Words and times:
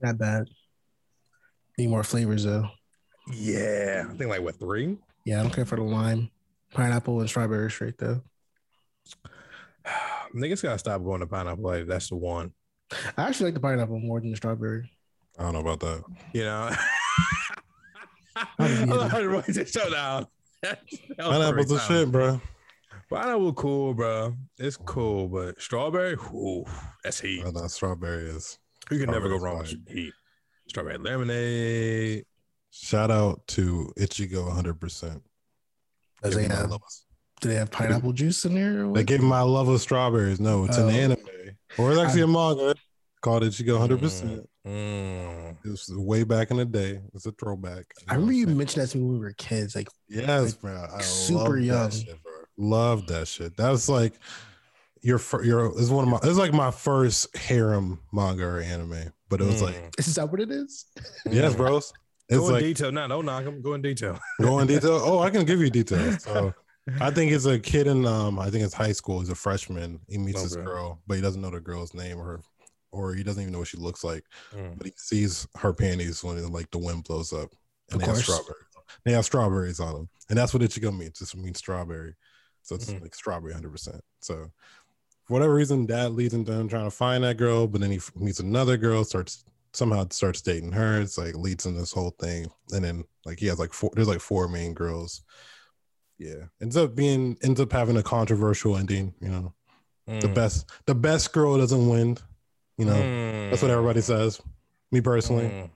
Not 0.00 0.18
bad. 0.18 0.46
Need 1.78 1.88
more 1.90 2.04
flavors 2.04 2.44
though. 2.44 2.68
Yeah, 3.32 4.04
I 4.08 4.14
think 4.16 4.28
like 4.30 4.42
what 4.42 4.58
three? 4.58 4.98
Yeah, 5.24 5.40
I 5.40 5.42
don't 5.42 5.52
care 5.52 5.64
for 5.64 5.76
the 5.76 5.82
lime, 5.82 6.30
pineapple, 6.72 7.20
and 7.20 7.28
strawberry 7.28 7.70
straight 7.70 7.96
though. 7.98 8.20
Niggas 10.34 10.62
gotta 10.62 10.78
stop 10.78 11.02
going 11.02 11.20
to 11.20 11.26
pineapple. 11.26 11.64
Like 11.64 11.86
that's 11.86 12.08
the 12.08 12.16
one. 12.16 12.52
I 13.16 13.28
actually 13.28 13.46
like 13.46 13.54
the 13.54 13.60
pineapple 13.60 13.98
more 14.00 14.20
than 14.20 14.30
the 14.30 14.36
strawberry. 14.36 14.90
I 15.38 15.42
don't 15.44 15.52
know 15.54 15.60
about 15.60 15.80
that. 15.80 16.04
You 16.32 16.44
know. 16.44 16.70
How 18.36 18.46
I'm 18.58 18.80
you- 18.80 18.86
not 18.86 19.12
ready 19.24 19.52
to 19.52 19.64
shut 19.66 19.90
down. 19.92 20.26
That 20.62 20.78
was 21.18 21.38
Pineapple's 21.38 21.68
the 21.68 21.74
great 21.76 21.86
shit, 21.86 22.10
bro. 22.12 22.40
Pineapple 23.10 23.52
cool, 23.52 23.92
bro. 23.92 24.34
It's 24.58 24.78
cool, 24.78 25.28
but 25.28 25.60
strawberry, 25.60 26.14
ooh, 26.14 26.64
that's 27.02 27.20
heat. 27.20 27.42
Oh, 27.44 27.48
I 27.48 27.52
know 27.52 27.66
strawberry 27.66 28.30
is. 28.30 28.58
You 28.90 28.98
can 28.98 29.10
never 29.10 29.28
go 29.28 29.38
wrong 29.38 29.58
with 29.58 29.74
heat. 29.88 30.12
Strawberry 30.68 30.98
lemonade. 30.98 32.24
Shout 32.70 33.10
out 33.10 33.46
to 33.48 33.92
Ichigo 33.98 34.46
100. 34.46 34.80
percent 34.80 35.22
Does 36.22 36.34
they 36.34 36.48
have? 36.48 36.70
Do 37.40 37.48
they 37.48 37.54
have 37.56 37.70
pineapple 37.70 38.12
juice 38.12 38.44
in 38.44 38.54
there? 38.54 38.78
They 38.78 38.84
what? 38.84 39.06
gave 39.06 39.20
my 39.20 39.40
love 39.42 39.68
of 39.68 39.80
strawberries. 39.80 40.40
No, 40.40 40.64
it's 40.64 40.78
Oh. 40.78 40.88
an 40.88 40.94
anime, 40.94 41.18
or 41.78 41.92
it's 41.92 42.00
actually 42.00 42.22
a 42.22 42.26
manga 42.26 42.74
called 43.20 43.42
Ichigo 43.42 43.72
100. 43.78 44.00
percent 44.00 44.48
Mm. 44.66 45.56
It 45.62 45.68
was 45.68 45.92
way 45.94 46.24
back 46.24 46.50
in 46.50 46.56
the 46.56 46.64
day. 46.64 47.02
It's 47.12 47.26
a 47.26 47.32
throwback. 47.32 47.84
I 48.08 48.14
remember 48.14 48.32
you 48.32 48.46
mentioned 48.46 48.82
that 48.82 48.88
to 48.92 48.96
me 48.98 49.04
when 49.04 49.12
we 49.14 49.18
were 49.18 49.32
kids. 49.34 49.76
Like, 49.76 49.88
Yes, 50.08 50.54
bro. 50.54 50.86
I 50.90 51.02
super 51.02 51.50
love 51.50 51.58
young. 51.58 51.82
That 51.90 51.92
shit, 51.92 52.22
bro. 52.22 52.32
Love 52.56 53.06
that 53.08 53.28
shit. 53.28 53.56
That 53.58 53.68
was 53.68 53.90
like 53.90 54.14
your 55.04 55.18
fir- 55.18 55.44
your 55.44 55.78
is 55.78 55.90
one 55.90 56.04
of 56.04 56.10
my 56.10 56.18
it's 56.28 56.38
like 56.38 56.52
my 56.54 56.70
first 56.70 57.36
harem 57.36 58.00
manga 58.12 58.44
or 58.44 58.60
anime. 58.60 59.12
But 59.28 59.40
it 59.40 59.44
was 59.46 59.62
like 59.62 59.74
Mm. 59.76 59.98
is 60.00 60.14
that 60.14 60.30
what 60.30 60.40
it 60.40 60.50
is? 60.50 60.86
yes, 61.30 61.54
bros. 61.54 61.92
It's 62.28 62.38
Go 62.38 62.46
in 62.48 62.52
like 62.54 62.62
detail. 62.62 62.90
No, 62.90 63.06
don't 63.06 63.26
knock 63.26 63.44
him. 63.44 63.60
Go 63.60 63.74
in 63.74 63.82
detail. 63.82 64.18
go 64.40 64.58
in 64.60 64.66
detail. 64.66 64.98
Oh, 65.04 65.18
I 65.20 65.28
can 65.30 65.44
give 65.44 65.60
you 65.60 65.70
details. 65.70 66.24
So 66.24 66.54
I 67.00 67.10
think 67.10 67.32
it's 67.32 67.46
a 67.46 67.58
kid 67.58 67.86
in 67.86 68.06
um 68.06 68.38
I 68.38 68.48
think 68.50 68.64
it's 68.64 68.74
high 68.74 68.92
school. 68.92 69.20
He's 69.20 69.28
a 69.28 69.34
freshman. 69.34 70.00
He 70.08 70.18
meets 70.18 70.42
this 70.42 70.56
girl, 70.56 71.02
but 71.06 71.14
he 71.16 71.20
doesn't 71.22 71.40
know 71.42 71.50
the 71.50 71.60
girl's 71.60 71.94
name 71.94 72.18
or 72.18 72.40
or 72.92 73.12
he 73.14 73.22
doesn't 73.24 73.42
even 73.42 73.52
know 73.52 73.58
what 73.58 73.68
she 73.68 73.76
looks 73.76 74.04
like. 74.04 74.24
Mm. 74.54 74.78
But 74.78 74.86
he 74.86 74.92
sees 74.96 75.46
her 75.56 75.72
panties 75.74 76.24
when 76.24 76.36
like 76.52 76.70
the 76.70 76.78
wind 76.78 77.04
blows 77.04 77.32
up, 77.32 77.50
and 77.90 78.00
Of 78.00 78.00
they 78.00 78.06
have 78.06 78.16
strawberries. 78.22 78.64
They 79.04 79.12
have 79.12 79.24
strawberries 79.24 79.80
on 79.80 79.92
them, 79.94 80.08
and 80.30 80.38
that's 80.38 80.54
what 80.54 80.62
Ichigo 80.62 80.92
means. 80.96 81.12
It 81.12 81.18
just 81.24 81.36
means 81.36 81.58
strawberry, 81.58 82.14
so 82.62 82.74
it's 82.76 82.90
Mhm. 82.90 83.02
like 83.02 83.14
strawberry, 83.14 83.52
hundred 83.52 83.72
percent. 83.72 84.00
So 84.20 84.50
for 85.24 85.32
whatever 85.34 85.54
reason, 85.54 85.86
that 85.86 86.12
leads 86.12 86.34
into 86.34 86.52
him 86.52 86.68
trying 86.68 86.84
to 86.84 86.90
find 86.90 87.24
that 87.24 87.36
girl, 87.36 87.66
but 87.66 87.80
then 87.80 87.90
he 87.90 88.00
meets 88.16 88.40
another 88.40 88.76
girl, 88.76 89.04
starts 89.04 89.44
somehow 89.72 90.06
starts 90.10 90.40
dating 90.40 90.72
her. 90.72 91.00
It's 91.00 91.18
like 91.18 91.34
leads 91.34 91.66
in 91.66 91.76
this 91.76 91.92
whole 91.92 92.10
thing, 92.20 92.46
and 92.72 92.84
then 92.84 93.04
like 93.24 93.38
he 93.40 93.46
has 93.46 93.58
like 93.58 93.72
four. 93.72 93.90
There's 93.94 94.08
like 94.08 94.20
four 94.20 94.48
main 94.48 94.74
girls. 94.74 95.22
Yeah, 96.18 96.44
ends 96.60 96.76
up 96.76 96.94
being 96.94 97.36
ends 97.42 97.60
up 97.60 97.72
having 97.72 97.96
a 97.96 98.02
controversial 98.02 98.76
ending. 98.76 99.14
You 99.20 99.28
know, 99.28 99.54
the 100.06 100.28
Mm. 100.28 100.34
best 100.34 100.70
the 100.86 100.94
best 100.94 101.32
girl 101.32 101.56
doesn't 101.58 101.88
win. 101.88 102.18
You 102.78 102.84
know, 102.86 103.50
that's 103.50 103.62
what 103.62 103.70
everybody 103.70 104.00
says. 104.00 104.40
Me 104.92 105.00
personally, 105.00 105.46
Mm. 105.46 105.70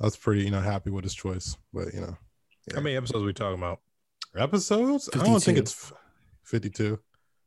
I 0.00 0.04
was 0.04 0.16
pretty, 0.16 0.42
you 0.42 0.50
know, 0.50 0.60
happy 0.60 0.90
with 0.90 1.04
his 1.04 1.14
choice. 1.14 1.56
But 1.72 1.92
you 1.94 2.00
know, 2.00 2.16
How 2.74 2.80
many 2.80 2.96
episodes 2.96 3.24
we 3.24 3.32
talking 3.32 3.58
about? 3.58 3.80
episodes? 4.36 5.10
I 5.12 5.18
don't 5.24 5.42
think 5.42 5.58
it's 5.58 5.92
fifty-two. 6.44 6.98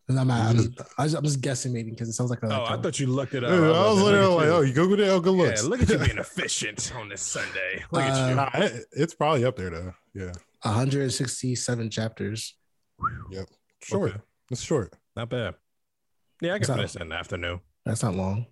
And 0.07 0.19
I'm, 0.19 0.29
I'm, 0.29 0.55
just, 0.55 0.69
I'm 0.99 1.05
just- 1.05 1.15
I'm 1.17 1.23
just 1.23 1.41
guessing 1.41 1.73
maybe 1.73 1.89
because 1.89 2.07
it 2.09 2.13
sounds 2.13 2.29
like 2.29 2.43
a. 2.43 2.45
Oh, 2.45 2.49
like 2.49 2.71
I 2.71 2.75
a- 2.75 2.77
thought 2.77 2.99
you 2.99 3.07
looked 3.07 3.33
it 3.33 3.43
up. 3.43 3.49
I 3.51 3.59
was 3.59 3.95
like, 3.97 4.05
literally 4.05 4.35
like, 4.35 4.47
oh, 4.47 4.61
you. 4.61 4.67
you 4.67 4.73
googled 4.73 4.99
it? 4.99 5.09
Oh, 5.09 5.19
good 5.19 5.35
yeah, 5.35 5.61
look 5.67 5.81
at 5.81 5.89
you 5.89 5.97
being 5.97 6.17
efficient 6.27 6.93
on 6.95 7.09
this 7.09 7.21
Sunday. 7.23 7.83
Look 7.91 8.03
at 8.03 8.11
Uh, 8.23 8.29
you. 8.29 8.35
Nah, 8.35 8.49
it- 8.53 8.85
it's 8.91 9.15
probably 9.15 9.45
up 9.45 9.55
there 9.55 9.71
though. 9.71 9.93
Yeah, 10.13 10.31
167 10.61 11.89
chapters. 11.89 12.55
Yep. 13.31 13.47
Short. 13.83 14.11
Okay. 14.11 14.19
It's 14.51 14.61
short. 14.61 14.93
Not 15.15 15.29
bad. 15.29 15.55
Yeah, 16.41 16.51
I 16.53 16.53
can 16.57 16.61
It's 16.61 16.69
not- 16.69 16.75
finish 16.77 16.93
that 16.93 17.01
in 17.01 17.09
the 17.09 17.15
afternoon. 17.15 17.59
That's 17.85 18.03
not 18.03 18.15
long. 18.15 18.45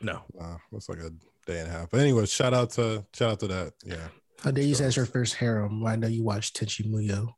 No. 0.00 0.22
Nah, 0.34 0.56
that's 0.72 0.88
like 0.88 0.98
a 0.98 1.10
day 1.46 1.60
and 1.60 1.68
a 1.68 1.70
half. 1.70 1.90
But 1.90 2.00
anyway, 2.00 2.26
shout 2.26 2.54
out 2.54 2.70
to 2.72 3.04
shout 3.14 3.32
out 3.32 3.40
to 3.40 3.48
that. 3.48 3.72
Yeah, 3.84 4.08
How 4.42 4.50
dare 4.50 4.64
you 4.64 4.74
say 4.74 4.86
it's 4.86 4.96
your 4.96 5.06
first 5.06 5.34
harem? 5.34 5.84
I 5.86 5.96
know 5.96 6.08
you 6.08 6.22
watched 6.24 6.58
Tenchi 6.58 6.84
Muyo. 6.90 7.34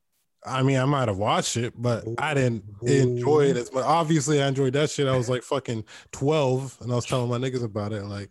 I 0.47 0.63
mean, 0.63 0.79
I 0.79 0.85
might 0.85 1.09
have 1.09 1.19
watched 1.19 1.57
it, 1.57 1.75
but 1.77 2.05
I 2.19 2.35
didn't 2.35 2.65
enjoy 2.83 3.47
it 3.47 3.57
as 3.57 3.73
much. 3.73 3.85
Obviously, 3.85 4.43
I 4.43 4.49
enjoyed 4.49 4.73
that 4.75 4.91
shit. 4.91 5.07
I 5.09 5.17
was 5.17 5.29
like 5.29 5.43
fucking 5.43 5.85
twelve, 6.13 6.77
and 6.81 6.93
I 6.93 6.95
was 6.95 7.05
telling 7.05 7.29
my 7.29 7.39
niggas 7.39 7.65
about 7.65 7.93
it. 7.93 8.05
Like, 8.05 8.31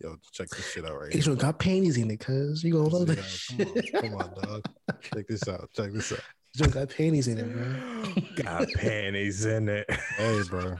yo, 0.00 0.16
check 0.32 0.48
this 0.48 0.70
shit 0.72 0.84
out 0.84 0.98
right 1.00 1.12
here. 1.12 1.32
H 1.32 1.38
got 1.38 1.58
panties 1.58 1.96
in 1.96 2.10
it, 2.10 2.20
cuz 2.20 2.62
you 2.62 2.72
gonna 2.72 2.88
love 2.88 3.08
Yeah, 3.08 3.16
that 3.16 3.92
come 3.92 4.14
on, 4.14 4.28
come 4.28 4.38
on, 4.38 4.42
dog. 4.42 4.64
Check 5.02 5.26
this 5.28 5.48
out. 5.48 5.68
Check 5.74 5.92
this 5.92 6.12
out. 6.12 6.20
Joe 6.56 6.66
got 6.66 6.88
panties 6.88 7.28
in 7.28 7.38
it, 7.38 7.52
bro. 7.52 8.22
Got 8.42 8.68
panties 8.72 9.44
in 9.44 9.68
it. 9.68 9.90
Hey, 9.90 10.40
bro. 10.48 10.76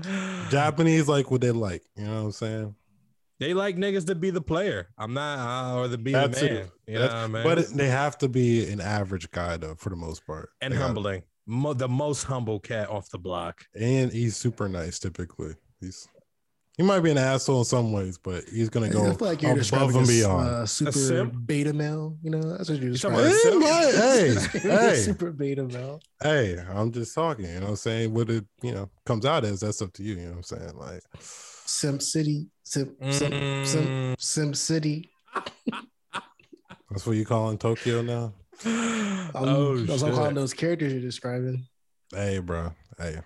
Japanese 0.50 1.06
like 1.06 1.30
what 1.30 1.42
they 1.42 1.50
like. 1.50 1.82
You 1.96 2.04
know 2.04 2.14
what 2.14 2.20
I'm 2.20 2.32
saying? 2.32 2.74
They 3.40 3.54
like 3.54 3.76
niggas 3.76 4.06
to 4.06 4.14
be 4.14 4.30
the 4.30 4.40
player. 4.40 4.88
I'm 4.98 5.14
not, 5.14 5.38
uh, 5.38 5.78
or 5.78 5.88
the 5.88 5.98
be 5.98 6.12
That's 6.12 6.40
the 6.40 6.46
it. 6.46 6.52
man. 6.54 6.70
You 6.88 6.94
know 6.94 7.00
what 7.02 7.12
I 7.12 7.26
mean? 7.28 7.42
But 7.44 7.58
it, 7.58 7.66
they 7.74 7.88
have 7.88 8.18
to 8.18 8.28
be 8.28 8.68
an 8.70 8.80
average 8.80 9.30
guy 9.30 9.56
though, 9.56 9.74
for 9.76 9.90
the 9.90 9.96
most 9.96 10.26
part. 10.26 10.50
and 10.60 10.72
They 10.74 10.78
humbling. 10.78 11.22
Mo- 11.46 11.72
the 11.74 11.88
most 11.88 12.24
humble 12.24 12.58
cat 12.60 12.90
off 12.90 13.08
the 13.10 13.18
block. 13.18 13.64
and 13.78 14.12
he's 14.12 14.36
super 14.36 14.68
nice. 14.68 14.98
Typically, 14.98 15.54
he's 15.80 16.06
he 16.76 16.82
might 16.84 17.00
be 17.00 17.10
an 17.10 17.18
asshole 17.18 17.60
in 17.60 17.64
some 17.64 17.92
ways, 17.92 18.18
but 18.18 18.44
he's 18.52 18.68
gonna 18.68 18.86
I 18.86 18.90
go 18.90 19.14
feel 19.14 19.28
like 19.28 19.40
you're 19.42 19.52
above 19.52 19.60
describing 19.62 19.96
and 19.96 20.04
a, 20.04 20.08
beyond. 20.08 20.48
uh, 20.48 20.66
super 20.66 20.92
simp? 20.92 21.34
beta 21.46 21.72
male. 21.72 22.16
You 22.22 22.30
know, 22.32 22.40
that's 22.56 22.68
what 22.68 22.78
you're 22.82 22.90
You 22.92 22.98
talking 22.98 23.18
describing. 23.18 23.62
about 23.62 23.94
Hey, 23.94 24.34
hey, 24.52 24.58
hey, 24.90 24.94
super 24.96 25.30
beta 25.32 25.64
male. 25.64 26.00
hey! 26.22 26.58
I'm 26.68 26.92
just 26.92 27.14
talking. 27.14 27.46
You 27.46 27.54
know 27.54 27.60
what 27.62 27.68
I'm 27.70 27.76
saying? 27.76 28.12
What 28.14 28.28
it 28.30 28.44
you 28.62 28.72
know 28.72 28.90
comes 29.06 29.24
out 29.24 29.44
as 29.44 29.60
that's 29.60 29.80
up 29.80 29.92
to 29.94 30.02
you. 30.02 30.16
You 30.16 30.20
know 30.26 30.30
what 30.32 30.36
I'm 30.36 30.42
saying? 30.42 30.76
Like, 30.76 31.00
Simp 31.20 32.02
City, 32.02 32.46
Simp, 32.68 32.96
Simp, 33.10 33.32
Mm. 33.34 33.66
Simp, 33.66 34.20
Simp 34.20 34.54
City. 34.56 35.10
that's 36.90 37.06
what 37.06 37.16
you 37.16 37.24
calling 37.24 37.56
Tokyo 37.56 38.02
now? 38.02 38.34
Um, 38.66 39.30
oh, 39.34 39.78
that's 39.78 40.02
I'm 40.02 40.08
shit. 40.10 40.14
calling 40.18 40.34
those 40.34 40.52
characters 40.52 40.92
you're 40.92 41.00
describing. 41.00 41.66
Hey, 42.12 42.40
bro. 42.40 42.74
Hey, 42.98 43.20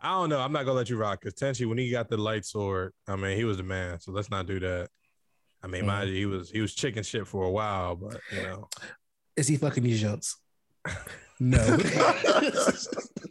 I 0.00 0.12
don't 0.12 0.30
know. 0.30 0.40
I'm 0.40 0.52
not 0.52 0.64
gonna 0.64 0.78
let 0.78 0.88
you 0.88 0.96
rock 0.96 1.20
because 1.20 1.34
Tenchi, 1.38 1.66
when 1.68 1.76
he 1.76 1.90
got 1.90 2.08
the 2.08 2.16
light 2.16 2.46
sword, 2.46 2.94
I 3.06 3.16
mean, 3.16 3.36
he 3.36 3.44
was 3.44 3.58
the 3.58 3.62
man. 3.64 4.00
So 4.00 4.12
let's 4.12 4.30
not 4.30 4.46
do 4.46 4.58
that. 4.60 4.88
I 5.62 5.66
mean, 5.66 5.84
mind 5.84 6.08
you, 6.08 6.16
he 6.16 6.24
was 6.24 6.50
he 6.50 6.62
was 6.62 6.74
chicken 6.74 7.02
shit 7.02 7.26
for 7.26 7.44
a 7.44 7.50
while, 7.50 7.96
but 7.96 8.18
you 8.34 8.42
know, 8.42 8.68
Is 9.36 9.46
he 9.46 9.58
fucking 9.58 9.82
these 9.82 10.00
junks? 10.00 10.36
No. 11.42 11.78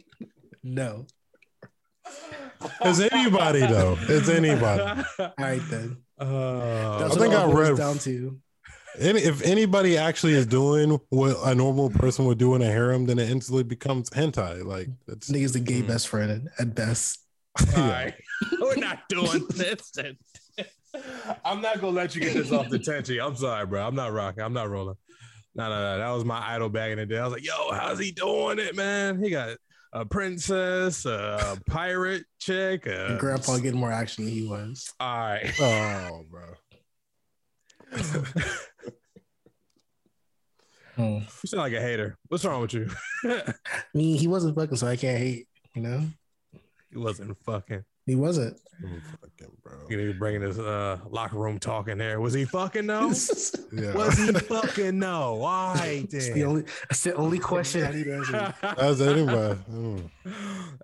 no. 0.64 1.06
It's 2.82 3.00
anybody 3.00 3.60
though. 3.60 3.96
It's 4.02 4.28
anybody. 4.28 4.82
All 5.18 5.32
right 5.38 5.62
then. 5.70 5.96
Uh, 6.18 6.98
That's 6.98 7.16
I 7.16 7.20
think 7.20 7.34
I 7.34 7.42
all 7.42 7.52
read- 7.52 7.76
down 7.76 7.98
to. 8.00 8.38
Any, 8.98 9.20
if 9.20 9.40
anybody 9.42 9.96
actually 9.96 10.32
is 10.34 10.46
doing 10.46 10.98
what 11.10 11.36
a 11.44 11.54
normal 11.54 11.90
person 11.90 12.24
would 12.26 12.38
do 12.38 12.56
in 12.56 12.60
a 12.62 12.66
harem, 12.66 13.06
then 13.06 13.18
it 13.20 13.30
instantly 13.30 13.62
becomes 13.62 14.10
hentai. 14.10 14.64
Like 14.64 14.88
that's 15.06 15.30
Nigga's 15.30 15.52
the 15.52 15.60
gay 15.60 15.80
Mm. 15.82 15.86
best 15.86 16.08
friend 16.08 16.48
at 16.58 16.74
best. 16.74 17.20
all 17.76 17.88
right. 17.88 18.14
We're 18.60 18.76
not 18.76 18.98
doing 19.08 19.46
this. 19.50 19.92
I'm 21.44 21.62
not 21.62 21.80
gonna 21.80 21.92
let 21.96 22.14
you 22.16 22.20
get 22.20 22.34
this 22.34 22.50
off 22.50 22.68
the 22.68 22.78
Tenchi. 22.80 23.24
I'm 23.24 23.36
sorry, 23.36 23.64
bro. 23.64 23.86
I'm 23.86 23.94
not 23.94 24.12
rocking. 24.12 24.42
I'm 24.42 24.52
not 24.52 24.68
rolling. 24.68 24.96
No, 25.54 25.68
no, 25.68 25.80
no. 25.80 25.98
That 25.98 26.10
was 26.10 26.24
my 26.24 26.40
idol 26.54 26.68
back 26.68 26.90
in 26.90 26.98
the 26.98 27.06
day. 27.06 27.18
I 27.18 27.24
was 27.24 27.32
like, 27.32 27.46
yo, 27.46 27.72
how's 27.72 27.98
he 27.98 28.10
doing 28.10 28.58
it, 28.58 28.74
man? 28.74 29.22
He 29.22 29.30
got 29.30 29.56
a 29.92 30.04
princess, 30.04 31.04
a 31.04 31.58
pirate 31.66 32.24
chick. 32.38 32.86
A... 32.86 33.16
Grandpa 33.18 33.58
getting 33.58 33.80
more 33.80 33.92
action 33.92 34.24
than 34.24 34.32
he 34.32 34.46
was. 34.46 34.92
All 35.00 35.18
right. 35.18 35.52
oh, 35.60 36.24
bro. 36.30 36.54
Hmm. 40.96 41.20
You 41.20 41.46
sound 41.46 41.62
like 41.62 41.72
a 41.72 41.80
hater. 41.80 42.18
What's 42.28 42.44
wrong 42.44 42.60
with 42.60 42.74
you? 42.74 42.90
I 43.24 43.54
mean, 43.94 44.18
he 44.18 44.26
wasn't 44.26 44.54
fucking, 44.54 44.76
so 44.76 44.86
I 44.86 44.96
can't 44.96 45.18
hate. 45.18 45.46
You 45.74 45.82
know, 45.82 46.02
he 46.90 46.98
wasn't 46.98 47.38
fucking. 47.44 47.84
He 48.10 48.16
wasn't. 48.16 48.56
Mm, 48.82 49.00
fucking 49.20 49.56
bro. 49.62 49.72
You 49.88 49.96
know, 49.98 50.12
bringing 50.18 50.40
his 50.42 50.58
uh, 50.58 50.98
locker 51.10 51.36
room 51.36 51.58
talk 51.58 51.88
in 51.88 51.98
there. 51.98 52.20
Was 52.20 52.32
he 52.34 52.44
fucking 52.44 52.86
no? 52.94 53.08
That's 53.08 53.54
Yeah. 53.72 53.92
Was 53.94 54.16
he 54.18 54.32
fucking 54.32 54.98
no? 54.98 55.34
Why? 55.34 56.06
the 56.10 56.44
only. 56.44 56.64
That's 56.88 57.02
the 57.02 57.14
only 57.14 57.38
question 57.38 57.84
I 57.84 57.92
need 57.92 58.04
to 58.04 58.14
answer. 58.16 58.54
That's 58.62 59.00
anybody. 59.00 59.60
Mm. 59.70 60.10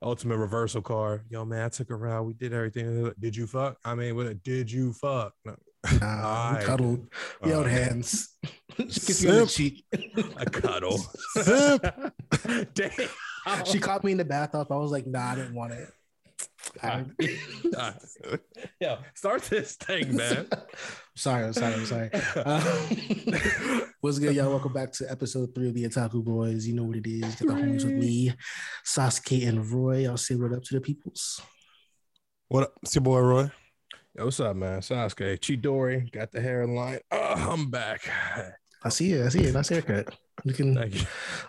Ultimate 0.02 0.36
reversal 0.36 0.82
card. 0.82 1.22
Yo, 1.30 1.44
man, 1.44 1.64
I 1.64 1.68
took 1.68 1.90
a 1.90 1.94
out. 2.04 2.26
We 2.26 2.34
did 2.34 2.52
everything. 2.52 3.12
Did 3.18 3.34
you 3.34 3.46
fuck? 3.46 3.78
I 3.84 3.94
mean, 3.94 4.14
what? 4.14 4.42
Did 4.42 4.70
you 4.70 4.92
fuck? 4.92 5.32
No, 5.44 5.56
Nah, 6.00 6.06
Alright. 6.06 6.60
we 6.60 6.66
cuddled. 6.66 7.06
We 7.42 7.50
held 7.50 7.66
Uh, 7.66 7.70
hands. 7.70 8.36
she 8.76 8.84
kissed 9.00 9.24
me 9.24 9.30
on 9.30 9.36
the 9.38 9.46
cheek. 9.46 9.84
a 10.36 10.44
cuddle. 10.50 10.98
Damn. 12.74 12.90
She 13.64 13.78
caught 13.78 14.02
me 14.04 14.12
in 14.12 14.18
the 14.18 14.24
bathroom. 14.24 14.66
I 14.70 14.74
was 14.76 14.90
like, 14.90 15.06
nah, 15.06 15.32
I 15.32 15.34
didn't 15.36 15.54
want 15.54 15.72
it. 15.72 15.88
Bad. 16.80 17.12
Yo, 18.80 18.98
start 19.14 19.42
this 19.42 19.76
thing, 19.76 20.16
man. 20.16 20.46
sorry, 21.16 21.44
I'm 21.44 21.52
sorry, 21.52 21.74
I'm 21.74 21.86
sorry. 21.86 22.10
Uh, 22.36 23.80
what's 24.00 24.18
good, 24.18 24.34
y'all? 24.34 24.50
Welcome 24.50 24.72
back 24.72 24.92
to 24.92 25.10
episode 25.10 25.54
three 25.54 25.68
of 25.68 25.74
the 25.74 25.84
Otaku 25.84 26.22
Boys. 26.22 26.66
You 26.66 26.74
know 26.74 26.84
what 26.84 26.96
it 26.96 27.06
is. 27.06 27.34
Get 27.36 27.48
the 27.48 27.54
homies 27.54 27.84
with 27.84 27.94
me, 27.94 28.32
Sasuke 28.84 29.48
and 29.48 29.68
Roy. 29.70 30.08
I'll 30.08 30.16
say 30.16 30.34
what 30.34 30.52
up 30.52 30.62
to 30.64 30.74
the 30.74 30.80
peoples. 30.80 31.40
What 32.48 32.64
up? 32.64 32.72
It's 32.82 32.94
your 32.94 33.02
boy 33.02 33.20
Roy. 33.20 33.50
Yo, 34.14 34.24
what's 34.24 34.40
up, 34.40 34.56
man? 34.56 34.80
Sasuke, 34.80 35.38
Chidori, 35.38 36.10
got 36.12 36.32
the 36.32 36.40
hairline. 36.40 37.00
Oh, 37.10 37.52
I'm 37.52 37.70
back. 37.70 38.08
I 38.86 38.88
see 38.88 39.12
it. 39.12 39.26
I 39.26 39.28
see 39.30 39.40
it. 39.40 39.52
Nice 39.52 39.68
haircut. 39.68 40.14
Looking, 40.44 40.74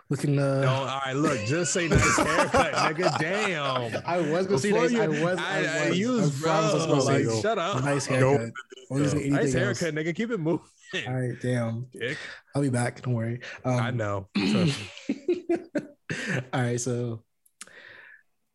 looking. 0.09 0.39
Uh, 0.39 0.61
No, 0.61 0.69
all 0.73 0.85
right, 1.05 1.15
look, 1.15 1.37
just 1.45 1.71
say 1.71 1.87
nice 1.87 2.17
haircut, 2.17 2.73
nigga. 2.73 3.19
Damn. 3.19 4.01
I 4.07 4.17
was 4.17 4.47
gonna 4.47 4.57
say 4.57 4.71
Before 4.71 4.83
nice. 4.89 4.91
you, 4.91 5.01
I 5.03 5.07
was. 5.07 5.37
I, 5.39 5.43
I, 5.43 5.85
I, 5.85 5.89
was. 5.89 5.99
was 5.99 6.41
promise 6.41 6.83
I 6.83 6.87
was 6.89 7.05
like, 7.05 7.41
shut 7.43 7.59
up. 7.59 7.83
nice 7.83 8.05
haircut. 8.07 8.51
Or 8.89 8.99
is 9.01 9.13
it 9.13 9.29
Nice 9.29 9.53
else? 9.53 9.79
haircut, 9.79 9.93
nigga. 9.93 10.15
Keep 10.15 10.31
it 10.31 10.39
moving. 10.39 10.65
All 11.07 11.13
right, 11.13 11.35
damn. 11.41 11.85
Dick. 11.91 12.17
I'll 12.55 12.61
be 12.61 12.69
back. 12.69 13.01
Don't 13.01 13.13
worry. 13.13 13.41
Um, 13.63 13.75
I 13.79 13.91
know. 13.91 14.27
Trust 14.37 14.79
me. 15.09 15.45
All 16.53 16.61
right, 16.61 16.79
so 16.81 17.21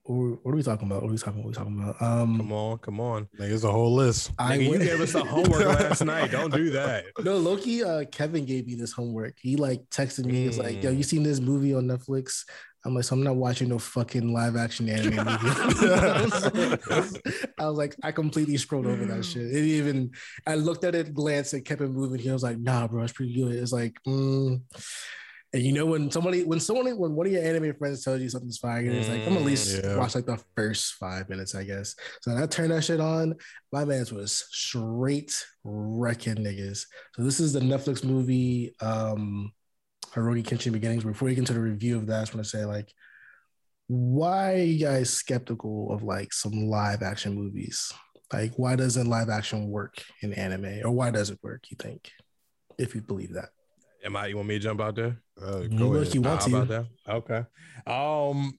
what 0.05 0.39
what 0.45 0.53
are 0.53 0.57
we 0.57 0.63
talking 0.63 0.87
about? 0.89 1.03
What 1.03 1.09
are 1.09 1.13
we 1.13 1.19
talking 1.19 1.41
about? 1.41 1.45
What 1.45 1.59
are 1.59 1.65
we 1.65 1.73
talking 1.73 1.83
about? 1.83 2.03
Um, 2.03 2.37
Come 2.39 2.53
on, 2.53 2.79
come 2.79 3.01
on. 3.01 3.29
Like, 3.39 3.51
it's 3.51 3.65
a 3.65 3.71
whole 3.71 3.95
list. 3.95 4.33
I 4.39 4.59
Nigga, 4.59 4.65
you 4.73 4.79
gave 4.79 5.01
us 5.01 5.13
the 5.13 5.25
homework 5.25 5.65
last 5.65 6.05
night. 6.05 6.31
Don't 6.31 6.53
do 6.53 6.71
that. 6.71 7.05
No, 7.25 7.37
Loki. 7.37 7.85
Uh, 7.85 8.05
Kevin 8.11 8.45
gave 8.45 8.67
me 8.67 8.75
this 8.75 8.93
homework. 8.93 9.35
He 9.41 9.57
like 9.57 9.81
texted 9.91 10.25
me. 10.25 10.45
He's 10.45 10.59
like, 10.59 10.83
"Yo, 10.83 10.91
Mm. 10.93 10.97
you 10.97 11.03
seen 11.05 11.23
this 11.23 11.41
movie 11.41 11.75
on 11.75 11.85
Netflix?" 11.85 12.45
I'm 12.85 12.97
like, 12.97 13.05
"So 13.05 13.15
I'm 13.15 13.23
not 13.23 13.37
watching 13.37 13.69
no 13.69 13.79
fucking 13.79 14.33
live 14.33 14.57
action 14.57 14.89
anime 14.89 15.15
movie." 15.25 15.29
I, 15.29 16.23
was 16.25 16.53
like, 16.53 17.23
I 17.61 17.69
was 17.69 17.79
like, 17.79 17.95
I 18.03 18.11
completely 18.11 18.57
scrolled 18.57 18.87
over 18.87 19.05
that 19.05 19.25
shit. 19.25 19.43
It 19.43 19.65
even 19.65 20.11
I 20.47 20.57
looked 20.57 20.83
at 20.83 20.97
it, 20.97 21.15
glanced, 21.15 21.53
and 21.55 21.65
kept 21.65 21.81
it 21.81 21.89
moving. 21.91 22.19
He 22.19 22.31
was 22.31 22.43
like, 22.43 22.59
"Nah, 22.59 22.89
bro, 22.89 23.05
it's 23.05 23.13
pretty 23.13 23.35
good." 23.35 23.55
It's 23.55 23.73
like, 23.73 23.95
mm. 24.05 24.61
And 25.55 25.63
you 25.63 25.73
know 25.73 25.85
when 25.85 26.11
somebody, 26.11 26.45
when 26.45 26.61
someone, 26.61 26.87
when 26.97 27.15
one 27.15 27.27
of 27.27 27.33
your 27.33 27.45
anime 27.45 27.75
friends 27.75 28.03
tells 28.03 28.23
you 28.23 28.31
something's 28.31 28.57
fire, 28.57 28.81
it's 28.81 29.09
like 29.11 29.27
I'm 29.27 29.37
at 29.37 29.43
least 29.43 29.83
Mm, 29.83 29.85
yeah. 29.85 29.97
watch 29.99 30.15
like 30.15 30.25
the 30.25 30.43
first 30.57 30.95
five 30.95 31.29
minutes, 31.29 31.55
I 31.55 31.65
guess. 31.65 31.95
So 32.23 32.35
I 32.35 32.47
turned 32.47 32.71
that 32.71 32.83
shit 32.85 33.01
on. 33.01 33.35
My 33.71 33.85
man's 33.85 34.13
was 34.13 34.47
straight 34.51 35.45
wrecking 35.63 36.37
niggas. 36.37 36.87
So 37.15 37.23
this 37.23 37.39
is 37.39 37.53
the 37.53 37.61
Netflix 37.61 38.03
movie, 38.03 38.75
um, 38.81 39.53
Rurouni 40.15 40.43
Kenshin 40.43 40.73
Beginnings. 40.73 41.05
Before 41.05 41.27
we 41.27 41.35
get 41.35 41.41
into 41.41 41.53
the 41.53 41.61
review 41.61 41.99
of 41.99 42.07
that, 42.07 42.17
I 42.17 42.23
just 42.23 42.35
want 42.35 42.45
to 42.45 42.51
say, 42.51 42.65
like, 42.65 42.91
why 43.89 44.55
are 44.55 44.57
you 44.65 44.79
guys 44.83 45.11
skeptical 45.11 45.93
of 45.93 46.03
like 46.03 46.33
some 46.33 46.67
live 46.69 47.03
action 47.03 47.35
movies? 47.35 47.93
Like, 48.33 48.55
why 48.57 48.77
doesn't 48.77 49.07
live 49.07 49.29
action 49.29 49.69
work 49.69 50.03
in 50.23 50.33
anime, 50.33 50.81
or 50.83 50.93
why 50.93 51.11
does 51.11 51.29
it 51.29 51.39
work? 51.43 51.65
You 51.69 51.77
think, 51.79 52.11
if 52.79 52.95
you 52.95 53.03
believe 53.03 53.35
that? 53.35 53.51
Am 54.05 54.17
I? 54.17 54.27
You 54.27 54.37
want 54.37 54.49
me 54.49 54.55
to 54.55 54.61
jump 54.61 54.81
out 54.81 54.97
there? 54.97 55.17
Uh, 55.41 55.61
go 55.61 55.89
look, 55.89 56.03
ahead. 56.03 56.15
you 56.15 56.23
want 56.23 56.41
How 56.43 56.47
to? 56.49 56.57
about 56.57 56.69
that? 56.69 56.87
Okay. 57.13 57.45
Um, 57.87 58.59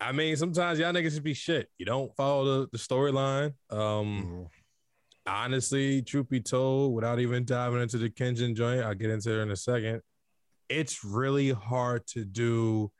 I 0.00 0.12
mean, 0.12 0.36
sometimes 0.36 0.78
y'all 0.78 0.92
niggas 0.92 1.14
should 1.14 1.24
be 1.24 1.34
shit. 1.34 1.68
You 1.78 1.86
don't 1.86 2.14
follow 2.16 2.60
the, 2.62 2.68
the 2.72 2.78
storyline. 2.78 3.52
Um, 3.70 4.46
Mm. 4.46 4.48
honestly, 5.26 6.02
truth 6.02 6.28
be 6.28 6.40
told, 6.40 6.94
without 6.94 7.18
even 7.18 7.44
diving 7.44 7.82
into 7.82 7.98
the 7.98 8.08
Kenshin 8.10 8.54
joint, 8.54 8.82
I'll 8.82 8.94
get 8.94 9.10
into 9.10 9.30
it 9.38 9.42
in 9.42 9.50
a 9.50 9.56
second. 9.56 10.02
It's 10.68 11.02
really 11.02 11.50
hard 11.50 12.06
to 12.08 12.24
do 12.24 12.92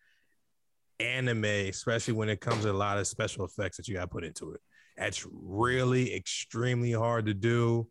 anime, 0.98 1.44
especially 1.44 2.14
when 2.14 2.28
it 2.28 2.40
comes 2.40 2.64
to 2.64 2.70
a 2.70 2.72
lot 2.72 2.98
of 2.98 3.06
special 3.06 3.44
effects 3.44 3.76
that 3.76 3.86
you 3.86 3.94
got 3.94 4.02
to 4.02 4.08
put 4.08 4.24
into 4.24 4.52
it. 4.52 4.60
That's 4.96 5.24
really 5.30 6.14
extremely 6.14 6.90
hard 6.92 7.26
to 7.26 7.34
do. 7.34 7.86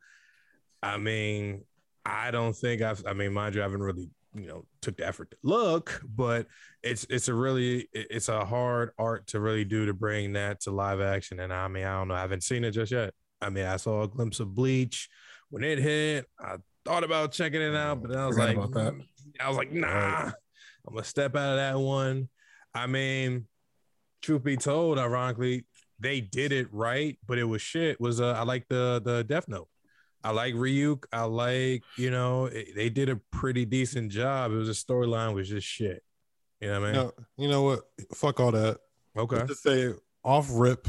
I 0.84 0.98
mean, 0.98 1.64
I 2.08 2.32
don't 2.32 2.54
think 2.56 2.82
I've. 2.82 3.04
I 3.06 3.14
mean, 3.14 3.34
mind 3.34 3.56
you, 3.56 3.62
I 3.62 3.66
haven't 3.66 3.84
really, 3.84 4.10
you 4.34 4.48
know, 4.48 4.66
took 4.82 4.96
the 4.96 5.06
effort 5.06 5.30
to 5.32 5.38
look, 5.44 6.02
but 6.08 6.48
it's 6.82 7.06
it's 7.10 7.28
a 7.28 7.34
really 7.34 7.90
it's 7.92 8.30
a 8.30 8.46
hard 8.46 8.92
art 8.98 9.28
to 9.28 9.42
really 9.42 9.66
do 9.66 9.86
to 9.88 9.94
bring 9.94 10.34
that 10.34 10.62
to 10.62 10.72
live 10.72 11.02
action. 11.02 11.42
And 11.42 11.52
I 11.52 11.68
mean, 11.68 11.84
I 11.84 11.98
don't 11.98 12.08
know, 12.08 12.16
I 12.16 12.22
haven't 12.22 12.44
seen 12.44 12.64
it 12.64 12.72
just 12.72 12.94
yet. 12.94 13.14
I 13.42 13.50
mean, 13.50 13.66
I 13.66 13.76
saw 13.76 14.04
a 14.04 14.08
glimpse 14.08 14.40
of 14.40 14.56
Bleach 14.56 15.10
when 15.50 15.66
it 15.66 15.80
hit. 15.80 16.26
I 16.40 16.56
thought 16.86 17.04
about 17.04 17.34
checking 17.34 17.62
it 17.62 17.76
out, 17.76 18.02
but 18.02 18.12
then 18.12 18.20
I 18.20 18.28
was 18.28 18.38
Forgot 18.38 18.56
like, 18.56 18.72
that. 18.72 18.94
I 19.42 19.50
was 19.50 19.58
like, 19.58 19.74
nah, 19.74 20.32
I'm 20.88 20.94
gonna 20.94 21.04
step 21.04 21.36
out 21.36 21.52
of 21.52 21.58
that 21.58 21.78
one. 21.78 22.30
I 22.74 22.88
mean, 22.88 23.48
truth 24.22 24.46
be 24.46 24.56
told, 24.56 24.98
ironically, 24.98 25.66
they 26.00 26.22
did 26.22 26.54
it 26.54 26.68
right, 26.72 27.20
but 27.28 27.38
it 27.38 27.44
was 27.44 27.62
shit. 27.62 28.00
Was 28.00 28.22
uh, 28.22 28.32
I 28.32 28.44
like 28.44 28.66
the 28.70 29.02
the 29.04 29.26
Death 29.26 29.50
Note. 29.50 29.68
I 30.28 30.32
like 30.32 30.54
Ryuk. 30.56 31.06
I 31.14 31.24
like 31.24 31.84
you 31.98 32.12
know 32.12 32.46
it- 32.46 32.76
they 32.76 32.90
did 32.90 33.10
a 33.10 33.16
pretty 33.32 33.66
decent 33.66 34.12
job. 34.12 34.52
It 34.52 34.56
was 34.56 34.70
a 34.70 34.74
storyline 34.74 35.34
was 35.34 35.48
just 35.50 35.66
shit. 35.68 36.04
You 36.60 36.68
know 36.70 36.82
what 36.82 36.88
I 36.90 36.92
You 36.92 36.98
mean? 36.98 37.06
know, 37.06 37.14
you 37.38 37.48
know 37.50 37.62
what? 37.64 37.80
Fuck 38.16 38.40
all 38.40 38.52
that. 38.52 38.80
Okay. 39.16 39.36
Let's 39.38 39.50
just 39.50 39.64
say 39.64 39.94
off 40.24 40.48
rip. 40.52 40.88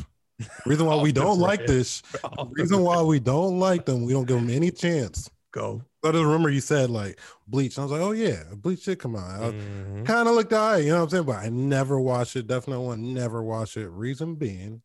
Reason 0.67 0.87
why 0.87 0.96
we 1.02 1.12
don't 1.12 1.38
like 1.38 1.61
rip. 1.67 1.69
this. 1.69 2.02
Reason 2.50 2.81
why 2.82 3.02
we 3.02 3.20
don't 3.20 3.58
like 3.58 3.87
them. 3.87 4.05
We 4.05 4.12
don't 4.12 4.26
give 4.26 4.40
them 4.40 4.50
any 4.50 4.70
chance. 4.70 5.31
Go. 5.52 5.82
I 6.05 6.12
just 6.12 6.23
remember 6.25 6.49
you 6.50 6.61
said 6.61 6.90
like 6.90 7.19
Bleach. 7.46 7.79
I 7.79 7.82
was 7.82 7.90
like, 7.93 8.00
oh 8.00 8.12
yeah, 8.12 8.43
Bleach 8.56 8.85
did 8.85 8.99
come 8.99 9.17
out. 9.17 9.43
I 9.43 9.50
Mhm. 9.52 10.06
kind 10.06 10.29
of 10.29 10.35
looked 10.35 10.52
all 10.52 10.73
right, 10.73 10.79
you 10.85 10.90
know 10.90 10.96
what 10.96 11.02
I'm 11.05 11.08
saying? 11.11 11.25
But 11.25 11.37
I 11.37 11.49
never 11.49 12.00
watched 12.00 12.37
it. 12.37 12.46
Definitely 12.46 12.87
one 12.87 13.14
never 13.14 13.43
watch 13.43 13.76
it. 13.76 13.88
Reason 13.88 14.35
being, 14.37 14.82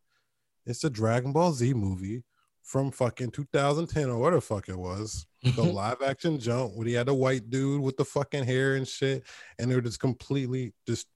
it's 0.65 0.83
a 0.83 0.89
Dragon 0.89 1.31
Ball 1.33 1.51
Z 1.53 1.73
movie 1.73 2.23
from 2.63 2.92
fucking 2.92 3.31
2010 3.31 4.10
or 4.10 4.18
what 4.18 4.33
the 4.33 4.42
fuck 4.42 4.69
it 4.69 4.77
was. 4.77 5.25
The 5.44 5.50
mm-hmm. 5.50 5.71
live 5.71 6.01
action 6.01 6.39
jump 6.39 6.74
where 6.75 6.88
he 6.88 6.94
had 6.94 7.10
a 7.10 7.13
white 7.13 7.50
dude 7.50 7.81
with 7.81 7.98
the 7.98 8.06
fucking 8.06 8.45
hair 8.45 8.75
and 8.75 8.88
shit, 8.88 9.24
and 9.60 9.69
they 9.69 9.75
were 9.75 9.81
just 9.81 10.00
completely 10.00 10.74
just 10.88 11.07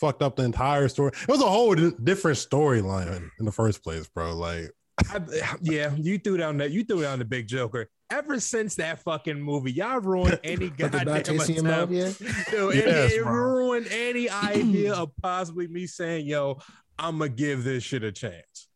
fucked 0.00 0.20
up 0.22 0.36
the 0.36 0.42
entire 0.42 0.88
story. 0.88 1.12
It 1.22 1.28
was 1.28 1.40
a 1.40 1.48
whole 1.48 1.74
di- 1.74 1.92
different 2.02 2.38
storyline 2.38 3.30
in 3.38 3.44
the 3.44 3.52
first 3.52 3.84
place, 3.84 4.08
bro. 4.08 4.34
Like, 4.34 4.72
I, 5.10 5.20
yeah, 5.62 5.94
you 5.96 6.18
threw 6.18 6.36
down 6.36 6.56
that. 6.58 6.72
You 6.72 6.82
threw 6.82 7.02
down 7.02 7.20
the 7.20 7.24
big 7.24 7.46
Joker. 7.46 7.88
Ever 8.10 8.40
since 8.40 8.74
that 8.76 9.00
fucking 9.02 9.40
movie, 9.40 9.70
y'all 9.70 10.00
ruined 10.00 10.40
any 10.44 10.70
But 10.70 10.90
the 10.90 10.98
bad 10.98 11.06
goddamn 11.06 11.38
taste 11.38 11.50
in 11.50 11.66
attempt. 11.66 11.92
yeah. 11.92 12.10
Dude, 12.50 12.74
it, 12.74 12.86
Yes, 12.86 13.12
it 13.12 13.22
bro. 13.22 13.32
ruined 13.32 13.86
any 13.92 14.28
idea 14.30 14.94
of 14.94 15.12
possibly 15.22 15.68
me 15.68 15.86
saying, 15.86 16.26
"Yo, 16.26 16.58
I'm 16.98 17.18
gonna 17.18 17.28
give 17.28 17.62
this 17.62 17.84
shit 17.84 18.02
a 18.02 18.10
chance." 18.10 18.68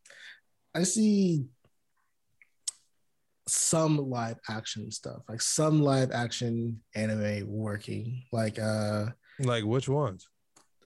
I 0.73 0.83
see 0.83 1.45
some 3.47 4.09
live 4.09 4.37
action 4.49 4.89
stuff, 4.91 5.21
like 5.27 5.41
some 5.41 5.81
live 5.81 6.11
action 6.11 6.81
anime 6.95 7.45
working. 7.47 8.23
Like 8.31 8.59
uh 8.59 9.07
Like 9.39 9.63
which 9.65 9.89
ones? 9.89 10.27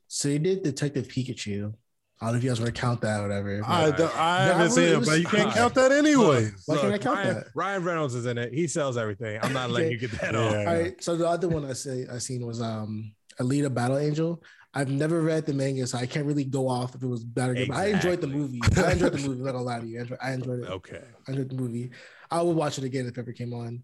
so 0.08 0.30
they 0.30 0.38
did 0.38 0.64
Detective 0.64 1.08
Pikachu. 1.08 1.74
I 2.20 2.26
don't 2.26 2.34
know 2.34 2.38
if 2.40 2.44
you 2.44 2.50
guys 2.50 2.60
want 2.60 2.74
to 2.74 2.82
count 2.82 3.02
that 3.02 3.20
or 3.20 3.24
whatever. 3.28 3.62
I, 3.64 3.92
don't- 3.92 4.16
I 4.18 4.46
haven't 4.46 4.72
seen 4.72 4.86
it 4.86 4.92
it, 4.94 4.98
was 5.00 5.08
but 5.10 5.20
you 5.20 5.26
can't 5.28 5.50
fine. 5.50 5.54
count 5.58 5.76
that 5.76 5.92
anyway. 5.92 6.50
Why 6.66 6.78
can't 6.78 6.94
I 6.94 6.98
count 6.98 7.18
Ryan, 7.20 7.36
that? 7.36 7.48
Ryan 7.54 7.84
Reynolds 7.84 8.16
is 8.16 8.26
in 8.26 8.40
it. 8.40 8.54
He 8.54 8.66
sells 8.68 8.98
everything. 8.98 9.40
I'm 9.44 9.54
not 9.54 9.70
letting 9.70 9.92
you 9.92 10.00
get 10.00 10.12
that 10.22 10.34
Yeah. 10.34 10.40
off. 10.40 10.54
All 10.56 10.66
right. 10.66 11.04
So 11.04 11.16
the 11.16 11.28
other 11.28 11.48
one 11.48 11.64
I 11.66 11.74
say 11.74 12.08
I 12.12 12.18
seen 12.18 12.44
was 12.48 12.60
um 12.62 13.14
Alita 13.40 13.72
Battle 13.72 13.98
Angel. 14.00 14.42
I've 14.74 14.90
never 14.90 15.22
read 15.22 15.46
the 15.46 15.54
manga, 15.54 15.86
so 15.86 15.98
I 16.00 16.06
can't 16.08 16.26
really 16.26 16.44
go 16.44 16.68
off 16.68 16.96
if 16.96 17.04
it 17.04 17.08
was 17.08 17.24
bad 17.24 17.52
or 17.52 17.54
good. 17.54 17.68
But 17.68 17.78
I 17.78 17.86
enjoyed 17.88 18.22
the 18.22 18.28
movie. 18.28 18.62
I 18.78 18.94
enjoyed 18.94 19.14
the 19.14 19.18
movie. 19.28 19.40
I'm 19.40 19.44
not 19.46 19.52
gonna 19.54 19.64
lie 19.64 19.80
to 19.80 19.86
you. 19.88 20.00
I 20.00 20.02
enjoyed, 20.02 20.18
I 20.22 20.32
enjoyed 20.34 20.60
it. 20.64 20.70
Okay. 20.70 21.02
I 21.28 21.32
enjoyed 21.32 21.50
the 21.50 21.56
movie. 21.56 21.92
I 22.32 22.42
would 22.42 22.56
watch 22.56 22.78
it 22.78 22.84
again 22.84 23.06
if 23.06 23.18
it 23.18 23.20
ever 23.20 23.32
came 23.34 23.54
on. 23.54 23.84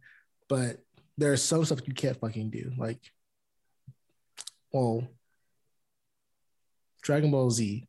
But 0.49 0.77
there's 1.17 1.41
some 1.41 1.63
stuff 1.65 1.79
you 1.87 1.93
can't 1.93 2.19
fucking 2.19 2.49
do. 2.49 2.71
Like, 2.77 2.99
well, 4.71 5.07
Dragon 7.01 7.31
Ball 7.31 7.49
Z. 7.51 7.87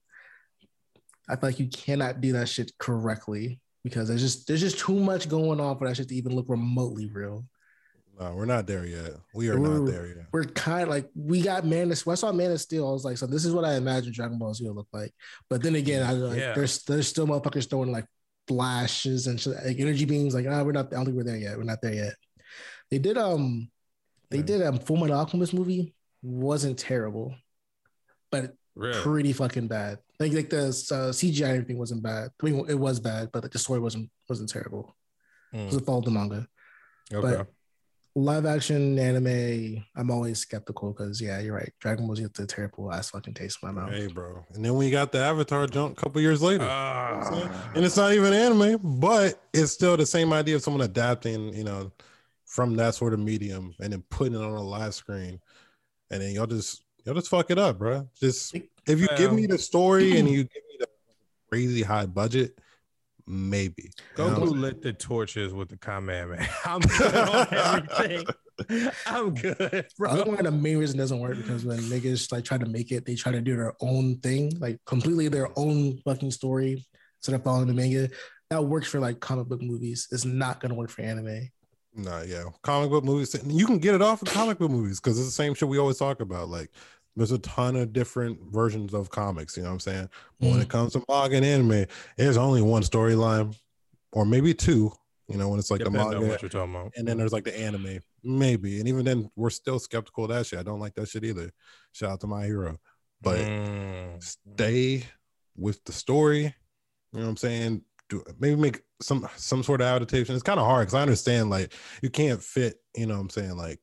I 1.28 1.36
feel 1.36 1.48
like 1.48 1.58
you 1.60 1.68
cannot 1.68 2.20
do 2.20 2.32
that 2.34 2.48
shit 2.48 2.72
correctly 2.78 3.60
because 3.82 4.08
there's 4.08 4.20
just 4.20 4.46
there's 4.46 4.60
just 4.60 4.78
too 4.78 4.98
much 4.98 5.28
going 5.28 5.60
on 5.60 5.78
for 5.78 5.88
that 5.88 5.96
shit 5.96 6.08
to 6.08 6.14
even 6.14 6.34
look 6.34 6.48
remotely 6.48 7.08
real. 7.10 7.46
No, 8.20 8.32
we're 8.34 8.44
not 8.44 8.66
there 8.66 8.84
yet. 8.86 9.12
We 9.34 9.48
are 9.48 9.58
We're- 9.58 9.80
not 9.80 9.86
there 9.90 10.06
yet. 10.06 10.26
We're 10.32 10.44
kind 10.44 10.84
of 10.84 10.88
like 10.90 11.08
we 11.16 11.40
got 11.42 11.64
Man 11.64 11.90
of 11.90 11.98
when 12.06 12.12
I 12.12 12.16
saw 12.16 12.30
Man 12.30 12.52
of 12.52 12.60
Steel. 12.60 12.88
I 12.88 12.92
was 12.92 13.04
like, 13.04 13.16
so 13.16 13.26
this 13.26 13.44
is 13.44 13.52
what 13.54 13.64
I 13.64 13.74
imagine 13.74 14.12
Dragon 14.12 14.38
Ball 14.38 14.54
Z 14.54 14.64
will 14.66 14.74
look 14.74 14.88
like. 14.92 15.12
But 15.48 15.62
then 15.62 15.74
again, 15.76 16.02
I 16.04 16.12
like 16.12 16.38
Yeah. 16.38 16.52
there's 16.54 16.82
there's 16.84 17.08
still 17.08 17.26
motherfuckers 17.26 17.68
throwing 17.68 17.90
like 17.90 18.06
flashes 18.46 19.26
and 19.26 19.40
shit, 19.40 19.54
like 19.64 19.78
energy 19.78 20.04
beams. 20.04 20.34
Like, 20.34 20.46
ah, 20.48 20.62
we're 20.62 20.72
not. 20.72 20.92
I 20.92 20.96
don't 20.96 21.06
think 21.06 21.16
we're 21.16 21.24
there 21.24 21.36
yet. 21.36 21.56
We're 21.56 21.64
not 21.64 21.82
there 21.82 21.94
yet. 21.94 22.14
They 22.90 22.98
did 22.98 23.18
um, 23.18 23.70
they 24.30 24.42
did 24.42 24.62
um, 24.62 24.78
Full 24.78 24.96
Metal 24.96 25.16
Alchemist 25.16 25.54
movie 25.54 25.94
wasn't 26.22 26.78
terrible, 26.78 27.34
but 28.30 28.54
Really? 28.76 29.00
pretty 29.02 29.32
fucking 29.32 29.68
bad. 29.68 29.98
Like 30.18 30.32
like 30.32 30.50
the 30.50 30.66
uh, 30.66 31.12
CGI 31.12 31.44
and 31.44 31.52
everything 31.52 31.78
wasn't 31.78 32.02
bad. 32.02 32.30
I 32.42 32.46
mean, 32.46 32.64
it 32.68 32.74
was 32.74 32.98
bad, 32.98 33.30
but 33.32 33.44
like 33.44 33.52
the 33.52 33.58
story 33.58 33.80
wasn't 33.80 34.10
wasn't 34.28 34.48
terrible. 34.48 34.96
Mm. 35.54 35.72
It 35.72 35.86
followed 35.86 36.04
the 36.04 36.10
manga. 36.10 36.46
Okay. 37.12 37.36
But 37.36 37.46
live 38.16 38.46
action 38.46 38.98
anime, 38.98 39.84
I'm 39.96 40.10
always 40.10 40.38
skeptical 40.38 40.92
because 40.92 41.20
yeah, 41.20 41.40
you're 41.40 41.54
right. 41.54 41.72
Dragon 41.80 42.06
Ball 42.06 42.16
Z 42.16 42.22
gets 42.22 42.38
a 42.38 42.46
terrible 42.46 42.92
ass 42.92 43.10
fucking 43.10 43.34
taste 43.34 43.58
in 43.62 43.68
my 43.68 43.80
mouth. 43.80 43.92
Hey, 43.92 44.06
bro. 44.06 44.44
And 44.54 44.64
then 44.64 44.74
we 44.76 44.90
got 44.90 45.12
the 45.12 45.18
Avatar 45.18 45.66
jump 45.66 45.98
a 45.98 46.00
couple 46.00 46.20
years 46.20 46.40
later. 46.40 46.66
Ah. 46.68 47.70
and 47.74 47.84
it's 47.84 47.96
not 47.96 48.12
even 48.12 48.32
anime, 48.32 48.78
but 49.00 49.40
it's 49.52 49.72
still 49.72 49.96
the 49.96 50.06
same 50.06 50.32
idea 50.32 50.56
of 50.56 50.62
someone 50.62 50.82
adapting, 50.82 51.52
you 51.54 51.64
know, 51.64 51.90
from 52.44 52.76
that 52.76 52.94
sort 52.94 53.14
of 53.14 53.20
medium 53.20 53.74
and 53.80 53.92
then 53.92 54.02
putting 54.10 54.34
it 54.34 54.42
on 54.42 54.52
a 54.52 54.62
live 54.62 54.94
screen. 54.94 55.40
And 56.10 56.22
then 56.22 56.34
y'all 56.34 56.46
just 56.46 56.84
y'all 57.04 57.14
just 57.14 57.28
fuck 57.28 57.50
it 57.50 57.58
up, 57.58 57.78
bro. 57.78 58.08
Just 58.20 58.54
if 58.86 59.00
you 59.00 59.08
give 59.16 59.32
me 59.32 59.46
the 59.46 59.58
story 59.58 60.18
and 60.18 60.28
you 60.28 60.44
give 60.44 60.62
me 60.70 60.76
the 60.78 60.88
crazy 61.48 61.82
high 61.82 62.06
budget, 62.06 62.58
maybe. 63.26 63.90
You 64.16 64.24
know? 64.24 64.30
Goku 64.30 64.60
lit 64.60 64.82
the 64.82 64.92
torches 64.92 65.52
with 65.52 65.68
the 65.68 65.76
Kamehameha. 65.76 66.46
I'm 66.64 66.80
good 66.80 67.14
on 67.14 67.46
everything. 67.50 68.26
I'm 69.06 69.34
good, 69.34 69.56
I 69.60 70.14
think 70.14 70.26
one 70.26 70.38
of 70.38 70.44
the 70.44 70.52
main 70.52 70.78
reason 70.78 70.96
doesn't 70.96 71.18
work 71.18 71.36
because 71.36 71.64
when 71.64 71.78
niggas 71.78 72.30
like 72.30 72.44
try 72.44 72.56
to 72.56 72.66
make 72.66 72.92
it, 72.92 73.04
they 73.04 73.16
try 73.16 73.32
to 73.32 73.40
do 73.40 73.56
their 73.56 73.74
own 73.80 74.18
thing, 74.18 74.56
like 74.60 74.78
completely 74.86 75.28
their 75.28 75.48
own 75.56 75.98
fucking 76.04 76.30
story 76.30 76.84
instead 77.18 77.34
of 77.34 77.42
following 77.42 77.66
the 77.66 77.74
manga. 77.74 78.08
That 78.50 78.62
works 78.62 78.86
for 78.86 79.00
like 79.00 79.18
comic 79.18 79.48
book 79.48 79.60
movies. 79.60 80.06
It's 80.12 80.24
not 80.24 80.60
gonna 80.60 80.74
work 80.74 80.90
for 80.90 81.02
anime. 81.02 81.50
Nah, 81.96 82.22
yeah. 82.22 82.44
Comic 82.62 82.90
book 82.90 83.04
movies. 83.04 83.34
You 83.44 83.66
can 83.66 83.78
get 83.78 83.94
it 83.94 84.02
off 84.02 84.22
of 84.22 84.28
comic 84.28 84.58
book 84.58 84.70
movies 84.70 85.00
because 85.00 85.18
it's 85.18 85.28
the 85.28 85.32
same 85.32 85.54
shit 85.54 85.68
we 85.68 85.78
always 85.78 85.98
talk 85.98 86.20
about. 86.20 86.48
Like, 86.48 86.70
there's 87.16 87.32
a 87.32 87.38
ton 87.38 87.76
of 87.76 87.92
different 87.92 88.38
versions 88.50 88.92
of 88.94 89.10
comics. 89.10 89.56
You 89.56 89.62
know 89.62 89.68
what 89.70 89.74
I'm 89.74 89.80
saying? 89.80 90.08
But 90.40 90.50
when 90.50 90.60
it 90.60 90.68
comes 90.68 90.92
to 90.94 91.04
manga 91.08 91.36
and 91.36 91.44
anime, 91.44 91.86
there's 92.16 92.36
only 92.36 92.62
one 92.62 92.82
storyline, 92.82 93.56
or 94.12 94.24
maybe 94.26 94.54
two. 94.54 94.92
You 95.28 95.38
know, 95.38 95.48
when 95.48 95.58
it's 95.58 95.70
like 95.70 95.78
Depends 95.78 95.98
the 96.10 96.10
manga, 96.16 96.26
what 96.28 96.42
you're 96.42 96.48
talking 96.50 96.74
about. 96.74 96.92
and 96.96 97.08
then 97.08 97.16
there's 97.16 97.32
like 97.32 97.44
the 97.44 97.58
anime, 97.58 97.98
maybe. 98.22 98.78
And 98.78 98.88
even 98.88 99.04
then, 99.04 99.30
we're 99.36 99.48
still 99.50 99.78
skeptical 99.78 100.24
of 100.24 100.30
that 100.30 100.44
shit. 100.46 100.58
I 100.58 100.62
don't 100.62 100.80
like 100.80 100.94
that 100.96 101.08
shit 101.08 101.24
either. 101.24 101.50
Shout 101.92 102.10
out 102.10 102.20
to 102.20 102.26
my 102.26 102.44
hero, 102.44 102.76
but 103.22 103.38
Mm. 103.38 104.22
stay 104.22 105.04
with 105.56 105.82
the 105.84 105.92
story. 105.92 106.42
You 106.42 107.20
know 107.20 107.22
what 107.22 107.30
I'm 107.30 107.36
saying? 107.38 107.82
Do 108.10 108.22
maybe 108.38 108.56
make 108.60 108.82
some 109.00 109.26
some 109.36 109.62
sort 109.62 109.80
of 109.80 109.86
adaptation. 109.86 110.34
It's 110.34 110.42
kind 110.42 110.60
of 110.60 110.66
hard 110.66 110.82
because 110.88 110.94
I 110.94 111.00
understand 111.02 111.48
like 111.48 111.72
you 112.02 112.10
can't 112.10 112.42
fit, 112.42 112.82
you 112.94 113.06
know 113.06 113.14
what 113.14 113.20
I'm 113.20 113.30
saying, 113.30 113.56
like 113.56 113.80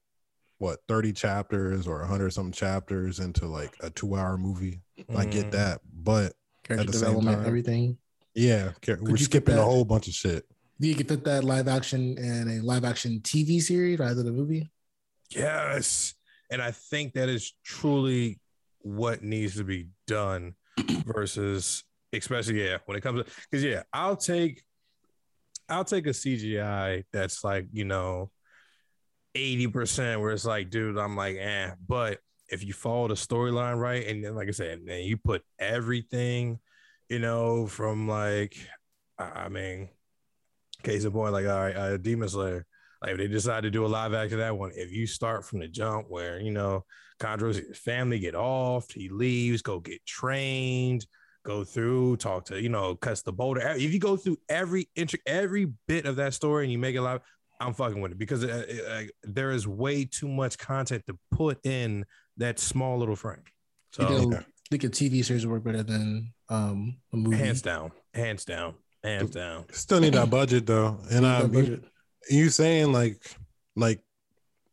what 0.61 0.77
30 0.87 1.11
chapters 1.11 1.87
or 1.87 2.01
100 2.01 2.29
some 2.31 2.51
chapters 2.51 3.19
into 3.19 3.47
like 3.47 3.73
a 3.81 3.89
two 3.89 4.15
hour 4.15 4.37
movie. 4.37 4.79
I 5.17 5.25
get 5.25 5.47
Mm. 5.47 5.51
that, 5.53 5.81
but 5.91 6.33
Character 6.63 6.91
the 6.91 6.97
same 6.99 7.19
time- 7.21 7.43
everything. 7.43 7.97
yeah, 8.35 8.73
ca- 8.83 8.97
we're 9.01 9.09
you 9.11 9.17
fit 9.17 9.25
skipping 9.25 9.55
a 9.55 9.63
whole 9.63 9.83
bunch 9.85 10.07
of 10.07 10.13
shit. 10.13 10.45
You 10.77 10.93
could 10.93 11.07
fit 11.07 11.23
that 11.23 11.43
live 11.43 11.67
action 11.67 12.15
in 12.15 12.47
a 12.59 12.61
live 12.61 12.85
action 12.85 13.21
TV 13.21 13.59
series 13.59 13.97
rather 13.97 14.13
than 14.13 14.27
a 14.27 14.31
movie. 14.31 14.69
Yes. 15.31 16.13
And 16.51 16.61
I 16.61 16.69
think 16.71 17.13
that 17.13 17.27
is 17.27 17.53
truly 17.63 18.39
what 18.83 19.23
needs 19.23 19.55
to 19.55 19.63
be 19.63 19.87
done 20.05 20.53
versus 21.05 21.83
especially 22.13 22.63
yeah, 22.63 22.77
when 22.85 22.97
it 22.97 23.01
comes 23.01 23.23
to 23.23 23.31
because 23.49 23.63
yeah, 23.63 23.81
I'll 23.93 24.15
take 24.17 24.61
I'll 25.69 25.85
take 25.85 26.05
a 26.05 26.09
CGI 26.13 27.05
that's 27.11 27.43
like, 27.43 27.67
you 27.71 27.85
know, 27.85 28.29
80% 29.35 30.19
where 30.19 30.31
it's 30.31 30.45
like, 30.45 30.69
dude, 30.69 30.97
I'm 30.97 31.15
like, 31.15 31.38
eh. 31.38 31.71
But 31.88 32.19
if 32.50 32.63
you 32.65 32.73
follow 32.73 33.07
the 33.07 33.13
storyline 33.13 33.79
right, 33.79 34.05
and 34.07 34.23
then 34.23 34.35
like 34.35 34.47
I 34.47 34.51
said, 34.51 34.81
then 34.85 35.03
you 35.03 35.17
put 35.17 35.43
everything, 35.59 36.59
you 37.09 37.19
know, 37.19 37.67
from 37.67 38.07
like 38.07 38.55
I 39.17 39.50
mean, 39.50 39.89
case 40.83 41.05
in 41.05 41.11
point, 41.11 41.33
like 41.33 41.45
all 41.45 41.61
right, 41.61 41.75
uh, 41.75 41.97
Demon 41.97 42.29
Slayer. 42.29 42.65
Like 43.01 43.11
if 43.11 43.17
they 43.17 43.27
decide 43.27 43.63
to 43.63 43.71
do 43.71 43.85
a 43.85 43.88
live 43.88 44.13
action 44.13 44.39
of 44.39 44.45
that 44.45 44.57
one, 44.57 44.71
if 44.75 44.91
you 44.91 45.07
start 45.07 45.45
from 45.45 45.59
the 45.59 45.67
jump 45.67 46.07
where 46.09 46.39
you 46.39 46.51
know 46.51 46.85
Condor's 47.19 47.59
family 47.77 48.19
get 48.19 48.35
off, 48.35 48.91
he 48.91 49.09
leaves, 49.09 49.61
go 49.61 49.79
get 49.79 50.05
trained, 50.05 51.05
go 51.43 51.63
through, 51.63 52.17
talk 52.17 52.45
to 52.45 52.61
you 52.61 52.69
know, 52.69 52.95
cuts 52.95 53.21
the 53.21 53.33
boulder. 53.33 53.61
If 53.61 53.93
you 53.93 54.00
go 54.00 54.17
through 54.17 54.38
every 54.50 54.89
inch, 54.95 55.15
every 55.25 55.73
bit 55.88 56.05
of 56.05 56.17
that 56.17 56.33
story 56.33 56.65
and 56.65 56.71
you 56.71 56.77
make 56.77 56.95
it 56.95 57.01
live, 57.01 57.21
I'm 57.61 57.73
fucking 57.73 58.01
with 58.01 58.11
it 58.11 58.17
because 58.17 58.43
uh, 58.43 58.65
uh, 58.69 58.91
uh, 58.91 59.01
there 59.23 59.51
is 59.51 59.67
way 59.67 60.03
too 60.05 60.27
much 60.27 60.57
content 60.57 61.03
to 61.07 61.17
put 61.31 61.63
in 61.65 62.05
that 62.37 62.59
small 62.59 62.97
little 62.97 63.15
frame. 63.15 63.43
I 63.99 64.03
So 64.03 64.17
think, 64.17 64.33
a- 64.33 64.37
I 64.39 64.43
think 64.71 64.83
a 64.83 64.89
TV 64.89 65.23
series 65.23 65.45
would 65.45 65.51
work 65.53 65.63
better 65.63 65.83
than 65.83 66.33
um, 66.49 66.97
a 67.13 67.17
movie. 67.17 67.37
hands 67.37 67.61
down, 67.61 67.91
hands 68.13 68.45
down, 68.45 68.73
hands 69.03 69.29
down. 69.31 69.65
Still 69.71 69.99
need 69.99 70.13
that 70.13 70.29
budget 70.29 70.65
though. 70.65 70.97
And 71.11 71.25
I 71.27 71.41
um, 71.41 71.53
you, 71.53 71.81
you 72.29 72.49
saying 72.49 72.91
like 72.91 73.17
like 73.75 73.99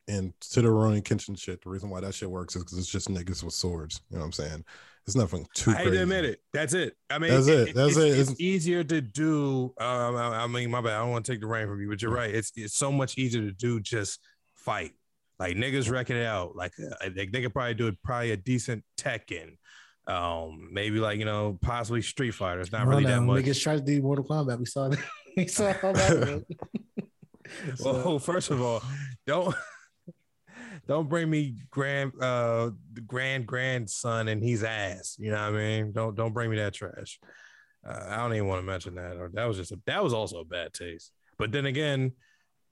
and 0.07 0.33
to 0.53 0.63
the 0.63 0.71
Ronin 0.71 1.03
Kenshin 1.03 1.39
shit, 1.39 1.63
the 1.63 1.69
reason 1.69 1.91
why 1.91 2.01
that 2.01 2.15
shit 2.15 2.31
works 2.31 2.57
is 2.57 2.65
because 2.65 2.79
it's 2.79 2.89
just 2.89 3.09
niggas 3.11 3.43
with 3.45 3.53
swords. 3.55 4.01
You 4.11 4.17
know 4.17 4.21
what 4.21 4.27
I'm 4.27 4.33
saying? 4.33 4.65
It's 5.09 5.17
nothing 5.17 5.47
too 5.55 5.71
I 5.71 5.75
hate 5.77 5.83
crazy. 5.85 5.97
to 5.97 6.03
admit 6.03 6.25
it. 6.27 6.41
That's 6.53 6.75
it. 6.75 6.95
I 7.09 7.19
mean, 7.19 7.31
That's 7.31 7.47
it. 7.47 7.75
That's 7.75 7.97
it's, 7.97 7.97
it. 7.97 8.09
It's, 8.09 8.19
It's- 8.31 8.41
easier 8.41 8.85
to 8.85 9.01
do. 9.01 9.73
Um, 9.81 10.17
I, 10.17 10.43
I 10.43 10.47
mean, 10.47 10.71
my 10.71 10.83
bad. 10.83 10.93
I 10.93 10.99
don't 10.99 11.11
want 11.11 11.25
to 11.25 11.33
take 11.33 11.41
the 11.41 11.47
rain 11.47 11.67
from 11.67 11.81
you, 11.81 11.89
but 11.89 12.03
you're 12.03 12.11
right. 12.13 12.29
It's 12.35 12.53
it's 12.57 12.77
so 12.77 12.93
much 12.93 13.17
easier 13.17 13.41
to 13.41 13.53
do 13.53 13.81
just 13.81 14.21
fight. 14.55 14.93
Like 15.39 15.57
niggas 15.57 15.91
wrecking 15.91 16.17
it 16.17 16.27
out. 16.27 16.57
Like 16.57 16.73
uh, 16.79 17.09
they, 17.15 17.25
they 17.27 17.41
could 17.41 17.55
probably 17.55 17.73
do 17.75 17.87
it. 17.87 17.97
Probably 18.05 18.33
a 18.33 18.37
decent 18.37 18.85
Tekken. 18.99 19.57
Um, 20.07 20.69
maybe 20.73 20.99
like 20.99 21.19
you 21.19 21.25
know, 21.25 21.59
possibly 21.63 22.03
Street 22.03 22.33
Fighter. 22.33 22.61
It's 22.61 22.71
not 22.73 22.87
Well, 22.87 22.99
really 22.99 23.11
that 23.11 23.23
much. 23.23 23.45
Niggas 23.45 23.63
tried 23.63 23.77
to 23.77 23.83
do 23.85 24.03
Mortal 24.03 24.25
Kombat. 24.27 24.59
We 24.59 24.67
saw 24.67 24.89
that. 24.89 24.99
we 25.37 25.47
saw 25.47 25.73
all 25.83 25.93
that. 25.95 26.45
So, 27.77 27.93
Well, 27.95 28.19
first 28.19 28.51
of 28.51 28.61
all, 28.61 28.83
don't 29.27 29.55
don't 30.89 31.09
bring 31.09 31.29
me 31.29 31.55
grand 31.71 32.13
uh 32.21 32.71
the 32.95 33.03
grand 33.03 33.47
grandson 33.47 34.27
and 34.29 34.43
he's 34.43 34.65
ass. 34.65 35.17
You 35.19 35.31
know 35.31 35.37
what 35.37 35.55
I 35.55 35.57
mean? 35.57 35.93
Don't 35.93 36.17
don't 36.17 36.33
bring 36.33 36.51
me 36.51 36.57
that 36.57 36.75
trash. 36.75 37.21
Uh, 37.87 38.07
I 38.09 38.17
don't 38.17 38.35
even 38.35 38.49
want 38.49 38.61
to 38.61 38.67
mention 38.67 38.95
that. 38.97 39.17
Or 39.17 39.31
that 39.35 39.45
was 39.45 39.59
just 39.59 39.71
a, 39.71 39.79
that 39.87 40.03
was 40.03 40.13
also 40.13 40.41
a 40.41 40.45
bad 40.45 40.73
taste. 40.73 41.13
But 41.39 41.53
then 41.53 41.67
again, 41.67 42.13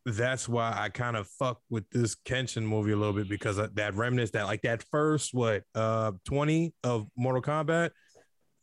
that's 0.07 0.49
why 0.49 0.75
I 0.77 0.89
kind 0.89 1.17
of 1.17 1.29
fuck 1.29 1.61
with 1.69 1.89
this 1.91 2.17
Kenshin 2.17 2.63
movie 2.63 2.93
a 2.93 2.97
little 2.97 3.13
bit 3.13 3.29
because 3.29 3.57
that 3.57 3.95
remnants 3.95 4.33
that 4.33 4.47
like 4.47 4.63
that 4.63 4.83
first 4.91 5.35
what 5.35 5.63
uh 5.75 6.13
20 6.25 6.75
of 6.83 7.07
Mortal 7.17 7.43
Kombat. 7.43 7.91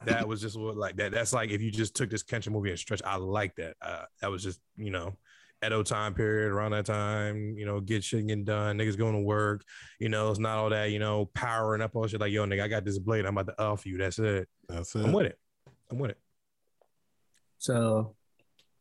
That 0.05 0.27
was 0.27 0.41
just 0.41 0.59
what 0.59 0.75
like 0.75 0.97
that. 0.97 1.11
That's 1.11 1.31
like 1.31 1.51
if 1.51 1.61
you 1.61 1.71
just 1.71 1.95
took 1.95 2.09
this 2.09 2.23
Kenshin 2.23 2.51
movie 2.51 2.71
and 2.71 2.79
stretch. 2.79 3.01
I 3.05 3.15
like 3.17 3.55
that. 3.55 3.75
Uh, 3.81 4.03
that 4.19 4.31
was 4.31 4.43
just 4.43 4.59
you 4.75 4.89
know 4.89 5.13
Edo 5.65 5.83
time 5.83 6.13
period 6.13 6.51
around 6.51 6.71
that 6.71 6.85
time, 6.85 7.55
you 7.57 7.65
know, 7.65 7.79
get 7.79 8.03
shit 8.03 8.27
getting 8.27 8.43
done, 8.43 8.77
niggas 8.77 8.97
going 8.97 9.13
to 9.13 9.21
work, 9.21 9.63
you 9.99 10.09
know, 10.09 10.29
it's 10.29 10.39
not 10.39 10.57
all 10.57 10.69
that, 10.69 10.91
you 10.91 10.99
know, 10.99 11.25
powering 11.33 11.81
up 11.81 11.95
all 11.95 12.07
shit 12.07 12.19
like, 12.19 12.31
yo, 12.31 12.45
nigga, 12.45 12.63
I 12.63 12.67
got 12.67 12.83
this 12.85 12.99
blade, 12.99 13.25
I'm 13.25 13.37
about 13.37 13.55
to 13.57 13.63
off 13.63 13.85
you. 13.85 13.97
That's 13.97 14.19
it. 14.19 14.47
That's 14.67 14.93
it. 14.95 15.05
I'm 15.05 15.13
with 15.13 15.27
it. 15.27 15.39
I'm 15.91 15.99
with 15.99 16.11
it. 16.11 16.17
so 17.57 18.15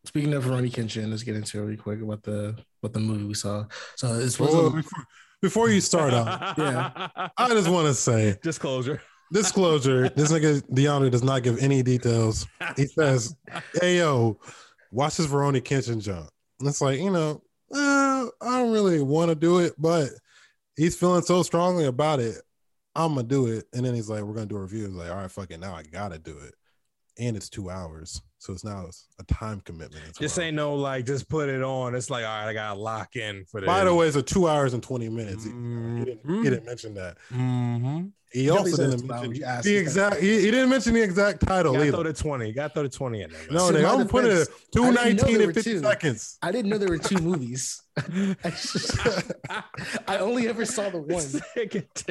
speaking 0.05 0.35
of 0.35 0.49
Ronnie 0.49 0.71
Kenshin, 0.71 1.11
let's 1.11 1.23
get 1.23 1.37
into 1.37 1.59
it 1.59 1.63
really 1.63 1.77
quick 1.77 2.01
about 2.03 2.23
the 2.23 2.57
what 2.81 2.93
the 2.93 3.01
movie 3.01 3.25
we 3.25 3.35
saw. 3.35 3.65
So 3.97 4.15
it's 4.19 4.33
supposed 4.37 4.53
Well, 4.55 4.71
to, 4.71 4.77
before, 4.77 5.05
before 5.41 5.69
you 5.71 5.81
start 5.81 6.13
out, 6.13 6.29
uh, 6.29 6.55
Yeah. 6.59 7.29
I 7.39 7.49
just 7.51 7.69
want 7.69 7.87
to 7.87 7.95
say 7.95 8.37
disclosure. 8.43 9.01
disclosure: 9.33 10.09
this 10.09 10.33
nigga 10.33 10.63
DeAndre 10.73 11.11
does 11.11 11.23
not 11.23 11.43
give 11.45 11.59
any 11.59 11.83
details. 11.83 12.47
He 12.77 12.87
says, 12.87 13.35
"Hey 13.81 13.99
yo, 13.99 14.39
watch 14.91 15.17
this 15.19 15.27
Rurouni 15.29 15.63
Kenshin 15.63 16.03
jump." 16.03 16.29
And 16.63 16.69
it's 16.69 16.81
like 16.81 17.01
you 17.01 17.11
know, 17.11 17.43
uh, 17.75 18.27
I 18.41 18.59
don't 18.61 18.73
really 18.73 19.03
want 19.03 19.31
to 19.31 19.35
do 19.35 19.59
it, 19.59 19.75
but 19.77 20.11
he's 20.77 20.97
feeling 20.97 21.23
so 21.23 21.43
strongly 21.43 21.87
about 21.87 22.21
it. 22.21 22.37
I'm 22.95 23.15
gonna 23.17 23.27
do 23.27 23.47
it, 23.49 23.65
and 23.73 23.85
then 23.85 23.95
he's 23.95 24.09
like, 24.09 24.23
"We're 24.23 24.35
gonna 24.35 24.47
do 24.47 24.57
a 24.59 24.63
review." 24.63 24.85
He's 24.87 24.95
like, 24.95 25.11
"All 25.11 25.17
right, 25.17 25.31
fucking 25.31 25.59
now 25.59 25.75
I 25.75 25.83
gotta 25.83 26.19
do 26.21 26.39
it," 26.39 26.55
and 27.19 27.37
it's 27.37 27.49
two 27.49 27.69
hours, 27.69 28.23
so 28.39 28.53
it's 28.53 28.65
now 28.65 28.89
a 29.19 29.25
time 29.25 29.61
commitment. 29.63 30.05
as 30.11 30.17
This 30.19 30.37
well. 30.37 30.47
ain't 30.47 30.55
no 30.57 30.75
like 30.77 31.05
just 31.05 31.29
put 31.29 31.49
it 31.49 31.63
on. 31.63 31.95
It's 31.97 32.11
like, 32.11 32.25
all 32.25 32.31
right, 32.31 32.49
I 32.49 32.53
gotta 32.53 32.79
lock 32.79 33.17
in 33.17 33.45
for 33.47 33.61
this. 33.61 33.67
By 33.67 33.85
the 33.85 33.93
way, 33.95 34.07
it's 34.07 34.17
a 34.17 34.23
two 34.23 34.47
hours 34.47 34.73
and 34.75 34.83
twenty 34.83 35.09
minutes. 35.09 35.43
He, 35.45 35.51
he 35.51 36.05
didn't, 36.05 36.21
he 36.45 36.51
didn't 36.51 36.67
mention 36.67 36.95
that. 36.95 37.17
mm-hmm. 37.33 38.07
He 38.33 38.47
definitely 38.47 38.71
also 38.73 38.91
didn't 38.91 39.07
mention 39.07 39.63
the 39.63 39.77
exact. 39.77 40.17
He, 40.21 40.41
he 40.41 40.51
didn't 40.51 40.69
mention 40.71 40.95
the 40.95 41.03
exact 41.03 41.47
title 41.47 41.73
gotta 41.75 41.85
either. 41.85 41.97
throw 41.99 42.03
the 42.05 42.13
20. 42.13 42.53
Gotta 42.53 42.73
throw 42.75 42.83
the 42.85 42.89
20 42.89 43.23
in 43.23 43.31
there. 43.31 43.39
man. 43.41 43.49
No, 43.55 43.71
To 43.71 43.77
nigga, 43.79 43.83
my 43.83 43.89
I'm 44.03 44.09
putting 44.09 44.31
it 44.33 44.35
defense, 44.35 44.49
two 44.73 44.83
I 44.85 44.87
didn't 44.87 44.95
know 44.95 45.03
nineteen 45.03 45.27
there 45.27 45.37
and 45.43 45.47
were 45.47 45.53
fifty 45.55 45.71
two. 45.73 45.81
seconds. 45.81 46.39
I 46.43 46.53
didn't 46.53 46.71
know 46.71 46.79
there 46.79 46.89
were 46.89 46.99
two 46.99 47.19
movies. 47.19 47.83
I, 47.99 48.51
just- 48.51 48.97
I 50.09 50.17
only 50.19 50.49
ever 50.49 50.65
saw 50.65 50.89
the 50.89 50.99
one. 51.03 51.25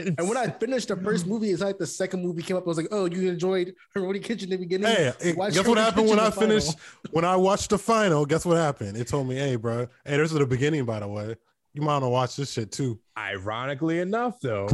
And 0.18 0.28
when 0.30 0.38
I 0.38 0.48
finished 0.48 0.90
the 0.90 0.96
first 0.98 1.26
movie, 1.26 1.50
it's 1.52 1.62
like 1.62 1.78
the 1.78 1.88
second 1.88 2.22
movie 2.22 2.42
came 2.44 2.56
up. 2.58 2.64
I 2.66 2.68
was 2.68 2.78
like, 2.78 2.88
"Oh, 2.92 3.06
you 3.06 3.28
enjoyed 3.30 3.74
Ronnie 3.96 4.20
Kenshin 4.20 4.44
in 4.44 4.50
the 4.52 4.58
beginning." 4.58 4.88
Hey, 4.88 5.12
hey, 5.20 5.34
Watch 5.34 5.54
guess 5.54 5.66
what 5.68 5.78
Ronnie 5.78 5.82
happened 5.82 6.10
when 6.10 6.20
I 6.20 6.30
finished? 6.30 6.76
When 7.12 7.26
I 7.26 7.36
watched 7.36 7.72
the 7.72 7.78
final, 7.80 8.26
guess 8.26 8.46
what 8.46 8.58
happened? 8.58 8.96
It 8.98 9.08
told 9.08 9.28
me, 9.28 9.36
"Hey, 9.36 9.56
bro, 9.56 9.88
hey, 10.06 10.18
this 10.18 10.32
is 10.32 10.38
the 10.38 10.46
beginning, 10.46 10.86
by 10.86 11.00
the 11.00 11.08
way. 11.08 11.36
You 11.74 11.82
might 11.82 11.94
want 11.94 12.04
to 12.04 12.10
watch 12.10 12.36
this 12.36 12.52
shit 12.54 12.72
too." 12.72 13.00
Ironically 13.18 14.00
enough, 14.00 14.40
though, 14.40 14.70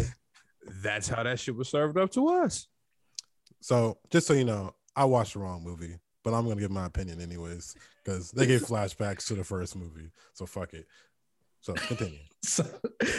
that's 0.82 1.08
how 1.08 1.24
that 1.24 1.40
shit 1.40 1.56
was 1.56 1.70
served 1.70 1.98
up 1.98 2.12
to 2.12 2.28
us. 2.30 2.68
So, 3.60 3.98
just 4.12 4.28
so 4.28 4.34
you 4.34 4.46
know, 4.46 4.76
I 4.96 5.06
watched 5.06 5.34
the 5.34 5.40
wrong 5.40 5.64
movie, 5.64 5.98
but 6.24 6.34
I'm 6.34 6.48
gonna 6.48 6.60
give 6.60 6.72
my 6.72 6.86
opinion 6.86 7.22
anyways 7.22 7.76
because 8.04 8.32
they 8.32 8.46
gave 8.46 8.62
flashbacks 8.68 9.28
to 9.28 9.36
the 9.36 9.44
first 9.44 9.76
movie. 9.76 10.10
So 10.34 10.46
fuck 10.46 10.74
it. 10.74 10.88
So 11.62 11.74
continue. 11.74 12.20
So, 12.44 12.64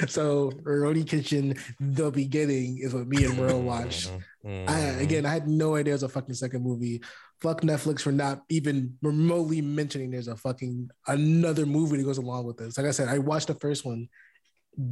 so 0.06 0.50
Rurouni 0.62 1.04
Kenshin, 1.04 1.58
the 1.80 2.10
beginning 2.10 2.78
is 2.78 2.94
what 2.94 3.08
me 3.08 3.24
and 3.24 3.36
Merle 3.36 3.60
watched. 3.60 4.10
Mhm. 4.46 4.68
I, 4.70 4.78
again, 5.02 5.26
I 5.26 5.30
had 5.30 5.48
no 5.48 5.74
idea 5.74 5.92
it 5.92 5.96
was 5.96 6.02
a 6.04 6.08
fucking 6.08 6.36
second 6.36 6.62
movie. 6.62 7.02
Fuck 7.40 7.62
Netflix 7.62 8.00
for 8.00 8.12
not 8.12 8.44
even 8.48 8.96
remotely 9.02 9.60
mentioning 9.60 10.12
there's 10.12 10.28
a 10.28 10.36
fucking 10.36 10.88
another 11.08 11.66
movie 11.66 11.96
that 11.96 12.04
goes 12.04 12.18
along 12.18 12.46
with 12.46 12.58
this. 12.58 12.78
Like 12.78 12.86
I 12.86 12.92
said, 12.92 13.08
I 13.08 13.18
watched 13.18 13.48
the 13.48 13.54
first 13.54 13.84
one, 13.84 14.08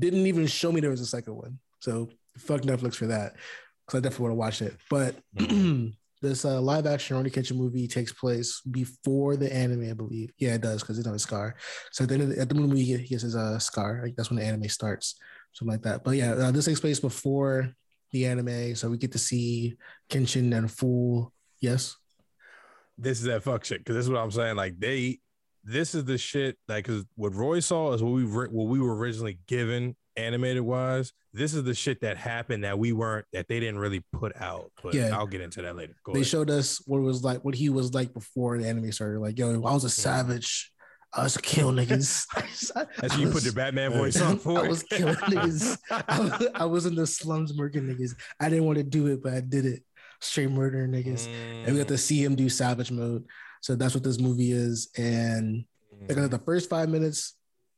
didn't 0.01 0.27
even 0.27 0.49
show 0.49 0.73
me 0.73 0.81
there 0.81 0.91
was 0.91 1.01
a 1.01 1.07
second 1.07 1.37
one. 1.37 1.59
So 1.81 2.11
fuck 2.39 2.63
Netflix 2.63 2.97
for 2.97 3.07
that, 3.07 3.35
because 3.87 3.99
I 3.99 4.01
definitely 4.01 4.25
want 4.25 4.33
to 4.33 4.37
watch 4.37 4.63
it. 4.63 4.77
But 4.91 5.17
this 6.23 6.45
uh, 6.45 6.61
live 6.61 6.87
action 6.87 7.17
Rurouni 7.17 7.33
Kenshin 7.33 7.57
movie 7.57 7.87
takes 7.87 8.13
place 8.13 8.61
before 8.71 9.37
the 9.37 9.53
anime, 9.55 9.91
I 9.91 9.95
believe. 9.95 10.33
Yeah, 10.39 10.55
it 10.55 10.63
does 10.63 10.83
because 10.83 10.99
it's 10.99 11.07
on 11.09 11.15
a 11.15 11.19
scar. 11.19 11.57
So 11.93 12.05
at 12.05 12.09
the 12.09 12.15
end 12.15 12.23
of 12.25 12.29
the, 12.31 12.41
at 12.41 12.49
the 12.49 12.55
movie, 12.55 12.83
he 12.83 12.97
gets 13.07 13.23
his 13.23 13.37
uh, 13.37 13.59
scar. 13.59 14.01
Like, 14.03 14.17
that's 14.17 14.31
when 14.31 14.39
the 14.39 14.45
anime 14.45 14.69
starts, 14.69 15.17
something 15.53 15.73
like 15.73 15.83
that. 15.83 16.05
But 16.05 16.13
yeah, 16.17 16.33
uh, 16.33 16.51
this 16.51 16.65
takes 16.65 16.81
place 16.81 17.01
before 17.01 17.75
the 18.13 18.27
anime, 18.27 18.75
so 18.77 18.89
we 18.89 18.99
get 18.99 19.13
to 19.13 19.19
see 19.19 19.77
Kenshin 20.11 20.57
and 20.57 20.71
full. 20.71 21.33
Yes. 21.61 21.97
this 22.99 23.19
is 23.19 23.25
that 23.25 23.43
fuck 23.43 23.65
shit 23.65 23.79
because 23.79 23.97
this 23.97 24.05
is 24.05 24.11
what 24.11 24.21
I'm 24.21 24.31
saying. 24.31 24.57
Like 24.57 24.79
they, 24.79 25.21
this 25.65 25.95
is 25.95 26.05
the 26.05 26.17
shit. 26.19 26.57
Like 26.69 26.87
because 26.87 27.05
what 27.17 27.35
Roy 27.35 27.61
saw 27.61 27.93
is 27.93 28.03
what 28.03 28.13
we 28.13 28.25
re- 28.25 28.49
what 28.51 28.69
we 28.69 28.79
were 28.81 28.97
originally 28.97 29.39
given 29.49 29.97
animated 30.17 30.63
wise. 30.63 31.13
This 31.33 31.55
is 31.55 31.65
the 31.65 31.75
shit 31.75 32.01
that 32.01 32.17
happened 32.17 32.65
that 32.65 32.79
we 32.79 32.93
weren't 32.93 33.27
that 33.33 33.49
they 33.49 33.61
didn't 33.61 33.79
really 33.79 34.03
put 34.13 34.35
out. 34.41 34.73
But 34.83 34.95
Yeah. 34.95 35.17
I'll 35.17 35.27
get 35.27 35.41
into 35.41 35.63
that 35.63 35.77
later. 35.77 35.95
Go 36.05 36.13
they 36.13 36.21
ahead. 36.21 36.29
showed 36.29 36.51
us 36.51 36.83
what 36.87 36.99
it 36.99 37.03
was 37.03 37.23
like, 37.23 37.45
what 37.45 37.55
he 37.55 37.69
was 37.69 37.95
like 37.95 38.13
before 38.15 38.59
the 38.59 38.69
anime 38.69 38.91
started. 38.93 39.21
Like, 39.21 39.39
yo, 39.39 39.55
I 39.55 39.73
was 39.73 39.85
a 39.85 39.89
mm-hmm. 39.89 40.01
savage. 40.01 40.73
I 41.13 41.23
was 41.23 41.37
a 41.37 41.43
kill 41.43 41.73
niggas. 41.73 42.27
That's 43.01 43.17
you 43.19 43.27
put 43.27 43.35
was- 43.35 43.45
the 43.45 43.53
Batman 43.53 43.93
voice 43.93 44.21
on 44.21 44.39
for 44.39 44.65
I 44.65 44.69
was 44.69 44.83
killing 44.83 45.15
niggas. 45.15 45.79
I 45.91 46.21
was, 46.21 46.49
I 46.55 46.65
was 46.65 46.87
in 46.87 46.95
the 46.95 47.07
slums 47.07 47.53
murking 47.53 47.89
niggas. 47.89 48.15
I 48.41 48.49
didn't 48.49 48.65
want 48.65 48.79
to 48.79 48.85
do 48.85 49.07
it, 49.09 49.23
but 49.23 49.35
I 49.35 49.41
did 49.41 49.67
it. 49.67 49.83
Straight 50.21 50.51
murdering 50.51 50.93
niggas. 50.93 51.27
And 51.65 51.73
we 51.73 51.79
got 51.79 51.89
to 51.89 51.99
see 51.99 52.25
him 52.25 52.35
do 52.35 52.49
savage 52.49 52.91
mode. 52.91 53.27
So 53.61 53.77
that's 53.77 53.95
what 53.95 54.05
this 54.05 54.19
movie 54.19 54.53
is. 54.53 54.91
And 54.97 55.65
like 56.09 56.17
the 56.17 56.39
mm. 56.39 56.45
first 56.45 56.71
five 56.71 56.89
minutes, 56.89 57.35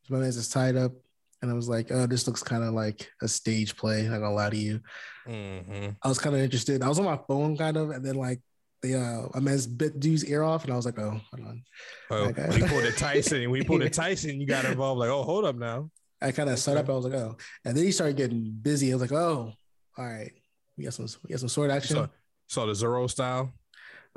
my 0.09 0.19
man's 0.19 0.37
just 0.37 0.53
tied 0.53 0.77
up. 0.77 0.93
And 1.41 1.51
I 1.51 1.55
was 1.55 1.69
like, 1.69 1.91
oh, 1.93 2.07
this 2.07 2.27
looks 2.27 2.43
kind 2.43 2.65
of 2.65 2.75
like 2.75 3.09
a 3.23 3.29
stage 3.29 3.77
play. 3.77 4.03
Not 4.03 4.19
gonna 4.19 4.33
lie 4.35 4.51
to 4.51 4.57
you. 4.57 4.81
Mhm. 5.29 5.97
I 6.03 6.09
was 6.09 6.19
kind 6.19 6.35
of 6.35 6.43
interested. 6.43 6.83
I 6.83 6.89
was 6.89 6.99
on 6.99 7.05
my 7.05 7.19
phone 7.29 7.57
kind 7.57 7.77
of, 7.77 7.91
and 7.91 8.05
then 8.05 8.17
like 8.17 8.41
the 8.83 8.95
uh 8.99 9.29
my 9.35 9.41
man's 9.41 9.67
bit 9.67 9.99
dude's 10.01 10.25
ear 10.25 10.43
off, 10.43 10.65
and 10.65 10.73
I 10.73 10.77
was 10.77 10.87
like, 10.87 10.99
oh, 10.99 11.11
hold 11.33 11.47
on. 11.49 11.63
Oh, 12.11 12.17
Okay. 12.29 12.49
when 12.49 12.59
you 12.61 12.67
pulled 12.67 12.85
a 12.85 12.93
Tyson, 13.05 13.51
when 13.51 13.61
you 13.61 13.67
pulled 13.67 13.83
a 13.83 13.91
Tyson, 13.91 14.41
you 14.41 14.47
got 14.47 14.65
involved. 14.65 14.99
Like, 15.01 15.11
oh, 15.11 15.23
hold 15.23 15.45
up 15.45 15.57
now. 15.57 15.91
I 16.21 16.33
kind 16.33 16.51
of 16.51 16.59
set 16.59 16.77
up. 16.77 16.89
I 16.89 16.93
was 16.93 17.05
like, 17.05 17.15
oh, 17.15 17.37
and 17.65 17.77
then 17.77 17.85
he 17.85 17.93
started 17.93 18.17
getting 18.17 18.51
busy. 18.63 18.91
I 18.91 18.97
was 18.97 19.03
like, 19.03 19.13
oh, 19.13 19.53
all 19.97 20.05
right, 20.05 20.33
we 20.77 20.85
got 20.85 20.95
some 20.95 21.07
we 21.25 21.31
got 21.31 21.41
some 21.41 21.49
sword 21.49 21.71
action. 21.71 21.97
So, 21.97 22.09
so 22.49 22.67
the 22.67 22.75
Zoro 22.75 23.07
style. 23.07 23.53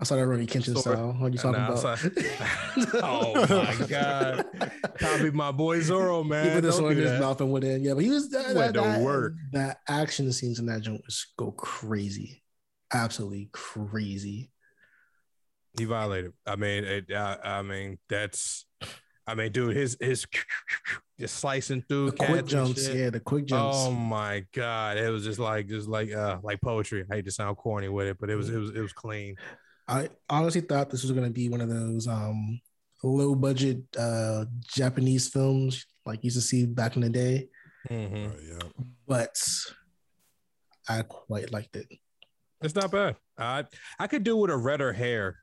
I 0.02 0.04
saw 0.04 0.16
that 0.16 0.26
Ronnie 0.26 0.48
Kenshin 0.48 0.76
style. 0.80 1.14
What 1.20 1.28
are 1.28 1.30
you 1.30 1.38
talking 1.38 1.62
Nah, 1.62 1.80
about? 1.80 2.00
Oh 3.04 3.34
my 3.80 3.86
god! 3.88 4.46
Copy 4.98 5.30
my 5.30 5.52
boy 5.52 5.80
Zoro, 5.82 6.24
He 6.24 6.30
man. 6.30 6.46
put 6.56 6.62
the 6.64 6.70
Don't 6.72 6.74
sword 6.80 6.98
in 6.98 7.04
his 7.04 7.20
mouth 7.20 7.40
and 7.40 7.52
went 7.52 7.66
in. 7.66 7.84
Yeah, 7.84 7.94
but 7.94 8.04
he 8.04 8.10
was 8.10 8.30
that, 8.32 8.48
He 8.48 8.54
that, 8.54 8.74
that, 8.74 9.02
work. 9.02 9.34
that 9.52 9.78
action 9.88 10.32
scenes 10.34 10.58
in 10.58 10.66
that 10.66 10.82
joint 10.82 11.02
was 11.06 11.28
go 11.38 11.52
crazy, 11.52 12.42
absolutely 12.92 13.50
crazy. 13.54 14.50
He 15.78 15.86
violated. 15.86 16.34
I 16.48 16.56
mean, 16.56 16.84
it, 16.84 17.14
I, 17.14 17.38
I 17.44 17.62
mean, 17.62 18.00
that's. 18.10 18.66
I 19.28 19.36
mean, 19.36 19.52
dude, 19.52 19.76
his 19.76 19.98
his 20.02 20.26
just 21.20 21.36
slicing 21.36 21.84
through 21.88 22.12
The 22.12 22.18
quick 22.26 22.46
jumps, 22.48 22.90
yeah, 22.90 23.12
the 23.12 23.20
quick 23.20 23.46
jumps. 23.46 23.78
Oh 23.80 23.92
my 23.92 24.46
god! 24.52 24.98
It 24.98 25.12
was 25.12 25.24
just 25.24 25.38
like 25.38 25.68
just 25.68 25.88
like 25.88 26.12
uh 26.12 26.40
like 26.42 26.60
poetry. 26.60 27.06
I 27.10 27.16
hate 27.18 27.26
to 27.26 27.32
sound 27.32 27.58
corny 27.58 27.88
with 27.88 28.08
it, 28.08 28.18
but 28.20 28.32
it 28.32 28.36
was 28.36 28.50
it 28.50 28.58
was 28.58 28.72
it 28.72 28.80
was 28.82 28.94
clean. 28.94 29.36
I 29.92 30.10
honestly 30.30 30.62
thought 30.62 30.90
this 30.90 31.04
was 31.04 31.12
gonna 31.12 31.30
be 31.30 31.50
one 31.50 31.60
of 31.62 31.70
those 31.70 32.08
um 32.08 32.62
low 33.04 33.36
budget 33.36 33.80
uh 34.00 34.46
Japanese 34.68 35.28
films 35.28 35.86
like 36.06 36.20
you 36.24 36.28
used 36.28 36.38
to 36.38 36.42
see 36.42 36.66
back 36.66 36.96
in 36.96 37.02
the 37.02 37.10
day, 37.10 37.50
Mhm. 37.90 38.30
Right, 38.30 38.40
yeah. 38.52 38.70
but 39.08 39.36
I 40.88 41.02
quite 41.04 41.52
liked 41.52 41.76
it. 41.76 41.88
It's 42.62 42.76
not 42.76 42.92
bad. 42.92 43.16
I 43.38 43.66
I 44.00 44.08
could 44.08 44.24
do 44.24 44.38
with 44.38 44.50
a 44.52 44.58
redder 44.58 44.94
hair. 44.94 45.38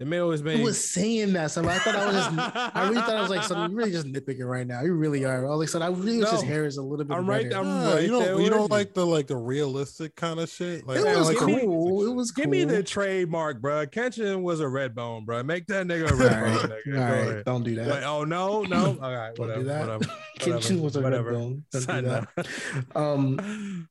It 0.00 0.06
may 0.06 0.18
always 0.18 0.40
I 0.40 0.44
be. 0.56 0.62
was 0.62 0.82
saying 0.82 1.34
that, 1.34 1.50
so 1.50 1.62
I 1.68 1.78
thought 1.78 1.94
I 1.94 2.06
was 2.06 2.14
just 2.14 2.30
I 2.74 2.88
really 2.88 3.02
thought 3.02 3.16
I 3.16 3.20
was 3.20 3.28
like, 3.28 3.42
so 3.44 3.54
you're 3.66 3.68
really 3.76 3.90
just 3.92 4.06
nitpicking 4.06 4.48
right 4.48 4.66
now. 4.66 4.80
You 4.80 4.94
really 4.94 5.26
are. 5.26 5.44
I 5.44 5.50
was 5.50 5.58
like, 5.58 5.68
so 5.68 5.78
I 5.82 5.90
really 5.90 6.20
wish 6.20 6.30
his 6.30 6.40
hair 6.42 6.64
is 6.64 6.78
a 6.78 6.82
little 6.82 7.04
bit 7.04 7.14
I'm 7.14 7.26
right- 7.28 7.44
redder. 7.44 7.58
I'm 7.58 7.66
Ah, 7.66 7.92
right 7.92 8.02
you 8.04 8.08
don't 8.08 8.22
there 8.22 8.40
you 8.40 8.48
don't 8.48 8.62
you. 8.62 8.66
like 8.68 8.94
the 8.94 9.04
like 9.04 9.26
the 9.26 9.36
realistic 9.36 10.16
kind 10.16 10.40
of 10.40 10.48
shit. 10.48 10.86
Like, 10.86 11.00
it 11.00 11.04
was 11.04 11.28
like, 11.28 11.38
the 11.38 11.44
give 11.46 11.54
me- 11.56 11.62
cool. 11.62 12.06
It 12.10 12.14
was 12.14 12.32
Give 12.32 12.48
me 12.48 12.64
the 12.64 12.82
trademark, 12.82 13.60
bro. 13.60 13.86
Kenshin 13.86 14.40
was 14.40 14.60
a 14.60 14.68
red 14.68 14.94
bone, 14.94 15.26
bro. 15.26 15.42
Make 15.42 15.66
that 15.66 15.86
nigga 15.86 16.10
a 16.10 16.14
red 16.14 16.32
All 16.32 16.40
bone. 16.40 16.70
right, 16.70 16.70
nigga. 16.86 16.86
all 16.86 16.92
Go 16.94 17.00
right, 17.02 17.28
ahead. 17.28 17.44
don't 17.44 17.62
do 17.62 17.74
that. 17.74 17.86
Wait, 17.88 18.02
oh 18.04 18.24
no, 18.24 18.62
no. 18.62 18.98
All 19.02 19.14
right, 19.14 19.34
Don't 19.34 19.48
whatever, 19.48 19.60
do 19.60 19.68
that. 19.68 19.80
whatever. 19.86 20.04
Kenshin 20.38 20.80
was 20.80 20.96
a 20.96 21.02
red 21.02 21.10
whatever. 21.12 21.32
bone. 21.34 21.64
Don't 21.72 21.86
do 21.86 22.00
that. 22.08 22.46
Um, 22.96 23.86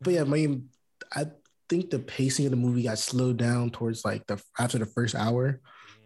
but 0.00 0.12
yeah, 0.14 0.22
I 0.22 0.24
mean, 0.24 0.70
I 1.14 1.26
think 1.74 1.90
the 1.90 1.98
pacing 1.98 2.44
of 2.46 2.52
the 2.52 2.56
movie 2.56 2.84
got 2.84 2.98
slowed 2.98 3.36
down 3.36 3.70
towards 3.70 4.04
like 4.04 4.24
the 4.26 4.40
after 4.58 4.78
the 4.78 4.86
first 4.86 5.14
hour. 5.16 5.60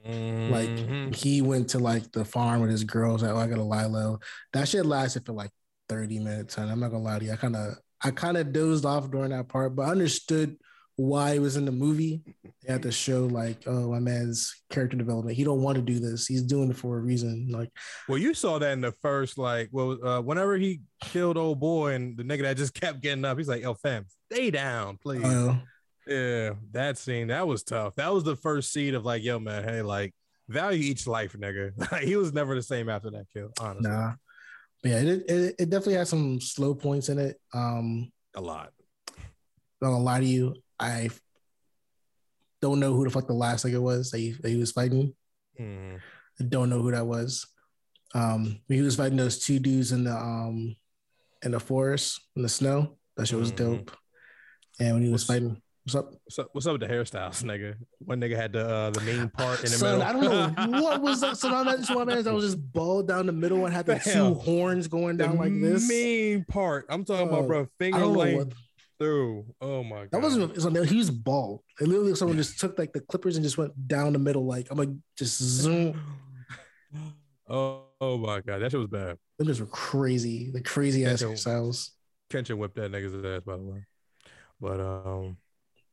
Like 0.04 0.70
Mhm. 0.70 1.14
he 1.14 1.42
went 1.42 1.68
to 1.70 1.78
like 1.78 2.11
the 2.12 2.24
farm 2.24 2.62
with 2.62 2.70
his 2.70 2.85
girls. 2.85 3.22
Like, 3.22 3.33
oh, 3.33 3.37
I 3.37 3.46
gotta 3.46 3.62
lie 3.62 3.85
low. 3.85 4.18
That 4.54 4.66
shit 4.68 4.87
lasted 4.87 5.26
for 5.26 5.35
like 5.35 5.50
30 5.90 6.20
minutes. 6.20 6.57
And 6.57 6.70
I'm 6.70 6.81
not 6.81 6.90
gonna 6.90 7.02
lie 7.04 7.18
to 7.18 7.24
you. 7.26 7.33
I 7.33 7.37
kind 7.37 7.57
of 7.57 7.74
I 8.02 8.12
kind 8.12 8.37
of 8.38 8.52
dozed 8.52 8.87
off 8.87 9.11
during 9.11 9.31
that 9.31 9.48
part, 9.48 9.74
but 9.76 9.83
I 9.83 9.90
understood 9.90 10.57
why 10.98 11.34
he 11.34 11.38
was 11.38 11.56
in 11.56 11.64
the 11.64 11.70
movie. 11.70 12.20
They 12.42 12.72
had 12.72 12.82
to 12.82 12.90
show 12.90 13.26
like, 13.26 13.62
oh, 13.68 13.88
my 13.92 14.00
man's 14.00 14.52
character 14.68 14.96
development. 14.96 15.37
He 15.37 15.44
don't 15.44 15.62
want 15.62 15.76
to 15.76 15.82
do 15.82 16.00
this. 16.00 16.26
He's 16.26 16.42
doing 16.42 16.70
it 16.70 16.76
for 16.76 16.96
a 16.96 17.00
reason. 17.00 17.46
Like, 17.52 17.70
Well, 18.08 18.18
you 18.18 18.34
saw 18.34 18.58
that 18.58 18.72
in 18.72 18.80
the 18.80 18.90
first, 19.00 19.38
like, 19.38 19.68
well, 19.70 20.04
uh, 20.04 20.20
whenever 20.20 20.56
he 20.56 20.80
killed 21.00 21.37
old 21.37 21.61
boy 21.61 21.92
and 21.92 22.16
the 22.16 22.24
nigga 22.24 22.42
that 22.42 22.56
just 22.56 22.74
kept 22.80 23.00
getting 23.00 23.24
up, 23.24 23.38
he's 23.38 23.48
like, 23.48 23.62
"Yo, 23.62 23.74
fam, 23.74 24.06
stay 24.32 24.50
down, 24.50 24.98
please." 25.00 25.24
uh, 25.24 25.54
yeah, 26.08 26.54
that 26.72 26.98
scene 26.98 27.28
that 27.28 27.46
was 27.46 27.62
tough. 27.62 27.94
That 27.94 28.12
was 28.12 28.24
the 28.24 28.34
first 28.34 28.72
seed 28.72 28.94
of 28.94 29.04
like, 29.04 29.22
"Yo, 29.22 29.38
man, 29.38 29.62
hey, 29.62 29.82
like, 29.82 30.12
value 30.48 30.82
each 30.82 31.06
life, 31.06 31.34
nigga." 31.34 31.70
He 32.02 32.16
was 32.16 32.32
never 32.32 32.56
the 32.56 32.62
same 32.62 32.88
after 32.88 33.11
that 33.12 33.26
kill. 33.32 33.52
Honestly, 33.61 33.88
nah. 33.88 34.14
But 34.82 34.90
yeah, 34.90 34.98
it, 34.98 35.30
it, 35.30 35.54
it 35.61 35.70
definitely 35.70 35.94
had 35.94 36.08
some 36.08 36.40
slow 36.40 36.74
points 36.74 37.08
in 37.08 37.20
it. 37.20 37.40
Um, 37.54 38.11
a 38.34 38.40
lot. 38.40 38.72
not 39.80 39.90
gonna 39.90 39.98
lie 39.98 40.18
to 40.20 40.26
you, 40.26 40.56
I 40.80 41.08
don't 42.60 42.80
know 42.80 42.94
who 42.94 43.04
the 43.04 43.10
fuck 43.10 43.26
the 43.26 43.32
last 43.34 43.64
nigga 43.64 43.80
was 43.80 44.10
that 44.10 44.18
he, 44.18 44.32
that 44.32 44.48
he 44.48 44.56
was 44.56 44.72
fighting. 44.72 45.14
Mhm. 45.60 45.98
I 46.40 46.44
don't 46.44 46.70
know 46.70 46.80
who 46.82 46.90
that 46.92 47.06
was. 47.06 47.46
Um, 48.14 48.60
he 48.68 48.80
was 48.80 48.96
fighting 48.96 49.16
those 49.18 49.38
two 49.38 49.58
dudes 49.58 49.92
in 49.92 50.04
the 50.04 50.14
um 50.16 50.76
in 51.44 51.52
the 51.52 51.60
forest 51.60 52.20
in 52.36 52.42
the 52.42 52.48
snow. 52.48 52.96
That 53.16 53.26
shit 53.26 53.38
was 53.38 53.52
Mhm. 53.52 53.56
dope. 53.56 53.96
And 54.80 54.94
when 54.94 55.02
he 55.02 55.08
was 55.10 55.22
What's- 55.22 55.26
fighting, 55.26 55.62
what's 55.84 55.94
up? 55.94 56.10
What's 56.24 56.38
up? 56.38 56.48
What's 56.52 56.66
up 56.66 56.72
with 56.72 56.80
the 56.82 56.86
hairstyles, 56.94 57.42
nigga? 57.44 57.74
One 57.98 58.20
nigga 58.20 58.36
had 58.36 58.52
the 58.52 58.66
uh, 58.66 58.90
the 58.90 59.00
main 59.02 59.28
part 59.36 59.58
in 59.58 59.64
the 59.70 59.76
Son, 59.76 59.98
middle. 59.98 60.02
I 60.02 60.12
don't 60.56 60.70
know 60.70 60.82
what 60.82 61.02
was 61.02 61.20
that. 61.20 61.36
So 61.36 61.50
man, 61.64 61.84
so 61.84 61.94
my 61.94 62.04
man 62.04 62.22
that 62.24 62.32
was 62.34 62.44
just 62.44 62.72
bald 62.72 63.08
down 63.08 63.26
the 63.26 63.32
middle 63.32 63.64
and 63.66 63.74
had 63.74 63.86
the 63.86 63.98
two 63.98 64.34
horns 64.34 64.88
going 64.88 65.16
The 65.16 65.24
down 65.26 65.36
like 65.36 65.52
this. 65.60 65.88
main 65.88 66.44
part. 66.44 66.86
I'm 66.88 67.04
talking 67.04 67.28
about, 67.28 67.44
Oh, 67.44 67.46
bro. 67.46 67.62
I 67.62 67.66
Finger 67.78 68.06
length 68.06 68.36
what 68.38 68.52
through. 68.98 69.46
Oh 69.61 69.82
my 69.82 70.00
god. 70.00 70.08
that 70.12 70.22
wasn't. 70.22 70.61
So 70.61 70.70
he 70.84 70.96
was 70.96 71.11
bald. 71.11 71.61
It 71.80 71.88
literally 71.88 72.14
someone 72.14 72.37
just 72.37 72.58
took 72.58 72.78
like 72.78 72.92
the 72.92 73.00
clippers 73.00 73.37
and 73.37 73.44
just 73.44 73.58
went 73.58 73.88
down 73.88 74.12
the 74.12 74.18
middle. 74.18 74.46
Like 74.46 74.68
I'm 74.70 74.78
like 74.78 74.90
just 75.16 75.38
zoom. 75.40 76.00
oh, 77.48 77.84
oh 78.00 78.18
my 78.18 78.40
god, 78.40 78.61
that 78.61 78.70
shit 78.70 78.80
was 78.80 78.88
bad. 78.88 79.18
Them 79.38 79.46
just 79.46 79.61
were 79.61 79.66
crazy. 79.66 80.50
The 80.50 80.61
crazy 80.62 81.04
ass 81.04 81.22
hairstyles. 81.22 81.90
Kenshin 82.30 82.58
whipped 82.58 82.76
that 82.76 82.92
nigga's 82.92 83.14
ass, 83.24 83.42
by 83.44 83.56
the 83.56 83.62
way. 83.62 83.84
But 84.61 84.80
um, 84.80 85.37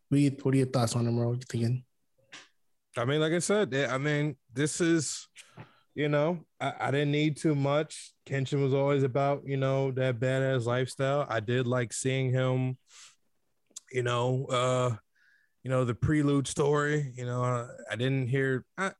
What, 0.10 0.18
are 0.18 0.18
you, 0.18 0.38
what 0.41 0.54
are 0.54 0.58
your 0.58 0.68
thoughts 0.68 0.96
on 0.96 1.06
them, 1.06 1.15
bro? 1.15 1.30
What 1.30 1.38
you 1.38 1.44
thinking? 1.48 1.84
I 2.98 3.06
mean, 3.06 3.20
like 3.22 3.34
I 3.34 3.39
said, 3.39 3.74
I 3.74 3.98
mean, 3.98 4.36
this 4.54 4.82
is, 4.82 5.28
you 5.96 6.10
know, 6.10 6.46
I, 6.60 6.74
I 6.80 6.92
didn't 6.92 7.12
need 7.12 7.38
too 7.38 7.56
much. 7.56 8.12
Kenshin 8.28 8.62
was 8.62 8.74
always 8.74 9.04
about, 9.04 9.44
you 9.46 9.58
know, 9.58 9.92
that 9.92 10.20
badass 10.20 10.66
lifestyle. 10.66 11.26
I 11.30 11.40
did 11.40 11.66
like 11.68 11.94
seeing 11.94 12.32
him, 12.32 12.78
you 13.92 14.04
know, 14.04 14.46
uh, 14.48 14.96
you 15.64 15.72
know, 15.72 15.86
the 15.86 15.96
prelude 15.96 16.48
story. 16.48 17.14
You 17.16 17.26
know, 17.26 17.44
uh, 17.44 17.68
I 17.90 17.96
didn't 17.96 18.28
hear, 18.28 18.66
I, 18.78 18.92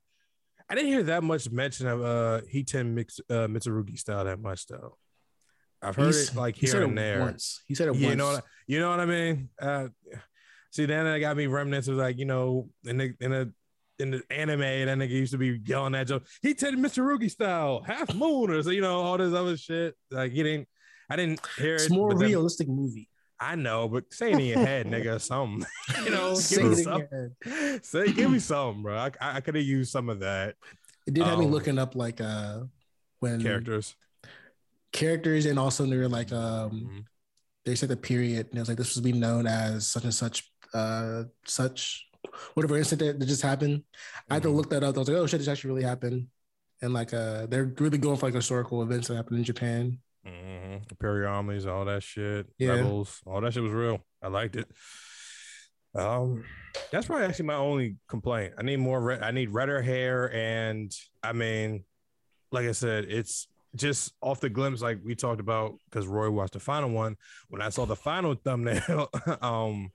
I 0.70 0.76
didn't 0.76 0.90
hear 0.90 1.04
that 1.04 1.24
much 1.24 1.52
mention 1.52 1.88
of 1.88 2.02
uh 2.02 2.42
Hiten 2.52 2.94
Mix, 2.94 3.20
uh, 3.30 3.46
Mitsurugi 3.48 4.00
style 4.00 4.26
that 4.26 4.40
much 4.40 4.66
though. 4.68 4.98
I've 5.82 5.96
heard 5.96 6.06
He's- 6.16 6.30
it 6.30 6.36
like 6.36 6.56
he 6.56 6.62
here 6.66 6.72
said 6.72 6.84
and 6.84 6.94
it 6.94 6.96
there. 6.96 7.20
once. 7.20 7.62
He 7.68 7.76
said 7.76 7.90
it 7.90 7.96
You 7.96 8.08
once. 8.08 8.18
know 8.18 8.26
what? 8.34 8.44
You 8.68 8.80
know 8.80 8.90
what 8.90 9.00
I 9.02 9.06
mean? 9.06 9.50
Uh, 9.62 9.88
see, 10.72 10.86
then 10.86 11.06
it 11.06 11.20
got 11.20 11.38
me 11.38 11.46
remnants 11.48 11.88
of 11.88 11.98
like 11.98 12.18
you 12.18 12.26
know, 12.26 12.70
in 12.86 12.98
the 12.98 13.14
in 13.20 13.32
a 13.34 13.50
in 14.00 14.12
the 14.12 14.22
anime, 14.30 14.60
that 14.60 14.98
nigga 14.98 15.10
used 15.10 15.32
to 15.32 15.38
be 15.38 15.60
yelling 15.66 15.94
that 15.94 16.08
joke. 16.08 16.24
He 16.42 16.54
said 16.58 16.74
Mitsurugi 16.76 17.30
style, 17.32 17.82
half 17.86 18.14
moon, 18.14 18.50
or 18.52 18.62
so, 18.62 18.70
you 18.72 18.82
know, 18.82 19.02
all 19.02 19.18
this 19.18 19.34
other 19.34 19.56
shit. 19.58 19.96
Like 20.12 20.32
he 20.32 20.44
didn't, 20.44 20.68
I 21.10 21.16
didn't 21.16 21.40
hear 21.58 21.76
it. 21.76 21.82
It's 21.82 21.90
more 21.90 22.10
but 22.10 22.20
then- 22.20 22.30
realistic 22.30 22.68
movie. 22.68 23.10
I 23.38 23.56
know, 23.56 23.90
but 23.90 24.14
say 24.14 24.32
it 24.32 24.40
in 24.40 24.46
your 24.46 24.60
head, 24.60 24.88
nigga, 24.88 25.20
something. 25.20 25.66
you 26.06 26.10
know, 26.12 26.34
Say 26.36 26.56
give 26.56 26.64
me 26.72 26.78
in 26.78 26.84
something. 26.84 27.32
your 27.46 27.54
head. 27.54 27.86
Say, 27.86 28.14
give 28.14 28.32
me 28.32 28.40
something, 28.40 28.82
bro. 28.82 28.96
I, 28.98 29.12
I 29.20 29.42
could 29.42 29.56
have 29.56 29.64
used 29.66 29.92
some 29.92 30.08
of 30.08 30.22
that 30.22 30.56
It 31.06 31.14
did 31.16 31.26
have 31.26 31.38
me 31.40 31.46
Um, 31.46 31.52
looking 31.52 31.78
up 31.78 31.96
like 31.96 32.22
uh 32.22 32.62
when 33.20 33.42
characters. 33.42 33.94
characters 34.94 35.46
and 35.46 35.60
also 35.60 35.86
were 35.86 36.08
like 36.08 36.32
um 36.32 36.72
Mhm. 36.72 37.06
they 37.66 37.76
said 37.76 37.90
the 37.90 37.98
period 37.98 38.48
and 38.50 38.56
it 38.58 38.60
was 38.62 38.70
like 38.70 38.78
this 38.78 38.96
was 38.96 39.04
be 39.04 39.12
known 39.12 39.48
as 39.48 39.86
such 39.88 40.04
and 40.06 40.14
such 40.14 40.50
uh 40.74 41.24
such 41.46 42.08
whatever 42.54 42.78
incident 42.78 43.20
that 43.20 43.26
just 43.26 43.42
happened. 43.42 43.84
I 44.30 44.36
had 44.36 44.44
to 44.44 44.50
Mhm. 44.50 44.56
look 44.56 44.70
that 44.70 44.84
up. 44.84 44.96
I 44.96 45.00
was 45.00 45.08
like, 45.10 45.18
oh 45.18 45.28
shit, 45.28 45.40
this 45.40 45.48
actually 45.48 45.72
really 45.72 45.84
happened. 45.84 46.28
And 46.82 46.94
like 46.94 47.14
uh 47.14 47.46
they're 47.48 47.74
really 47.80 47.98
going 47.98 48.18
for 48.18 48.28
like 48.28 48.36
historical 48.36 48.82
events 48.84 49.08
that 49.08 49.16
happened 49.16 49.38
in 49.40 49.44
Japan. 49.44 50.00
Mhm. 50.28 50.92
Imperial 50.92 51.32
armies, 51.34 51.66
all 51.66 51.86
that 51.86 52.04
shit, 52.04 52.48
Yeah. 52.58 52.72
rebels, 52.76 53.22
all 53.26 53.42
that 53.42 53.54
shit 53.54 53.64
was 53.64 53.72
real. 53.72 54.00
I 54.22 54.28
liked 54.28 54.56
it. 54.56 54.68
Um, 55.94 56.44
that's 56.92 57.08
probably 57.08 57.26
actually 57.26 57.46
my 57.46 57.56
only 57.56 57.96
complaint. 58.10 58.54
I 58.58 58.64
need 58.64 58.78
more. 58.78 59.00
Red, 59.02 59.22
I 59.24 59.32
need 59.32 59.50
redder 59.52 59.82
hair, 59.82 60.34
and 60.34 60.92
I 61.24 61.32
mean, 61.32 61.86
like 62.52 62.66
I 62.68 62.74
said, 62.74 63.06
it's 63.06 63.48
just 63.76 64.14
off 64.22 64.42
the 64.42 64.50
glimpse, 64.50 64.82
like 64.82 65.00
we 65.04 65.16
talked 65.16 65.40
about, 65.40 65.76
because 65.90 66.06
Roy 66.08 66.30
watched 66.30 66.54
the 66.54 66.60
final 66.60 66.90
one. 66.90 67.16
When 67.50 67.62
I 67.62 67.70
saw 67.70 67.86
the 67.86 67.96
final 67.96 68.36
thumbnail, 68.36 69.10
um, 69.42 69.90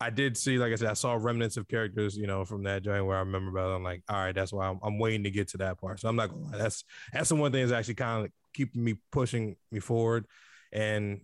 I 0.00 0.08
did 0.08 0.36
see, 0.36 0.56
like 0.56 0.72
I 0.72 0.76
said, 0.76 0.88
I 0.88 0.94
saw 0.94 1.12
remnants 1.12 1.58
of 1.58 1.68
characters, 1.68 2.16
you 2.16 2.26
know, 2.26 2.44
from 2.46 2.62
that 2.64 2.82
joint 2.82 3.04
where 3.04 3.16
I 3.16 3.20
remember 3.20 3.50
about. 3.50 3.70
It. 3.70 3.76
I'm 3.76 3.84
like, 3.84 4.02
all 4.08 4.16
right, 4.16 4.34
that's 4.34 4.52
why 4.52 4.66
I'm, 4.66 4.78
I'm 4.82 4.98
waiting 4.98 5.24
to 5.24 5.30
get 5.30 5.48
to 5.48 5.58
that 5.58 5.78
part. 5.78 6.00
So 6.00 6.08
I'm 6.08 6.16
not 6.16 6.30
gonna 6.30 6.42
lie, 6.52 6.58
that's 6.58 6.84
that's 7.12 7.28
the 7.28 7.36
one 7.36 7.52
thing 7.52 7.60
that's 7.62 7.78
actually 7.78 7.94
kind 7.94 8.24
of 8.24 8.32
keeping 8.54 8.82
me 8.82 8.94
pushing 9.12 9.56
me 9.70 9.78
forward, 9.78 10.24
and 10.72 11.20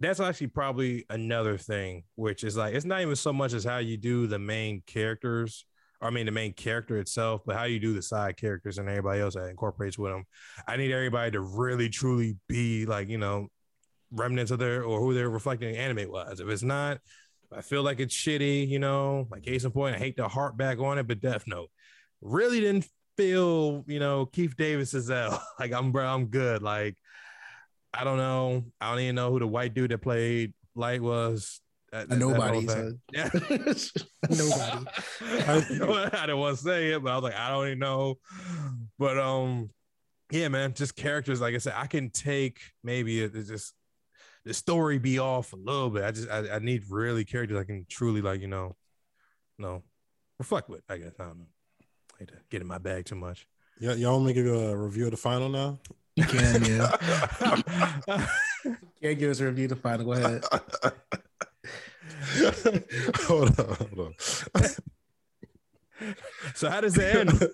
that's 0.00 0.20
actually 0.20 0.48
probably 0.48 1.06
another 1.08 1.56
thing, 1.56 2.04
which 2.16 2.44
is 2.44 2.56
like 2.56 2.74
it's 2.74 2.84
not 2.84 3.00
even 3.00 3.16
so 3.16 3.32
much 3.32 3.54
as 3.54 3.64
how 3.64 3.78
you 3.78 3.96
do 3.96 4.26
the 4.26 4.38
main 4.38 4.82
characters, 4.86 5.64
I 6.02 6.10
mean 6.10 6.26
the 6.26 6.32
main 6.32 6.52
character 6.52 6.98
itself, 6.98 7.40
but 7.46 7.56
how 7.56 7.64
you 7.64 7.78
do 7.78 7.94
the 7.94 8.02
side 8.02 8.36
characters 8.36 8.76
and 8.76 8.90
everybody 8.90 9.20
else 9.20 9.34
that 9.34 9.48
incorporates 9.48 9.98
with 9.98 10.12
them. 10.12 10.24
I 10.66 10.76
need 10.76 10.92
everybody 10.92 11.30
to 11.30 11.40
really 11.40 11.88
truly 11.88 12.36
be 12.46 12.84
like 12.84 13.08
you 13.08 13.18
know 13.18 13.48
remnants 14.10 14.50
of 14.50 14.58
their 14.58 14.84
or 14.84 15.00
who 15.00 15.14
they're 15.14 15.30
reflecting 15.30 15.76
anime 15.76 16.10
wise. 16.10 16.40
If 16.40 16.48
it's 16.48 16.62
not, 16.62 16.98
I 17.52 17.62
feel 17.62 17.82
like 17.82 18.00
it's 18.00 18.14
shitty, 18.14 18.68
you 18.68 18.78
know. 18.78 19.26
Like 19.30 19.42
case 19.42 19.64
in 19.64 19.70
point, 19.70 19.96
I 19.96 19.98
hate 19.98 20.16
to 20.18 20.28
harp 20.28 20.56
back 20.56 20.78
on 20.78 20.98
it, 20.98 21.06
but 21.06 21.20
Death 21.20 21.44
Note 21.46 21.70
really 22.20 22.60
didn't 22.60 22.86
feel, 23.16 23.84
you 23.86 23.98
know, 24.00 24.26
Keith 24.26 24.56
Davis 24.56 24.94
is 24.94 25.10
out. 25.10 25.40
like 25.60 25.72
I'm 25.72 25.92
bro, 25.92 26.06
I'm 26.06 26.26
good. 26.26 26.62
Like 26.62 26.96
I 27.92 28.04
don't 28.04 28.18
know. 28.18 28.64
I 28.80 28.90
don't 28.90 29.00
even 29.00 29.14
know 29.14 29.30
who 29.30 29.38
the 29.38 29.46
white 29.46 29.74
dude 29.74 29.90
that 29.90 29.98
played 29.98 30.52
Light 30.74 31.00
was. 31.02 31.60
That- 31.90 32.10
that- 32.10 32.10
that 32.10 32.18
nobody. 32.18 32.66
So. 32.66 32.92
Yeah. 33.12 33.30
Nobody. 34.28 34.86
I, 35.22 36.10
I 36.12 36.20
didn't 36.26 36.38
want 36.38 36.58
to 36.58 36.62
say 36.62 36.92
it, 36.92 37.02
but 37.02 37.10
I 37.10 37.14
was 37.14 37.24
like, 37.24 37.34
I 37.34 37.48
don't 37.48 37.66
even 37.66 37.78
know. 37.78 38.18
But 38.98 39.18
um, 39.18 39.70
yeah, 40.30 40.48
man, 40.48 40.74
just 40.74 40.94
characters. 40.96 41.40
Like 41.40 41.54
I 41.54 41.58
said, 41.58 41.72
I 41.76 41.86
can 41.86 42.10
take 42.10 42.60
maybe 42.84 43.22
it, 43.22 43.34
it's 43.34 43.48
just 43.48 43.72
the 44.48 44.54
story 44.54 44.98
be 44.98 45.18
off 45.18 45.52
a 45.52 45.56
little 45.56 45.90
bit. 45.90 46.04
I 46.04 46.10
just 46.10 46.30
I, 46.30 46.56
I 46.56 46.58
need 46.58 46.84
really 46.88 47.26
characters 47.26 47.58
I 47.58 47.64
can 47.64 47.84
truly 47.88 48.22
like 48.22 48.40
you 48.40 48.48
know, 48.48 48.76
no, 49.58 49.82
reflect 50.38 50.70
with. 50.70 50.80
I 50.88 50.96
guess 50.96 51.12
I 51.20 51.24
don't 51.24 51.38
know. 51.38 51.48
I 52.14 52.20
hate 52.20 52.28
to 52.28 52.34
get 52.50 52.62
in 52.62 52.66
my 52.66 52.78
bag 52.78 53.04
too 53.04 53.14
much. 53.14 53.46
Y- 53.78 53.92
y'all 53.92 54.14
want 54.14 54.24
me 54.24 54.32
to 54.32 54.42
give 54.42 54.54
a 54.54 54.74
review 54.76 55.04
of 55.04 55.10
the 55.10 55.18
final 55.18 55.50
now? 55.50 55.78
You 56.16 56.24
can, 56.24 56.64
yeah. 56.64 56.96
Yeah, 59.00 59.12
give 59.12 59.30
us 59.30 59.38
a 59.38 59.44
review 59.44 59.68
the 59.68 59.76
final. 59.76 60.06
Go 60.06 60.12
ahead. 60.12 60.42
hold 63.20 63.60
on, 63.60 63.74
hold 63.76 64.00
on. 64.00 64.12
so 66.56 66.68
how 66.68 66.80
does 66.80 66.98
it 66.98 67.14
end? 67.14 67.30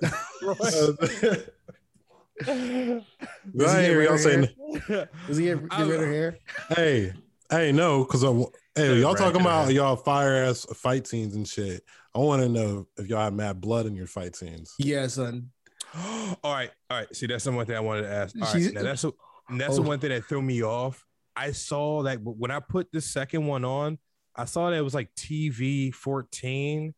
I 2.43 2.45
Does 3.57 3.73
he 3.75 3.81
get 3.83 3.91
y'all 3.91 3.97
red 4.11 4.21
saying, 4.21 4.49
hair? 4.89 5.09
Does 5.27 5.37
he 5.37 5.45
get, 5.45 5.69
get 5.69 5.87
rid 5.87 6.01
of 6.03 6.09
hair? 6.09 6.39
hey, 6.71 7.13
hey, 7.51 7.73
no, 7.73 8.05
because 8.05 8.23
I'm. 8.23 8.45
hey, 8.75 8.99
y'all 9.01 9.15
talking 9.15 9.41
about 9.41 9.67
man. 9.67 9.77
y'all 9.77 9.97
fire 9.97 10.45
ass 10.45 10.67
fight 10.75 11.07
scenes 11.07 11.35
and 11.37 11.47
shit. 11.47 11.83
I 12.15 12.19
want 12.19 12.43
to 12.43 12.49
know 12.49 12.87
if 12.97 13.07
y'all 13.09 13.21
had 13.25 13.35
mad 13.35 13.61
blood 13.61 13.87
in 13.87 13.95
your 13.95 14.07
fight 14.07 14.37
scenes. 14.37 14.75
Yeah, 14.79 15.07
son. 15.09 15.51
all 15.97 16.37
right, 16.45 16.71
all 16.91 16.99
right. 16.99 17.17
See, 17.17 17.27
that's 17.27 17.45
the 17.45 17.53
one 17.53 17.67
thing 17.67 17.77
I 17.77 17.81
wanted 17.81 18.03
to 18.03 18.11
ask. 18.11 18.35
All 18.41 18.47
She's- 18.49 18.67
right, 18.67 18.75
now 18.75 18.83
that's 18.83 19.03
the- 19.03 19.13
that's 19.59 19.77
the 19.77 19.83
Oh. 19.83 19.87
one 19.89 19.99
thing 20.01 20.11
that 20.11 20.25
threw 20.25 20.41
me 20.41 20.63
off. 20.65 21.05
I 21.37 21.53
saw 21.53 22.03
that 22.05 22.19
when 22.23 22.51
I 22.51 22.61
put 22.61 22.91
the 22.93 23.01
second 23.01 23.47
one 23.47 23.65
on, 23.65 23.99
I 24.35 24.47
saw 24.47 24.71
that 24.71 24.77
it 24.77 24.83
was 24.83 24.95
like 24.95 25.15
TV 25.15 25.93
14 25.93 26.95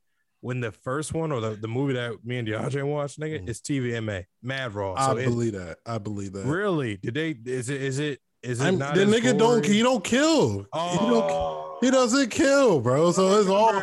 when 0.47 0.61
the 0.61 0.71
first 0.71 1.13
one 1.13 1.33
or 1.33 1.41
the, 1.41 1.51
the 1.57 1.67
movie 1.67 1.95
that 1.95 2.25
me 2.25 2.39
and 2.39 2.47
DeAndre 2.47 2.85
watched, 2.85 3.19
nigga, 3.19 3.41
Mhm. 3.43 3.49
it's 3.49 3.61
TVMA, 3.61 4.27
Mad 4.45 4.75
Raw. 4.75 4.95
I 4.95 5.07
So 5.07 5.17
it, 5.17 5.25
believe 5.25 5.53
that. 5.55 5.79
I 5.85 5.99
believe 5.99 6.33
that. 6.35 6.47
really, 6.47 6.99
did 6.99 7.15
they? 7.15 7.31
Is 7.45 7.69
it? 7.69 7.83
Is 7.83 7.99
it? 7.99 8.21
Is 8.45 8.61
it 8.61 8.65
I'm, 8.65 8.79
not? 8.79 8.95
the 8.95 9.03
as 9.03 9.09
nigga 9.09 9.37
don't 9.37 9.63
gory? 9.63 9.75
he 9.75 9.83
don't 9.83 10.05
kill. 10.05 10.59
He 10.59 10.63
don't 10.99 11.31
Oh, 11.31 11.79
he 11.81 11.91
doesn't 11.91 12.31
kill, 12.31 12.79
bro. 12.81 13.11
So 13.11 13.41
it's 13.41 13.49
all 13.49 13.77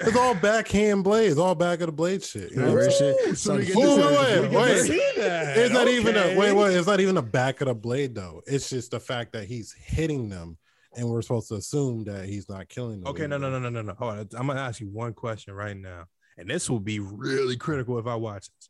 it's 0.00 0.14
all 0.16 0.34
backhand 0.34 1.02
blades, 1.02 1.38
all 1.38 1.54
back 1.54 1.80
of 1.80 1.86
the 1.86 1.92
blade 1.92 2.22
shit. 2.22 2.50
You 2.50 2.58
know 2.58 2.74
what 2.74 2.84
I'm 2.84 2.90
saying? 2.90 3.16
shit. 3.28 3.38
So 3.38 3.54
we 3.56 3.60
Wait, 3.64 3.74
wait, 3.74 4.50
we 4.50 4.56
wait. 4.56 4.86
to 4.86 5.20
that. 5.22 5.56
It's 5.56 5.72
not 5.72 5.88
even 5.88 6.14
a 6.16 6.36
wait, 6.36 6.52
wait, 6.52 6.76
it's 6.76 6.86
not 6.86 7.00
even 7.00 7.16
a 7.16 7.22
back 7.22 7.62
of 7.62 7.68
the 7.68 7.74
blade 7.74 8.14
though. 8.14 8.42
It's 8.46 8.68
just 8.68 8.90
the 8.90 9.00
fact 9.00 9.32
that 9.32 9.44
he's 9.46 9.72
hitting 9.72 10.28
them 10.28 10.58
and 10.96 11.08
we're 11.08 11.22
supposed 11.22 11.48
to 11.48 11.54
assume 11.54 12.04
that 12.04 12.26
he's 12.26 12.48
not 12.48 12.68
killing 12.68 13.00
them. 13.00 13.08
Okay, 13.08 13.26
no, 13.26 13.38
no, 13.38 13.50
no, 13.50 13.58
no, 13.58 13.68
no, 13.70 13.82
no. 13.82 13.94
Hold 13.94 14.12
on. 14.12 14.28
I'm 14.36 14.46
gonna 14.46 14.60
ask 14.60 14.80
you 14.80 14.88
one 14.88 15.12
question 15.14 15.54
right 15.54 15.76
now, 15.76 16.04
and 16.36 16.48
this 16.48 16.68
will 16.68 16.80
be 16.80 16.98
really 16.98 17.56
critical 17.56 17.98
if 17.98 18.06
I 18.06 18.14
watch 18.14 18.48
this. 18.48 18.68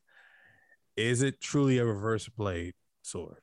Is 0.97 1.23
it 1.23 1.41
truly 1.41 1.79
a 1.79 1.85
reverse 1.85 2.29
blade 2.29 2.75
sword? 3.03 3.39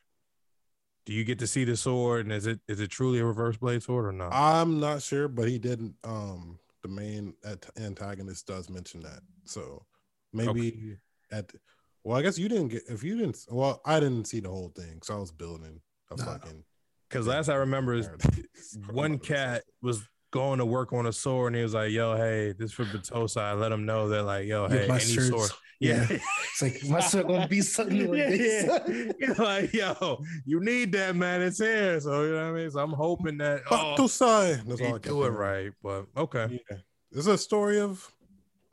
Do 1.05 1.13
you 1.13 1.23
get 1.23 1.39
to 1.39 1.47
see 1.47 1.63
the 1.63 1.75
sword, 1.75 2.25
and 2.25 2.33
is 2.33 2.45
it 2.45 2.59
is 2.67 2.79
it 2.79 2.89
truly 2.91 3.19
a 3.19 3.25
reverse 3.25 3.57
blade 3.57 3.81
sword 3.81 4.05
or 4.05 4.11
not? 4.11 4.31
I'm 4.31 4.79
not 4.79 5.01
sure, 5.01 5.27
but 5.27 5.47
he 5.47 5.57
didn't 5.57 5.95
um 6.03 6.59
the 6.83 6.89
main 6.89 7.33
at- 7.43 7.69
antagonist 7.77 8.45
does 8.47 8.69
mention 8.69 9.01
that. 9.01 9.21
So 9.45 9.85
maybe 10.31 10.97
at 11.31 11.51
well, 12.03 12.17
I 12.17 12.21
guess 12.21 12.37
you 12.37 12.47
didn't 12.47 12.69
get 12.69 12.83
if 12.87 13.03
you 13.03 13.17
didn't 13.17 13.37
well, 13.49 13.81
I 13.85 13.99
didn't 13.99 14.25
see 14.25 14.39
the 14.39 14.49
whole 14.49 14.69
thing, 14.75 15.01
so 15.03 15.15
I 15.15 15.19
was 15.19 15.31
building 15.31 15.81
a 16.11 16.15
Nah. 16.15 16.23
fucking 16.25 16.63
Because 17.09 17.27
last 17.27 17.49
I 17.49 17.55
remember, 17.55 17.95
is 17.95 18.09
one 18.91 19.17
cat 19.17 19.63
was 19.81 20.01
going 20.31 20.59
to 20.59 20.65
work 20.65 20.93
on 20.93 21.07
a 21.07 21.13
sword, 21.13 21.47
and 21.47 21.55
he 21.55 21.63
was 21.63 21.73
like, 21.73 21.91
"Yo, 21.91 22.15
hey, 22.15 22.53
this 22.57 22.71
for 22.71 22.85
Battosai." 22.85 23.41
I 23.41 23.53
let 23.53 23.71
him 23.71 23.85
know 23.85 24.09
that, 24.09 24.23
like, 24.23 24.45
"Yo, 24.45 24.67
hey, 24.67 24.87
any 24.87 24.99
shirts. 24.99 25.29
sword." 25.29 25.49
Yeah. 25.79 26.05
yeah. 26.09 26.17
It's 26.51 26.61
like 26.61 26.89
my 26.89 26.99
son 26.99 27.25
gonna 27.25 27.47
be 27.47 27.61
something 27.61 28.07
like 28.11 28.17
yeah, 28.17 28.29
this. 28.29 29.13
yeah. 29.19 29.33
Like, 29.37 29.73
yo, 29.73 30.21
you 30.45 30.59
need 30.59 30.91
that, 30.91 31.15
man. 31.15 31.41
It's 31.41 31.59
here. 31.59 31.99
So 32.01 32.23
you 32.23 32.31
know 32.31 32.51
what 32.51 32.59
I 32.59 32.61
mean. 32.61 32.69
So 32.69 32.79
I'm 32.79 32.91
hoping 32.91 33.37
that 33.37 33.61
oh, 33.71 33.95
Battosai. 33.97 34.65
That's 34.65 34.81
all 34.81 34.95
I 34.95 34.97
do 34.97 35.23
it 35.23 35.29
right. 35.29 35.71
But 35.81 36.05
okay, 36.17 36.61
Yeah. 36.69 36.77
It's 37.11 37.27
a 37.27 37.37
story 37.37 37.79
of 37.79 38.05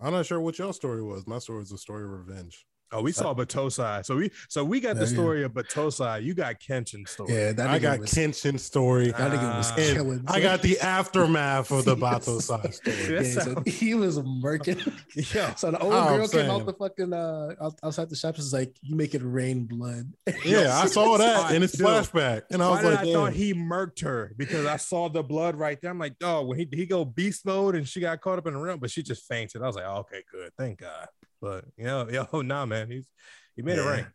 I'm 0.01 0.13
not 0.13 0.27
sure 0.27 0.41
what 0.41 0.59
your 0.59 0.73
story 0.73 1.03
was. 1.03 1.27
My 1.27 1.39
story 1.39 1.63
is 1.63 1.73
a 1.73 1.79
story 1.79 2.05
of 2.05 2.11
revenge. 2.11 2.67
Oh, 2.93 3.03
we 3.03 3.11
saw 3.11 3.35
Battosai. 3.35 4.05
So 4.05 4.17
we 4.17 4.31
so 4.49 4.65
we 4.65 4.79
got 4.81 4.95
the 4.95 5.03
Yeah, 5.03 5.09
yeah. 5.09 5.15
story 5.15 5.43
of 5.45 5.53
Battosai. 5.53 6.23
You 6.23 6.35
got 6.35 6.61
Kenshin's 6.61 7.11
story. 7.11 7.35
Yeah, 7.35 7.53
that 7.53 7.69
I 7.69 7.79
got 7.81 7.99
was, 8.01 8.11
Kenshin's 8.13 8.63
story. 8.63 9.09
that 9.11 9.33
nigga 9.33 9.57
was 9.59 9.71
and 9.71 9.97
killing. 9.97 10.25
I 10.29 10.41
got 10.41 10.63
the 10.63 10.79
aftermath 10.79 11.73
of 11.73 11.85
the 11.85 11.97
Yes. 12.01 12.27
Battosai 12.27 12.75
story. 12.75 13.15
Yeah, 13.27 13.43
so 13.43 13.63
he 13.67 13.95
was 13.95 14.19
murking. 14.19 14.77
Yeah. 15.35 15.55
So 15.57 15.71
the 15.71 15.79
old 15.81 15.93
Oh, 15.95 15.99
I'm 15.99 16.17
girl 16.19 16.29
came 16.29 16.51
out 16.51 16.67
the 16.67 16.75
fucking 16.75 17.13
uh 17.13 17.55
outside 17.83 18.09
the 18.11 18.17
shop. 18.17 18.39
Is 18.39 18.53
like, 18.53 18.77
you 18.83 18.95
make 18.95 19.15
it 19.15 19.23
rain 19.25 19.65
blood. 19.65 20.13
Yeah, 20.45 20.79
I 20.81 20.87
saw 20.87 21.17
that 21.19 21.55
in 21.55 21.63
his 21.63 21.75
flashback, 21.75 22.43
and 22.51 22.63
I 22.63 22.69
Why 22.69 22.73
was 22.75 22.81
did 22.83 22.91
like, 22.91 22.99
I 23.01 23.05
Damn. 23.05 23.13
thought 23.15 23.33
he 23.33 23.55
murked 23.55 24.01
her? 24.03 24.33
Because 24.37 24.67
I 24.67 24.77
saw 24.77 25.09
the 25.09 25.23
blood 25.23 25.57
right 25.57 25.81
there. 25.81 25.91
I'm 25.91 25.99
like, 25.99 26.15
oh, 26.23 26.43
when 26.45 26.59
he 26.59 26.69
he 26.73 26.87
go 26.87 27.05
beast 27.05 27.45
mode 27.47 27.75
and 27.75 27.89
she 27.89 28.01
got 28.01 28.21
caught 28.21 28.39
up 28.39 28.47
in 28.47 28.55
the 28.55 28.61
room, 28.61 28.79
but 28.79 28.91
she 28.91 29.03
just 29.03 29.27
fainted. 29.27 29.63
I 29.63 29.67
was 29.67 29.77
like, 29.77 29.87
oh, 29.87 29.99
okay, 30.07 30.23
good, 30.31 30.53
thank 30.59 30.81
God. 30.81 31.09
But 31.41 31.65
you 31.77 31.85
know, 31.85 32.09
yo, 32.33 32.41
nah, 32.43 32.67
man, 32.67 32.91
he's 32.91 33.07
he 33.55 33.63
made 33.63 33.79
it 33.79 33.83
right. 33.83 34.07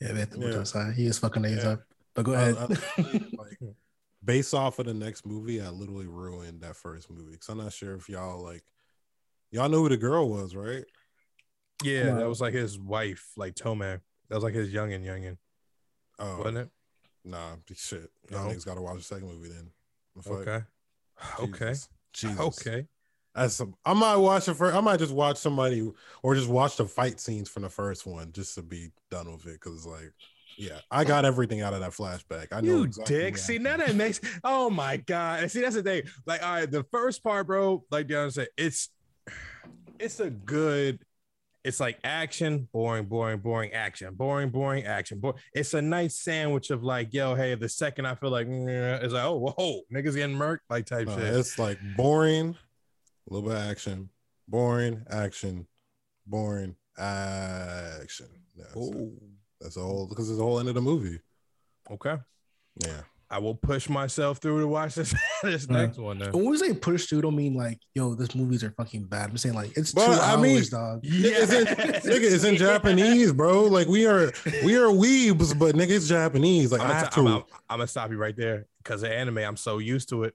yeah. 0.00 0.12
man, 0.12 0.28
Yeah. 0.36 0.64
yeah. 0.74 0.92
he 0.92 1.06
is 1.06 1.18
fucking 1.18 1.42
niggas 1.42 1.62
Yeah. 1.64 1.70
up. 1.70 1.82
But 2.14 2.24
go 2.24 2.32
ahead. 2.34 2.56
I- 2.58 2.64
like, 3.38 3.58
based 4.24 4.52
off 4.54 4.78
of 4.78 4.86
the 4.86 4.94
next 4.94 5.24
movie, 5.26 5.60
I 5.60 5.68
literally 5.70 6.06
ruined 6.06 6.60
that 6.62 6.76
first 6.76 7.10
movie 7.10 7.32
because 7.32 7.48
I'm 7.48 7.58
not 7.58 7.72
sure 7.72 7.94
if 7.94 8.08
y'all 8.08 8.42
like 8.42 8.62
y'all 9.50 9.68
know 9.68 9.78
who 9.78 9.88
the 9.88 9.96
girl 9.96 10.28
was, 10.28 10.54
right? 10.54 10.84
Yeah, 11.82 12.14
that 12.16 12.28
was 12.28 12.40
like 12.40 12.52
his 12.52 12.78
wife, 12.78 13.32
like 13.36 13.54
Tomoe. 13.54 14.00
That 14.28 14.34
was 14.34 14.44
like 14.44 14.54
his 14.54 14.72
youngin' 14.72 15.02
youngin, 15.04 15.38
Oh, 16.18 16.38
wasn't 16.38 16.58
it? 16.58 16.68
nah, 17.24 17.56
shit. 17.74 18.10
Y'all 18.30 18.44
No. 18.46 18.50
niggas 18.54 18.66
got 18.66 18.74
to 18.74 18.82
watch 18.82 18.98
the 18.98 19.02
second 19.02 19.28
movie 19.28 19.48
then. 19.48 19.70
The 20.16 20.22
fuck? 20.22 20.32
Okay. 20.46 20.64
Okay. 21.40 21.68
Jesus. 21.70 21.88
Jesus. 22.12 22.38
Okay. 22.40 22.86
That's 23.34 23.54
some, 23.54 23.74
I 23.84 23.94
might 23.94 24.16
watch 24.16 24.48
it 24.48 24.54
for. 24.54 24.72
I 24.72 24.80
might 24.80 24.98
just 24.98 25.12
watch 25.12 25.36
somebody 25.36 25.88
or 26.22 26.34
just 26.34 26.48
watch 26.48 26.76
the 26.76 26.84
fight 26.86 27.20
scenes 27.20 27.48
from 27.48 27.62
the 27.62 27.70
first 27.70 28.06
one 28.06 28.32
just 28.32 28.54
to 28.56 28.62
be 28.62 28.90
done 29.10 29.30
with 29.30 29.46
it. 29.46 29.60
Because 29.60 29.86
like, 29.86 30.12
yeah, 30.58 30.80
I 30.90 31.04
got 31.04 31.24
everything 31.24 31.60
out 31.60 31.72
of 31.72 31.80
that 31.80 31.92
flashback. 31.92 32.48
I 32.52 32.60
know 32.60 32.78
You 32.78 32.82
exactly 32.82 33.16
dick. 33.16 33.38
See, 33.38 33.58
now 33.58 33.76
that 33.76 33.94
makes 33.94 34.20
oh 34.42 34.68
my 34.68 34.96
god. 34.96 35.48
See, 35.50 35.60
that's 35.60 35.76
the 35.76 35.82
thing. 35.82 36.02
Like, 36.26 36.42
all 36.42 36.54
right, 36.54 36.70
the 36.70 36.84
first 36.90 37.22
part, 37.22 37.46
bro, 37.46 37.84
like 37.90 38.08
Deanna 38.08 38.32
said, 38.32 38.48
it's 38.58 38.90
it's 40.00 40.18
a 40.18 40.30
good, 40.30 40.98
it's 41.62 41.78
like 41.78 41.98
action, 42.02 42.68
boring, 42.72 43.04
boring, 43.04 43.38
boring, 43.38 43.72
action, 43.72 44.14
boring, 44.14 44.50
boring, 44.50 44.84
action. 44.84 45.20
Boring. 45.20 45.36
It's 45.54 45.74
a 45.74 45.82
nice 45.82 46.18
sandwich 46.18 46.70
of 46.70 46.82
like, 46.82 47.14
yo, 47.14 47.34
hey, 47.34 47.54
the 47.54 47.68
second 47.68 48.06
I 48.06 48.14
feel 48.16 48.30
like 48.30 48.46
mm, 48.48 49.02
it's 49.02 49.12
like, 49.12 49.24
oh, 49.24 49.36
whoa, 49.56 49.82
niggas 49.92 50.14
getting 50.16 50.36
murked, 50.36 50.60
like 50.68 50.86
type 50.86 51.06
No, 51.06 51.16
shit. 51.16 51.34
it's 51.36 51.58
like 51.58 51.78
boring, 51.96 52.56
a 53.28 53.32
little 53.34 53.48
bit 53.48 53.56
of 53.58 53.64
action, 53.64 54.08
boring 54.48 55.02
action, 55.10 55.66
boring 56.26 56.76
action. 56.98 58.26
That's, 58.56 58.74
it. 58.74 58.78
Ooh, 58.78 59.12
that's 59.60 59.74
the 59.76 59.82
whole 59.82 60.06
because 60.06 60.28
it's 60.28 60.38
the 60.38 60.44
whole 60.44 60.58
end 60.60 60.68
of 60.68 60.74
the 60.74 60.80
movie. 60.82 61.18
okay. 61.90 62.16
Yeah, 62.84 63.00
I 63.28 63.38
will 63.38 63.56
push 63.56 63.88
myself 63.88 64.38
through 64.38 64.60
to 64.60 64.68
watch 64.68 64.94
this 64.94 65.12
this 65.42 65.66
Yeah. 65.68 65.76
next 65.82 65.98
one 65.98 66.18
then. 66.18 66.32
When 66.32 66.44
we 66.46 66.56
say 66.56 66.72
push 66.72 67.06
through, 67.06 67.22
don't 67.22 67.34
mean 67.36 67.54
like, 67.54 67.78
yo, 67.94 68.14
this 68.14 68.34
movies 68.34 68.62
are 68.64 68.70
fucking 68.70 69.04
bad. 69.04 69.30
I'm 69.30 69.36
saying 69.38 69.54
like 69.56 69.76
it's 69.76 69.92
But, 69.92 70.06
two 70.06 70.12
I 70.12 70.30
hours, 70.32 70.40
mean, 70.40 70.62
dog. 70.70 71.00
it's 71.02 71.52
in, 71.52 71.66
nigga, 71.66 72.32
it's 72.32 72.44
in 72.44 72.56
Japanese, 72.56 73.32
bro. 73.32 73.64
Like 73.64 73.88
we 73.88 74.06
are, 74.06 74.32
we 74.64 74.76
are 74.76 74.86
weebs, 74.88 75.58
but 75.58 75.74
nigga, 75.74 75.90
it's 75.90 76.08
Japanese. 76.08 76.70
Like 76.72 76.80
I'm 76.80 76.86
I 76.86 76.90
gonna, 76.90 77.00
have 77.00 77.10
t- 77.14 77.20
I'm. 77.20 77.26
I'm, 77.26 77.42
I'm 77.68 77.78
gonna 77.78 77.86
stop 77.88 78.10
you 78.10 78.18
right 78.18 78.36
there 78.36 78.66
because 78.82 79.02
of 79.02 79.10
anime. 79.10 79.38
I'm 79.38 79.56
so 79.56 79.78
used 79.78 80.08
to 80.10 80.24
it. 80.24 80.34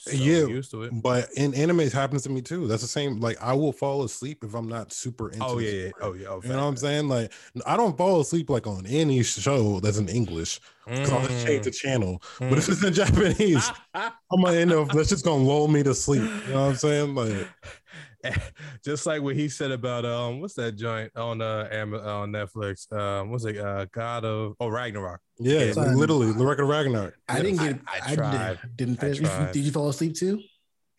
So 0.00 0.12
Yeah. 0.12 0.46
used 0.46 0.70
to 0.70 0.84
it. 0.84 0.92
But 1.02 1.28
in 1.36 1.54
anime, 1.54 1.80
it 1.80 1.92
happens 1.92 2.22
to 2.22 2.30
me 2.30 2.40
too. 2.40 2.66
That's 2.66 2.82
the 2.82 2.88
same. 2.88 3.20
Like 3.20 3.40
I 3.40 3.52
will 3.52 3.72
fall 3.72 4.02
asleep 4.02 4.42
if 4.44 4.54
I'm 4.54 4.66
not 4.68 4.92
super 4.92 5.28
into. 5.30 5.44
It. 5.44 5.46
Oh 5.48 5.58
yeah, 5.58 5.70
yeah. 5.70 5.90
Oh 6.00 6.12
yeah. 6.14 6.26
Oh, 6.28 6.40
You 6.42 6.48
know 6.48 6.56
what 6.56 6.62
I'm 6.64 6.76
saying? 6.76 7.08
Like 7.08 7.32
I 7.66 7.76
don't 7.76 7.96
fall 7.98 8.20
asleep 8.20 8.48
like 8.48 8.66
on 8.66 8.86
any 8.86 9.22
show 9.22 9.78
that's 9.80 9.98
in 9.98 10.08
English. 10.08 10.60
Cause 10.86 11.12
I'll 11.12 11.26
just 11.26 11.46
change 11.46 11.64
the 11.64 11.70
channel. 11.70 12.20
But 12.40 12.58
if 12.58 12.68
it's 12.68 12.82
in 12.82 12.92
Japanese, 13.04 13.70
Mm. 13.94 14.12
I'm 14.32 14.42
gonna 14.42 14.56
end 14.56 14.72
up 14.72 14.90
that's 14.92 15.08
just 15.08 15.24
gonna 15.24 15.42
lull 15.42 15.68
me 15.68 15.82
to 15.82 15.94
sleep. 15.94 16.22
You 16.46 16.52
know 16.54 16.62
what 16.62 16.68
I'm 16.70 16.74
saying? 16.76 17.14
Like 17.14 17.48
just 18.84 19.06
like 19.06 19.22
what 19.22 19.34
he 19.36 19.48
said 19.48 19.70
about 19.70 20.04
um, 20.04 20.40
what's 20.40 20.54
that 20.54 20.72
joint 20.76 21.10
on 21.16 21.40
uh 21.40 21.68
on 22.04 22.30
Netflix? 22.32 22.90
Um, 22.92 23.30
what's 23.30 23.44
it? 23.44 23.56
Uh, 23.58 23.86
God 23.92 24.24
of 24.24 24.54
oh 24.60 24.68
Ragnarok. 24.68 25.20
yeah, 25.38 25.64
Yeah. 25.64 25.72
like, 25.74 25.96
literally 25.96 26.32
the 26.32 26.44
record 26.44 26.64
of 26.64 26.68
Ragnarok. 26.68 27.14
I 27.28 27.40
didn't 27.42 27.58
get. 27.60 27.80
I- 27.86 27.98
I 28.08 28.12
I, 28.12 28.14
tried. 28.14 28.58
did, 28.76 28.88
not 28.90 28.98
I 28.98 29.00
finish. 29.00 29.18
tried. 29.20 29.52
Did 29.52 29.64
you 29.64 29.72
fall 29.72 29.88
asleep 29.88 30.14
too? 30.14 30.40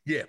Yeah. 0.05 0.23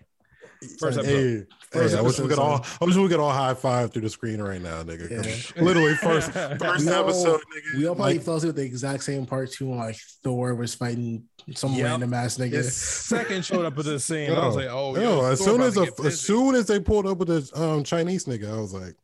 First 0.78 1.00
Hey, 1.00 1.04
episode. 1.40 1.46
First 1.48 1.61
Hey, 1.72 1.96
I 1.96 2.00
wish 2.02 2.18
we 2.18 2.28
could 2.28 2.38
all 2.38 2.64
I 2.80 2.84
wish 2.84 2.96
we 2.96 3.08
could 3.08 3.20
all 3.20 3.30
high 3.32 3.54
five 3.54 3.92
through 3.92 4.02
the 4.02 4.10
screen 4.10 4.40
right 4.42 4.60
now, 4.60 4.82
nigga. 4.82 5.10
Yeah. 5.56 5.62
Literally 5.62 5.94
first 5.94 6.30
first 6.32 6.84
We 6.86 6.92
all- 6.92 7.04
episode, 7.04 7.40
nigga. 7.40 7.78
We 7.78 7.86
all 7.86 7.94
probably 7.94 8.14
like, 8.14 8.22
fell 8.22 8.36
asleep 8.36 8.48
with 8.48 8.56
the 8.56 8.64
exact 8.64 9.04
same 9.04 9.26
part 9.26 9.50
too. 9.52 9.68
When 9.68 9.78
like 9.78 9.96
Thor 10.22 10.54
was 10.54 10.74
fighting 10.74 11.24
some 11.54 11.72
Yep. 11.74 11.84
random 11.84 12.14
ass 12.14 12.36
nigga. 12.38 12.62
Second 12.62 13.44
showed 13.44 13.64
up 13.64 13.76
at 13.78 13.84
the 13.84 13.98
scene. 13.98 14.30
I 14.32 14.46
was 14.46 14.54
like, 14.56 14.68
oh, 14.70 14.94
yo, 14.96 15.00
yo, 15.20 15.24
as 15.30 15.38
Thor 15.40 15.48
soon 15.48 15.60
as 15.62 15.76
a, 15.76 15.86
as 16.04 16.20
soon 16.20 16.54
as 16.54 16.66
they 16.66 16.78
pulled 16.78 17.06
up 17.06 17.18
with 17.18 17.28
the 17.28 17.60
um, 17.60 17.82
Chinese 17.84 18.26
nigga, 18.26 18.52
I 18.56 18.60
was 18.60 18.72
like, 18.74 18.94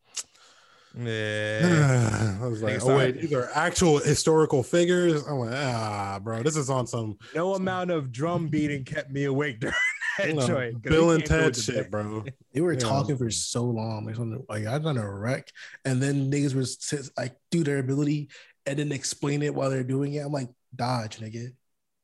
yeah. 0.96 2.38
I 2.42 2.46
was 2.46 2.62
like, 2.62 2.83
oh 2.83 2.96
wait, 2.96 3.20
these 3.20 3.33
are 3.33 3.50
actual 3.54 3.98
historical 3.98 4.62
figures. 4.62 5.26
I'm 5.26 5.38
like, 5.38 5.54
ah, 5.54 6.18
bro, 6.22 6.42
this 6.42 6.57
is 6.57 6.70
on 6.70 6.87
some 6.87 7.18
No 7.35 7.54
amount 7.54 7.90
of 7.90 8.11
drum 8.12 8.48
beating 8.48 8.85
kept 8.85 9.11
me 9.11 9.24
awake 9.24 9.61
during 9.61 9.74
that 10.18 10.28
you 10.28 10.35
know, 10.35 10.72
Bill 10.81 11.11
and 11.12 11.24
Ted 11.24 11.57
shit, 11.57 11.90
bro. 11.90 12.24
They 12.52 12.61
were 12.61 12.72
Yeah. 12.74 12.78
talking 12.81 13.16
for 13.16 13.31
so 13.31 13.64
long. 13.64 14.04
Like, 14.07 14.16
something, 14.16 14.44
like 14.48 14.66
I 14.66 14.78
done 14.78 14.98
a 14.98 15.11
wreck, 15.11 15.50
and 15.85 16.02
then 16.02 16.31
niggas 16.31 16.54
were 16.54 16.64
sit- 16.64 17.11
like 17.16 17.37
do 17.50 17.64
their 17.64 17.78
ability 17.78 18.28
and 18.66 18.78
then 18.78 18.92
explain 18.92 19.42
it 19.42 19.54
while 19.54 19.70
they're 19.70 19.83
doing 19.85 20.12
it. 20.14 20.20
I'm 20.20 20.33
like, 20.33 20.50
dodge, 20.74 21.18
nigga, 21.18 21.52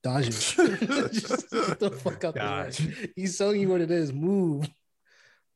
dodge 0.02 0.28
it. 0.28 0.32
Just 1.12 1.50
get 1.50 1.78
the 1.80 1.90
fuck 1.90 2.24
out 2.24 2.34
Dodge. 2.36 2.78
the. 2.78 3.10
He's 3.16 3.36
showing 3.36 3.60
you 3.60 3.68
what 3.68 3.80
it 3.80 3.90
is. 3.90 4.12
Move. 4.12 4.68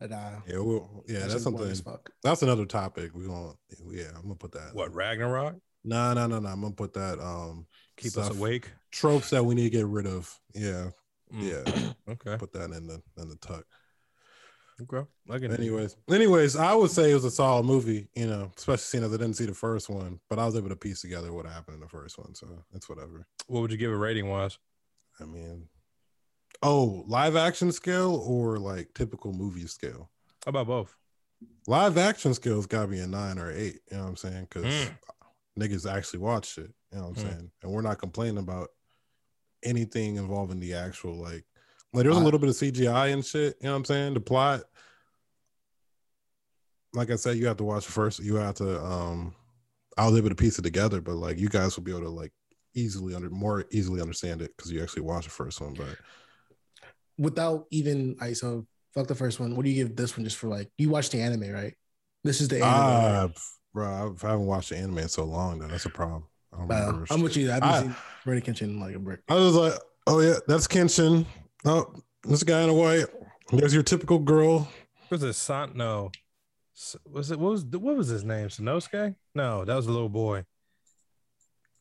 But 0.00 0.10
nah, 0.10 0.30
Yeah, 0.46 0.58
well, 0.58 1.02
yeah, 1.08 1.20
that 1.20 1.28
that's 1.30 1.42
something. 1.42 1.74
That's 2.22 2.42
another 2.42 2.66
topic. 2.66 3.12
We're 3.14 3.26
gonna, 3.26 3.52
yeah, 3.90 4.10
I'm 4.14 4.22
gonna 4.22 4.34
put 4.36 4.52
that. 4.52 4.74
What 4.74 4.94
Ragnarok? 4.94 5.56
No, 5.84 6.12
no, 6.12 6.26
no, 6.26 6.38
no. 6.38 6.48
I'm 6.48 6.60
gonna 6.60 6.74
put 6.74 6.92
that. 6.94 7.18
Um, 7.18 7.66
Keep 7.96 8.12
stuff- 8.12 8.30
us 8.30 8.36
awake. 8.36 8.70
Tropes 8.92 9.30
that 9.30 9.44
we 9.44 9.54
need 9.54 9.64
to 9.64 9.70
get 9.70 9.86
rid 9.86 10.06
of. 10.06 10.32
Yeah, 10.54 10.90
yeah. 11.32 11.64
Okay. 12.08 12.38
Put 12.38 12.54
that 12.54 12.70
in 12.70 12.86
the 12.86 13.02
in 13.18 13.28
the 13.28 13.36
tuck. 13.36 13.66
Okay. 14.80 15.06
I 15.30 15.34
Anyways, 15.34 15.96
anyways, 16.10 16.56
I 16.56 16.72
would 16.72 16.90
say 16.90 17.10
it 17.10 17.14
was 17.14 17.24
a 17.26 17.30
solid 17.30 17.64
movie. 17.66 18.08
You 18.14 18.28
know, 18.28 18.50
especially 18.56 18.82
seeing 18.82 19.04
as 19.04 19.12
I 19.12 19.18
didn't 19.18 19.34
see 19.34 19.44
the 19.44 19.52
first 19.52 19.90
one, 19.90 20.20
but 20.30 20.38
I 20.38 20.46
was 20.46 20.56
able 20.56 20.70
to 20.70 20.76
piece 20.76 21.02
together 21.02 21.32
what 21.32 21.44
happened 21.44 21.74
in 21.74 21.80
the 21.80 21.88
first 21.88 22.16
one. 22.18 22.34
So 22.34 22.64
it's 22.72 22.88
whatever. 22.88 23.26
What 23.46 23.60
would 23.60 23.70
you 23.70 23.76
give 23.76 23.90
it 23.90 23.96
rating 23.96 24.28
wise? 24.28 24.58
I 25.20 25.24
mean, 25.24 25.68
oh, 26.62 27.04
live 27.06 27.36
action 27.36 27.72
scale 27.72 28.14
or 28.26 28.58
like 28.58 28.94
typical 28.94 29.32
movie 29.32 29.66
scale? 29.66 30.10
How 30.46 30.50
about 30.50 30.68
both? 30.68 30.96
Live 31.66 31.98
action 31.98 32.32
skills 32.32 32.66
got 32.66 32.82
to 32.82 32.88
be 32.88 33.00
a 33.00 33.06
nine 33.06 33.38
or 33.38 33.50
eight. 33.50 33.80
You 33.90 33.98
know 33.98 34.04
what 34.04 34.08
I'm 34.10 34.16
saying? 34.16 34.46
Because 34.48 34.64
Mm. 34.64 34.98
niggas 35.60 35.90
actually 35.90 36.20
watch 36.20 36.56
it. 36.56 36.72
You 36.92 36.98
know 36.98 37.08
what 37.08 37.18
I'm 37.18 37.24
Mm. 37.26 37.30
saying? 37.30 37.50
And 37.62 37.72
we're 37.72 37.82
not 37.82 37.98
complaining 37.98 38.38
about 38.38 38.70
anything 39.62 40.16
involving 40.16 40.60
the 40.60 40.74
actual 40.74 41.14
like. 41.16 41.44
Like 41.92 42.04
there's 42.04 42.16
a 42.16 42.20
little 42.20 42.38
bit 42.38 42.50
of 42.50 42.54
CGI 42.54 43.12
and 43.12 43.24
shit. 43.24 43.56
You 43.60 43.66
know 43.66 43.72
what 43.72 43.78
I'm 43.78 43.84
saying? 43.86 44.14
The 44.14 44.20
plot. 44.20 44.60
Like 46.92 47.10
I 47.10 47.16
said, 47.16 47.36
you 47.36 47.46
have 47.46 47.56
to 47.58 47.64
watch 47.64 47.86
first. 47.86 48.20
You 48.20 48.36
have 48.36 48.54
to. 48.56 48.82
um 48.82 49.34
I 49.96 50.06
was 50.06 50.16
able 50.16 50.28
to 50.28 50.34
piece 50.34 50.58
it 50.58 50.62
together, 50.62 51.00
but 51.00 51.14
like 51.14 51.38
you 51.38 51.48
guys 51.48 51.76
will 51.76 51.82
be 51.84 51.90
able 51.90 52.02
to 52.02 52.10
like 52.10 52.32
easily 52.74 53.14
under 53.14 53.30
more 53.30 53.64
easily 53.70 54.00
understand 54.00 54.42
it 54.42 54.56
because 54.56 54.70
you 54.70 54.82
actually 54.82 55.02
watch 55.02 55.24
the 55.24 55.30
first 55.30 55.60
one. 55.60 55.74
But 55.74 55.96
Without 57.16 57.66
even, 57.70 58.16
I 58.20 58.32
so 58.32 58.66
fuck 58.94 59.08
the 59.08 59.14
first 59.14 59.40
one. 59.40 59.56
What 59.56 59.64
do 59.64 59.70
you 59.70 59.84
give 59.84 59.96
this 59.96 60.16
one 60.16 60.24
just 60.24 60.36
for 60.36 60.48
like? 60.48 60.70
You 60.78 60.90
watched 60.90 61.12
the 61.12 61.20
anime, 61.20 61.50
right? 61.52 61.74
This 62.22 62.40
is 62.40 62.48
the 62.48 62.56
anime. 62.56 62.68
right? 62.68 63.30
Ah, 63.34 63.40
bro, 63.74 64.16
I 64.22 64.26
haven't 64.26 64.46
watched 64.46 64.70
the 64.70 64.76
anime 64.76 64.98
in 64.98 65.08
so 65.08 65.24
long. 65.24 65.58
Though 65.58 65.66
that's 65.66 65.86
a 65.86 65.90
problem. 65.90 66.26
I 66.52 66.56
don't 66.58 66.68
Wow. 66.68 66.86
remember 66.86 67.06
I'm 67.10 67.22
with 67.22 67.36
you. 67.36 67.50
I 67.50 67.54
haven't 67.54 67.68
I- 67.68 67.82
seen 67.82 67.96
Rurouni 68.26 68.44
Kenshin 68.44 68.80
like 68.80 68.94
a 68.94 68.98
brick. 68.98 69.20
I 69.28 69.34
was 69.34 69.54
like, 69.54 69.74
oh 70.06 70.20
yeah, 70.20 70.34
that's 70.46 70.66
Kenshin. 70.66 71.26
Oh, 71.64 71.92
this 72.22 72.42
guy 72.42 72.62
in 72.62 72.68
a 72.70 72.74
white. 72.74 73.06
There's 73.52 73.74
your 73.74 73.82
typical 73.82 74.18
girl. 74.18 74.68
Was 75.10 75.22
it 75.22 75.32
Son? 75.34 75.72
No. 75.74 76.10
Was 77.10 77.30
it 77.30 77.38
what 77.40 77.50
was 77.52 77.64
what 77.64 77.96
was 77.96 78.08
his 78.08 78.24
name? 78.24 78.48
Sanosuke? 78.48 79.16
No, 79.34 79.64
that 79.64 79.74
was 79.74 79.86
a 79.86 79.90
little 79.92 80.08
boy. 80.08 80.44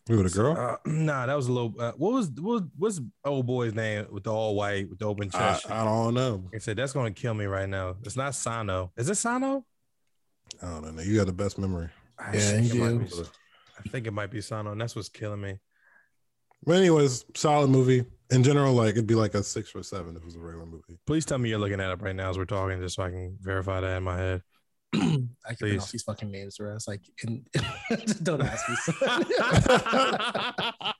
Who 0.08 0.26
a 0.26 0.30
girl? 0.30 0.56
Uh, 0.58 0.78
nah, 0.90 1.26
that 1.26 1.36
was 1.36 1.48
a 1.48 1.52
little. 1.52 1.74
Uh, 1.78 1.92
what 1.98 2.14
was 2.14 2.30
what 2.32 2.44
was 2.54 2.64
what's 2.78 3.02
old 3.26 3.46
boy's 3.46 3.74
name 3.76 4.08
with 4.10 4.24
the 4.24 4.32
all 4.34 4.56
white 4.56 4.90
with 4.90 5.00
the 5.00 5.06
open 5.06 5.30
chest? 5.30 5.70
I 5.70 5.84
don't 5.84 6.14
know. 6.14 6.46
I 6.56 6.60
said 6.60 6.78
that's 6.78 6.94
gonna 6.94 7.12
kill 7.12 7.34
me 7.34 7.46
right 7.46 7.68
now. 7.68 7.98
It's 8.04 8.16
not 8.16 8.34
Sano. 8.34 8.92
Is 8.96 9.10
it 9.10 9.16
Sano? 9.16 9.66
I 10.64 10.66
don't 10.80 10.96
know. 10.96 11.02
You 11.04 11.18
got 11.18 11.28
the 11.28 11.34
best 11.34 11.58
memory. 11.58 11.90
I 12.18 12.36
Yeah, 12.38 12.58
you 12.60 12.72
do. 12.72 13.26
Be- 13.84 13.90
I 13.90 13.92
think 13.92 14.08
it 14.08 14.14
might 14.14 14.32
be 14.32 14.42
Sano, 14.42 14.72
and 14.72 14.82
that's 14.82 14.96
what's 14.96 15.10
killing 15.10 15.42
me. 15.42 15.60
But 16.66 16.78
anyways, 16.78 17.26
solid 17.36 17.70
movie. 17.70 18.06
In 18.30 18.44
general, 18.44 18.74
like 18.74 18.92
it'd 18.92 19.08
be 19.08 19.16
like 19.16 19.36
a 19.36 19.44
six 19.44 19.74
or 19.74 19.84
seven 19.84 20.16
if 20.16 20.22
it 20.22 20.26
was 20.26 20.36
a 20.36 20.40
regular 20.40 20.66
movie. 20.66 21.00
Please 21.06 21.26
tell 21.26 21.38
me 21.38 21.50
you're 21.50 21.60
looking 21.60 21.80
at 21.80 21.92
it 21.92 22.02
right 22.02 22.16
now 22.16 22.30
as 22.30 22.38
we're 22.38 22.46
talking, 22.46 22.80
just 22.82 22.96
so 22.96 23.04
I 23.04 23.10
can 23.10 23.38
verify 23.40 23.80
that 23.80 23.98
in 23.98 24.04
my 24.04 24.18
head. 24.18 24.42
I 24.94 25.00
can 25.00 25.30
Please. 25.46 25.58
pronounce 25.60 25.92
these 25.92 26.04
fucking 26.04 26.32
names, 26.32 26.58
the 26.58 26.66
rest. 26.66 26.88
Like, 26.88 27.02
in, 27.24 27.46
don't 28.24 28.42
ask 28.42 28.70
me. 28.70 28.76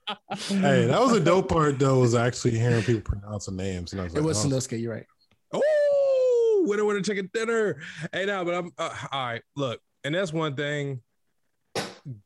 Hey, 0.48 0.86
that 0.86 1.02
was 1.02 1.14
a 1.14 1.20
dope 1.20 1.50
part 1.50 1.80
though. 1.80 2.00
Was 2.00 2.16
actually 2.16 2.58
hearing 2.58 2.84
people 2.84 3.02
pronounce 3.02 3.48
the 3.48 3.52
names, 3.52 3.92
and 3.92 4.02
I 4.02 4.06
was 4.06 4.14
like, 4.14 4.20
it 4.20 4.22
like, 4.22 4.28
was 4.28 4.46
oh, 4.46 4.50
Sanosuke. 4.50 4.80
You're 4.80 4.94
right. 4.94 5.06
Oh, 5.52 6.66
winner, 6.68 6.86
winner, 6.86 7.02
chicken 7.02 7.30
dinner. 7.34 7.82
Hey, 8.14 8.26
now, 8.26 8.44
but 8.44 8.54
I'm 8.54 8.72
uh, 8.78 8.94
all 9.12 9.26
right. 9.26 9.42
Look, 9.56 9.82
and 10.04 10.14
that's 10.14 10.32
one 10.32 10.56
thing. 10.56 11.02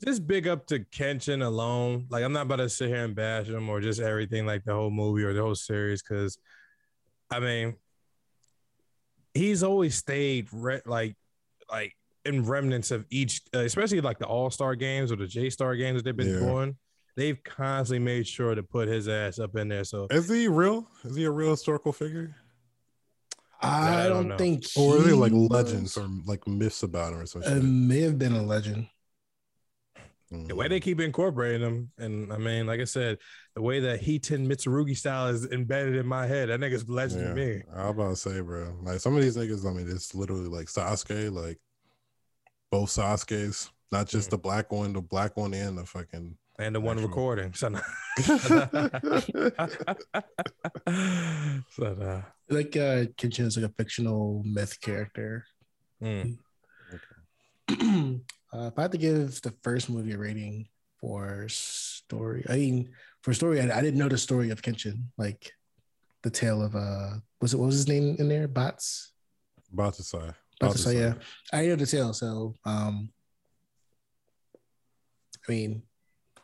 Just 0.04 0.28
big 0.28 0.48
up 0.48 0.68
to 0.68 0.80
Kenshin 0.80 1.44
alone. 1.46 2.06
Like, 2.10 2.24
I'm 2.24 2.34
not 2.34 2.44
about 2.44 2.58
to 2.58 2.70
sit 2.70 2.90
here 2.90 3.04
and 3.04 3.16
bash 3.16 3.48
him 3.48 3.68
or 3.70 3.82
just 3.82 4.00
everything 4.00 4.46
like 4.46 4.64
the 4.64 4.74
whole 4.74 4.92
movie 4.92 5.24
or 5.24 5.34
the 5.34 5.42
whole 5.42 5.56
series 5.56 6.04
because, 6.04 6.38
I 7.32 7.40
mean, 7.40 7.76
he's 9.34 9.64
always 9.64 9.96
stayed 9.96 10.50
re- 10.52 10.82
like, 10.86 11.16
like 11.72 11.96
in 12.26 12.46
remnants 12.46 12.92
of 12.92 13.06
each, 13.10 13.42
uh, 13.56 13.60
especially 13.60 14.02
like 14.02 14.20
the 14.20 14.28
All 14.28 14.52
Star 14.52 14.76
games 14.76 15.12
or 15.12 15.16
the 15.16 15.26
J 15.28 15.50
Star 15.50 15.76
games 15.76 15.98
that 15.98 16.06
they've 16.06 16.16
been 16.18 16.34
Yeah. 16.42 16.48
doing. 16.52 16.78
They've 17.18 17.44
constantly 17.44 18.00
made 18.06 18.28
sure 18.28 18.56
to 18.56 18.64
put 18.64 18.88
his 18.88 19.08
ass 19.10 19.38
up 19.40 19.56
in 19.56 19.68
there. 19.68 19.84
So 19.84 20.08
Is 20.12 20.30
he 20.30 20.48
real? 20.48 20.88
Is 21.04 21.16
he 21.16 21.26
a 21.26 21.32
real 21.32 21.52
historical 21.52 21.92
figure, 21.92 22.36
I, 23.62 24.06
I 24.06 24.08
don't 24.08 24.30
don't, 24.30 24.38
think. 24.38 24.64
or 24.78 24.98
is 24.98 25.06
he 25.06 25.12
it 25.12 25.16
like 25.16 25.32
legends 25.34 25.98
or 25.98 26.08
like 26.26 26.48
myths 26.48 26.84
about 26.84 27.14
him 27.14 27.20
or 27.20 27.26
something? 27.26 27.52
It 27.58 27.64
may 27.64 28.02
have 28.02 28.18
been 28.18 28.34
a 28.34 28.42
legend. 28.44 28.88
The 30.32 30.56
way 30.56 30.70
they 30.70 30.80
keep 30.80 31.02
incorporating 31.02 31.62
them, 31.62 31.92
and 31.98 32.32
I 32.32 32.38
mean, 32.38 32.66
like 32.66 32.80
I 32.80 32.86
said, 32.86 33.18
the 33.54 33.62
way 33.62 33.82
that 33.82 34.00
Hiten 34.02 34.48
Mitsurugi 34.48 34.96
style 34.96 35.28
is 35.28 35.46
embedded 35.52 35.98
in 35.98 36.08
my 36.08 36.26
head, 36.26 36.48
that 36.48 36.60
nigga's 36.62 36.88
legend 36.88 37.22
to 37.28 37.36
me. 37.36 37.62
I 37.76 37.90
was 37.90 37.92
about 37.92 38.10
to 38.12 38.16
say, 38.16 38.40
bro. 38.40 38.74
Like 38.82 39.02
some 39.02 39.14
of 39.18 39.22
these 39.22 39.36
niggas, 39.36 39.70
I 39.70 39.74
mean, 39.74 39.90
it's 39.90 40.16
literally 40.16 40.48
like 40.48 40.68
Sasuke, 40.68 41.34
like 41.34 41.60
both 42.72 42.90
Sasuke's, 42.92 43.72
not 43.92 44.08
just 44.08 44.30
Mm. 44.30 44.32
the 44.32 44.38
black 44.38 44.72
one, 44.72 44.94
the 44.94 45.02
black 45.02 45.36
one 45.36 45.54
and 45.54 45.78
the 45.78 45.86
fucking. 45.86 46.38
And 46.60 46.76
the 46.76 46.80
one 46.80 46.98
Actual- 46.98 47.10
recording. 47.10 47.54
So, 47.54 47.68
nah. 47.70 47.82
so 51.72 51.94
nah. 51.94 52.22
Like 52.50 52.76
uh 52.78 53.06
Kenshin 53.18 53.48
is 53.48 53.58
like 53.58 53.70
a 53.70 53.74
fictional 53.74 54.44
myth 54.46 54.80
character. 54.80 55.46
Mm. 56.02 56.38
uh, 58.54 58.68
if 58.72 58.78
I 58.78 58.84
had 58.84 58.92
to 58.92 58.98
give 58.98 59.42
the 59.42 59.54
first 59.64 59.90
movie 59.90 60.14
a 60.14 60.18
rating 60.18 60.68
for 61.00 61.48
story, 61.50 62.46
I 62.50 62.56
mean 62.56 62.90
for 63.22 63.34
story, 63.34 63.62
I, 63.62 63.78
I 63.78 63.82
didn't 63.82 64.00
know 64.00 64.10
the 64.10 64.18
story 64.18 64.50
of 64.50 64.62
Kenshin, 64.62 65.04
like 65.18 65.52
the 66.24 66.30
tale 66.30 66.62
of 66.62 66.76
uh 66.76 67.12
was 67.42 67.54
it 67.54 67.58
what 67.58 67.68
was 67.68 67.76
his 67.76 67.88
name 67.88 68.16
in 68.20 68.28
there? 68.30 68.48
Bots? 68.48 69.12
About 69.74 69.94
to 69.96 70.04
say. 70.04 70.32
About 70.60 70.74
to 70.74 70.78
say, 70.78 71.00
yeah. 71.00 71.14
I 71.52 71.66
know 71.66 71.76
the 71.76 71.86
tale, 71.86 72.14
so 72.14 72.56
um 72.66 73.10
I 75.48 75.52
mean, 75.52 75.82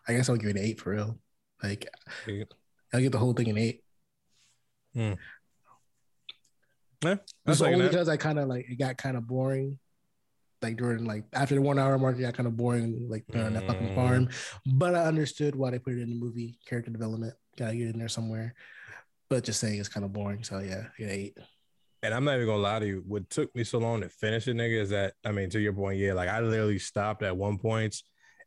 I 0.07 0.13
guess 0.13 0.29
I'll 0.29 0.37
give 0.37 0.49
it 0.49 0.57
an 0.57 0.63
eight 0.63 0.79
for 0.79 0.91
real. 0.91 1.19
Like 1.61 1.87
Eight. 2.27 2.51
I'll 2.93 3.01
give 3.01 3.11
the 3.11 3.19
whole 3.19 3.33
thing 3.33 3.49
an 3.49 3.57
eight. 3.57 3.83
Yeah, 4.93 5.15
that's 7.45 7.59
like 7.59 7.73
only 7.73 7.87
because 7.87 8.09
I 8.09 8.17
kind 8.17 8.39
of 8.39 8.47
like 8.47 8.67
it 8.69 8.79
got 8.79 8.97
kind 8.97 9.15
of 9.17 9.27
boring. 9.27 9.77
Like 10.61 10.77
during 10.77 11.05
like 11.05 11.25
after 11.33 11.55
the 11.55 11.61
one 11.61 11.77
hour 11.77 11.97
mark, 11.97 12.17
it 12.17 12.21
got 12.21 12.33
kind 12.33 12.47
of 12.47 12.57
boring, 12.57 13.07
like 13.09 13.25
on 13.35 13.53
that 13.53 13.67
fucking 13.67 13.89
Mm. 13.89 13.95
farm. 13.95 14.29
But 14.65 14.95
I 14.95 15.05
understood 15.05 15.55
why 15.55 15.69
they 15.71 15.79
put 15.79 15.93
it 15.93 16.01
in 16.01 16.09
the 16.09 16.15
movie. 16.15 16.57
Character 16.65 16.91
development, 16.91 17.33
gotta 17.57 17.75
get 17.75 17.89
in 17.89 17.99
there 17.99 18.07
somewhere. 18.07 18.55
But 19.29 19.43
just 19.43 19.59
saying 19.59 19.79
it's 19.79 19.89
kind 19.89 20.05
of 20.05 20.13
boring. 20.13 20.43
So 20.43 20.59
yeah, 20.59 20.85
yeah, 20.97 21.09
eight. 21.09 21.37
And 22.01 22.13
I'm 22.13 22.23
not 22.23 22.35
even 22.35 22.47
gonna 22.47 22.61
lie 22.61 22.79
to 22.79 22.87
you. 22.87 23.03
What 23.07 23.29
took 23.29 23.53
me 23.55 23.63
so 23.63 23.77
long 23.79 24.01
to 24.01 24.09
finish 24.09 24.47
it, 24.47 24.55
nigga, 24.55 24.81
is 24.81 24.89
that 24.89 25.13
I 25.23 25.31
mean, 25.31 25.49
to 25.51 25.59
your 25.59 25.73
point, 25.73 25.99
yeah, 25.99 26.13
like 26.13 26.29
I 26.29 26.39
literally 26.39 26.79
stopped 26.79 27.23
at 27.23 27.35
one 27.35 27.57
point 27.57 27.95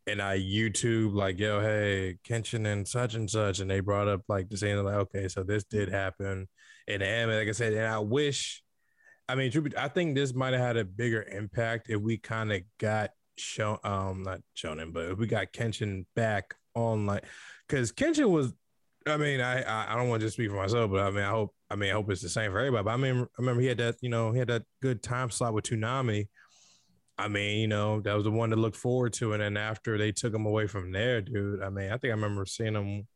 and 0.07 0.21
I 0.21 0.39
YouTube 0.39 1.13
like, 1.13 1.39
yo, 1.39 1.61
hey, 1.61 2.17
Kenshin 2.27 2.65
and 2.65 2.87
such 2.87 3.13
and 3.13 3.29
such, 3.29 3.59
and 3.59 3.69
they 3.69 3.79
brought 3.79 4.07
up 4.07 4.21
like 4.27 4.49
the 4.49 4.57
saying 4.57 4.83
like, 4.83 4.95
okay, 4.95 5.27
so 5.27 5.43
this 5.43 5.63
did 5.63 5.89
happen 5.89 6.47
in 6.87 6.99
the 7.01 7.05
anime, 7.07 7.37
like 7.37 7.47
I 7.47 7.51
said, 7.51 7.73
and 7.73 7.85
I 7.85 7.99
wish, 7.99 8.63
I 9.27 9.35
mean, 9.35 9.51
I 9.77 9.87
think 9.87 10.15
this 10.15 10.33
might 10.33 10.53
have 10.53 10.61
had 10.61 10.77
a 10.77 10.85
bigger 10.85 11.23
impact 11.23 11.89
if 11.89 12.01
we 12.01 12.17
kind 12.17 12.51
of 12.51 12.61
got 12.79 13.11
shown, 13.37 13.77
um, 13.83 14.23
not 14.23 14.41
shown 14.53 14.79
him, 14.79 14.91
but 14.91 15.05
if 15.05 15.17
we 15.17 15.27
got 15.27 15.53
Kenshin 15.53 16.05
back 16.15 16.53
on 16.75 17.05
like, 17.05 17.23
because 17.67 17.91
Kenshin 17.91 18.29
was 18.29 18.53
I 19.07 19.17
mean, 19.17 19.41
I 19.41 19.61
I, 19.61 19.93
I 19.93 19.95
don't 19.95 20.09
want 20.09 20.21
to 20.21 20.27
just 20.27 20.35
speak 20.35 20.49
for 20.49 20.57
myself, 20.57 20.91
but 20.91 20.99
I 20.99 21.09
mean, 21.09 21.23
I 21.23 21.29
hope 21.29 21.55
I 21.69 21.75
mean, 21.75 21.89
I 21.89 21.93
hope 21.93 22.11
it's 22.11 22.21
the 22.21 22.29
same 22.29 22.51
for 22.51 22.59
everybody. 22.59 22.83
But 22.83 22.91
I 22.91 22.97
mean, 22.97 23.21
I 23.21 23.25
remember 23.37 23.61
he 23.61 23.67
had 23.67 23.77
that, 23.77 23.95
you 24.01 24.09
know, 24.09 24.31
he 24.31 24.39
had 24.39 24.49
that 24.49 24.63
good 24.81 25.01
time 25.01 25.31
slot 25.31 25.53
with 25.53 25.65
Toonami. 25.65 26.27
I 27.17 27.27
mean, 27.27 27.59
you 27.59 27.67
know, 27.67 28.01
that 28.01 28.13
was 28.15 28.23
the 28.23 28.31
one 28.31 28.49
to 28.49 28.55
look 28.55 28.75
forward 28.75 29.13
to. 29.13 29.33
And 29.33 29.41
then 29.41 29.57
after 29.57 29.97
they 29.97 30.11
took 30.11 30.33
him 30.33 30.45
away 30.45 30.67
from 30.67 30.91
there, 30.91 31.21
dude, 31.21 31.61
I 31.61 31.69
mean, 31.69 31.91
I 31.91 31.97
think 31.97 32.11
I 32.11 32.15
remember 32.15 32.45
seeing 32.45 32.75
him 32.75 33.07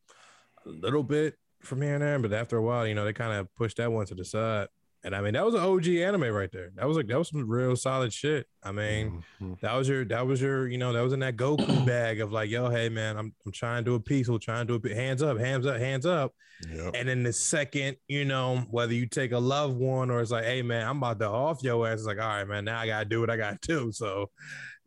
a 0.65 0.70
little 0.70 1.04
bit 1.04 1.36
from 1.62 1.82
here 1.82 1.96
and 1.96 2.04
there, 2.04 2.20
but 2.20 2.34
after 2.34 2.58
a 2.58 2.62
while, 2.62 2.88
you 2.88 2.96
know, 2.96 3.04
they 3.04 3.13
kind 3.13 3.34
of 3.34 3.54
pushed 3.56 3.78
that 3.78 3.91
one 3.91 4.06
to 4.06 4.15
the 4.15 4.26
side. 4.26 4.68
And 5.06 5.15
I 5.15 5.22
mean, 5.22 5.34
that 5.34 5.46
was 5.46 5.54
an 5.54 5.62
OG 5.62 5.88
anime 5.88 6.34
right 6.34 6.52
there. 6.52 6.72
That 6.76 6.88
was 6.88 6.98
like 6.98 7.06
that 7.08 7.18
was 7.20 7.30
some 7.30 7.48
real 7.48 7.76
solid 7.76 8.12
shit. 8.12 8.48
I 8.63 8.72
mean, 8.72 9.24
Mhm. 9.39 9.60
that 9.62 9.74
was 9.76 9.88
your 9.88 10.04
that 10.06 10.26
was 10.26 10.41
your 10.41 10.68
you 10.68 10.80
know 10.80 10.91
that 10.94 11.02
was 11.02 11.13
in 11.13 11.20
that 11.20 11.36
Goku 11.38 11.86
bag 11.86 12.22
of 12.22 12.32
like 12.32 12.50
yo 12.50 12.70
hey 12.70 12.89
man 12.89 13.15
I'm 13.15 13.32
I'm 13.46 13.52
trying 13.52 13.84
to 13.84 13.89
do 13.91 13.94
a 13.96 14.00
peaceful 14.00 14.39
trying 14.39 14.65
to 14.65 14.80
do 14.80 14.89
a 14.89 14.96
hands 14.96 15.22
up 15.22 15.38
hands 15.38 15.65
up 15.68 15.78
hands 15.78 16.06
up 16.08 16.34
Yep. 16.74 16.96
and 16.96 17.08
then 17.10 17.22
the 17.22 17.34
second 17.34 17.98
you 18.08 18.24
know 18.26 18.63
whether 18.72 18.94
you 18.94 19.06
take 19.08 19.32
a 19.34 19.38
loved 19.38 19.78
one 19.78 20.10
or 20.10 20.22
it's 20.22 20.32
like 20.32 20.46
hey 20.46 20.62
man 20.63 20.88
I'm 20.88 20.98
about 20.98 21.20
to 21.20 21.28
off 21.30 21.62
your 21.62 21.86
ass 21.88 22.00
it's 22.00 22.08
like 22.08 22.18
all 22.18 22.28
right 22.28 22.48
man 22.48 22.65
now 22.65 22.80
I 22.80 22.88
gotta 22.88 23.06
do 23.06 23.20
what 23.20 23.30
I 23.30 23.36
gotta 23.38 23.60
do 23.62 23.91
so 23.91 24.32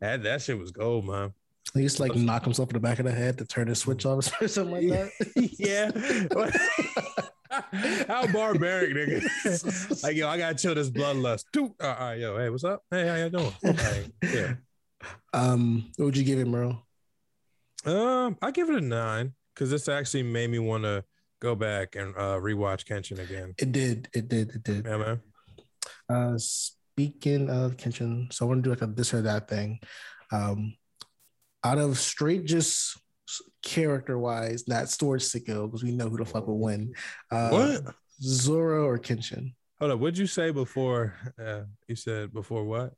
that 0.01 0.23
that 0.23 0.41
shit 0.41 0.57
was 0.59 0.71
gold 0.71 1.05
man 1.05 1.31
He 1.75 1.81
used 1.83 1.97
to 1.97 2.03
like 2.03 2.15
knock 2.15 2.43
himself 2.43 2.69
in 2.71 2.73
the 2.73 2.79
back 2.79 2.97
of 2.99 3.05
the 3.05 3.11
head 3.11 3.37
to 3.37 3.45
turn 3.45 3.67
his 3.67 3.77
switch 3.79 4.05
off 4.05 4.29
or 4.41 4.47
something 4.49 4.89
like 4.89 4.89
that. 4.89 5.11
yeah 5.59 5.91
how 8.07 8.27
barbaric 8.27 8.93
nigga 8.93 10.03
like 10.03 10.15
yo 10.15 10.27
I 10.27 10.37
gotta 10.37 10.55
chill 10.55 10.75
this 10.75 10.89
bloodlust 10.89 11.45
Dude, 11.51 11.71
all 11.81 11.87
right 11.87 12.19
yo 12.19 12.37
hey 12.37 12.49
what's 12.49 12.63
up 12.63 12.83
hey 12.91 13.07
how 13.07 13.15
you 13.15 13.29
doing 13.29 13.53
Like, 13.63 14.11
yeah 14.21 14.53
Um, 15.33 15.91
what 15.95 16.05
would 16.05 16.17
you 16.17 16.23
give 16.23 16.39
it, 16.39 16.47
Merle? 16.47 16.85
Um, 17.85 18.37
I 18.41 18.51
give 18.51 18.69
it 18.69 18.75
a 18.75 18.81
nine 18.81 19.33
because 19.53 19.69
this 19.69 19.87
actually 19.87 20.23
made 20.23 20.49
me 20.49 20.59
want 20.59 20.83
to 20.83 21.03
go 21.41 21.55
back 21.55 21.95
and 21.95 22.15
uh, 22.15 22.37
rewatch 22.39 22.85
Kenshin 22.85 23.19
again. 23.19 23.53
It 23.57 23.71
did, 23.71 24.09
it 24.13 24.27
did, 24.27 24.51
it 24.51 24.63
did. 24.63 24.85
Yeah, 24.85 24.97
man. 24.97 25.21
Uh, 26.09 26.37
speaking 26.37 27.49
of 27.49 27.77
Kenshin, 27.77 28.31
so 28.33 28.45
I 28.45 28.49
want 28.49 28.63
to 28.63 28.67
do 28.67 28.69
like 28.71 28.81
a 28.81 28.87
this 28.87 29.13
or 29.13 29.21
that 29.21 29.47
thing. 29.47 29.79
Um, 30.31 30.75
out 31.63 31.77
of 31.77 31.97
straight 31.97 32.45
just 32.45 32.99
character 33.63 34.17
wise, 34.17 34.67
not 34.67 34.89
storage 34.89 35.23
skill, 35.23 35.67
because 35.67 35.83
we 35.83 35.91
know 35.91 36.09
who 36.09 36.17
the 36.17 36.25
fuck 36.25 36.47
will 36.47 36.59
win. 36.59 36.93
Uh, 37.31 37.49
What? 37.49 37.95
Zoro 38.21 38.85
or 38.85 38.97
Kenshin? 38.99 39.53
Hold 39.79 39.91
up. 39.91 39.99
What'd 39.99 40.17
you 40.17 40.27
say 40.27 40.51
before? 40.51 41.15
Uh, 41.41 41.61
you 41.87 41.95
said 41.95 42.33
before 42.33 42.63
what? 42.65 42.93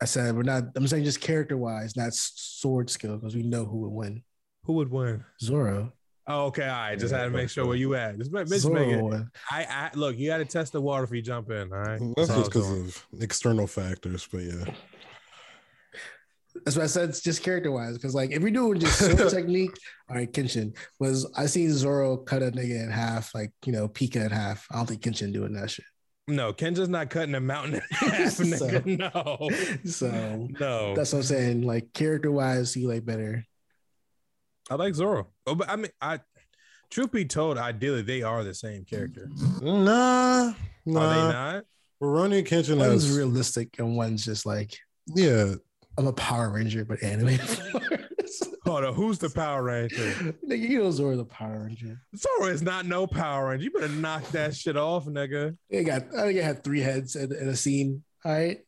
I 0.00 0.04
said 0.06 0.34
we're 0.36 0.42
not. 0.44 0.64
I'm 0.76 0.86
saying 0.86 1.04
just 1.04 1.20
character 1.20 1.56
wise, 1.56 1.96
not 1.96 2.14
sword 2.14 2.88
skill, 2.88 3.16
because 3.18 3.34
we 3.34 3.42
know 3.42 3.64
who 3.64 3.78
would 3.80 3.92
win. 3.92 4.22
Who 4.64 4.74
would 4.74 4.90
win? 4.90 5.24
Zoro. 5.42 5.92
Oh, 6.26 6.46
okay. 6.46 6.62
All 6.68 6.68
right. 6.68 6.98
Just 6.98 7.12
Yeah, 7.12 7.18
had 7.20 7.24
to 7.24 7.30
make 7.30 7.50
sure 7.50 7.66
where 7.66 7.76
you 7.76 7.94
at. 7.96 8.16
Just, 8.18 8.30
make- 8.30 8.46
just 8.46 8.60
Zoro 8.62 8.74
make 8.74 8.94
it. 8.96 9.02
win. 9.02 9.28
I, 9.50 9.64
I 9.64 9.90
look. 9.96 10.16
You 10.16 10.28
got 10.28 10.38
to 10.38 10.44
test 10.44 10.72
the 10.72 10.80
water 10.80 11.02
if 11.04 11.10
you 11.10 11.22
jump 11.22 11.50
in. 11.50 11.72
All 11.72 11.78
right. 11.80 12.00
That's 12.16 12.30
all 12.30 12.38
just 12.38 12.50
because 12.52 12.70
of 12.70 13.04
external 13.20 13.66
factors, 13.66 14.28
but 14.30 14.42
yeah. 14.42 14.64
That's 16.64 16.76
what 16.76 16.84
I 16.84 16.88
said. 16.88 17.08
It's 17.10 17.20
just 17.20 17.42
character 17.42 17.70
wise, 17.70 17.94
because 17.94 18.14
like 18.14 18.30
if 18.30 18.42
we're 18.42 18.50
doing 18.50 18.78
just 18.80 18.98
sword 19.18 19.30
technique, 19.30 19.76
all 20.08 20.16
right, 20.16 20.30
Kenshin 20.32 20.76
was. 20.98 21.30
I 21.36 21.46
seen 21.46 21.72
Zoro 21.72 22.16
cut 22.16 22.42
a 22.42 22.50
nigga 22.50 22.82
in 22.84 22.90
half, 22.90 23.34
like 23.34 23.52
you 23.64 23.72
know, 23.72 23.88
Pica 23.88 24.24
in 24.24 24.30
half. 24.30 24.66
I 24.70 24.76
don't 24.76 24.86
think 24.86 25.02
Kenshin 25.02 25.32
doing 25.32 25.52
that 25.54 25.70
shit. 25.70 25.84
No, 26.28 26.52
Kenshin's 26.52 26.88
not 26.88 27.10
cutting 27.10 27.34
a 27.34 27.40
mountain 27.40 27.74
in 27.74 27.80
half, 27.90 28.36
nigga. 28.38 28.86
No. 29.84 29.90
So 29.90 30.48
No. 30.60 30.94
that's 30.94 31.12
what 31.12 31.20
I'm 31.20 31.24
saying. 31.24 31.62
Like 31.62 31.92
character 31.92 32.30
wise, 32.30 32.72
he 32.74 32.86
like 32.86 33.04
better. 33.04 33.44
I 34.70 34.76
like 34.76 34.94
Zoro. 34.94 35.26
Oh, 35.46 35.54
but 35.54 35.68
I 35.68 35.76
mean, 35.76 35.90
I. 36.00 36.20
Truth 36.90 37.12
be 37.12 37.24
told, 37.24 37.56
ideally 37.56 38.02
they 38.02 38.22
are 38.22 38.42
the 38.42 38.52
same 38.52 38.84
character. 38.84 39.28
Nah, 39.62 40.48
Are 40.48 40.54
nah. 40.84 41.08
they 41.28 41.32
not? 41.32 41.64
Rurouni 42.02 42.44
Kenshin 42.44 42.78
One's 42.78 43.04
has 43.06 43.16
realistic 43.16 43.78
and 43.78 43.96
one's 43.96 44.24
just 44.24 44.44
like 44.44 44.76
yeah. 45.14 45.54
I'm 45.98 46.06
a 46.06 46.12
Power 46.12 46.50
Ranger, 46.50 46.84
but 46.84 47.02
animated. 47.02 47.40
Hold 48.64 48.84
on, 48.84 48.94
who's 48.94 49.18
the 49.18 49.30
Power 49.30 49.62
Ranger? 49.62 50.34
Nigga, 50.48 50.68
you 50.68 50.82
know 50.82 50.90
Zoro's 50.90 51.18
a 51.18 51.24
Power 51.24 51.64
Ranger. 51.66 52.00
Zoro 52.16 52.48
is 52.50 52.62
not 52.62 52.86
no 52.86 53.06
Power 53.06 53.48
Ranger. 53.48 53.64
You 53.64 53.70
better 53.70 53.88
knock 53.88 54.26
that 54.30 54.54
shit 54.54 54.76
off, 54.76 55.06
nigga. 55.06 55.56
They 55.70 55.82
got. 55.82 56.02
I 56.16 56.22
think 56.22 56.38
it 56.38 56.44
had 56.44 56.62
three 56.62 56.80
heads 56.80 57.16
in, 57.16 57.34
in 57.34 57.48
a 57.48 57.56
scene. 57.56 58.04
All 58.24 58.32
right, 58.32 58.60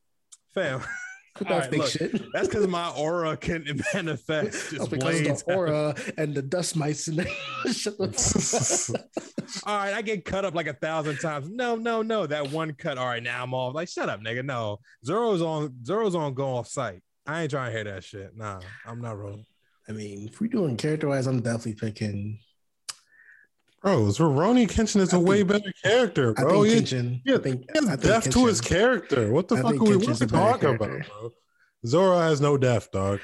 Fam, 0.54 0.82
All 1.48 1.58
right, 1.58 1.72
look, 1.72 1.88
shit. 1.88 2.12
that's 2.32 2.48
because 2.48 2.66
my 2.66 2.90
aura 2.90 3.36
can 3.36 3.64
manifest. 3.94 4.70
Just 4.70 4.90
because 4.90 5.20
of 5.20 5.44
the 5.46 5.54
aura 5.54 5.94
and 6.18 6.34
the 6.34 6.42
dust 6.42 6.76
mites 6.76 7.08
and 7.08 7.18
the 7.18 7.72
shut 7.72 7.96
the 7.96 8.12
fuck 8.12 9.00
up. 9.00 9.06
All 9.64 9.76
right, 9.78 9.94
I 9.94 10.02
get 10.02 10.24
cut 10.24 10.44
up 10.44 10.54
like 10.54 10.66
a 10.66 10.74
thousand 10.74 11.18
times. 11.18 11.48
No, 11.48 11.76
no, 11.76 12.02
no. 12.02 12.26
That 12.26 12.50
one 12.50 12.74
cut. 12.74 12.98
All 12.98 13.06
right, 13.06 13.22
now 13.22 13.42
I'm 13.42 13.54
off. 13.54 13.74
Like, 13.74 13.88
shut 13.88 14.08
up, 14.10 14.20
nigga. 14.20 14.44
No, 14.44 14.80
Zoro's 15.04 15.40
on. 15.40 15.74
Zoro's 15.84 16.14
on 16.14 16.34
go 16.34 16.56
off 16.56 16.68
site. 16.68 17.02
I 17.26 17.42
ain't 17.42 17.50
trying 17.50 17.70
to 17.70 17.76
hear 17.76 17.84
that 17.84 18.04
shit. 18.04 18.36
Nah, 18.36 18.60
I'm 18.86 19.00
not 19.00 19.18
rolling. 19.18 19.46
I 19.88 19.92
mean, 19.92 20.28
if 20.28 20.40
we're 20.40 20.48
doing 20.48 20.76
character 20.76 21.08
wise, 21.08 21.26
I'm 21.26 21.40
definitely 21.40 21.74
picking. 21.74 22.38
Bro, 23.82 24.04
Rurouni 24.06 24.68
Kenshin 24.70 25.00
is 25.00 25.12
a 25.12 25.16
I 25.16 25.18
way 25.18 25.42
better 25.42 25.72
character, 25.82 26.34
I 26.38 26.42
bro. 26.42 26.62
think 26.64 26.86
Kenshin. 26.86 27.20
yeah, 27.24 27.34
I 27.34 27.38
think, 27.38 27.60
he 27.62 27.78
I 27.80 27.82
think 27.96 28.02
depth 28.02 28.30
to 28.30 28.46
his 28.46 28.60
character. 28.60 29.32
What 29.32 29.48
the 29.48 29.56
I 29.56 29.62
fuck 29.62 29.72
are 29.74 29.84
we, 29.84 29.96
what 29.96 30.06
Kenshin's 30.06 30.22
are 30.22 30.24
a 30.24 30.26
we 30.26 30.32
better 30.32 30.50
talking 30.52 30.74
about, 30.76 31.06
bro? 31.08 31.32
Zoro 31.84 32.18
has 32.20 32.40
no 32.40 32.56
depth, 32.56 32.92
dog. 32.92 33.18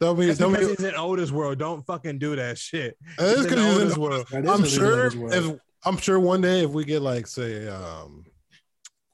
Tell 0.00 0.16
me, 0.16 0.26
That's 0.26 0.38
tell 0.38 0.48
me. 0.50 0.58
because 0.58 0.76
he's 0.76 0.84
in 0.86 0.94
Oda's 0.96 1.30
world. 1.30 1.58
Don't 1.58 1.86
fucking 1.86 2.18
do 2.18 2.34
that 2.34 2.58
shit. 2.58 2.96
It 3.18 3.22
is 3.22 3.36
He's 3.36 3.44
in 3.46 3.50
'cause 3.52 3.58
he's 3.74 3.78
in 3.82 3.88
this 3.88 3.98
world. 3.98 4.26
That 4.32 4.44
is 4.44 4.50
I'm 4.50 4.56
because 4.56 4.72
sure 4.72 5.10
world. 5.20 5.34
if 5.34 5.60
I'm 5.84 5.96
sure 5.98 6.18
one 6.18 6.40
day 6.40 6.64
if 6.64 6.70
we 6.70 6.84
get 6.84 7.00
like 7.02 7.26
say 7.28 7.68
um 7.68 8.24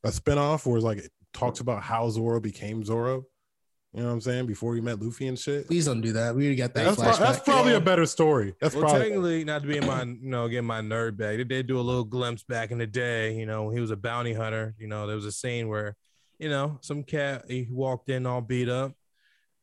a 0.05 0.09
spinoff 0.09 0.65
where 0.65 0.77
it's 0.77 0.85
like 0.85 0.99
it 0.99 1.11
talks 1.35 1.61
about 1.61 1.83
how 1.83 2.09
Zoro 2.09 2.41
became 2.41 2.83
Zoro, 2.85 3.25
you 3.97 4.03
know 4.03 4.09
what 4.09 4.15
I'm 4.15 4.21
saying? 4.21 4.47
Before 4.47 4.75
he 4.75 4.81
met 4.83 5.01
Luffy 5.01 5.27
and 5.27 5.39
shit. 5.39 5.67
Please 5.67 5.87
don't 5.87 6.03
do 6.03 6.13
that. 6.13 6.35
We 6.37 6.43
already 6.45 6.57
got 6.57 6.75
that 6.75 6.85
That's, 6.85 6.97
pro- 6.97 7.07
flashback. 7.13 7.19
that's 7.19 7.39
probably 7.41 7.73
Well- 7.73 7.81
a 7.81 7.85
better 7.85 8.05
story. 8.07 8.55
That's 8.61 8.75
Well, 8.75 8.83
probably 8.85 9.01
technically, 9.01 9.45
not 9.45 9.63
to 9.63 9.69
be 9.69 9.79
in 9.79 9.87
my, 9.87 10.03
you 10.03 10.19
know, 10.21 10.47
get 10.49 10.63
my 10.65 10.81
nerd 10.83 11.17
bag. 11.17 11.39
They 11.39 11.45
did 11.45 11.67
do 11.67 11.79
a 11.79 11.81
little 11.81 12.05
glimpse 12.05 12.43
back 12.45 12.71
in 12.71 12.79
the 12.79 12.87
day. 12.87 13.35
You 13.37 13.47
know, 13.47 13.65
when 13.65 13.75
he 13.75 13.81
was 13.81 13.91
a 13.91 13.97
bounty 13.97 14.35
hunter. 14.35 14.75
You 14.79 14.87
know, 14.87 15.07
there 15.07 15.17
was 15.17 15.25
a 15.25 15.33
scene 15.33 15.69
where, 15.69 15.97
you 16.39 16.49
know, 16.51 16.79
some 16.83 17.03
cat 17.03 17.47
he 17.49 17.67
walked 17.71 18.11
in 18.11 18.27
all 18.27 18.43
beat 18.43 18.69
up. 18.69 18.93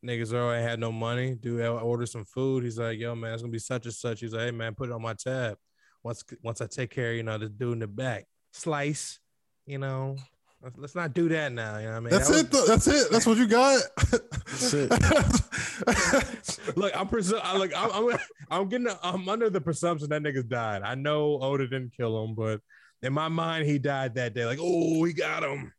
Niggas 0.04 0.34
already 0.34 0.62
had 0.62 0.80
no 0.80 0.90
money. 0.92 1.34
Dude 1.34 1.62
I 1.62 1.68
ordered 1.68 2.08
some 2.08 2.24
food. 2.24 2.64
He's 2.64 2.78
like, 2.78 2.98
yo, 2.98 3.14
man, 3.14 3.32
it's 3.32 3.42
gonna 3.42 3.52
be 3.52 3.58
such 3.58 3.86
and 3.86 3.94
such. 3.94 4.20
He's 4.20 4.32
like, 4.34 4.42
hey 4.46 4.50
man, 4.50 4.74
put 4.74 4.88
it 4.90 4.92
on 4.92 5.00
my 5.00 5.14
tab. 5.14 5.56
Once 6.02 6.22
once 6.42 6.60
I 6.60 6.66
take 6.66 6.90
care 6.90 7.12
of, 7.12 7.16
you 7.16 7.22
know, 7.22 7.38
the 7.38 7.48
dude 7.48 7.72
in 7.74 7.78
the 7.78 7.86
back. 7.86 8.26
Slice, 8.52 9.20
you 9.64 9.78
know. 9.78 10.16
Let's, 10.64 10.78
let's 10.78 10.94
not 10.94 11.12
do 11.12 11.28
that 11.28 11.52
now. 11.52 11.76
You 11.76 11.84
know 11.84 11.90
what 11.90 11.96
I 11.96 12.00
mean? 12.00 12.10
That's 12.10 12.28
That 12.30 12.38
it. 12.46 12.50
Though. 12.50 12.64
That's 12.66 12.86
it. 12.86 13.10
That's 13.10 13.26
what 13.26 13.36
you 13.36 13.46
got. 13.46 13.82
That's 14.10 14.72
it. 14.72 14.90
look, 16.76 16.96
I'm 16.98 17.06
presu- 17.06 17.40
I, 17.42 17.56
look, 17.58 17.70
I'm, 17.76 17.90
I'm 17.92 18.18
I'm 18.50 18.68
getting 18.70 18.88
I'm 19.02 19.28
under 19.28 19.50
the 19.50 19.60
presumption 19.60 20.08
that 20.08 20.22
niggas 20.22 20.48
died. 20.48 20.80
I 20.82 20.94
know 20.94 21.38
Oda 21.42 21.68
didn't 21.68 21.92
kill 21.94 22.24
him, 22.24 22.34
but 22.34 22.60
in 23.02 23.12
my 23.12 23.28
mind, 23.28 23.66
he 23.66 23.78
died 23.78 24.14
that 24.14 24.32
day. 24.32 24.46
Like, 24.46 24.58
oh, 24.58 25.00
we 25.00 25.12
got 25.12 25.42
him. 25.44 25.70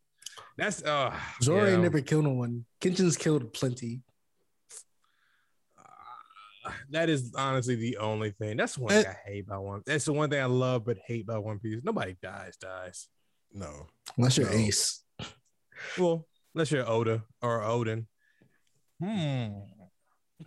That's 0.56 0.84
uh 0.84 1.14
Zoro 1.42 1.66
yeah. 1.66 1.74
ain't 1.74 1.82
never 1.82 2.02
killed 2.02 2.26
no 2.26 2.34
one. 2.34 2.66
Kenshin's 2.80 3.18
killed 3.18 3.54
plenty. 3.54 4.02
that 6.92 7.10
is 7.10 7.34
honestly 7.36 7.76
the 7.76 7.98
only 7.98 8.32
thing. 8.32 8.58
That's 8.58 8.76
the 8.76 8.82
one 8.84 8.94
Eh. 8.94 9.02
thing 9.02 9.12
I 9.12 9.30
hate 9.30 9.46
about 9.46 9.64
one. 9.64 9.82
That's 9.86 10.06
the 10.06 10.14
one 10.14 10.30
thing 10.30 10.42
I 10.42 10.46
love 10.46 10.86
but 10.86 10.98
hate 11.06 11.24
about 11.24 11.44
One 11.44 11.60
Piece. 11.60 11.82
Nobody 11.84 12.16
dies, 12.22 12.56
dies. 12.58 13.08
no. 13.52 13.88
Unless 14.18 14.38
you're 14.38 14.50
No. 14.50 14.56
Ace. 14.58 15.02
Well, 15.98 16.28
unless 16.54 16.72
you're 16.72 16.90
Oda 16.90 17.24
or 17.42 17.62
Oden. 17.62 18.06
Hmm. 19.00 19.60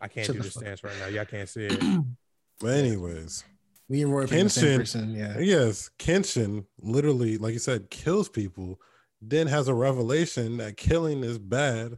I 0.00 0.08
can't 0.08 0.26
Shut 0.26 0.36
do 0.36 0.42
the 0.42 0.44
the 0.44 0.50
stance 0.50 0.84
right 0.84 0.96
now. 1.00 1.06
Y'all 1.06 1.24
can't 1.24 1.48
see 1.48 1.66
it. 1.66 1.82
But 2.60 2.74
anyways, 2.74 3.44
Me 3.88 4.02
and 4.02 4.12
Roy 4.12 4.26
picked 4.26 4.42
the 4.42 4.48
same 4.50 4.64
Kenshin. 4.64 4.78
person. 4.78 5.14
Yeah. 5.14 5.38
yes, 5.38 5.90
Kenshin 5.98 6.64
literally, 6.80 7.38
like 7.38 7.52
you 7.52 7.60
said, 7.60 7.88
kills 7.88 8.28
people. 8.28 8.80
Then 9.22 9.46
has 9.46 9.68
a 9.68 9.74
revelation 9.74 10.56
that 10.56 10.76
killing 10.76 11.22
is 11.22 11.38
bad. 11.38 11.96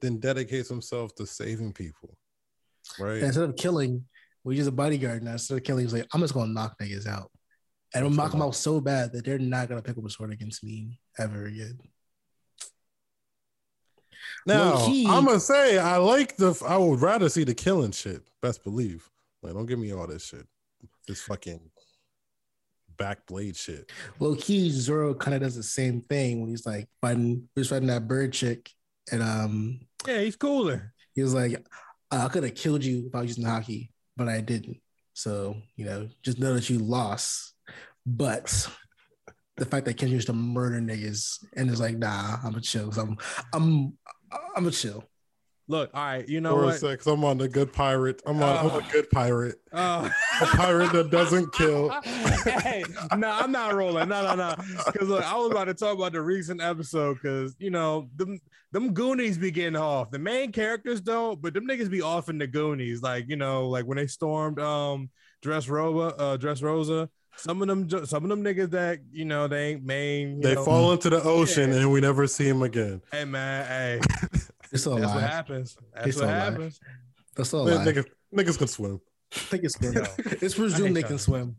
Then 0.00 0.18
dedicates 0.18 0.68
himself 0.68 1.14
to 1.16 1.26
saving 1.26 1.74
people. 1.74 2.18
Right. 2.98 3.14
And 3.18 3.24
instead 3.26 3.48
of 3.48 3.54
killing, 3.56 4.04
we 4.42 4.56
use 4.56 4.66
a 4.66 4.72
bodyguard 4.72 5.22
now. 5.22 5.32
Instead 5.32 5.58
of 5.58 5.64
killing, 5.64 5.84
he's 5.84 5.92
like, 5.94 6.08
I'm 6.12 6.20
just 6.20 6.34
gonna 6.34 6.52
knock 6.52 6.76
niggas 6.80 7.06
out. 7.06 7.30
And 7.94 8.04
I'm 8.04 8.10
That's 8.10 8.16
knock 8.16 8.30
them 8.32 8.42
out 8.42 8.54
so 8.56 8.80
bad 8.80 9.12
that 9.12 9.24
they're 9.24 9.38
not 9.38 9.68
gonna 9.68 9.82
pick 9.82 9.96
up 9.96 10.04
a 10.04 10.10
sword 10.10 10.32
against 10.32 10.64
me 10.64 10.98
ever 11.18 11.44
again. 11.46 11.78
Now 14.46 14.74
Low-key- 14.74 15.06
I'm 15.06 15.24
gonna 15.24 15.40
say 15.40 15.78
I 15.78 15.96
like 15.96 16.36
the. 16.36 16.60
I 16.66 16.76
would 16.76 17.00
rather 17.00 17.28
see 17.28 17.44
the 17.44 17.54
killing 17.54 17.92
shit. 17.92 18.22
Best 18.42 18.62
believe. 18.62 19.08
Like, 19.42 19.54
don't 19.54 19.66
give 19.66 19.78
me 19.78 19.92
all 19.92 20.06
this 20.06 20.26
shit. 20.26 20.46
This 21.06 21.20
fucking 21.22 21.60
back 22.96 23.26
blade 23.26 23.56
shit. 23.56 23.90
Low 24.20 24.36
key, 24.36 24.70
Zoro 24.70 25.14
kind 25.14 25.34
of 25.34 25.42
does 25.42 25.56
the 25.56 25.62
same 25.62 26.00
thing 26.02 26.40
when 26.40 26.50
he's 26.50 26.66
like 26.66 26.88
fighting, 27.00 27.48
He's 27.54 27.62
was 27.62 27.68
fighting 27.70 27.88
that 27.88 28.06
bird 28.08 28.32
chick, 28.32 28.70
and 29.10 29.22
um, 29.22 29.80
yeah, 30.06 30.20
he's 30.20 30.36
cooler. 30.36 30.92
he 31.14 31.22
was 31.22 31.34
like, 31.34 31.64
I 32.10 32.28
could 32.28 32.44
have 32.44 32.54
killed 32.54 32.84
you 32.84 33.06
if 33.06 33.14
I 33.14 33.20
was 33.20 33.28
using 33.36 33.44
Haki, 33.44 33.90
but 34.16 34.28
I 34.28 34.40
didn't. 34.40 34.78
So 35.14 35.56
you 35.76 35.84
know, 35.86 36.08
just 36.22 36.38
know 36.38 36.54
that 36.54 36.68
you 36.68 36.78
lost. 36.78 37.53
But 38.06 38.68
the 39.56 39.64
fact 39.64 39.86
that 39.86 39.96
Kenshin 39.96 40.10
used 40.10 40.26
to 40.26 40.32
murder 40.32 40.80
niggas 40.80 41.44
and 41.56 41.70
is 41.70 41.80
like, 41.80 41.96
nah, 41.96 42.36
I'm 42.44 42.54
a 42.54 42.60
chill. 42.60 42.90
I'm, 42.98 43.16
I'm, 43.52 43.96
I'm 44.56 44.66
a 44.66 44.70
chill. 44.70 45.04
Look, 45.66 45.88
all 45.94 46.04
right, 46.04 46.28
you 46.28 46.42
know 46.42 46.50
For 46.56 46.62
a 46.64 46.66
what? 46.66 46.78
sec, 46.78 46.98
'cause 46.98 47.06
I'm 47.06 47.24
on 47.24 47.38
the 47.38 47.48
good 47.48 47.72
pirate. 47.72 48.20
I'm 48.26 48.42
on. 48.42 48.56
I'm 48.58 48.70
Oh. 48.70 48.78
a 48.80 48.92
good 48.92 49.08
pirate. 49.08 49.56
Uh, 49.72 50.10
A 50.42 50.46
pirate 50.48 50.92
that 50.92 51.10
doesn't 51.10 51.54
kill. 51.54 51.88
hey, 52.44 52.84
no, 53.16 53.30
I'm 53.30 53.50
not 53.50 53.72
rolling. 53.72 54.10
No, 54.10 54.22
no, 54.22 54.34
no. 54.34 54.54
Because 54.84 55.08
look, 55.08 55.24
I 55.24 55.34
was 55.38 55.50
about 55.50 55.64
to 55.64 55.72
talk 55.74 55.96
about 55.96 56.12
the 56.12 56.20
recent 56.20 56.60
episode 56.60 57.14
because 57.14 57.56
you 57.58 57.70
know 57.70 58.10
them 58.16 58.38
them 58.72 58.92
Goonies 58.92 59.38
be 59.38 59.50
getting 59.50 59.76
off. 59.76 60.10
The 60.10 60.18
main 60.18 60.52
characters 60.52 61.00
don't, 61.00 61.40
but 61.40 61.54
them 61.54 61.66
niggas 61.66 61.88
be 61.90 62.02
off 62.02 62.28
in 62.28 62.36
the 62.36 62.46
Goonies. 62.46 63.00
Like 63.00 63.30
you 63.30 63.36
know, 63.36 63.66
like 63.66 63.86
when 63.86 63.96
they 63.96 64.06
stormed 64.06 64.58
um 64.58 65.08
Dressrosa, 65.42 66.14
uh, 66.18 66.36
Dressrosa. 66.36 67.08
Some 67.36 67.60
of 67.62 67.68
them, 67.68 68.06
some 68.06 68.22
of 68.24 68.30
them 68.30 68.42
niggas 68.42 68.70
that 68.70 69.00
you 69.12 69.24
know 69.24 69.48
they 69.48 69.70
ain't 69.72 69.84
main. 69.84 70.40
They 70.40 70.54
know, 70.54 70.64
fall 70.64 70.92
into 70.92 71.10
the 71.10 71.22
ocean 71.22 71.70
Yeah. 71.72 71.80
and 71.80 71.92
we 71.92 72.00
never 72.00 72.26
see 72.26 72.48
him 72.48 72.62
again. 72.62 73.02
Hey 73.12 73.24
man, 73.24 73.66
hey, 73.66 74.00
It's 74.72 74.82
still 74.82 74.96
that's 74.96 75.06
what 75.06 75.18
alive. 75.18 75.30
happens. 75.30 75.76
That's 75.94 76.06
It's 76.08 76.16
what 76.16 76.24
alive. 76.26 76.52
happens. 76.52 76.80
They're 77.36 77.44
still 77.44 77.64
Man, 77.66 77.74
alive. 77.74 77.86
niggas, 77.88 78.06
niggas 78.34 78.58
can 78.58 78.66
swim. 78.68 79.00
I 79.34 79.38
think 79.38 79.64
it's 79.64 79.74
swim. 79.74 79.94
It's 80.40 80.54
presumed 80.54 80.86
hate 80.88 80.94
they 80.94 81.00
y'all. 81.00 81.08
can 81.08 81.18
swim. 81.18 81.56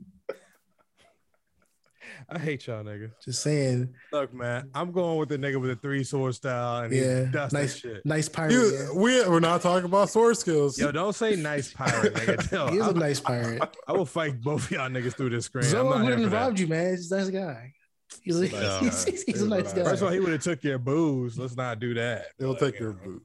I 2.30 2.40
hate 2.40 2.66
y'all 2.68 2.84
niggas. 2.84 3.12
Just 3.24 3.42
saying. 3.44 3.94
Look, 4.12 4.34
man, 4.34 4.70
I'm 4.74 4.92
going 4.92 5.18
with 5.20 5.30
the 5.30 5.38
nigga 5.38 5.60
with 5.62 5.70
the 5.70 5.76
three 5.76 6.04
sword 6.04 6.34
style 6.36 6.84
and 6.84 6.94
Yeah, 6.94 7.26
he's 7.44 7.54
nice- 7.54 7.78
shit. 7.78 8.06
Nice 8.06 8.28
pirate. 8.30 8.52
You, 8.54 8.72
yeah. 8.74 8.92
we, 8.94 9.28
we're 9.30 9.40
not 9.40 9.62
talking 9.62 9.86
about 9.86 10.10
sword 10.10 10.38
skills. 10.38 10.80
Yo, 10.80 10.92
don't 10.92 11.14
say 11.14 11.36
nice 11.36 11.72
pirate, 11.74 12.14
nigga. 12.16 12.52
Yo, 12.52 12.68
He 12.70 12.78
is 12.78 12.88
I, 12.88 12.90
a 12.90 12.94
nice 12.94 13.20
pirate. 13.20 13.62
I 13.88 13.92
will 13.92 14.06
fight 14.06 14.42
both 14.42 14.66
of 14.66 14.72
y'all 14.72 14.90
niggas 14.90 15.16
through 15.16 15.30
this 15.30 15.46
screen. 15.46 15.66
I'm 15.66 15.70
Zoro 15.72 15.90
not 15.98 16.04
wouldn't 16.04 16.24
for 16.24 16.30
that. 16.30 16.36
robbed 16.46 16.60
you, 16.60 16.68
man. 16.68 16.92
He's 16.92 17.12
a 17.12 17.18
nice 17.18 17.30
guy. 17.30 17.74
He's, 18.22 18.40
a, 18.40 18.42
Nice 18.50 18.52
he's, 18.52 18.60
guy. 19.06 19.12
he's, 19.12 19.24
he's 19.24 19.42
a 19.42 19.48
nice 19.48 19.64
nice. 19.66 19.74
guy. 19.74 19.84
First 19.84 20.02
of 20.02 20.08
all, 20.08 20.14
he 20.14 20.20
would 20.20 20.32
have 20.32 20.42
took 20.44 20.64
your 20.64 20.78
booze. 20.80 21.38
Let's 21.38 21.56
not 21.56 21.80
do 21.80 21.94
that. 21.96 22.28
He'll 22.40 22.54
But, 22.54 22.60
take 22.60 22.80
you 22.80 22.86
your 22.88 22.94
know. 22.94 23.00
boot 23.04 23.24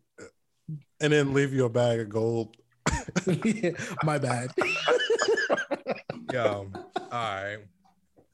and 1.01 1.13
then 1.13 1.33
leave 1.33 1.53
you 1.55 1.65
a 1.65 1.69
bag 1.71 2.01
of 2.01 2.09
gold. 2.11 2.57
Yeah, 3.27 3.71
My 4.05 4.19
bad. 4.19 4.51
Yo, 6.33 6.71
all 6.73 7.09
right. 7.11 7.59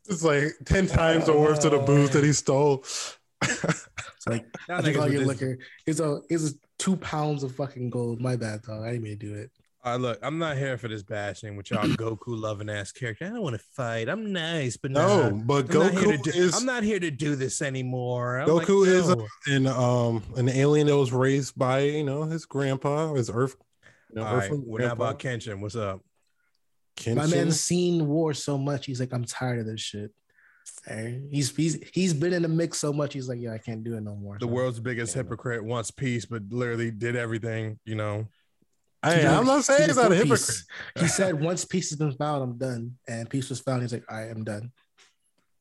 It's 0.09 0.23
like 0.25 0.53
10 0.65 0.87
times 0.87 1.27
the 1.27 1.33
worth 1.37 1.65
of 1.65 1.73
the 1.73 1.79
booze 1.79 2.11
that 2.11 2.25
he 2.25 2.33
stole. 2.33 2.85
It's 3.43 3.89
like 4.27 4.47
I 4.69 4.83
think 4.83 4.97
all 4.99 5.05
with 5.05 5.13
your 5.13 5.21
this- 5.25 5.29
liquor 5.29 5.59
is 5.87 6.01
a 6.01 6.21
is 6.31 6.59
two 6.79 6.97
pounds 6.97 7.43
of 7.43 7.55
fucking 7.55 7.91
gold. 7.91 8.21
My 8.21 8.37
bad, 8.37 8.63
dog. 8.63 8.83
I 8.85 8.91
didn't 8.93 9.03
mean 9.05 9.19
to 9.19 9.27
do 9.27 9.35
it. 9.35 9.51
All 9.85 9.93
right, 9.93 10.01
look, 10.01 10.19
I'm 10.21 10.39
not 10.39 10.57
here 10.57 10.77
for 10.79 10.89
this 10.89 11.05
bashing 11.05 11.57
with 11.57 11.71
y'all 11.71 11.87
Goku 11.97 12.19
loving 12.41 12.69
ass 12.69 12.91
character. 12.91 13.27
I 13.27 13.29
don't 13.29 13.43
want 13.43 13.55
to 13.55 13.63
fight. 13.73 14.09
I'm 14.09 14.33
nice, 14.33 14.77
but 14.77 14.91
No, 14.91 15.31
nah. 15.31 15.37
but 15.45 15.73
I'm 15.73 15.79
not 15.81 15.93
to 15.93 15.99
Goku 16.01 16.23
do, 16.25 16.31
is 16.31 16.57
I'm 16.59 16.67
not 16.67 16.83
here 16.83 16.99
to 16.99 17.11
do 17.11 17.37
this 17.37 17.63
anymore. 17.63 18.39
I'm 18.41 18.49
Goku 18.49 18.81
like, 18.81 18.89
is 18.89 19.09
a- 19.11 19.55
an 19.55 19.67
um 19.69 20.23
an 20.37 20.49
alien 20.49 20.89
that 20.89 20.97
was 20.97 21.13
raised 21.13 21.57
by 21.57 21.81
you 21.81 22.03
know 22.05 22.25
his 22.25 22.47
grandpa, 22.47 23.15
his 23.15 23.31
Earth. 23.31 23.57
You 24.11 24.17
know, 24.21 24.27
All 24.27 24.35
right, 24.37 24.45
Earthling 24.45 24.63
what 24.67 24.79
grandpa, 24.79 24.95
about 24.95 25.19
Kenshin? 25.21 25.61
What's 25.61 25.77
up? 25.77 26.01
Kenshin. 26.97 27.17
My 27.17 27.27
man's 27.27 27.61
seen 27.61 28.07
war 28.07 28.35
so 28.35 28.57
much. 28.59 28.87
He's 28.87 29.01
like, 29.01 29.13
I'm 29.13 29.25
tired 29.25 29.61
of 29.61 29.67
this 29.67 29.81
shit. 29.81 30.13
And 30.89 31.33
he's 31.33 31.55
he's 31.55 31.79
he's 31.93 32.13
been 32.15 32.33
in 32.33 32.43
the 32.43 32.49
mix 32.49 32.79
so 32.79 32.93
much. 32.93 33.13
He's 33.15 33.29
like, 33.29 33.41
yeah, 33.41 33.53
I 33.53 33.59
can't 33.59 33.85
do 33.85 33.97
it 33.97 34.01
no 34.03 34.15
more. 34.17 34.37
The 34.39 34.47
So, 34.47 34.53
world's 34.53 34.81
biggest 34.81 35.15
Yeah. 35.15 35.23
hypocrite 35.23 35.63
wants 35.65 35.91
peace, 35.91 36.25
but 36.27 36.43
literally 36.51 36.91
did 36.91 37.17
everything, 37.17 37.79
you 37.85 37.95
know. 37.95 38.27
Hey, 39.05 39.23
Yeah, 39.23 39.39
I'm 39.39 39.47
not 39.47 39.65
saying 39.65 39.83
he 39.83 39.87
he's 39.87 39.97
not 39.97 40.11
a 40.11 40.15
hypocrite. 40.17 40.41
peace. 40.41 40.67
He 40.99 41.07
said, 41.09 41.41
once 41.41 41.65
peace 41.65 41.91
has 41.91 41.99
been 41.99 42.13
found, 42.13 42.43
I'm 42.43 42.59
done. 42.59 42.97
And 43.07 43.29
peace 43.31 43.49
was 43.51 43.61
found. 43.61 43.83
He's 43.83 43.93
like, 43.93 44.05
I 44.11 44.23
am 44.29 44.43
done. 44.43 44.73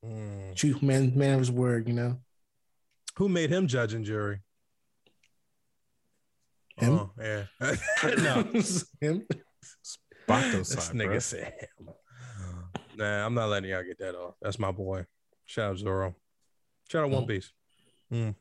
Mm. 0.03 0.55
True 0.55 0.75
man, 0.81 1.11
man 1.15 1.33
of 1.33 1.39
his 1.39 1.51
word. 1.51 1.87
You 1.87 1.93
know. 1.95 2.19
Who 3.17 3.29
made 3.29 3.49
him 3.51 3.67
judge 3.67 3.93
and 3.93 4.05
jury? 4.05 4.39
Him? 6.77 6.93
Oh, 6.93 7.11
yeah. 7.19 7.43
no, 8.17 8.43
Him. 8.99 9.25
Bato 10.27 10.51
this 10.67 10.89
nigga 10.89 11.05
bro. 11.07 11.19
said 11.19 11.53
him. 11.77 11.89
Nah, 12.97 13.25
I'm 13.25 13.33
not 13.33 13.49
letting 13.49 13.69
y'all 13.69 13.83
get 13.83 13.99
that 13.99 14.15
off. 14.15 14.35
That's 14.41 14.57
my 14.59 14.71
boy. 14.71 15.05
Shout 15.45 15.71
out 15.71 15.77
Zoro. 15.77 16.15
Shout 16.89 17.03
out 17.05 17.09
One 17.11 17.23
Mm. 17.25 17.27
Piece. 17.27 17.51
Mm. 18.11 18.35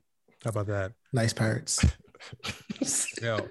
How 0.45 0.51
about 0.51 0.67
that? 0.69 0.93
Nice 1.13 1.33
pirates. 1.33 1.85
Yo, 3.23 3.49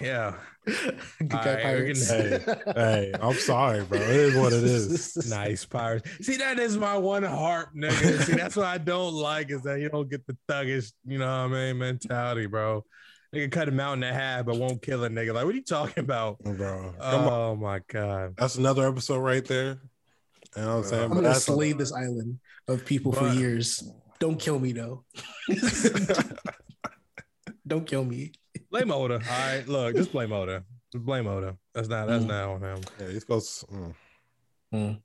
yeah. 0.00 0.34
Good 0.66 1.28
guy 1.28 1.36
right, 1.38 1.46
we're 1.46 1.62
pirates. 1.62 2.10
getting- 2.10 2.74
Hey, 2.74 3.12
I'm 3.20 3.34
sorry, 3.34 3.84
bro. 3.84 3.98
It 3.98 4.08
is 4.10 4.34
what 4.36 4.52
it 4.52 4.64
is. 4.64 5.28
Nice 5.30 5.64
pirates. 5.64 6.10
See, 6.26 6.36
that 6.36 6.58
is 6.58 6.76
my 6.76 6.96
one 6.96 7.22
harp, 7.22 7.70
nigga. 7.74 8.22
See, 8.24 8.34
that's 8.34 8.56
what 8.56 8.66
I 8.66 8.78
don't 8.78 9.14
like 9.14 9.50
is 9.50 9.62
that 9.62 9.80
you 9.80 9.88
don't 9.88 10.10
get 10.10 10.26
the 10.26 10.36
thuggish, 10.48 10.92
you 11.06 11.18
know 11.18 11.26
what 11.26 11.32
I 11.56 11.72
mean, 11.72 11.78
mentality, 11.78 12.46
bro. 12.46 12.84
Nigga 13.34 13.52
cut 13.52 13.68
a 13.68 13.72
mountain 13.72 14.04
in 14.04 14.14
half, 14.14 14.46
but 14.46 14.56
won't 14.56 14.80
kill 14.80 15.04
a 15.04 15.08
nigga. 15.10 15.34
Like, 15.34 15.44
what 15.44 15.52
are 15.54 15.58
you 15.58 15.62
talking 15.64 16.02
about? 16.02 16.38
Bro, 16.38 16.94
come 16.98 17.26
on. 17.26 17.32
Oh 17.32 17.56
my 17.56 17.80
god. 17.88 18.34
That's 18.38 18.56
another 18.56 18.88
episode 18.88 19.18
right 19.18 19.44
there. 19.44 19.78
You 20.56 20.62
know 20.62 20.68
what 20.68 20.74
I'm 20.76 20.84
saying? 20.84 21.02
I'm 21.02 21.08
But 21.10 21.14
gonna 21.16 21.28
that's 21.28 21.44
slay 21.44 21.72
this 21.72 21.92
island 21.92 22.38
of 22.68 22.84
people 22.86 23.12
for 23.12 23.28
years. 23.28 23.86
Don't 24.18 24.40
kill 24.40 24.58
me 24.58 24.72
though. 24.72 25.04
Don't 27.66 27.86
kill 27.86 28.04
me. 28.04 28.32
Blame 28.70 28.90
Oda. 28.90 29.14
All 29.30 29.38
right, 29.56 29.68
look, 29.68 29.94
just 29.96 30.10
blame 30.12 30.32
Oda. 30.32 30.64
Just 30.92 31.04
blame 31.04 31.26
Oda. 31.26 31.56
That's 31.74 31.88
not 31.88 32.08
that's 32.08 32.24
Mm. 32.24 32.28
not 32.28 32.48
on 32.48 32.62
him. 32.62 32.80
yeah, 32.98 33.08
he's 33.08 33.20
supposed. 33.20 33.64
mm. 34.72 35.00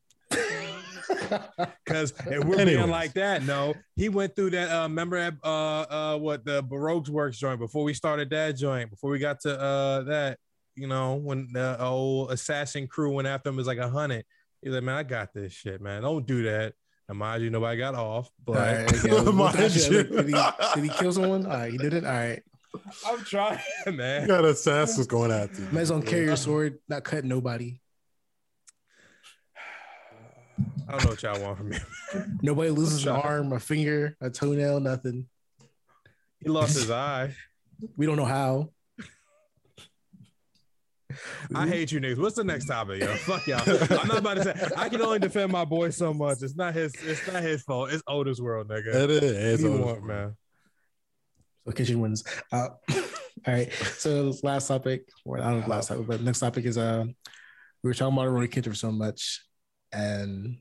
Because 1.85 2.11
if 2.27 2.43
we're 2.43 2.55
Anyways. 2.59 2.77
being 2.77 2.89
like 2.89 3.13
that, 3.13 3.43
no, 3.43 3.73
he 3.95 4.09
went 4.09 4.35
through 4.35 4.51
that. 4.51 4.69
Uh, 4.71 4.83
remember 4.83 5.19
that? 5.19 5.33
Uh, 5.43 5.81
uh, 5.81 6.17
what 6.17 6.45
the 6.45 6.63
Baroque's 6.63 7.09
Works 7.09 7.37
joint 7.37 7.59
before 7.59 7.83
we 7.83 7.93
started 7.93 8.29
that 8.31 8.53
joint. 8.57 8.89
Before 8.89 9.11
we 9.11 9.19
got 9.19 9.39
to 9.41 9.59
uh 9.59 10.01
that, 10.03 10.37
you 10.75 10.87
know, 10.87 11.15
when 11.15 11.49
the 11.51 11.79
old 11.81 12.31
assassin 12.31 12.87
crew 12.87 13.11
went 13.11 13.27
after 13.27 13.49
him 13.49 13.57
was 13.57 13.67
like 13.67 13.77
a 13.79 13.89
hundred. 13.89 14.25
He's 14.61 14.71
like, 14.73 14.83
man, 14.83 14.95
I 14.95 15.03
got 15.03 15.33
this 15.33 15.51
shit, 15.51 15.81
man. 15.81 16.03
Don't 16.03 16.25
do 16.25 16.43
that. 16.43 16.73
And 17.09 17.17
mind 17.17 17.43
you, 17.43 17.49
nobody 17.49 17.77
got 17.77 17.95
off, 17.95 18.29
but 18.45 18.57
All 18.57 18.63
right, 18.63 18.93
okay. 18.93 19.09
We'll- 19.11 19.23
we'll 19.25 19.33
Mind 19.33 19.57
you. 19.75 20.03
Did 20.03 20.29
he, 20.29 20.35
did 20.75 20.83
he 20.85 20.89
kill 20.89 21.11
someone? 21.11 21.45
All 21.45 21.51
right, 21.51 21.71
he 21.71 21.77
did 21.77 21.93
it. 21.93 22.05
All 22.05 22.11
right. 22.11 22.41
I'm 23.05 23.23
trying, 23.25 23.59
man. 23.85 23.91
You 23.91 23.97
man. 23.97 24.27
got 24.27 24.45
assassins 24.45 25.05
going 25.05 25.31
at 25.31 25.51
you. 25.59 25.67
Man's 25.71 25.91
gonna 25.91 26.05
carry 26.05 26.23
your 26.25 26.37
sword, 26.37 26.79
not 26.87 27.03
cut 27.03 27.23
nobody. 27.25 27.77
I 30.93 30.97
don't 30.97 31.05
know 31.05 31.09
what 31.09 31.23
y'all 31.23 31.41
want 31.41 31.57
from 31.57 31.69
me. 31.69 31.77
Nobody 32.43 32.69
loses 32.69 33.03
an 33.07 33.13
arm, 33.13 33.51
a 33.51 33.59
finger, 33.59 34.15
a 34.21 34.29
toenail, 34.29 34.79
nothing. 34.79 35.25
He 36.39 36.49
lost 36.49 36.75
his 36.75 36.91
eye. 36.91 37.33
We 37.97 38.05
don't 38.05 38.15
know 38.15 38.25
how. 38.25 38.69
I 41.55 41.67
hate 41.67 41.91
you 41.91 41.99
niggas. 41.99 42.19
What's 42.19 42.35
the 42.35 42.43
next 42.43 42.67
topic, 42.67 43.01
yo? 43.01 43.07
Fuck 43.15 43.47
y'all. 43.47 43.63
I'm 43.99 44.07
not 44.07 44.19
about 44.19 44.37
to 44.37 44.43
say 44.43 44.69
I 44.77 44.87
can 44.87 45.01
only 45.01 45.17
defend 45.17 45.51
my 45.51 45.65
boy 45.65 45.89
so 45.89 46.13
much. 46.13 46.43
It's 46.43 46.55
not 46.55 46.75
his. 46.75 46.93
It's 47.03 47.25
not 47.25 47.41
his 47.41 47.63
fault. 47.63 47.91
It's 47.91 48.03
Oda's 48.05 48.39
world, 48.39 48.67
nigga. 48.67 48.93
It 48.93 49.09
is. 49.09 49.23
It's 49.23 49.63
do 49.63 49.69
you 49.69 49.73
over. 49.73 49.85
want, 49.85 50.03
man? 50.03 50.35
So 51.65 51.71
Kenshin 51.71 51.95
wins. 51.95 52.23
Uh, 52.51 52.69
all 52.91 53.03
right. 53.47 53.73
So 53.97 54.31
last 54.43 54.67
topic, 54.67 55.09
or 55.25 55.39
I 55.39 55.49
don't 55.49 55.61
know 55.61 55.67
last 55.67 55.87
topic, 55.87 56.05
but 56.05 56.21
next 56.21 56.39
topic 56.39 56.65
is 56.65 56.77
uh 56.77 57.03
we 57.81 57.89
were 57.89 57.95
talking 57.95 58.15
about 58.15 58.29
Roy 58.29 58.45
Kitchen 58.45 58.75
so 58.75 58.91
much, 58.91 59.43
and 59.91 60.57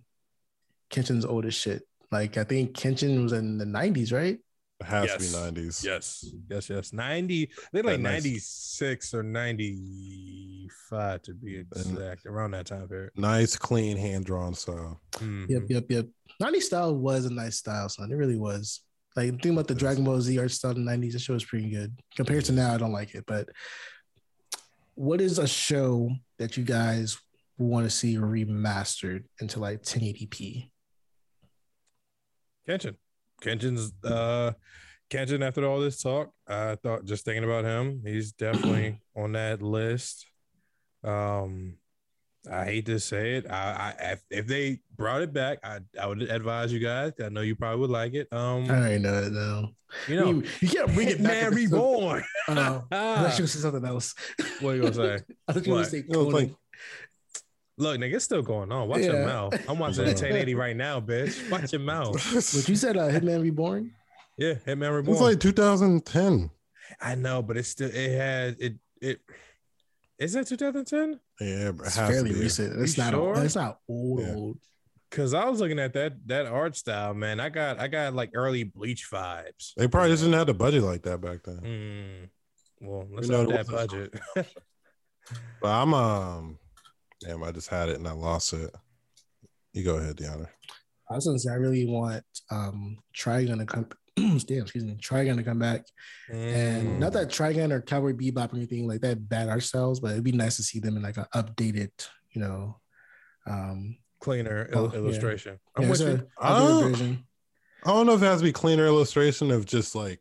Kenshin's 0.92 1.24
old 1.24 1.46
as 1.46 1.54
shit. 1.54 1.82
Like 2.10 2.36
I 2.36 2.44
think 2.44 2.74
Kenshin 2.76 3.22
was 3.22 3.32
in 3.32 3.58
the 3.58 3.64
nineties, 3.66 4.12
right? 4.12 4.38
It 4.80 4.86
has 4.86 5.06
Yes. 5.06 5.30
to 5.30 5.38
be 5.38 5.44
nineties. 5.44 5.84
Yes, 5.84 6.24
yes, 6.50 6.68
yes. 6.68 6.92
Ninety. 6.92 7.50
They're 7.72 7.82
like 7.82 8.00
nice- 8.00 8.12
ninety 8.24 8.38
six 8.40 9.14
or 9.14 9.22
ninety 9.22 10.68
five 10.90 11.22
to 11.22 11.34
be 11.34 11.56
exact. 11.56 12.26
Around 12.26 12.50
that 12.52 12.66
time 12.66 12.88
period. 12.88 13.10
Nice, 13.16 13.56
clean, 13.56 13.96
hand 13.96 14.24
drawn 14.26 14.54
style. 14.54 15.00
Mhm. 15.12 15.48
Yep, 15.48 15.62
yep, 15.68 15.84
yep. 15.88 16.06
90s 16.40 16.62
style 16.66 16.94
was 16.96 17.24
a 17.26 17.30
nice 17.32 17.56
style, 17.58 17.88
son. 17.88 18.10
It 18.10 18.16
really 18.16 18.36
was. 18.38 18.80
Like 19.14 19.30
think 19.42 19.52
about 19.52 19.68
the 19.68 19.74
Dragon 19.74 20.04
Ball 20.04 20.20
Z 20.20 20.38
art 20.38 20.50
style 20.50 20.72
in 20.72 20.84
the 20.84 20.90
90s, 20.90 21.12
the 21.12 21.18
show 21.18 21.34
was 21.34 21.44
pretty 21.44 21.70
good. 21.70 21.94
Compared 22.16 22.44
to 22.46 22.52
now, 22.52 22.74
I 22.74 22.78
don't 22.78 22.92
like 22.92 23.14
it. 23.14 23.24
But 23.26 23.48
what 24.94 25.20
is 25.20 25.38
a 25.38 25.46
show 25.46 26.10
that 26.38 26.56
you 26.56 26.64
guys 26.64 27.18
want 27.58 27.84
to 27.86 27.90
see 27.90 28.16
remastered 28.16 29.24
into 29.40 29.60
like 29.60 29.82
1080p? 29.82 30.70
Kenshin. 32.68 32.96
Kenshin's 33.42 33.92
uh 34.04 34.52
Kenshin 35.10 35.46
after 35.46 35.66
all 35.66 35.80
this 35.80 36.00
talk, 36.02 36.30
I 36.48 36.76
thought 36.76 37.04
just 37.04 37.24
thinking 37.24 37.44
about 37.44 37.64
him, 37.64 38.02
he's 38.04 38.32
definitely 38.32 39.00
on 39.16 39.32
that 39.32 39.60
list. 39.62 40.26
Um 41.04 41.74
I 42.50 42.64
hate 42.64 42.86
to 42.86 42.98
say 42.98 43.36
it. 43.36 43.48
I, 43.48 43.94
I 44.00 44.12
if, 44.14 44.22
if 44.28 44.46
they 44.48 44.80
brought 44.96 45.22
it 45.22 45.32
back, 45.32 45.58
I, 45.62 45.78
I 46.00 46.06
would 46.08 46.22
advise 46.22 46.72
you 46.72 46.80
guys. 46.80 47.12
I 47.24 47.28
know 47.28 47.40
you 47.40 47.54
probably 47.54 47.78
would 47.82 47.90
like 47.90 48.14
it. 48.14 48.26
Um, 48.32 48.68
I 48.68 48.78
already 48.78 48.98
know 48.98 49.14
it 49.22 49.30
though. 49.32 49.68
you 50.08 50.16
know, 50.16 50.30
you, 50.30 50.42
you 50.60 50.68
can't 50.68 50.92
bring 50.92 51.06
it 51.06 51.18
back. 51.22 51.26
man 51.32 51.36
if 51.52 51.52
it's- 51.52 51.54
reborn. 51.70 52.24
I 52.48 52.54
thought 52.54 52.84
Ah, 52.90 53.36
you 53.36 53.42
were 53.44 53.46
say 53.46 53.60
something 53.60 53.84
else. 53.84 54.12
what 54.60 54.70
are 54.70 54.74
you 54.74 54.82
gonna 54.82 54.94
say? 54.94 55.20
I 55.48 55.52
thought 55.52 55.66
you 55.66 55.72
were 55.72 55.78
What? 55.78 55.82
gonna 55.82 55.90
say 55.90 55.98
It 55.98 56.08
was 56.08 56.16
Conan. 56.16 56.32
like- 56.32 56.54
Look, 57.78 57.98
nigga, 57.98 58.14
it's 58.14 58.24
still 58.24 58.42
going 58.42 58.70
on. 58.70 58.88
Watch 58.88 59.00
your 59.02 59.24
mouth. 59.24 59.54
I'm 59.68 59.78
watching 59.78 60.04
1080 60.04 60.54
right 60.54 60.76
now, 60.76 61.00
bitch. 61.00 61.50
Watch 61.50 61.72
your 61.72 61.80
mouth. 61.80 62.14
But 62.54 62.68
you 62.68 62.76
said 62.76 62.96
uh, 62.96 63.08
Hitman 63.08 63.42
Reborn? 63.42 63.92
Yeah, 64.36 64.54
Hitman 64.66 64.94
Reborn. 64.94 65.14
It's 65.14 65.20
like 65.22 65.40
2010. 65.40 66.50
I 67.00 67.14
know, 67.14 67.42
but 67.42 67.56
it's 67.56 67.68
still 67.68 67.88
it 67.92 68.10
had 68.16 68.56
it 68.60 68.74
it 69.00 69.20
is 70.18 70.34
that 70.34 70.46
2010? 70.46 71.18
Yeah, 71.40 71.72
but 71.72 71.86
It's 71.86 71.96
has 71.96 72.08
to 72.08 72.12
fairly 72.14 72.32
be. 72.34 72.40
recent. 72.40 72.80
It's 72.80 72.96
You 72.96 73.04
not 73.04 73.12
sure? 73.12 73.44
it's 73.44 73.56
not 73.56 73.80
old 73.88 74.20
Yeah. 74.20 74.34
old. 74.34 74.58
Cause 75.10 75.34
I 75.34 75.46
was 75.48 75.60
looking 75.60 75.78
at 75.78 75.92
that 75.94 76.26
that 76.28 76.46
art 76.46 76.76
style, 76.76 77.12
man. 77.14 77.40
I 77.40 77.48
got 77.48 77.78
I 77.78 77.88
got 77.88 78.14
like 78.14 78.30
early 78.34 78.64
bleach 78.64 79.10
vibes. 79.10 79.72
They 79.76 79.88
probably 79.88 80.10
just 80.10 80.22
didn't 80.22 80.38
have 80.38 80.46
the 80.46 80.54
budget 80.54 80.82
like 80.82 81.02
that 81.02 81.20
back 81.20 81.42
then. 81.44 81.60
Mm. 81.60 82.28
Well, 82.86 83.06
let's 83.10 83.28
know, 83.28 83.46
that 83.46 83.66
budget. 83.68 84.14
But 85.60 85.68
I'm 85.68 85.94
um, 85.94 86.58
damn, 87.24 87.42
I 87.42 87.52
just 87.52 87.68
had 87.68 87.88
it 87.88 87.96
and 87.98 88.06
I 88.08 88.12
lost 88.12 88.52
it. 88.52 88.74
You 89.72 89.84
go 89.84 89.96
ahead, 89.96 90.16
Deanna. 90.16 90.48
I 91.10 91.14
was 91.14 91.26
gonna 91.26 91.38
say 91.38 91.50
I 91.50 91.54
really 91.56 91.86
want 91.86 92.24
um 92.50 92.98
Trigun 93.16 93.58
to 93.58 93.66
come 93.66 93.86
damn, 94.16 94.62
excuse 94.62 94.84
me, 94.84 94.96
Trigun 95.00 95.36
to 95.36 95.42
come 95.42 95.58
back. 95.58 95.84
And 96.30 96.88
Mm. 96.88 96.98
not 96.98 97.12
that 97.14 97.28
Trigun 97.28 97.70
or 97.72 97.80
Cowboy 97.80 98.12
Bebop 98.12 98.52
or 98.52 98.56
anything 98.56 98.86
like 98.86 99.00
that 99.02 99.28
bad 99.28 99.48
art 99.48 99.62
styles, 99.62 100.00
but 100.00 100.12
it'd 100.12 100.24
be 100.24 100.32
nice 100.32 100.56
to 100.56 100.62
see 100.62 100.80
them 100.80 100.96
in 100.96 101.02
like 101.02 101.16
an 101.16 101.26
updated, 101.34 101.90
you 102.30 102.40
know, 102.40 102.78
um 103.46 103.96
cleaner 104.20 104.70
Oh, 104.72 104.84
il- 104.86 104.90
yeah. 104.92 104.98
illustration. 104.98 105.58
I'm 105.76 105.84
yeah, 105.84 105.90
with 105.90 106.00
you. 106.00 106.06
a 106.38 106.46
updated 106.46 107.18
Oh. 107.84 107.90
I 107.90 107.94
don't 107.94 108.06
know 108.06 108.14
if 108.14 108.22
it 108.22 108.26
has 108.26 108.38
to 108.40 108.44
be 108.44 108.52
cleaner 108.52 108.86
illustration 108.86 109.50
of 109.50 109.66
just 109.66 109.94
like, 109.96 110.20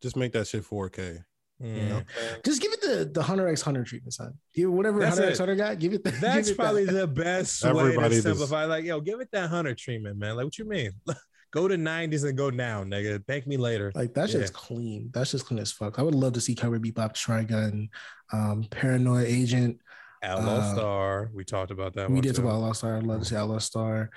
just 0.00 0.16
make 0.16 0.32
that 0.32 0.46
shit 0.46 0.64
4K. 0.64 1.22
Know? 1.60 2.02
Just 2.44 2.62
give 2.62 2.72
it 2.72 2.80
the 2.80 3.10
the 3.12 3.22
Hunter 3.22 3.46
X 3.48 3.60
Hunter 3.60 3.84
treatment, 3.84 4.14
son. 4.14 4.32
Give 4.54 4.64
it 4.64 4.72
whatever 4.72 4.98
That's 5.00 5.16
Hunter 5.16 5.28
it. 5.28 5.30
X 5.32 5.38
Hunter 5.38 5.56
got, 5.56 5.78
give 5.78 5.92
it 5.92 6.02
the, 6.02 6.10
That's 6.20 6.48
give 6.48 6.54
it 6.54 6.58
probably 6.58 6.84
that. 6.86 6.92
the 6.92 7.06
best 7.06 7.62
way 7.64 7.94
to 7.94 8.08
just- 8.08 8.22
simplify. 8.22 8.64
Like, 8.64 8.84
yo, 8.84 9.00
give 9.00 9.20
it 9.20 9.28
that 9.32 9.50
hunter 9.50 9.74
treatment, 9.74 10.18
man. 10.18 10.36
Like, 10.36 10.44
what 10.44 10.58
you 10.58 10.64
mean? 10.64 10.92
go 11.52 11.68
to 11.68 11.76
90s 11.76 12.24
and 12.26 12.38
go 12.38 12.50
down, 12.50 12.90
nigga. 12.90 13.22
Thank 13.26 13.46
me 13.46 13.56
later. 13.56 13.92
like 13.94 14.14
that's 14.14 14.32
just 14.32 14.52
clean. 14.54 15.10
That's 15.12 15.32
just 15.32 15.46
clean 15.46 15.58
as 15.60 15.72
fuck. 15.72 15.98
I 15.98 16.02
would 16.02 16.14
love 16.14 16.32
to 16.34 16.40
see 16.40 16.54
Cowboy 16.54 16.78
Bebop, 16.78 17.12
Trigun, 17.14 17.88
um, 18.32 18.64
Paranoid 18.70 19.26
Agent. 19.26 19.80
Outlaw 20.22 20.56
uh, 20.58 20.74
Star. 20.74 21.30
We 21.34 21.44
talked 21.44 21.70
about 21.70 21.94
that. 21.94 22.08
we 22.08 22.14
one 22.14 22.22
did 22.22 22.36
talk 22.36 22.44
about 22.44 22.56
Outlaw 22.56 22.72
Star. 22.72 22.96
I'd 22.96 23.04
love 23.04 23.20
to 23.20 23.24
see 23.26 23.36
Outlaw 23.36 23.58
Star, 23.58 24.10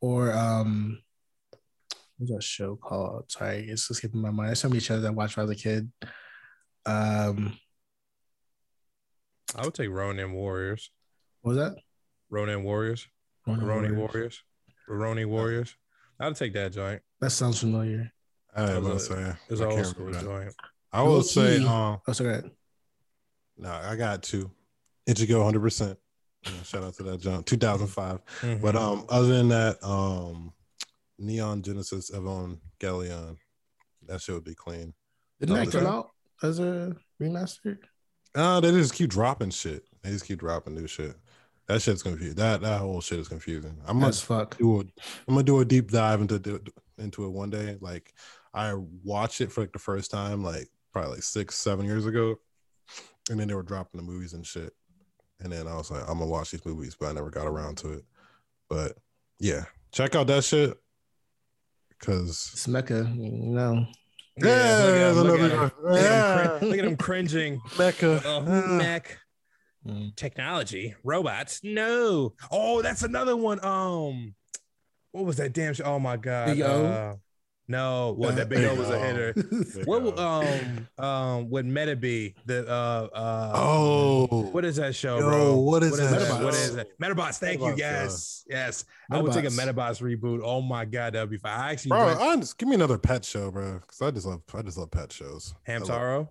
or 0.00 0.32
um, 0.32 1.00
what's 2.16 2.32
that 2.32 2.42
show 2.42 2.76
called? 2.76 3.30
Sorry, 3.30 3.68
it's 3.68 3.88
just 3.88 3.98
skipping 3.98 4.20
my 4.20 4.30
mind. 4.30 4.48
There's 4.50 4.60
so 4.60 4.68
many 4.68 4.80
shows 4.80 5.04
I 5.04 5.10
watched 5.10 5.36
when 5.36 5.46
I 5.46 5.48
was 5.48 5.58
a 5.58 5.60
kid. 5.60 5.90
Um, 6.88 7.58
I 9.56 9.64
would 9.64 9.74
take 9.74 9.90
Ronin 9.90 10.32
Warriors. 10.32 10.90
what 11.42 11.54
was 11.54 11.58
that? 11.58 11.76
Ronin 12.30 12.62
Warriors. 12.62 13.06
Ronin 13.46 13.64
Ronin 13.66 13.96
Warriors. 13.96 14.14
Warriors. 14.14 14.42
Ronin 14.88 15.28
Warriors. 15.28 15.76
I'd 16.20 16.36
take 16.36 16.52
that 16.54 16.72
joint. 16.72 17.02
That 17.20 17.30
sounds 17.30 17.60
familiar. 17.60 18.10
I 18.54 18.62
was 18.62 18.70
It 18.70 18.76
about 18.78 18.86
to 18.88 18.94
was 18.94 19.06
say. 19.06 19.32
It's 19.48 19.60
I 19.60 19.64
an 19.64 19.70
old 19.72 19.86
school 19.86 20.12
joint. 20.12 20.54
I 20.92 21.02
will 21.02 21.22
say, 21.22 21.58
Low-key. 21.58 21.66
um, 21.66 22.00
Oh, 22.08 22.12
sorry. 22.12 22.50
no, 23.58 23.70
I 23.70 23.96
got 23.96 24.22
two. 24.22 24.50
Ichigo 25.08 25.42
100%. 25.52 25.96
You 26.46 26.52
shout 26.64 26.84
out 26.84 26.94
to 26.94 27.02
that 27.04 27.20
jump. 27.20 27.46
2005. 27.46 28.20
Mhm. 28.40 28.60
But 28.62 28.76
um, 28.76 29.04
other 29.08 29.26
than 29.28 29.48
that, 29.48 29.82
um, 29.82 30.52
Neon 31.18 31.62
Genesis 31.62 32.10
Evangelion, 32.10 33.36
that 34.06 34.20
shit 34.20 34.34
would 34.34 34.44
be 34.44 34.54
clean. 34.54 34.94
Didn't 35.40 35.56
that 35.56 35.70
come 35.70 35.86
out 35.86 36.10
as 36.42 36.58
a 36.58 36.96
remaster? 37.20 37.78
Uh, 38.34 38.60
they 38.60 38.70
just 38.70 38.94
keep 38.94 39.10
dropping 39.10 39.50
shit. 39.50 39.84
They 40.02 40.10
just 40.10 40.26
keep 40.26 40.38
dropping 40.38 40.74
new 40.74 40.86
shit. 40.86 41.16
That 41.66 41.82
shit's 41.82 42.02
confusing. 42.02 42.36
That 42.36 42.62
that 42.62 42.80
whole 42.80 43.00
shit 43.00 43.18
is 43.18 43.28
confusing. 43.28 43.76
I 43.86 43.92
must 43.92 44.24
fuck. 44.24 44.56
do 44.56 44.80
a, 44.80 44.80
I'm 44.80 45.34
gonna 45.34 45.42
do 45.42 45.60
a 45.60 45.64
deep 45.64 45.90
dive 45.90 46.20
into 46.20 46.62
into 46.96 47.24
it 47.26 47.30
one 47.30 47.50
day. 47.50 47.76
Like 47.80 48.14
I 48.54 48.74
watched 49.04 49.40
it 49.40 49.52
for 49.52 49.60
like 49.60 49.72
the 49.72 49.78
first 49.78 50.10
time, 50.10 50.42
like 50.42 50.68
probably 50.92 51.12
like 51.12 51.22
six, 51.22 51.56
seven 51.56 51.84
years 51.84 52.06
ago, 52.06 52.36
and 53.30 53.38
then 53.38 53.48
they 53.48 53.54
were 53.54 53.62
dropping 53.62 54.00
the 54.00 54.06
movies 54.06 54.32
and 54.32 54.46
shit. 54.46 54.72
And 55.40 55.52
then 55.52 55.68
I 55.68 55.76
was 55.76 55.90
like, 55.90 56.02
I'm 56.02 56.18
gonna 56.18 56.26
watch 56.26 56.50
these 56.50 56.64
movies, 56.64 56.96
but 56.98 57.08
I 57.08 57.12
never 57.12 57.30
got 57.30 57.46
around 57.46 57.76
to 57.78 57.92
it. 57.92 58.04
But 58.70 58.96
yeah, 59.38 59.64
check 59.92 60.14
out 60.14 60.26
that 60.28 60.44
shit. 60.44 60.76
Cause 62.00 62.50
It's 62.52 62.66
mecha, 62.66 63.14
you 63.16 63.50
know. 63.50 63.86
Yeah, 64.46 64.82
look 64.82 64.88
at 64.88 64.92
there's 64.92 65.16
him, 65.16 65.22
look 65.24 65.40
at 65.40 65.50
him. 65.50 65.60
Look 65.82 66.00
at 66.00 66.04
him 66.04 66.04
Yeah. 66.04 66.46
crin- 66.58 66.68
look 66.70 66.78
at 66.78 66.84
him 66.84 66.96
cringing. 66.96 67.60
mecha. 67.76 68.22
Oh. 68.24 68.40
Mac 68.76 69.18
Mm. 69.86 70.14
technology, 70.16 70.94
robots. 71.04 71.60
No. 71.62 72.34
Oh, 72.50 72.82
that's 72.82 73.02
another 73.02 73.36
one. 73.36 73.64
Um, 73.64 74.34
what 75.12 75.24
was 75.24 75.36
that 75.36 75.52
damn? 75.52 75.72
Sh- 75.72 75.80
oh 75.84 75.98
my 75.98 76.16
god. 76.16 76.48
Big 76.48 76.60
O? 76.62 76.84
Uh, 76.86 77.14
no, 77.68 78.14
what 78.16 78.36
that 78.36 78.48
big 78.48 78.58
Big 78.60 78.66
O 78.70 78.74
was 78.74 78.90
a 78.90 78.98
hitter. 78.98 79.32
Big 79.34 79.86
What 79.86 80.18
um 80.18 80.88
um 80.98 81.50
would 81.50 81.66
Meta 81.66 81.94
be 81.96 82.34
the 82.46 82.66
uh 82.68 83.08
uh 83.14 83.52
oh, 83.54 84.26
what 84.52 84.64
is 84.64 84.76
that 84.76 84.94
show, 84.94 85.18
Yo, 85.18 85.28
bro? 85.28 85.56
what 85.58 85.82
is 85.82 85.96
that? 85.98 86.10
What 86.12 86.20
is 86.22 86.28
that 86.28 86.42
What 86.44 86.54
show? 86.54 86.60
is 86.60 86.76
it? 86.76 86.98
Medabots. 87.00 87.38
Thank 87.38 87.60
you. 87.60 87.66
Medabots, 87.66 87.72
uh, 87.72 87.76
Yes, 87.76 88.44
yes. 88.48 88.84
I 89.10 89.20
would 89.20 89.32
take 89.32 89.44
a 89.44 89.48
Medabots. 89.48 90.00
Medabots 90.00 90.18
reboot. 90.20 90.40
Oh 90.42 90.60
my 90.62 90.84
god, 90.84 91.12
that'd 91.12 91.30
be 91.30 91.36
fine. 91.38 91.58
I 91.60 91.72
actually 91.72 91.90
bro, 91.90 92.06
went 92.06 92.20
I 92.20 92.36
just, 92.36 92.56
give 92.58 92.68
me 92.68 92.74
another 92.74 92.98
pet 92.98 93.24
show, 93.24 93.50
bro. 93.50 93.74
Because 93.80 94.02
I 94.02 94.10
just 94.10 94.26
love, 94.26 94.42
I 94.54 94.62
just 94.62 94.78
love 94.78 94.90
pet 94.90 95.12
shows. 95.12 95.54
I 95.66 95.76
love- 95.78 95.82
Hamtaro. 95.88 96.28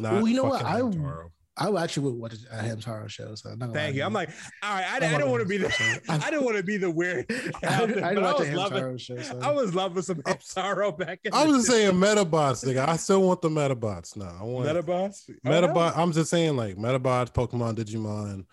not 0.00 0.12
Well, 0.14 0.28
you 0.28 0.36
know 0.36 0.44
what? 0.44 0.62
fucking 0.62 0.76
I- 0.76 0.80
Hamtaro. 0.80 1.30
I 1.56 1.82
actually 1.82 2.10
would 2.10 2.14
watch 2.14 2.34
a 2.50 2.56
Hamtaro 2.56 3.08
show. 3.08 3.34
So 3.34 3.50
I'm 3.50 3.58
not 3.58 3.74
Thank 3.74 3.94
you. 3.94 4.04
I'm 4.04 4.14
like, 4.14 4.30
all 4.62 4.74
right. 4.74 4.86
I, 4.90 5.14
I 5.14 5.18
don't 5.18 5.30
want 5.30 5.42
to 5.42 5.48
be 5.48 5.58
the. 5.58 6.00
I 6.08 6.30
don't 6.30 6.44
want 6.44 6.56
to 6.56 6.62
be 6.62 6.78
the 6.78 6.90
weird. 6.90 7.26
I, 7.62 7.82
I 7.82 7.86
didn't 7.86 8.04
I 8.04 8.14
watch 8.14 8.40
a 8.40 8.44
was 8.44 8.52
loving. 8.52 8.96
Show. 8.96 9.18
So. 9.18 9.38
I 9.40 9.50
was 9.50 9.74
loving 9.74 10.02
some 10.02 10.22
oh. 10.24 10.32
Hamtaro 10.32 10.96
back 10.96 11.20
in. 11.24 11.34
I 11.34 11.44
was 11.46 11.58
just 11.58 11.68
saying 11.68 11.92
Medabots, 11.92 12.64
nigga. 12.64 12.88
I 12.88 12.96
still 12.96 13.22
want 13.22 13.42
the 13.42 13.50
Medabots. 13.50 14.16
No, 14.16 14.24
I 14.24 14.42
want 14.44 14.66
Medabots. 14.66 15.28
Oh, 15.28 15.48
Medabot. 15.48 15.96
I'm 15.96 16.12
just 16.12 16.30
saying 16.30 16.56
like 16.56 16.76
Medabots, 16.76 17.32
Pokemon, 17.32 17.74
Digimon, 17.76 18.46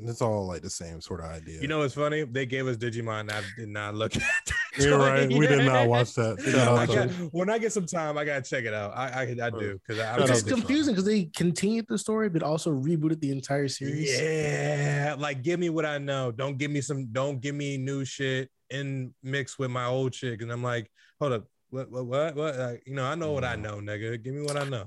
it's 0.00 0.22
all 0.22 0.46
like 0.46 0.62
the 0.62 0.70
same 0.70 1.00
sort 1.00 1.20
of 1.20 1.26
idea. 1.26 1.60
You 1.60 1.68
know 1.68 1.78
what's 1.78 1.94
funny? 1.94 2.24
They 2.24 2.46
gave 2.46 2.66
us 2.66 2.76
Digimon. 2.76 3.30
I 3.30 3.42
did 3.56 3.68
not 3.68 3.94
look 3.94 4.16
at. 4.16 4.22
You're 4.78 4.98
right. 4.98 5.28
We 5.28 5.46
did 5.46 5.64
not 5.64 5.88
watch 5.88 6.14
that. 6.14 6.40
Shout 6.40 6.68
out 6.68 6.78
I 6.78 6.86
got, 6.86 7.10
when 7.32 7.48
I 7.48 7.58
get 7.58 7.72
some 7.72 7.86
time, 7.86 8.18
I 8.18 8.24
gotta 8.24 8.42
check 8.42 8.64
it 8.64 8.74
out. 8.74 8.96
I 8.96 9.06
I, 9.06 9.46
I 9.46 9.50
do 9.50 9.78
because 9.86 10.02
I, 10.02 10.16
I 10.16 10.20
It's 10.20 10.28
just 10.28 10.48
confusing 10.48 10.94
because 10.94 11.04
they 11.04 11.26
continued 11.36 11.86
the 11.88 11.98
story, 11.98 12.28
but 12.28 12.42
also 12.42 12.72
rebooted 12.72 13.20
the 13.20 13.30
entire 13.30 13.68
series. 13.68 14.20
Yeah, 14.20 15.14
like 15.18 15.42
give 15.42 15.60
me 15.60 15.70
what 15.70 15.86
I 15.86 15.98
know. 15.98 16.32
Don't 16.32 16.58
give 16.58 16.70
me 16.70 16.80
some. 16.80 17.06
Don't 17.12 17.40
give 17.40 17.54
me 17.54 17.76
new 17.76 18.04
shit 18.04 18.50
in 18.70 19.14
mix 19.22 19.58
with 19.58 19.70
my 19.70 19.86
old 19.86 20.14
shit. 20.14 20.40
And 20.40 20.50
I'm 20.50 20.62
like, 20.62 20.90
hold 21.20 21.32
up, 21.32 21.44
what, 21.70 21.90
what, 21.90 22.06
what, 22.06 22.36
what? 22.36 22.56
Like, 22.56 22.82
you 22.86 22.94
know, 22.94 23.04
I 23.04 23.14
know 23.14 23.32
what 23.32 23.44
I 23.44 23.56
mm. 23.56 23.62
know, 23.62 23.76
nigga. 23.76 24.22
Give 24.22 24.34
me 24.34 24.42
what 24.42 24.56
I 24.56 24.64
know. 24.64 24.86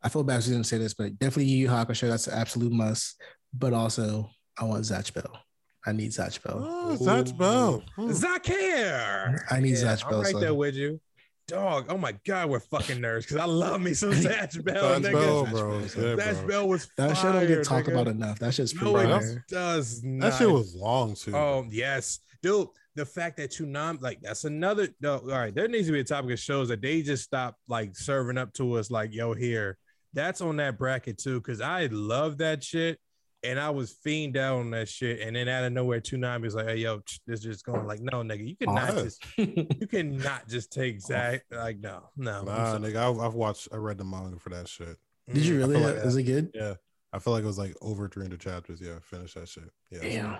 I 0.00 0.08
feel 0.08 0.22
bad 0.22 0.44
she 0.44 0.50
didn't 0.50 0.66
say 0.66 0.78
this, 0.78 0.94
but 0.94 1.18
definitely 1.18 1.46
Yu 1.46 1.58
Yu 1.58 1.68
Hakusho. 1.68 2.08
That's 2.08 2.28
an 2.28 2.38
absolute 2.38 2.72
must. 2.72 3.20
But 3.52 3.72
also, 3.72 4.30
I 4.58 4.64
want 4.64 4.84
Zatch 4.84 5.14
Bell. 5.14 5.38
I 5.86 5.92
need 5.92 6.10
Zatch 6.10 6.42
Bell. 6.42 6.58
Oh, 6.68 6.96
Zatch 7.00 7.36
Bell. 7.36 7.82
Hmm. 7.96 8.10
Zakir. 8.10 9.40
I 9.50 9.60
need 9.60 9.74
Zatch 9.74 10.04
I'm 10.04 10.10
Bell, 10.10 10.22
right 10.22 10.32
son. 10.32 10.40
there 10.40 10.54
with 10.54 10.74
you. 10.74 11.00
Dog, 11.46 11.86
oh 11.88 11.96
my 11.96 12.12
god, 12.26 12.50
we're 12.50 12.60
fucking 12.60 12.98
nerds 12.98 13.22
because 13.22 13.38
I 13.38 13.46
love 13.46 13.80
me 13.80 13.94
some 13.94 14.10
Zatch 14.12 14.62
Bell, 14.62 15.00
Zatch 15.00 15.04
nigga. 15.04 15.12
Bell, 15.12 15.46
Zatch 15.46 15.50
bro. 15.50 15.70
Bell, 15.80 16.18
Yeah, 16.18 16.32
Zatch. 16.34 16.46
Bell 16.46 16.68
was 16.68 16.90
That 16.98 17.16
shit 17.16 17.32
don't 17.32 17.46
get 17.46 17.64
talked 17.64 17.88
about 17.88 18.06
enough. 18.08 18.38
That 18.38 18.52
shit's 18.52 18.74
No, 18.74 18.92
pretty 18.92 19.08
it 19.10 19.18
fire. 19.20 19.44
does 19.48 20.02
not. 20.04 20.30
That 20.30 20.38
shit 20.38 20.50
was 20.50 20.74
long 20.74 21.14
too. 21.14 21.34
Oh 21.34 21.66
yes, 21.70 22.18
dude. 22.42 22.68
The 22.96 23.06
fact 23.06 23.36
that 23.38 23.58
you 23.58 23.64
Toonami, 23.64 24.02
like 24.02 24.20
that's 24.20 24.44
another. 24.44 24.88
No, 25.00 25.18
all 25.18 25.28
right, 25.28 25.54
there 25.54 25.68
needs 25.68 25.86
to 25.86 25.92
be 25.92 26.00
a 26.00 26.04
topic 26.04 26.32
of 26.32 26.38
shows 26.40 26.68
that 26.68 26.82
they 26.82 27.00
just 27.00 27.24
stop 27.24 27.54
like 27.66 27.96
serving 27.96 28.36
up 28.36 28.52
to 28.54 28.74
us 28.74 28.90
like, 28.90 29.14
yo, 29.14 29.32
here. 29.32 29.78
That's 30.14 30.40
on 30.40 30.56
that 30.56 30.78
bracket 30.78 31.16
too, 31.18 31.40
because 31.40 31.60
I 31.60 31.86
love 31.92 32.38
that 32.38 32.64
shit, 32.64 32.98
and 33.42 33.58
I 33.60 33.70
was 33.70 33.92
fiend 34.02 34.36
out 34.36 34.58
on 34.58 34.70
that 34.70 34.88
shit, 34.88 35.20
and 35.20 35.36
then 35.36 35.48
out 35.48 35.64
of 35.64 35.72
nowhere, 35.72 36.00
Toonami 36.00 36.42
was 36.42 36.54
like, 36.54 36.66
hey, 36.66 36.76
yo, 36.76 37.00
this 37.26 37.40
just 37.40 37.64
going 37.64 37.86
like, 37.86 38.00
no, 38.00 38.22
nigga, 38.22 38.46
you 38.48 38.56
cannot 38.56 38.94
yeah. 38.96 39.02
just, 39.02 39.24
you 39.36 39.86
cannot 39.88 40.48
just 40.48 40.72
take 40.72 40.98
Zatch, 40.98 41.40
like, 41.50 41.78
no, 41.78 42.08
no. 42.16 42.40
I'm 42.40 42.44
Nah, 42.46 42.64
sorry. 42.78 42.92
nigga, 42.92 42.96
I've, 42.96 43.18
I've 43.20 43.34
watched, 43.34 43.68
I 43.72 43.76
read 43.76 43.98
the 43.98 44.04
manga 44.04 44.38
for 44.38 44.50
that 44.50 44.68
shit. 44.68 44.96
Did 45.32 45.44
you 45.44 45.54
Mm, 45.56 45.58
really? 45.58 45.74
feel 45.74 45.82
like 45.84 45.96
Is 46.06 46.16
it 46.16 46.22
good? 46.24 46.50
Yeah, 46.54 46.74
I 47.12 47.18
feel 47.18 47.32
like 47.32 47.42
it 47.44 47.46
was 47.46 47.58
like 47.58 47.76
over 47.82 48.08
300 48.08 48.40
chapters. 48.40 48.80
Yeah, 48.80 48.98
finish 49.02 49.34
that 49.34 49.48
shit. 49.48 49.70
Yeah, 49.90 50.00
Damn. 50.00 50.36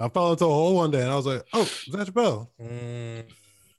I 0.00 0.08
fell 0.08 0.32
into 0.32 0.46
a 0.46 0.48
hole 0.48 0.74
one 0.76 0.90
day 0.90 1.02
and 1.02 1.10
I 1.10 1.16
was 1.16 1.26
like, 1.26 1.44
oh, 1.52 1.64
Zatch 1.90 2.12
Bell. 2.12 2.50
mm, 2.60 3.24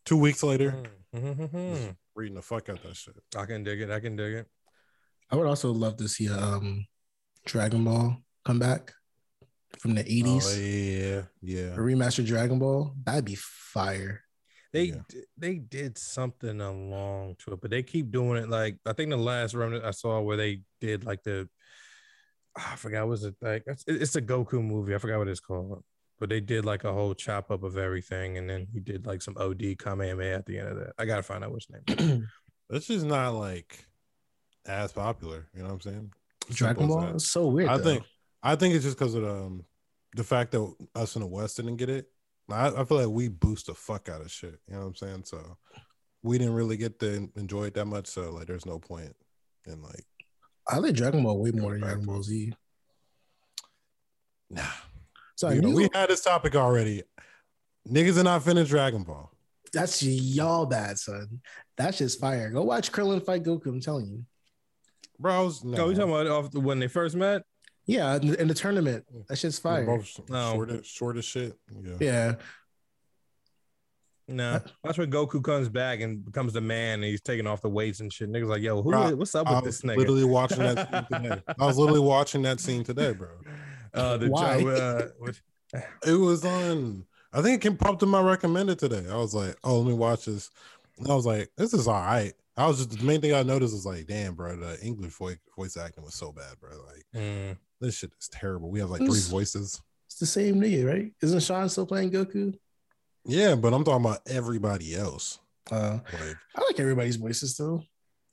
Two 0.06 0.18
weeks 0.18 0.42
later, 0.44 0.84
mm, 1.16 1.36
mm, 1.36 1.50
mm. 1.50 1.96
reading 2.16 2.36
the 2.36 2.42
fuck 2.42 2.70
out 2.70 2.82
that 2.84 2.96
shit. 2.96 3.16
I 3.36 3.46
can 3.46 3.64
dig 3.64 3.82
it. 3.82 3.90
I 3.90 4.00
can 4.00 4.16
dig 4.16 4.34
it. 4.36 4.48
I 5.32 5.36
would 5.36 5.48
also 5.48 5.72
love 5.72 5.98
to 5.98 6.08
see 6.08 6.28
a 6.28 6.38
um, 6.38 6.86
Dragon 7.46 7.84
Ball 7.84 8.23
come 8.46 8.60
back 8.60 8.94
from 9.80 9.96
the 9.96 10.04
80s. 10.04 10.44
Oh, 10.46 10.60
yeah, 10.62 11.24
yeah. 11.42 11.74
A 11.74 11.78
remastered 11.78 12.26
Dragon 12.26 12.60
Ball. 12.60 12.94
That'd 13.06 13.26
be 13.26 13.36
fire. 13.36 14.22
They 14.72 14.86
Yeah. 14.86 15.02
d- 15.10 15.24
they 15.38 15.56
did 15.56 15.98
something 15.98 16.60
along 16.60 17.36
to 17.40 17.54
it, 17.54 17.62
but 17.62 17.70
they 17.70 17.84
keep 17.84 18.12
doing 18.12 18.42
it. 18.42 18.50
Like 18.50 18.78
I 18.86 18.94
think 18.94 19.12
the 19.12 19.18
last 19.18 19.54
remnant 19.54 19.86
I 19.86 19.92
saw 19.92 20.20
where 20.22 20.38
they 20.38 20.62
did 20.82 21.06
like 21.06 21.22
the 21.24 21.48
ah, 22.58 22.74
I 22.74 22.76
forgot 22.76 23.02
what 23.04 23.10
was 23.12 23.24
it 23.24 23.36
like 23.42 23.64
it's, 23.68 23.84
it's 23.88 24.16
a 24.16 24.22
Goku 24.22 24.64
movie. 24.64 24.96
I 24.96 24.98
forgot 24.98 25.20
what 25.20 25.28
it's 25.28 25.40
called, 25.40 25.84
but 26.20 26.30
they 26.30 26.40
did 26.40 26.66
like 26.66 26.86
a 26.86 26.92
whole 26.94 27.14
chop 27.14 27.52
up 27.52 27.62
of 27.64 27.78
everything, 27.78 28.38
and 28.40 28.50
then 28.50 28.66
he 28.74 28.80
did 28.80 29.06
like 29.06 29.22
some 29.22 29.36
OD 29.38 29.76
Kamehameha 29.78 30.34
at 30.38 30.46
the 30.48 30.58
end 30.58 30.70
of 30.70 30.78
that. 30.78 30.94
I 30.98 31.06
gotta 31.06 31.24
find 31.24 31.44
out 31.44 31.52
what's 31.52 31.68
name. 31.70 32.28
This 32.70 32.90
is. 32.90 33.04
Just 33.04 33.06
not 33.06 33.36
like 33.36 33.86
as 34.66 34.92
popular. 34.92 35.48
You 35.54 35.60
know 35.62 35.68
what 35.68 35.74
I'm 35.76 35.82
saying? 35.82 36.14
Dragon 36.50 36.88
Ball 36.88 37.16
is 37.16 37.28
so 37.28 37.48
weird. 37.48 37.70
I 37.70 37.78
though. 37.78 37.84
think 37.84 38.04
I 38.44 38.56
think 38.56 38.76
it's 38.76 38.84
just 38.84 39.00
because 39.00 39.16
of 39.16 39.24
um 39.24 39.66
the 40.16 40.24
fact 40.24 40.52
that 40.52 40.76
us 40.96 41.16
in 41.16 41.22
the 41.22 41.28
West 41.28 41.58
didn't 41.58 41.78
get 41.78 41.90
it. 41.90 42.08
I, 42.52 42.68
I 42.68 42.84
feel 42.84 42.98
like 42.98 43.08
we 43.08 43.30
boost 43.30 43.68
the 43.68 43.74
fuck 43.74 44.10
out 44.10 44.22
of 44.22 44.30
shit. 44.30 44.60
You 44.68 44.76
know 44.76 44.82
what 44.82 44.88
I'm 44.88 44.96
saying? 44.96 45.24
So 45.26 45.58
we 46.22 46.38
didn't 46.38 46.54
really 46.54 46.78
get 46.78 47.00
to 47.00 47.30
enjoy 47.36 47.66
it 47.66 47.74
that 47.76 47.86
much. 47.86 48.08
So 48.08 48.32
like, 48.32 48.48
there's 48.48 48.66
no 48.66 48.80
point 48.80 49.16
in 49.66 49.82
like, 49.82 50.06
I 50.68 50.78
like 50.78 50.94
Dragon 50.94 51.24
Ball 51.24 51.42
way 51.42 51.52
more 51.52 51.72
than 51.72 51.82
Dragon 51.82 52.06
Ball. 52.06 52.22
Z. 52.22 52.54
nah. 54.50 54.64
So 55.36 55.50
You 55.50 55.62
know, 55.62 55.72
we 55.72 55.90
had 55.94 56.10
this 56.10 56.22
topic 56.22 56.56
already. 56.56 57.04
Niggas 57.90 58.18
are 58.18 58.24
not 58.24 58.44
finished 58.44 58.70
Dragon 58.70 59.04
Ball. 59.04 59.32
that's 59.74 60.04
y'all 60.04 60.66
bad, 60.66 60.98
son. 61.00 61.42
That's 61.76 61.98
just 61.98 62.20
fire. 62.20 62.50
Go 62.52 62.64
watch 62.64 62.92
Krillin 62.92 63.26
fight 63.26 63.44
Goku. 63.44 63.68
I'm 63.68 63.82
telling 63.82 64.06
you. 64.06 64.26
Bro, 65.20 65.34
I 65.34 65.42
was, 65.42 65.64
no, 65.64 65.84
Oh, 65.84 65.90
you 65.90 65.96
talking 65.96 66.12
about 66.12 66.28
off 66.28 66.52
the, 66.52 66.60
when 66.60 66.80
they 66.80 66.88
first 66.88 67.16
met? 67.16 67.44
Yeah, 67.86 68.16
in 68.16 68.28
the, 68.28 68.42
in 68.42 68.48
the 68.48 68.54
tournament, 68.54 69.06
that 69.28 69.38
shit's 69.38 69.60
They're 69.60 69.84
fire. 69.84 69.86
both 69.86 70.30
No. 70.30 70.54
short, 70.54 70.70
as- 70.72 70.86
short 70.86 71.18
as 71.18 71.26
shit. 71.26 71.58
Yeah. 71.82 71.96
Yeah, 72.00 72.36
No, 74.28 74.62
that's 74.84 74.98
when 74.98 75.12
Goku 75.12 75.44
comes 75.44 75.68
back 75.68 76.00
and 76.00 76.24
becomes 76.24 76.54
the 76.54 76.62
man, 76.62 76.96
and 76.96 77.04
he's 77.04 77.20
taking 77.22 77.46
off 77.46 77.62
the 77.62 77.70
weights 77.70 78.00
and 78.00 78.12
shit. 78.12 78.30
Niggas 78.32 78.48
like, 78.48 78.62
yo, 78.62 78.82
who? 78.82 78.90
Bro, 78.92 79.16
what's 79.18 79.36
up 79.36 79.48
I 79.48 79.56
with 79.56 79.66
was 79.66 79.82
this 79.82 79.90
nigga? 79.92 79.98
literally 79.98 80.24
watching 80.40 80.60
that 80.60 80.78
scene 81.10 81.22
today. 81.22 81.42
I 81.60 81.66
was 81.66 81.78
literally 81.78 82.00
watching 82.00 82.42
that 82.44 82.60
scene 82.62 82.84
today, 82.84 83.12
bro. 83.14 83.30
Uh, 83.96 84.18
the 84.18 84.28
Why? 84.28 84.64
uh, 84.64 85.08
what- 85.20 85.40
It 86.08 86.14
was 86.14 86.44
on. 86.46 87.06
I 87.32 87.44
think 87.44 87.58
it 87.58 87.62
came 87.62 87.78
popped 87.78 88.02
in 88.02 88.10
my 88.10 88.22
recommended 88.22 88.80
today. 88.80 89.06
I 89.08 89.18
was 89.18 89.36
like, 89.36 89.56
oh, 89.64 89.80
let 89.82 89.88
me 89.88 89.94
watch 89.94 90.26
this. 90.26 90.50
And 90.98 91.12
I 91.12 91.14
was 91.16 91.28
like, 91.28 91.52
this 91.58 91.74
is 91.76 91.88
all 91.88 91.94
right. 92.02 92.34
I 92.58 92.66
was 92.66 92.78
just 92.78 92.98
the 92.98 93.04
main 93.06 93.22
thing 93.22 93.34
I 93.36 93.44
noticed 93.44 93.74
was 93.74 93.86
like, 93.86 94.08
damn, 94.08 94.34
bro, 94.34 94.56
the 94.56 94.80
English 94.84 95.14
voice 95.14 95.38
voice 95.56 95.78
acting 95.78 96.04
was 96.04 96.16
so 96.16 96.32
bad, 96.32 96.60
bro. 96.60 96.72
Like 96.72 97.06
Mm. 97.16 97.58
This 97.84 97.96
shit 97.96 98.12
is 98.20 98.30
terrible. 98.30 98.70
We 98.72 98.80
have 98.80 98.90
like 98.90 99.00
three 99.00 99.08
Who's- 99.08 99.28
voices. 99.28 99.82
it's 100.08 100.16
the 100.20 100.26
same 100.26 100.56
nigga, 100.62 100.88
right? 100.88 101.12
Isn't 101.22 101.40
Sean 101.42 101.70
still 101.70 101.86
playing 101.86 102.12
Goku? 102.12 102.54
Yeah, 103.26 103.56
but 103.56 103.74
I'm 103.74 103.84
talking 103.84 104.06
about 104.06 104.22
everybody 104.28 104.96
else. 104.96 105.40
Uh, 105.72 106.00
Like, 106.12 106.36
I 106.56 106.62
like 106.62 106.80
everybody's 106.80 107.16
voices 107.16 107.56
though. 107.56 107.84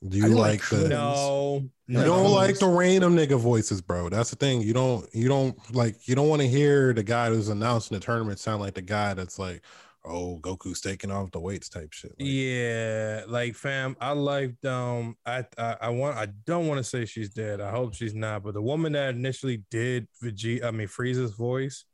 do 0.07 0.17
you 0.17 0.27
like 0.29 0.69
like 0.71 0.81
the? 0.81 0.89
No, 0.89 1.63
You 1.87 1.97
No. 1.99 2.03
don't 2.05 2.31
like 2.33 2.57
the 2.59 2.67
random 2.67 3.15
nigga 3.15 3.37
voices, 3.39 3.81
bro. 3.81 4.09
That's 4.09 4.29
the 4.31 4.35
thing. 4.35 4.61
You 4.61 4.73
don't. 4.73 5.07
You 5.13 5.27
don't 5.27 5.55
like. 5.75 6.07
You 6.07 6.15
don't 6.15 6.27
want 6.27 6.41
to 6.41 6.47
hear 6.47 6.93
the 6.93 7.03
guy 7.03 7.29
who's 7.29 7.49
announcing 7.49 7.95
the 7.97 8.03
tournament 8.03 8.39
sound 8.39 8.61
like 8.61 8.73
the 8.73 8.81
guy 8.81 9.13
that's 9.13 9.37
like, 9.39 9.61
"Oh, 10.03 10.39
Goku's 10.41 10.81
taking 10.81 11.11
off 11.11 11.31
the 11.31 11.39
weights" 11.39 11.69
type 11.69 11.93
shit. 11.93 12.11
Like, 12.11 12.19
Yeah, 12.19 13.23
like 13.27 13.55
fam, 13.55 13.95
I 13.99 14.11
liked 14.13 14.65
um 14.65 15.15
I 15.25 15.45
I, 15.57 15.77
I 15.81 15.89
want 15.89 16.17
I 16.17 16.27
don't 16.45 16.67
want 16.67 16.79
to 16.79 16.83
say 16.83 17.05
she's 17.05 17.29
dead. 17.29 17.61
I 17.61 17.71
hope 17.71 17.93
she's 17.93 18.13
not, 18.15 18.43
but 18.43 18.53
the 18.53 18.61
woman 18.61 18.93
that 18.93 19.15
initially 19.15 19.63
did 19.69 20.07
Vegeta, 20.23 20.65
I 20.65 20.71
mean 20.71 20.87
Frieza's 20.87 21.33
voice, 21.35 21.85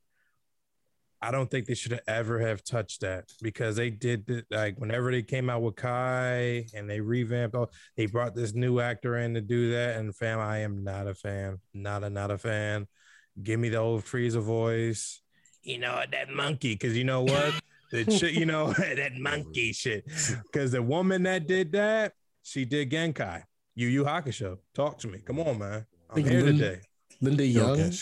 I 1.22 1.32
don't 1.32 1.50
think 1.50 1.66
they 1.66 1.74
should 1.74 1.94
have 1.94 2.02
ever 2.08 2.40
have 2.40 2.64
touched 2.64 3.02
that 3.02 3.26
because 3.42 3.76
they 3.76 3.90
did 3.90 4.30
it 4.30 4.46
like 4.52 4.80
whenever 4.80 5.12
they 5.12 5.24
came 5.24 5.50
out 5.50 5.64
with 5.64 5.76
Kai 5.76 6.68
and 6.76 6.90
they 6.90 7.02
revamped 7.02 7.56
all 7.56 7.72
they 7.96 8.06
brought 8.06 8.36
this 8.36 8.54
new 8.54 8.80
actor 8.80 9.18
in 9.18 9.34
to 9.34 9.42
do 9.42 9.72
that. 9.72 9.98
And 9.98 10.16
fam, 10.16 10.40
I 10.40 10.60
am 10.60 10.84
not 10.84 11.08
a 11.08 11.16
fan. 11.16 11.58
Not 11.74 12.04
a 12.04 12.10
not 12.10 12.30
a 12.32 12.38
fan. 12.38 12.88
Give 13.42 13.60
me 13.60 13.70
the 13.70 13.78
old 13.78 14.06
Frieza 14.06 14.42
voice. 14.42 15.22
You 15.64 15.80
know 15.80 16.02
that 16.12 16.30
monkey, 16.30 16.74
because 16.74 16.96
you 16.96 17.04
know 17.04 17.24
what? 17.24 17.54
The 17.92 18.10
shit, 18.18 18.34
you 18.34 18.46
know, 18.46 18.74
that 18.74 19.14
monkey 19.18 19.74
shit. 19.74 20.06
Because 20.52 20.72
the 20.72 20.82
woman 20.82 21.24
that 21.24 21.48
did 21.48 21.72
that, 21.74 22.14
she 22.44 22.66
did 22.66 22.90
Genkai. 22.92 23.44
Yu 23.76 23.88
Yu 23.88 24.04
Hakusho. 24.04 24.58
Talk 24.74 24.98
to 25.00 25.08
me. 25.08 25.20
Come 25.26 25.40
on, 25.40 25.60
man. 25.60 25.86
I'm 26.10 26.24
here 26.24 26.42
Lin- 26.42 26.58
today. 26.58 26.82
Linda 27.22 27.44
killed, 27.44 27.78
Young. 27.78 27.92
Gen- 27.92 27.98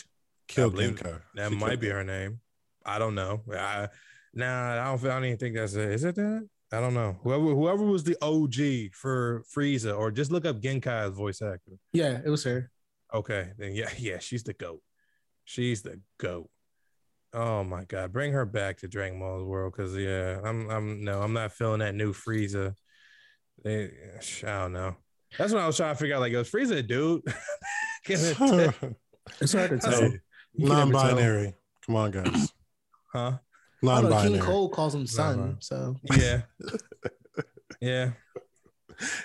killed 0.48 0.80
I 0.80 0.84
Genkai. 0.84 1.22
That 1.36 1.50
She 1.52 1.56
might 1.58 1.80
be 1.80 1.90
her 1.90 2.04
name. 2.04 2.40
I 2.86 3.00
don't 3.00 3.16
know. 3.16 3.42
I, 3.52 3.90
nah, 4.34 4.82
I 4.82 4.86
don't. 4.86 5.00
feel- 5.00 5.12
I 5.12 5.16
don't 5.16 5.26
even 5.26 5.38
think 5.38 5.56
that's 5.56 5.74
it. 5.74 5.90
Is 5.92 6.04
it 6.04 6.16
that? 6.16 6.48
I 6.72 6.80
don't 6.80 6.94
know. 6.94 7.18
Whoever 7.24 7.44
whoever 7.44 7.84
was 7.84 8.04
the 8.04 8.18
OG 8.22 8.94
for 8.94 9.44
Frieza, 9.56 9.98
or 9.98 10.12
just 10.12 10.32
look 10.32 10.46
up 10.46 10.60
Genkai's 10.62 11.16
voice 11.16 11.42
actor. 11.42 11.74
Yeah, 11.94 12.20
it 12.26 12.30
was 12.30 12.44
her. 12.44 12.72
Okay, 13.14 13.52
then 13.58 13.74
yeah, 13.76 13.90
yeah, 13.98 14.20
she's 14.20 14.44
the 14.44 14.54
goat. 14.54 14.82
She's 15.46 15.84
the 15.84 16.00
goat. 16.18 16.50
Oh 17.36 17.64
my 17.66 17.84
god, 17.84 18.14
bring 18.14 18.32
her 18.32 18.46
back 18.46 18.78
to 18.78 18.88
Dragon 18.88 19.20
Ball's 19.20 19.44
world 19.44 19.74
because 19.76 19.96
yeah, 19.98 20.40
I'm 20.44 20.70
I'm 20.70 21.04
no, 21.04 21.22
I'm 21.22 21.34
not 21.34 21.52
feeling 21.52 21.80
that 21.80 21.94
new 21.94 22.14
Frieza. 22.14 22.74
They, 23.64 23.92
I 24.44 24.62
don't 24.62 24.74
know. 24.74 24.96
That's 25.38 25.52
what 25.52 25.62
I 25.64 25.68
was 25.68 25.76
trying 25.76 25.94
to 25.94 26.00
figure 26.00 26.16
out. 26.16 26.22
Like, 26.22 26.32
it 26.32 26.38
was 26.38 26.50
Frieza 26.50 26.78
a 26.78 26.84
dude? 26.84 27.24
It's 29.42 29.54
hard 29.54 29.72
to 29.72 29.78
tell. 29.80 29.92
see. 29.92 30.04
You 30.54 30.68
can 30.68 30.68
tell. 30.68 30.86
Non-binary. 30.86 31.54
Come 31.86 31.96
on, 31.96 32.12
guys. 32.12 32.54
huh? 33.14 33.32
I 33.38 33.40
Non-binary. 33.82 34.30
King 34.34 34.40
Cold 34.40 34.72
calls 34.72 34.94
him 34.96 35.08
son, 35.08 35.40
Uh-huh. 35.40 35.52
so 35.60 35.96
Yeah. 36.16 36.42
yeah. 37.82 38.12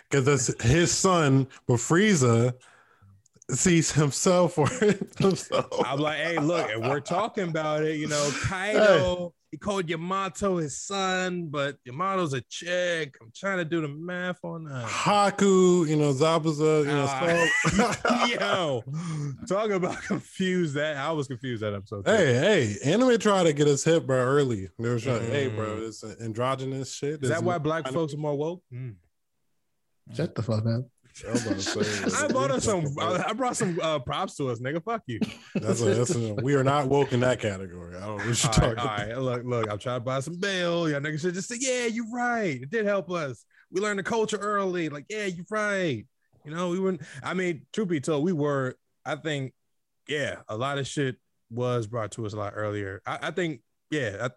Because 0.08 0.24
that's 0.24 0.62
his 0.62 0.90
son, 0.90 1.46
but 1.68 1.76
Frieza 1.76 2.54
sees 3.56 3.92
himself 3.92 4.54
for 4.54 4.66
himself. 5.18 5.66
I'm 5.86 5.98
like, 5.98 6.18
hey, 6.18 6.38
look, 6.38 6.70
and 6.70 6.82
we're 6.88 7.00
talking 7.00 7.48
about 7.48 7.82
it. 7.84 7.96
You 7.96 8.08
know, 8.08 8.30
Kaido, 8.42 9.34
he 9.50 9.56
called 9.56 9.88
Yamato 9.88 10.58
his 10.58 10.78
son, 10.80 11.48
but 11.48 11.76
Yamato's 11.84 12.34
a 12.34 12.40
chick. 12.42 13.16
I'm 13.20 13.32
trying 13.34 13.58
to 13.58 13.64
do 13.64 13.80
the 13.80 13.88
math 13.88 14.38
on 14.44 14.64
that. 14.64 14.84
Haku, 14.86 15.88
you 15.88 15.96
know, 15.96 16.12
Zabuza, 16.12 16.80
you 16.80 16.86
know, 16.86 17.06
Ah. 18.04 18.26
Yo, 18.26 18.84
talk 19.48 19.70
about 19.70 20.00
confused. 20.06 20.74
That 20.74 20.96
I 20.96 21.10
was 21.12 21.26
confused 21.26 21.62
that 21.62 21.74
episode. 21.74 22.04
too. 22.06 22.10
hey, 22.12 22.34
hey, 22.34 22.76
anime 22.92 23.18
tried 23.18 23.44
to 23.44 23.52
get 23.52 23.66
us 23.66 23.82
hit, 23.82 24.06
bro, 24.06 24.18
early. 24.18 24.68
They 24.78 24.88
were 24.88 25.00
trying, 25.00 25.22
hey, 25.30 25.48
bro, 25.48 25.76
Mm. 25.76 25.80
this 25.80 26.04
androgynous 26.20 26.92
shit. 26.94 27.22
is 27.22 27.30
that 27.30 27.42
why 27.42 27.58
black 27.58 27.88
folks 27.88 28.14
are 28.14 28.18
more 28.18 28.36
woke? 28.36 28.62
Mm. 28.72 28.94
Shut 30.14 30.34
the 30.34 30.42
fuck 30.42 30.64
up. 30.66 30.84
I 31.28 31.32
was 31.32 31.44
about 31.46 31.56
to 31.56 32.10
say, 32.10 32.24
I 32.24 32.28
brought 32.28 32.50
us 32.50 32.64
some. 32.64 32.86
I 32.98 33.32
brought 33.32 33.56
some 33.56 33.78
uh, 33.82 33.98
props 33.98 34.36
to 34.36 34.48
us, 34.50 34.60
nigga. 34.60 34.82
Fuck 34.82 35.02
you. 35.06 35.20
That's 35.54 35.80
a, 35.80 35.94
that's 35.94 36.14
a, 36.14 36.34
we 36.34 36.54
are 36.54 36.64
not 36.64 36.88
woke 36.88 37.12
in 37.12 37.20
that 37.20 37.40
category. 37.40 37.96
I 37.96 38.00
don't 38.00 38.18
know 38.18 38.24
what 38.24 38.42
you're 38.42 38.50
All 38.50 38.54
talking 38.54 38.62
right, 38.62 38.72
about. 38.72 38.98
right. 38.98 39.18
Look, 39.18 39.44
look. 39.44 39.70
I'm 39.70 39.78
trying 39.78 40.00
to 40.00 40.04
buy 40.04 40.20
some 40.20 40.38
bail. 40.38 40.88
Y'all 40.88 41.00
niggas 41.00 41.20
should 41.20 41.34
just 41.34 41.48
say, 41.48 41.56
yeah, 41.58 41.86
you're 41.86 42.10
right. 42.10 42.62
It 42.62 42.70
did 42.70 42.86
help 42.86 43.10
us. 43.10 43.44
We 43.70 43.80
learned 43.80 43.98
the 43.98 44.04
culture 44.04 44.36
early. 44.36 44.88
Like, 44.88 45.06
yeah, 45.08 45.26
you're 45.26 45.46
right. 45.50 46.06
You 46.44 46.54
know, 46.54 46.70
we 46.70 46.80
weren't. 46.80 47.02
I 47.22 47.34
mean, 47.34 47.66
truth 47.72 47.88
be 47.88 48.00
told, 48.00 48.24
we 48.24 48.32
were. 48.32 48.76
I 49.04 49.16
think, 49.16 49.52
yeah, 50.08 50.36
a 50.48 50.56
lot 50.56 50.78
of 50.78 50.86
shit 50.86 51.16
was 51.50 51.86
brought 51.86 52.12
to 52.12 52.26
us 52.26 52.32
a 52.32 52.36
lot 52.36 52.52
earlier. 52.54 53.02
I, 53.06 53.18
I 53.22 53.30
think, 53.30 53.60
yeah, 53.90 54.16
I, 54.22 54.30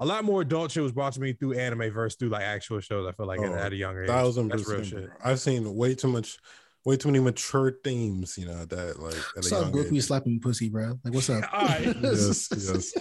a 0.00 0.06
lot 0.06 0.24
more 0.24 0.42
adult 0.42 0.70
shit 0.70 0.82
was 0.82 0.92
brought 0.92 1.12
to 1.14 1.20
me 1.20 1.32
through 1.32 1.54
anime 1.54 1.90
versus 1.90 2.16
through 2.18 2.28
like 2.30 2.42
actual 2.42 2.80
shows. 2.80 3.06
I 3.06 3.12
feel 3.12 3.26
like 3.26 3.40
at, 3.40 3.50
Oh, 3.50 3.54
at 3.54 3.72
a 3.72 3.76
younger 3.76 4.02
age. 4.04 4.08
Thousand 4.08 4.48
That's 4.48 4.68
real 4.68 4.82
shit. 4.82 5.08
I've 5.24 5.40
seen 5.40 5.74
way 5.74 5.94
too 5.94 6.08
much, 6.08 6.38
way 6.84 6.96
too 6.96 7.08
many 7.08 7.20
mature 7.22 7.72
themes. 7.82 8.36
You 8.36 8.46
know 8.46 8.64
that 8.64 8.98
like 9.00 9.14
at 9.14 9.20
a 9.20 9.22
What's 9.36 9.52
up, 9.52 9.62
young 9.62 9.72
Goku 9.84 9.96
age. 9.96 10.02
slapping 10.04 10.40
pussy, 10.40 10.68
bro? 10.68 10.98
Like, 11.04 11.14
what's 11.14 11.30
up? 11.30 11.44
All 11.52 11.60
right. 11.66 11.96
Yes, 12.02 12.48
yes. 12.52 12.92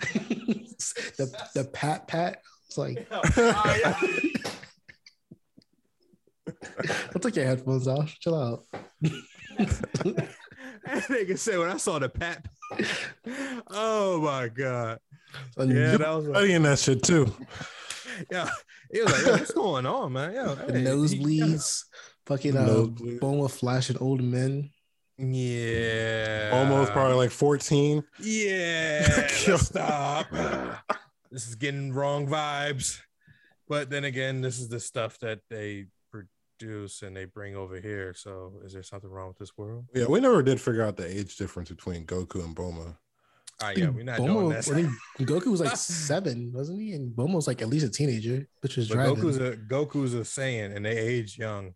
the 1.16 1.26
the 1.54 1.64
pat 1.72 2.06
pat. 2.08 2.40
It's 2.66 2.78
like, 2.78 3.08
don't 7.12 7.22
take 7.22 7.36
your 7.36 7.46
headphones 7.46 7.88
off. 7.88 8.14
Chill 8.20 8.34
out. 8.34 8.64
That 10.84 11.02
nigga 11.08 11.38
said 11.38 11.58
when 11.58 11.68
I 11.70 11.76
saw 11.76 11.98
the 11.98 12.08
pat. 12.08 12.46
oh 13.70 14.20
my 14.20 14.48
god. 14.48 14.98
So 15.56 15.62
Yeah, 15.64 15.96
that 15.96 16.08
was 16.08 16.26
like, 16.26 16.36
Studying 16.36 16.62
that 16.62 16.78
shit 16.78 17.02
too. 17.02 17.32
yeah. 18.30 18.48
He 18.92 19.02
was 19.02 19.12
like, 19.12 19.26
Yo, 19.26 19.32
what's 19.32 19.52
going 19.52 19.86
on, 19.86 20.12
man? 20.12 20.34
Yeah, 20.34 20.54
hey, 20.54 20.84
nosebleeds, 20.84 21.84
fucking 22.26 22.56
uh, 22.56 22.66
Nosebleed. 22.66 23.20
Bulma 23.20 23.50
flashing 23.50 23.98
old 23.98 24.22
men. 24.22 24.70
Yeah. 25.18 26.50
Almost 26.52 26.92
probably 26.92 27.16
like 27.16 27.30
14. 27.30 28.04
Yeah. 28.20 29.26
Stop. 29.56 30.30
this 31.30 31.48
is 31.48 31.56
getting 31.56 31.92
wrong 31.92 32.28
vibes. 32.28 33.00
But 33.68 33.90
then 33.90 34.04
again, 34.04 34.40
this 34.40 34.58
is 34.58 34.68
the 34.68 34.80
stuff 34.80 35.18
that 35.18 35.40
they 35.50 35.86
produce 36.10 37.02
and 37.02 37.16
they 37.16 37.24
bring 37.24 37.56
over 37.56 37.80
here. 37.80 38.14
So 38.14 38.60
is 38.64 38.72
there 38.72 38.82
something 38.82 39.10
wrong 39.10 39.28
with 39.28 39.38
this 39.38 39.56
world? 39.58 39.86
Yeah, 39.94 40.06
we 40.06 40.20
never 40.20 40.42
did 40.42 40.60
figure 40.60 40.82
out 40.82 40.96
the 40.96 41.06
age 41.06 41.36
difference 41.36 41.68
between 41.68 42.06
Goku 42.06 42.44
and 42.44 42.56
Bulma. 42.56 42.96
All 43.60 43.68
right, 43.68 43.76
yeah, 43.76 43.88
we're 43.88 44.04
not 44.04 44.18
doing 44.18 44.52
I 44.52 44.60
think 44.60 44.88
Goku 45.20 45.46
was 45.46 45.60
like 45.60 45.76
seven, 45.76 46.52
wasn't 46.52 46.80
he? 46.80 46.92
And 46.92 47.10
Bulma 47.14 47.34
was 47.34 47.48
like 47.48 47.60
at 47.60 47.68
least 47.68 47.84
a 47.84 47.90
teenager, 47.90 48.46
which 48.60 48.76
was 48.76 48.88
driving. 48.88 49.16
Goku's 49.16 49.36
a 49.38 49.56
Goku's 49.56 50.14
a 50.14 50.18
Saiyan 50.18 50.76
and 50.76 50.84
they 50.86 50.96
age 50.96 51.36
young. 51.36 51.74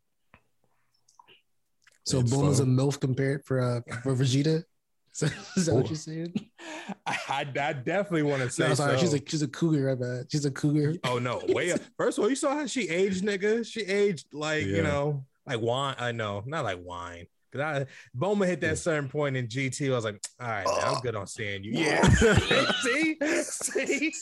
so 2.04 2.20
It's 2.20 2.32
Bulma's 2.32 2.60
a. 2.60 2.64
MILF 2.64 3.00
compared 3.00 3.44
for 3.44 3.60
uh 3.60 3.80
for 4.02 4.14
Vegeta. 4.14 4.62
Is 5.14 5.20
that, 5.20 5.32
is 5.58 5.66
that 5.66 5.74
what 5.74 5.88
you're 5.88 5.96
saying? 5.96 6.32
I, 7.06 7.18
I, 7.28 7.40
I 7.40 7.72
definitely 7.74 8.22
want 8.22 8.40
to 8.44 8.48
say 8.48 8.66
No, 8.68 8.74
sorry, 8.74 8.94
so. 8.94 9.00
she's 9.02 9.12
a 9.12 9.20
she's 9.26 9.42
a 9.42 9.48
cougar. 9.48 9.90
I 9.90 9.94
bet 9.94 10.32
she's 10.32 10.46
a 10.46 10.50
cougar. 10.50 10.94
Oh 11.04 11.18
no, 11.18 11.42
way 11.48 11.70
up. 11.70 11.80
First 11.98 12.16
of 12.16 12.24
all, 12.24 12.30
you 12.30 12.34
saw 12.36 12.54
how 12.54 12.66
she 12.66 12.88
aged, 12.88 13.22
nigga. 13.22 13.66
She 13.70 13.82
aged 13.82 14.32
like 14.32 14.64
you 14.64 14.82
know, 14.82 15.26
like 15.46 15.60
wine. 15.60 15.96
I 15.98 16.12
know, 16.12 16.42
not 16.46 16.64
like 16.64 16.78
wine. 16.82 17.26
Cause 17.52 17.60
I 17.60 17.86
Bulma 18.16 18.46
hit 18.46 18.60
that 18.62 18.66
Yeah. 18.68 18.74
certain 18.74 19.08
point 19.08 19.36
in 19.36 19.46
GT. 19.46 19.92
I 19.92 19.94
was 19.94 20.04
like, 20.04 20.20
all 20.40 20.48
right, 20.48 20.64
man, 20.66 20.84
I'm 20.84 21.00
good 21.02 21.14
on 21.16 21.26
seeing 21.26 21.62
you. 21.64 21.72
Yeah. 21.72 22.02
see, 22.82 23.16
see. 23.42 24.12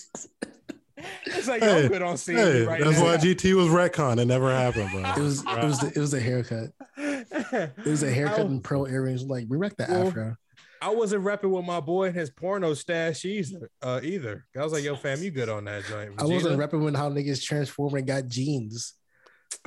It's 1.27 1.49
like 1.49 1.63
yo, 1.63 1.69
Hey, 1.75 1.83
I'm 1.85 1.89
good 1.89 2.03
on 2.03 2.17
seeing 2.17 2.39
Hey, 2.39 2.59
you 2.59 2.69
right 2.69 2.83
that's 2.85 2.99
now. 2.99 3.05
why 3.05 3.17
GT 3.17 3.55
was 3.55 3.69
retcon. 3.69 4.19
It 4.21 4.27
never 4.27 4.51
happened, 4.51 4.91
bro. 4.91 5.01
It 5.17 5.17
was 5.23 5.41
it 5.41 5.65
was 5.65 5.79
the, 5.81 5.87
it 5.89 5.97
was 5.99 6.11
the 6.11 6.21
haircut. 6.21 6.71
It 6.99 7.87
was 7.87 8.03
a 8.03 8.11
haircut 8.11 8.41
I, 8.41 8.43
and 8.43 8.63
pearl 8.63 8.87
earrings. 8.87 9.23
Like 9.25 9.47
we 9.49 9.57
wrecked 9.57 9.79
the 9.79 9.87
Well, 9.89 10.09
afro. 10.09 10.37
I 10.83 10.91
wasn't 10.91 11.25
repping 11.25 11.51
with 11.51 11.65
my 11.65 11.81
boy 11.81 12.07
and 12.07 12.17
his 12.17 12.31
porno 12.31 12.73
stash 12.75 13.25
either. 13.25 13.71
Uh, 13.83 14.01
either. 14.03 14.47
I 14.59 14.63
was 14.65 14.73
like, 14.73 14.83
yo, 14.83 14.97
fam, 14.97 15.23
you 15.23 15.31
good 15.31 15.49
on 15.51 15.65
that 15.67 15.85
joint? 15.85 16.13
I 16.19 16.25
wasn't 16.25 16.59
Vegeta? 16.59 16.69
repping 16.71 16.85
when 16.85 16.95
how 16.95 17.11
niggas 17.11 17.43
transform 17.45 17.95
and 17.95 18.07
got 18.07 18.27
jeans. 18.29 18.95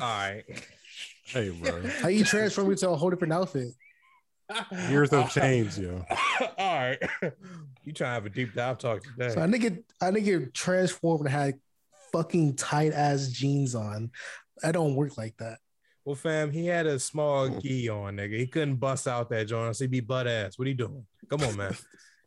All 0.01 0.07
right. 0.07 0.43
Hey, 1.23 1.49
bro. 1.49 1.81
How 2.01 2.09
you 2.09 2.23
transform 2.23 2.71
into 2.71 2.89
a 2.89 2.95
whole 2.95 3.09
different 3.09 3.33
outfit? 3.33 3.69
Years 4.89 5.11
have 5.11 5.33
changed, 5.33 5.79
yo. 5.79 6.05
All 6.57 6.75
right. 6.75 6.97
You 7.85 7.93
trying 7.93 8.09
to 8.09 8.13
have 8.13 8.25
a 8.25 8.29
deep 8.29 8.53
dive 8.53 8.77
talk 8.77 9.03
today. 9.03 9.29
So 9.29 9.41
I 9.41 9.47
nigga, 9.47 9.83
I 10.01 10.11
nigga 10.11 10.53
transformed 10.53 11.21
and 11.21 11.29
had 11.29 11.55
fucking 12.11 12.55
tight 12.55 12.93
ass 12.93 13.29
jeans 13.29 13.73
on. 13.75 14.11
I 14.63 14.71
don't 14.71 14.95
work 14.95 15.17
like 15.17 15.35
that. 15.37 15.59
Well, 16.05 16.15
fam, 16.15 16.51
he 16.51 16.65
had 16.65 16.85
a 16.85 16.99
small 16.99 17.47
gi 17.59 17.89
on, 17.89 18.17
nigga. 18.17 18.37
He 18.37 18.47
couldn't 18.47 18.75
bust 18.75 19.07
out 19.07 19.29
that 19.29 19.47
joint. 19.47 19.61
unless 19.61 19.79
he 19.79 19.87
be 19.87 20.01
butt 20.01 20.27
ass. 20.27 20.59
What 20.59 20.67
he 20.67 20.73
doing? 20.73 21.05
Come 21.29 21.41
on, 21.43 21.55
man. 21.55 21.75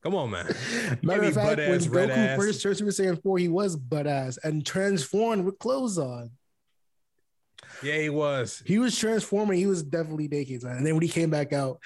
Come 0.02 0.14
on, 0.14 0.30
man. 0.30 0.46
Matter 1.02 1.24
of 1.24 1.34
fact, 1.34 1.58
when 1.58 1.78
butt-ass, 1.78 1.86
Goku 1.88 2.10
ass. 2.10 2.38
first 2.38 2.62
turned 2.62 2.76
Super 2.76 2.90
Saiyan 2.90 3.22
4, 3.22 3.38
he 3.38 3.48
was 3.48 3.76
butt 3.76 4.06
ass 4.06 4.38
and 4.42 4.64
transformed 4.64 5.44
with 5.44 5.58
clothes 5.58 5.98
on. 5.98 6.30
Yeah, 7.82 7.98
he 7.98 8.08
was. 8.10 8.62
He 8.66 8.78
was 8.78 8.98
transforming, 8.98 9.58
he 9.58 9.66
was 9.66 9.82
definitely 9.82 10.28
naked. 10.28 10.62
son. 10.62 10.72
And 10.72 10.86
then 10.86 10.94
when 10.94 11.02
he 11.02 11.08
came 11.08 11.30
back 11.30 11.52
out, 11.52 11.78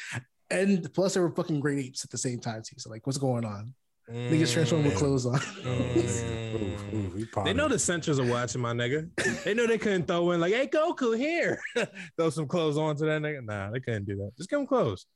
and 0.50 0.92
plus 0.94 1.14
they 1.14 1.20
were 1.20 1.30
fucking 1.30 1.60
great 1.60 1.84
apes 1.86 2.04
at 2.04 2.10
the 2.10 2.18
same 2.18 2.40
time 2.40 2.62
too. 2.62 2.76
So 2.78 2.90
like, 2.90 3.06
what's 3.06 3.18
going 3.18 3.44
on? 3.44 3.74
Niggas 4.10 4.52
transforming 4.52 4.86
with 4.86 4.96
Mm. 4.96 4.98
clothes 4.98 5.26
on. 5.26 5.38
Mm. 5.38 6.92
Ooh, 6.92 6.96
ooh, 6.96 7.44
They 7.44 7.52
know 7.52 7.68
the 7.68 7.78
censors 7.78 8.18
are 8.18 8.26
watching, 8.26 8.60
my 8.60 8.72
nigga. 8.72 9.08
They 9.44 9.54
know 9.54 9.68
they 9.68 9.78
couldn't 9.78 10.08
throw 10.08 10.32
in 10.32 10.40
like, 10.40 10.52
"Hey, 10.52 10.66
Goku, 10.66 11.16
here, 11.16 11.60
throw 12.16 12.28
some 12.30 12.48
clothes 12.48 12.76
on 12.76 12.96
to 12.96 13.04
that 13.04 13.22
nigga." 13.22 13.44
Nah, 13.44 13.70
they 13.70 13.78
couldn't 13.78 14.06
do 14.06 14.16
that. 14.16 14.32
Just 14.36 14.50
give 14.50 14.58
him 14.58 14.66
clothes. 14.66 15.06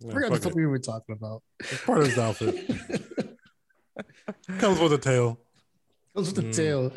Yeah, 0.00 0.10
I 0.10 0.14
forgot 0.14 0.30
the 0.30 0.36
fuck 0.38 0.42
fuck 0.44 0.54
we 0.56 0.66
were 0.66 0.80
talking 0.80 1.14
about. 1.14 1.42
It's 1.60 1.84
part 1.84 2.00
of 2.00 2.06
his 2.06 2.18
outfit. 2.18 2.56
Comes 4.58 4.80
with 4.80 4.94
a 4.94 4.98
tail. 4.98 5.38
Comes 6.16 6.32
with 6.32 6.36
the 6.36 6.42
Mm. 6.50 6.56
tail. 6.56 6.92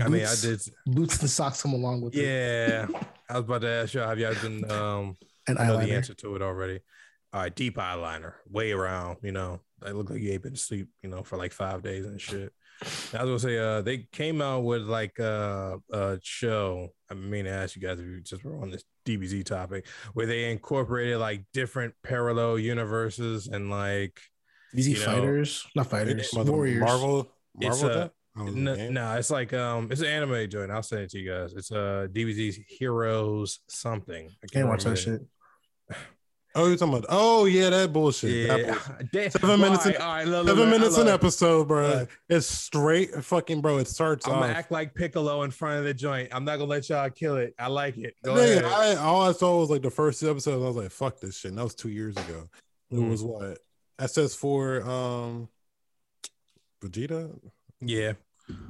I 0.00 0.08
mean, 0.08 0.24
I 0.24 0.34
did. 0.40 0.60
boots 0.86 1.20
and 1.20 1.30
socks 1.30 1.62
come 1.62 1.72
along 1.72 2.00
with 2.02 2.14
it. 2.16 2.24
Yeah, 2.24 2.86
I 3.28 3.34
was 3.34 3.44
about 3.44 3.62
to 3.62 3.68
ask 3.68 3.94
you, 3.94 4.00
have 4.00 4.18
y'all 4.18 4.34
been? 4.40 4.70
Um, 4.70 5.16
And 5.48 5.58
I 5.58 5.66
know 5.66 5.78
the 5.78 5.92
answer 5.92 6.14
to 6.14 6.36
it 6.36 6.42
already. 6.42 6.80
All 7.32 7.40
right, 7.42 7.54
deep 7.54 7.76
eyeliner, 7.76 8.34
way 8.48 8.72
around. 8.72 9.18
You 9.22 9.32
know, 9.32 9.60
I 9.84 9.90
look 9.90 10.10
like 10.10 10.20
you 10.20 10.32
ain't 10.32 10.42
been 10.42 10.54
to 10.54 10.58
sleep. 10.60 10.88
You 11.02 11.10
know, 11.10 11.22
for 11.22 11.36
like 11.36 11.52
five 11.52 11.82
days 11.82 12.06
and 12.06 12.20
shit. 12.20 12.52
I 13.14 13.24
was 13.24 13.42
gonna 13.42 13.54
say, 13.54 13.58
uh, 13.58 13.80
they 13.82 14.06
came 14.12 14.40
out 14.42 14.60
with 14.64 14.82
like 14.82 15.18
uh, 15.18 15.76
a 15.92 16.18
show. 16.22 16.90
I 17.10 17.14
mean 17.14 17.44
to 17.46 17.50
ask 17.50 17.74
you 17.74 17.82
guys 17.82 17.98
if 17.98 18.06
you 18.06 18.20
just 18.20 18.44
were 18.44 18.60
on 18.60 18.70
this 18.70 18.84
DBZ 19.06 19.44
topic, 19.44 19.86
where 20.14 20.26
they 20.26 20.50
incorporated 20.50 21.18
like 21.18 21.44
different 21.52 21.94
parallel 22.04 22.58
universes 22.58 23.46
and 23.48 23.70
like 23.70 24.20
Easy 24.74 24.92
you 24.92 24.98
know, 24.98 25.04
fighters, 25.06 25.66
not 25.74 25.86
fighters, 25.88 26.32
Mother- 26.34 26.52
warriors. 26.52 26.80
Marvel. 26.80 27.32
It's 27.60 27.80
Marvel. 27.82 27.90
a- 27.90 28.04
that? 28.04 28.10
Oh, 28.10 28.15
no, 28.36 28.74
no, 28.90 29.14
it's 29.16 29.30
like 29.30 29.52
um, 29.52 29.88
it's 29.90 30.00
an 30.02 30.06
anime 30.08 30.48
joint. 30.50 30.70
I'll 30.70 30.82
send 30.82 31.02
it 31.02 31.10
to 31.10 31.18
you 31.18 31.30
guys. 31.30 31.52
It's 31.54 31.72
uh 31.72 32.06
DBZ 32.12 32.64
Heroes 32.68 33.60
something. 33.68 34.30
I 34.42 34.46
Can't 34.46 34.68
watch 34.68 34.84
that 34.84 34.96
shit. 34.98 35.22
Oh, 36.58 36.68
you're 36.68 36.78
talking 36.78 36.94
about? 36.94 37.06
Oh, 37.10 37.44
yeah, 37.44 37.68
that 37.68 37.92
bullshit. 37.92 38.30
the- 38.30 38.46
That 38.48 38.60
Yeah, 38.60 38.66
bullshit. 38.72 39.12
Damn. 39.12 39.30
Seven 39.30 39.60
minutes 39.60 39.84
Why? 39.84 39.90
in- 39.90 40.00
All 40.00 40.08
right, 40.14 40.26
look, 40.26 40.46
Seven 40.46 40.62
look, 40.70 40.80
minutes 40.80 40.96
an 40.96 41.08
episode, 41.08 41.68
bro. 41.68 41.86
Look. 41.86 42.10
It's 42.30 42.46
straight 42.46 43.10
fucking, 43.14 43.60
bro. 43.60 43.76
It 43.76 43.88
starts 43.88 44.26
I'm 44.26 44.32
off. 44.36 44.40
gonna 44.40 44.52
act 44.54 44.70
like 44.70 44.94
Piccolo 44.94 45.42
in 45.42 45.50
front 45.50 45.80
of 45.80 45.84
the 45.84 45.92
joint. 45.92 46.30
I'm 46.32 46.46
not 46.46 46.56
gonna 46.56 46.70
let 46.70 46.88
y'all 46.88 47.10
kill 47.10 47.36
it. 47.36 47.54
I 47.58 47.66
like 47.66 47.98
it. 47.98 48.14
Go 48.24 48.36
Nigga. 48.36 48.64
I, 48.64 48.94
all 48.94 49.20
I 49.28 49.32
saw 49.32 49.60
was 49.60 49.68
like 49.68 49.82
the 49.82 49.90
first 49.90 50.22
episode. 50.22 50.64
I 50.64 50.66
was 50.66 50.76
like, 50.76 50.90
"Fuck 50.92 51.20
this 51.20 51.36
shit." 51.36 51.50
And 51.50 51.58
that 51.58 51.64
was 51.64 51.74
two 51.74 51.90
years 51.90 52.16
ago. 52.16 52.48
It 52.90 52.96
Mm. 52.96 53.10
was 53.10 53.22
what 53.22 53.58
SS4, 54.00 54.86
um, 54.86 55.48
Vegeta, 56.82 57.38
yeah, 57.82 58.12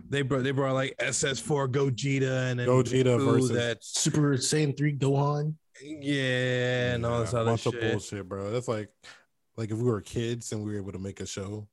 they 0.08 0.22
brought 0.22 0.42
they 0.44 0.50
brought 0.52 0.74
like 0.74 0.96
SS4 0.98 1.68
Gogeta 1.70 2.50
and 2.50 2.60
then 2.60 2.68
Gogeta 2.68 3.18
Goku 3.18 3.24
versus- 3.32 3.50
that 3.50 3.78
Super 3.84 4.36
Saiyan 4.36 4.76
3 4.76 4.96
Gohan. 4.98 5.54
yeah 5.82 6.94
and 6.94 7.04
all 7.04 7.20
this 7.20 7.32
Yeah, 7.32 7.40
a 7.40 7.42
other 7.42 7.56
shit. 7.56 7.80
bullshit, 7.80 8.28
bro. 8.28 8.50
That's 8.50 8.68
like, 8.68 8.88
like 9.56 9.70
if 9.70 9.76
we 9.78 9.84
were 9.84 10.00
kids 10.00 10.52
and 10.52 10.64
we 10.64 10.72
were 10.72 10.78
able 10.78 10.92
to 10.92 10.98
make 10.98 11.20
a 11.20 11.26
show 11.26 11.68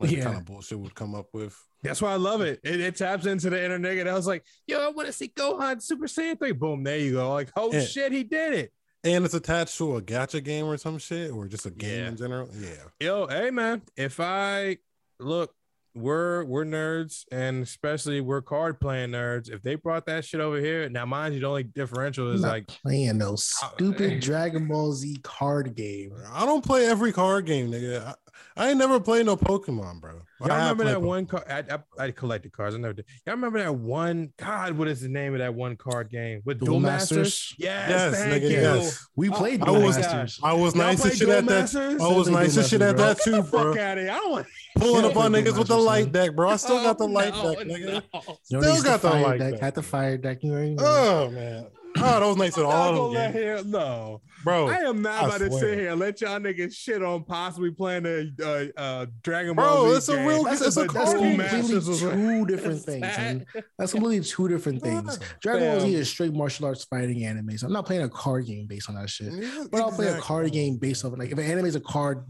like 0.00 0.10
the 0.10 0.16
Yeah. 0.16 0.24
kind 0.24 0.38
of 0.38 0.44
bullshit 0.44 0.78
would 0.78 0.94
come 0.94 1.14
up 1.14 1.28
with. 1.32 1.56
That's 1.82 2.00
why 2.02 2.12
I 2.12 2.16
love 2.16 2.40
it. 2.40 2.60
It, 2.64 2.80
it 2.80 2.96
taps 2.96 3.26
into 3.26 3.50
the 3.50 3.62
inner 3.62 3.78
nigga. 3.78 4.08
I 4.08 4.14
was 4.14 4.26
like, 4.26 4.44
yo, 4.66 4.80
I 4.80 4.88
want 4.90 5.06
to 5.06 5.12
see 5.12 5.28
Gohan 5.28 5.80
Super 5.82 6.06
Saiyan 6.06 6.38
3. 6.38 6.52
Boom, 6.52 6.82
there 6.82 6.98
you 6.98 7.12
go. 7.12 7.32
Like, 7.32 7.50
oh 7.56 7.72
Yeah. 7.72 7.82
shit, 7.84 8.10
he 8.12 8.24
did 8.24 8.54
it. 8.54 8.72
And 9.04 9.24
it's 9.24 9.34
attached 9.34 9.76
to 9.78 9.96
a 9.96 10.02
gacha 10.02 10.42
game 10.42 10.64
or 10.64 10.76
some 10.78 10.96
shit, 10.98 11.30
or 11.30 11.46
just 11.46 11.66
a 11.66 11.70
game 11.70 11.98
Yeah. 12.00 12.08
in 12.08 12.16
general. 12.16 12.48
Yeah. 12.58 12.70
Yo, 13.00 13.26
hey 13.26 13.50
man, 13.50 13.82
if 13.96 14.18
I 14.18 14.78
look, 15.20 15.54
we're 15.94 16.44
we're 16.44 16.64
nerds, 16.64 17.24
and 17.30 17.62
especially 17.62 18.20
we're 18.20 18.42
card 18.42 18.80
playing 18.80 19.10
nerds. 19.10 19.50
If 19.50 19.62
they 19.62 19.76
brought 19.76 20.06
that 20.06 20.24
shit 20.24 20.40
over 20.40 20.58
here, 20.58 20.88
now 20.88 21.06
mind 21.06 21.34
you, 21.34 21.40
the 21.40 21.46
only 21.46 21.62
differential 21.62 22.32
is 22.32 22.40
like 22.42 22.66
playing 22.66 23.18
those 23.18 23.44
stupid 23.44 24.14
uh, 24.14 24.20
Dragon 24.20 24.66
Ball 24.68 24.92
Z 24.92 25.18
card 25.22 25.74
game. 25.74 26.12
I 26.32 26.44
don't 26.44 26.64
play 26.64 26.86
every 26.86 27.12
card 27.12 27.46
game, 27.46 27.70
nigga. 27.70 28.14
I, 28.56 28.66
I 28.66 28.68
ain't 28.70 28.78
never 28.78 29.00
played 29.00 29.26
no 29.26 29.36
Pokemon, 29.36 30.00
bro. 30.00 30.20
Y'all 30.40 30.52
I 30.52 30.58
remember 30.70 30.84
that 30.84 30.94
played 30.94 31.04
one 31.04 31.26
card? 31.26 31.44
I, 31.48 31.64
I, 31.74 32.04
I 32.06 32.10
collected 32.10 32.52
cards. 32.52 32.74
I 32.74 32.78
never 32.78 32.92
did. 32.94 33.04
Y'all 33.26 33.34
remember 33.36 33.58
that 33.60 33.74
one? 33.74 34.32
God, 34.36 34.76
what 34.78 34.88
is 34.88 35.00
the 35.00 35.08
name 35.08 35.32
of 35.34 35.38
that 35.38 35.54
one 35.54 35.76
card 35.76 36.10
game 36.10 36.42
with 36.44 36.58
Duel 36.58 36.66
Duel 36.72 36.80
Masters? 36.80 37.18
Masters? 37.18 37.54
Yes, 37.58 37.88
Yes, 37.90 38.14
thank 38.16 38.42
nigga, 38.42 38.50
you. 38.50 38.56
yes. 38.60 39.06
We 39.16 39.30
Oh, 39.30 39.32
played 39.32 39.62
I 39.62 39.66
Duel 39.66 39.82
was- 39.82 39.96
Masters. 39.98 40.40
I 40.42 40.52
was 40.52 40.74
nice 40.74 41.00
play 41.00 41.10
shit 41.10 41.18
Duel 41.20 41.32
at 41.32 41.46
that. 41.46 41.60
Masters? 41.60 42.00
I 42.02 42.06
was 42.08 42.28
nice 42.28 42.54
Duel 42.54 42.66
shit 42.66 42.82
at 42.82 42.96
that 42.96 43.16
Get 43.16 43.24
the 43.24 43.30
too, 43.30 43.42
fuck 43.42 43.50
bro. 43.50 43.78
out 43.82 43.98
of 43.98 44.04
here! 44.04 44.12
I 44.12 44.16
don't 44.18 44.30
want. 44.30 44.46
Pulling 44.76 45.04
up 45.04 45.16
on 45.16 45.32
Duel 45.32 45.42
niggas 45.44 45.58
with 45.58 45.68
the 45.68 45.76
light 45.78 46.12
deck, 46.12 46.34
bro. 46.34 46.50
I 46.50 46.56
still 46.56 46.76
oh, 46.76 46.82
got 46.84 46.98
the 46.98 47.04
Oh, 47.04 47.06
light 47.08 47.34
no, 47.34 47.54
deck, 47.54 47.66
nigga. 47.66 48.02
no. 48.12 48.38
Still 48.42 48.82
got 48.82 49.02
the 49.02 49.10
light 49.10 49.38
deck. 49.38 49.52
deck. 49.52 49.60
Had 49.60 49.74
the 49.74 49.82
fire 49.82 50.16
deck. 50.18 50.42
You 50.42 50.52
already 50.52 50.74
know. 50.74 50.84
Oh 50.84 51.30
man. 51.30 51.66
Oh, 51.96 52.20
that 52.20 52.26
was 52.26 52.36
nice 52.36 52.58
at 52.58 52.64
I'm 52.64 52.70
not 52.70 52.72
all 52.94 52.94
gonna 53.12 53.18
let 53.18 53.32
them 53.32 53.58
him. 53.58 53.70
No, 53.70 54.20
Bro, 54.42 54.68
I 54.68 54.76
am 54.78 55.00
not 55.00 55.22
I 55.22 55.26
about 55.26 55.38
to 55.40 55.50
sit 55.52 55.78
here 55.78 55.90
and 55.90 56.00
let 56.00 56.20
y'all 56.20 56.40
niggas 56.40 56.74
shit 56.74 57.02
on 57.02 57.24
possibly 57.24 57.70
playing 57.70 58.04
a 58.06 58.30
uh, 58.44 58.66
uh, 58.76 59.06
Dragon 59.22 59.54
Bro, 59.54 59.64
Ball 59.64 59.90
Z 59.90 59.96
it's 59.96 60.08
a 60.08 60.16
game. 60.16 60.26
real- 60.26 60.44
That's, 60.44 60.60
it's 60.60 60.76
a 60.76 60.80
that's 60.80 60.92
completely 60.92 61.28
game. 61.28 61.36
Masters 61.38 61.88
was- 61.88 62.00
two 62.00 62.46
different 62.46 62.82
things. 62.82 63.06
sad. 63.06 63.46
man. 63.54 63.64
That's 63.78 63.92
completely 63.92 64.24
two 64.26 64.48
different 64.48 64.82
things. 64.82 65.18
Yeah. 65.20 65.26
Dragon 65.40 65.68
Ball 65.70 65.80
Z 65.80 65.94
is 65.94 66.08
straight 66.08 66.32
martial 66.34 66.66
arts 66.66 66.84
fighting 66.84 67.24
anime. 67.24 67.56
So 67.56 67.66
I'm 67.68 67.72
not 67.72 67.86
playing 67.86 68.02
a 68.02 68.08
card 68.08 68.46
game 68.46 68.66
based 68.66 68.88
on 68.88 68.96
that 68.96 69.08
shit. 69.08 69.32
Yeah, 69.32 69.64
But 69.70 69.80
I'll 69.80 69.92
play 69.92 70.08
a 70.08 70.18
card 70.18 70.50
game 70.52 70.76
based 70.78 71.04
on 71.04 71.12
like 71.16 71.30
if 71.30 71.38
an 71.38 71.44
anime 71.44 71.66
is 71.66 71.76
a 71.76 71.80
card 71.80 72.24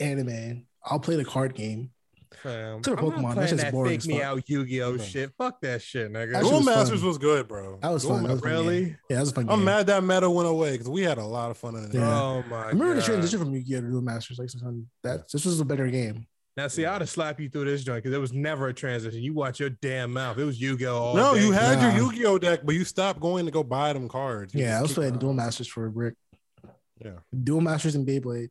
anime, 0.00 0.66
I'll 0.84 1.00
play 1.00 1.16
the 1.16 1.24
card 1.24 1.54
game. 1.54 1.90
Fam, 2.42 2.82
To 2.82 2.90
the 2.90 2.96
I'm 2.96 3.04
Pokemon, 3.04 3.22
not 3.22 3.22
that's 3.22 3.34
playing 3.34 3.48
just 3.50 3.62
that 3.62 3.72
boring 3.72 4.00
fake 4.00 4.08
me 4.08 4.14
fuck. 4.18 4.22
out 4.24 4.48
Yu-Gi-Oh 4.50 4.92
No. 4.96 5.02
shit. 5.02 5.32
Fuck 5.38 5.60
that 5.62 5.82
shit, 5.82 6.12
nigga. 6.12 6.40
Duel 6.40 6.52
was 6.56 6.64
Masters 6.66 7.00
fun. 7.00 7.08
was 7.08 7.18
good, 7.18 7.48
bro. 7.48 7.78
That 7.82 7.90
was 7.90 8.02
Duel 8.02 8.14
fun. 8.14 8.22
That 8.24 8.30
was 8.30 8.38
a 8.40 8.42
fun 8.42 8.50
Really? 8.52 8.84
Yeah, 9.08 9.16
that 9.16 9.20
was 9.20 9.30
a 9.30 9.34
fun. 9.34 9.48
I'm 9.50 9.58
game. 9.60 9.64
mad 9.64 9.86
that 9.86 10.04
meta 10.04 10.30
went 10.30 10.48
away 10.48 10.72
because 10.72 10.88
we 10.88 11.02
had 11.02 11.18
a 11.18 11.24
lot 11.24 11.50
of 11.50 11.56
fun 11.56 11.76
in 11.76 11.84
it. 11.84 11.94
Yeah. 11.94 12.20
Oh 12.22 12.44
my 12.50 12.56
I 12.56 12.68
remember 12.68 12.94
the 12.94 13.00
God. 13.00 13.06
transition 13.06 13.38
from 13.38 13.54
Yu-Gi-Oh 13.54 13.80
to 13.80 13.86
Duel 13.88 14.02
Masters. 14.02 14.38
Like 14.38 14.50
sometimes 14.50 14.84
that 15.02 15.30
this 15.30 15.44
was 15.44 15.60
a 15.60 15.64
better 15.64 15.88
game. 15.88 16.26
Now, 16.56 16.68
see, 16.68 16.84
I'd 16.86 17.00
have 17.00 17.10
slapped 17.10 17.40
you 17.40 17.48
through 17.48 17.64
this 17.64 17.82
joint 17.82 17.96
because 17.98 18.12
there 18.12 18.20
was 18.20 18.32
never 18.32 18.68
a 18.68 18.72
transition. 18.72 19.20
You 19.20 19.34
watch 19.34 19.58
your 19.58 19.70
damn 19.70 20.12
mouth. 20.12 20.38
It 20.38 20.44
was 20.44 20.60
Yu-Gi-Oh. 20.60 20.96
all 20.96 21.16
No, 21.16 21.34
day. 21.34 21.44
you 21.44 21.50
had 21.50 21.78
Nah. 21.80 21.96
your 21.96 22.04
Yu-Gi-Oh 22.12 22.38
deck, 22.38 22.60
but 22.64 22.76
you 22.76 22.84
stopped 22.84 23.18
going 23.18 23.44
to 23.46 23.50
go 23.50 23.64
buy 23.64 23.92
them 23.92 24.08
cards. 24.08 24.54
You 24.54 24.60
Yeah, 24.60 24.66
just 24.68 24.78
I 24.78 24.82
was 24.82 24.90
keep- 24.90 24.94
playing 24.96 25.18
Duel 25.18 25.32
Masters 25.32 25.66
for 25.66 25.86
a 25.86 25.90
brick. 25.90 26.14
Yeah. 27.04 27.10
Duel 27.42 27.60
Masters 27.60 27.96
and 27.96 28.06
Beyblade. 28.06 28.50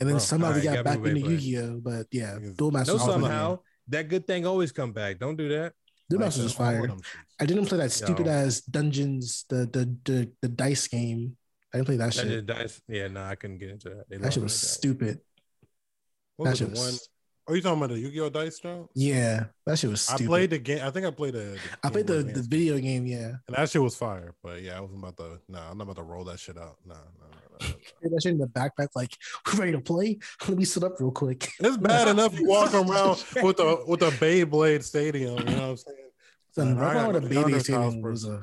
And 0.00 0.08
then 0.08 0.14
Bro, 0.16 0.18
somehow 0.20 0.54
we 0.54 0.60
got 0.62 0.76
got 0.76 0.84
back 0.84 0.98
into 0.98 1.20
Yu-Gi-Oh, 1.30 1.80
but 1.82 2.06
yeah, 2.12 2.38
Duel 2.56 2.70
Masters. 2.70 2.94
was 2.94 3.02
a 3.02 3.06
fun 3.06 3.20
somehow 3.22 3.58
that 3.88 4.08
good 4.08 4.26
thing 4.26 4.46
always 4.46 4.70
come 4.70 4.92
back. 4.92 5.18
Don't 5.18 5.36
do 5.36 5.48
that. 5.48 5.72
Duel 6.10 6.20
Like, 6.20 6.26
Masters 6.26 6.44
was 6.44 6.52
fire. 6.54 6.88
I 7.40 7.46
didn't 7.46 7.66
play 7.66 7.78
that 7.78 7.90
stupid 7.92 8.26
Yo. 8.26 8.32
ass 8.32 8.60
dungeons, 8.60 9.44
the 9.48 9.66
the 9.66 9.96
the 10.04 10.30
the 10.42 10.48
dice 10.48 10.86
game. 10.88 11.36
I 11.72 11.78
didn't 11.78 11.86
play 11.86 11.96
that 11.96 12.12
That 12.14 12.26
shit. 12.26 12.46
dice. 12.46 12.80
Yeah, 12.88 13.08
no, 13.08 13.24
I 13.24 13.34
couldn't 13.34 13.58
get 13.58 13.70
into 13.70 13.88
that. 13.90 14.08
They 14.08 14.16
That 14.18 14.32
shit 14.32 14.42
was 14.42 14.58
that. 14.60 14.66
stupid. 14.66 15.20
What 16.36 16.44
That 16.46 16.50
was 16.50 16.58
shit 16.58 16.68
the 16.68 16.72
was, 16.80 16.80
one? 16.92 16.98
Are 17.48 17.56
you 17.56 17.62
talking 17.62 17.78
about 17.78 17.94
the 17.94 17.98
Yu-Gi-Oh 18.00 18.28
dice 18.28 18.58
Jones? 18.58 18.88
Yeah, 18.94 19.46
that 19.66 19.78
shit 19.78 19.88
was 19.90 20.08
I 20.10 20.18
played 20.18 20.50
the 20.50 20.58
game. 20.58 20.80
I 20.82 20.90
think 20.90 21.06
I 21.06 21.10
played 21.10 21.32
the. 21.34 21.58
I 21.82 21.88
played 21.88 22.06
the, 22.06 22.22
the 22.22 22.42
video 22.42 22.78
game. 22.78 23.06
Yeah, 23.06 23.32
and 23.48 23.56
that 23.56 23.70
shit 23.70 23.82
was 23.82 23.96
fire. 23.96 24.34
But 24.42 24.60
yeah, 24.62 24.76
I 24.76 24.80
wasn't 24.80 24.98
about 25.00 25.16
to. 25.16 25.40
No, 25.48 25.58
I'm 25.58 25.78
not 25.78 25.84
about 25.84 25.96
to 25.96 26.02
roll 26.02 26.24
that 26.24 26.38
shit 26.38 26.58
out. 26.58 26.76
No, 26.84 26.94
no, 26.94 27.00
no, 27.00 27.26
no, 27.30 27.30
no. 27.30 27.47
Put 27.47 27.47
that 27.58 28.22
shit 28.22 28.32
in 28.32 28.38
the 28.38 28.46
backpack. 28.46 28.88
Like, 28.94 29.12
we're 29.46 29.58
ready 29.60 29.72
to 29.72 29.80
play? 29.80 30.18
Let 30.48 30.56
me 30.58 30.64
sit 30.64 30.84
up 30.84 30.98
real 31.00 31.10
quick. 31.10 31.48
It's 31.60 31.76
bad 31.76 32.08
enough 32.08 32.38
you 32.38 32.46
walk 32.46 32.72
around 32.74 33.22
with 33.42 33.58
a 33.60 33.84
with 33.86 34.02
a 34.02 34.10
Beyblade 34.10 34.82
Stadium. 34.82 35.38
You 35.38 35.44
know 35.44 35.52
what 35.52 35.62
I'm 35.62 35.76
saying? 35.76 35.96
Son, 36.52 36.74
Man, 36.74 36.78
I 36.78 36.80
right 36.80 36.92
gotta 36.94 36.98
around 36.98 37.12
go 37.12 37.20
the 37.20 37.28
to 37.28 37.34
baby 37.44 37.58
stadium 37.60 38.02
was 38.02 38.24
a 38.26 38.42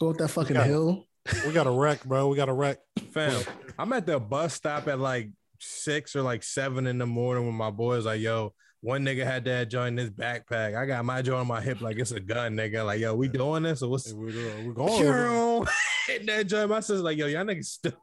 go 0.00 0.08
with 0.08 0.18
that 0.18 0.28
fucking 0.28 0.54
got- 0.54 0.66
hill. 0.66 1.06
We 1.46 1.52
got 1.52 1.66
a 1.66 1.70
wreck, 1.70 2.04
bro. 2.04 2.28
We 2.28 2.36
got 2.36 2.50
a 2.50 2.52
wreck. 2.52 2.78
Fam, 3.12 3.42
I'm 3.78 3.90
at 3.94 4.04
the 4.04 4.20
bus 4.20 4.52
stop 4.52 4.88
at 4.88 4.98
like 4.98 5.30
six 5.58 6.14
or 6.14 6.20
like 6.20 6.42
seven 6.42 6.86
in 6.86 6.98
the 6.98 7.06
morning 7.06 7.46
when 7.46 7.54
my 7.54 7.70
boys 7.70 8.04
like, 8.04 8.20
yo, 8.20 8.52
one 8.84 9.02
nigga 9.02 9.24
had 9.24 9.44
that 9.46 9.70
joint 9.70 9.98
in 9.98 10.04
his 10.06 10.10
backpack. 10.10 10.76
I 10.76 10.84
got 10.84 11.04
my 11.06 11.22
joint 11.22 11.40
on 11.40 11.46
my 11.46 11.60
hip 11.60 11.80
like 11.80 11.98
it's 11.98 12.10
a 12.12 12.20
gun, 12.20 12.54
nigga. 12.54 12.84
Like, 12.84 13.00
yo, 13.00 13.14
we 13.14 13.28
doing 13.28 13.62
this 13.62 13.82
or 13.82 13.88
what's 13.90 14.06
Hey, 14.10 14.14
We're, 14.14 14.66
we're 14.66 14.72
going. 14.74 15.02
Girl, 15.02 15.66
hit 16.06 16.26
that 16.26 16.46
joint. 16.46 16.68
My 16.68 16.80
sister's 16.80 17.00
like, 17.02 17.16
yo, 17.16 17.26
y'all 17.26 17.44
niggas 17.44 17.64
stupid. 17.64 17.98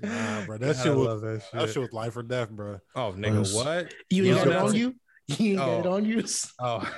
Nah, 0.00 0.46
bro. 0.46 0.56
That 0.58 0.76
God, 0.76 0.82
shit 0.82 0.96
was 0.96 1.20
that 1.22 1.42
shit. 1.42 1.52
that 1.60 1.68
shit 1.68 1.82
was 1.82 1.92
life 1.92 2.16
or 2.16 2.22
death, 2.22 2.48
bro. 2.50 2.78
oh, 2.96 3.12
nigga, 3.12 3.38
Was- 3.40 3.54
what? 3.54 3.92
You 4.10 4.24
ain't 4.26 4.36
got 4.36 4.46
it 4.48 4.56
on 4.56 4.74
you. 4.74 4.94
You 5.26 5.46
ain't 5.50 5.58
got 5.58 5.80
it 5.80 5.86
Oh. 5.86 5.92
on 5.94 6.04
you. 6.06 6.24
Oh, 6.60 6.90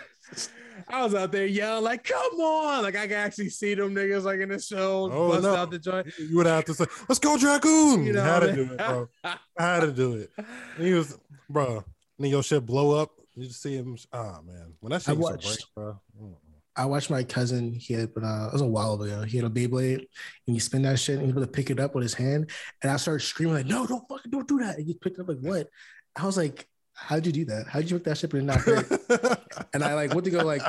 I 0.88 1.02
was 1.04 1.14
out 1.14 1.32
there 1.32 1.44
yelling 1.46 1.82
like, 1.84 2.04
"Come 2.04 2.40
on!" 2.40 2.84
Like 2.84 2.94
I 2.96 3.06
can 3.08 3.16
actually 3.16 3.50
see 3.50 3.74
them 3.74 3.94
niggas 3.94 4.22
like 4.22 4.38
in 4.40 4.48
the 4.50 4.58
show, 4.60 5.10
Oh, 5.12 5.28
bust 5.30 5.42
no. 5.42 5.54
out 5.56 5.70
the 5.72 5.78
joint. 5.78 6.06
You 6.18 6.36
would 6.36 6.46
have 6.46 6.64
to 6.66 6.74
say, 6.74 6.84
"Let's 7.08 7.18
go, 7.18 7.36
Dragoon." 7.36 8.00
You 8.00 8.06
You 8.06 8.12
know, 8.14 8.22
had 8.22 8.40
to 8.40 8.52
do 8.54 8.62
it, 8.72 8.78
bro. 8.78 9.08
I 9.24 9.36
had 9.58 9.80
to 9.80 9.92
do 9.92 10.14
it. 10.14 10.30
And 10.76 10.86
he 10.86 10.92
was, 10.94 11.18
bro. 11.50 11.84
Then 12.20 12.30
your 12.30 12.42
shit 12.42 12.66
blow 12.66 13.00
up. 13.00 13.10
You 13.34 13.46
just 13.46 13.62
see 13.62 13.74
him. 13.76 13.96
Ah, 14.12 14.40
man. 14.46 14.74
When 14.80 14.90
that 14.90 15.08
I 15.08 15.12
shit 15.12 15.16
used 15.16 15.28
to 15.28 15.32
watched- 15.32 15.74
break, 15.74 15.74
bro. 15.74 16.36
I 16.76 16.84
watched 16.86 17.10
my 17.10 17.24
cousin. 17.24 17.72
He 17.72 17.94
had, 17.94 18.14
but 18.14 18.22
uh, 18.22 18.46
it 18.48 18.52
was 18.52 18.62
a 18.62 18.66
while 18.66 19.00
ago. 19.02 19.22
He 19.22 19.36
had 19.38 19.46
a 19.46 19.50
Beyblade, 19.50 19.96
and 19.98 20.06
he 20.46 20.58
spin 20.58 20.82
that 20.82 20.98
shit, 20.98 21.16
and 21.18 21.22
he 21.26 21.32
was 21.32 21.42
able 21.42 21.46
to 21.46 21.52
pick 21.52 21.68
it 21.68 21.80
up 21.80 21.94
with 21.94 22.02
his 22.02 22.14
hand. 22.14 22.50
And 22.82 22.92
I 22.92 22.96
started 22.96 23.24
screaming 23.24 23.54
like, 23.54 23.66
"No, 23.66 23.86
don't 23.86 24.06
fucking 24.08 24.30
don't 24.30 24.46
do 24.46 24.58
that!" 24.60 24.76
And 24.78 24.86
he 24.86 24.94
picked 24.94 25.18
it 25.18 25.22
up 25.22 25.28
like, 25.28 25.40
"What?" 25.40 25.68
I 26.14 26.24
was 26.24 26.36
like, 26.36 26.68
"How'd 26.94 27.26
you 27.26 27.32
do 27.32 27.44
that? 27.46 27.66
How'd 27.66 27.90
you 27.90 27.96
make 27.96 28.04
that 28.04 28.18
shit 28.18 28.32
not 28.32 28.64
break?" 28.64 28.86
and 29.74 29.82
I 29.82 29.94
like 29.94 30.14
went 30.14 30.24
to 30.26 30.30
go 30.30 30.44
like 30.44 30.62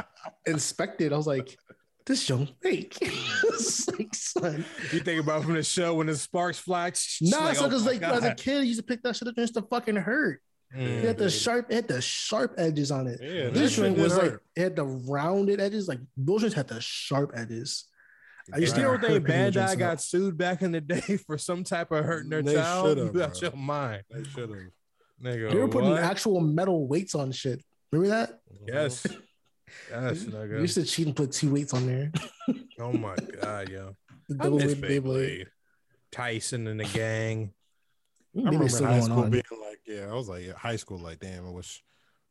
inspect 0.46 1.02
it. 1.02 1.14
I 1.14 1.18
was 1.18 1.28
like, 1.28 1.56
"This 2.06 2.26
junk 2.26 2.50
fake." 2.62 2.98
like, 3.02 4.16
son, 4.16 4.66
You 4.92 5.00
think 5.02 5.22
about 5.22 5.44
from 5.44 5.54
the 5.54 5.64
show 5.64 5.94
when 5.96 6.08
the 6.08 6.16
sparks 6.16 6.58
fly? 6.58 6.88
nah, 7.22 7.54
so 7.54 7.66
oh 7.66 7.68
because 7.70 7.86
my 7.86 7.92
like 7.92 8.02
as 8.02 8.24
a 8.24 8.36
kid, 8.36 8.58
I 8.58 8.64
used 8.64 8.80
to 8.80 8.86
pick 8.86 9.04
that 9.04 9.16
shit 9.16 9.28
up 9.28 9.38
and 9.38 9.44
just 9.44 9.54
to 9.54 9.62
fucking 9.62 9.98
hurt. 9.98 10.42
Mm. 10.76 10.82
It 10.88 11.04
had 11.06 11.18
the 11.18 11.26
dude. 11.26 11.34
sharp, 11.34 11.66
it 11.70 11.76
had 11.76 11.88
the 11.90 12.02
sharp 12.02 12.54
edges 12.58 12.92
on 12.92 13.08
it. 13.08 13.20
yeah, 13.22 13.50
This 13.50 13.72
shit 13.74 13.84
joint 13.84 13.96
did 13.98 14.04
was 14.04 14.16
like 14.18 14.38
it 14.56 14.62
had 14.62 14.76
the 14.78 14.86
rounded 14.86 15.60
edges. 15.60 15.88
Like 15.88 16.00
those 16.16 16.42
joints 16.42 16.56
had 16.56 16.68
the 16.70 16.80
sharp 16.80 17.32
edges. 17.36 17.86
I 18.54 18.58
used 18.58 18.76
You 18.76 18.76
to 18.78 18.82
know 18.82 18.92
hurt 18.98 19.02
what 19.02 19.12
they 19.12 19.20
picking 19.20 19.36
Bandai 19.54 19.74
up. 19.74 19.78
got 19.80 20.02
sued 20.02 20.38
back 20.38 20.62
in 20.62 20.72
the 20.72 20.82
day 20.82 21.18
for 21.18 21.38
some 21.38 21.64
type 21.64 21.92
of 21.92 22.04
hurting 22.06 22.30
their 22.30 22.42
They 22.42 22.56
child? 22.56 22.88
should've, 22.88 23.16
You 23.16 23.22
out 23.24 23.32
bro. 23.40 23.50
your 23.50 23.58
mind, 23.58 24.04
They 24.10 24.24
should 24.24 24.50
have. 24.50 24.60
nigga. 25.22 25.52
They 25.52 25.58
were 25.58 25.68
putting 25.68 25.90
what? 25.92 26.02
actual 26.04 26.40
metal 26.42 26.88
weights 26.88 27.16
on 27.16 27.32
shit. 27.32 27.62
Remember 27.92 28.16
that? 28.16 28.40
Yes, 28.66 29.06
yes, 29.90 30.26
We 30.26 30.32
nigga. 30.32 30.62
used 30.62 30.76
to 30.76 30.84
cheat 30.84 31.08
and 31.08 31.16
put 31.16 31.32
two 31.34 31.52
weights 31.54 31.74
on 31.74 31.86
there. 31.86 32.12
Oh 32.80 32.94
my 32.94 33.16
god, 33.42 33.70
yo. 33.70 33.96
The 34.30 34.36
I 34.40 34.44
double 34.46 34.58
miss 34.60 34.76
weight 34.76 34.82
Beyblade. 34.82 35.04
Beyblade. 35.04 35.46
Tyson 36.12 36.68
and 36.68 36.80
the 36.80 36.86
gang. 36.86 37.52
I 38.36 38.40
remember 38.44 38.70
still 38.70 38.86
high 38.88 39.00
going 39.00 39.04
school 39.04 39.24
on. 39.24 39.30
being 39.32 39.44
like, 39.62 39.80
yeah, 39.86 40.08
I 40.10 40.14
was 40.14 40.30
like, 40.30 40.46
yeah, 40.46 40.54
high 40.54 40.76
school, 40.78 41.00
like, 41.00 41.20
damn, 41.20 41.46
I 41.46 41.50
wish, 41.50 41.84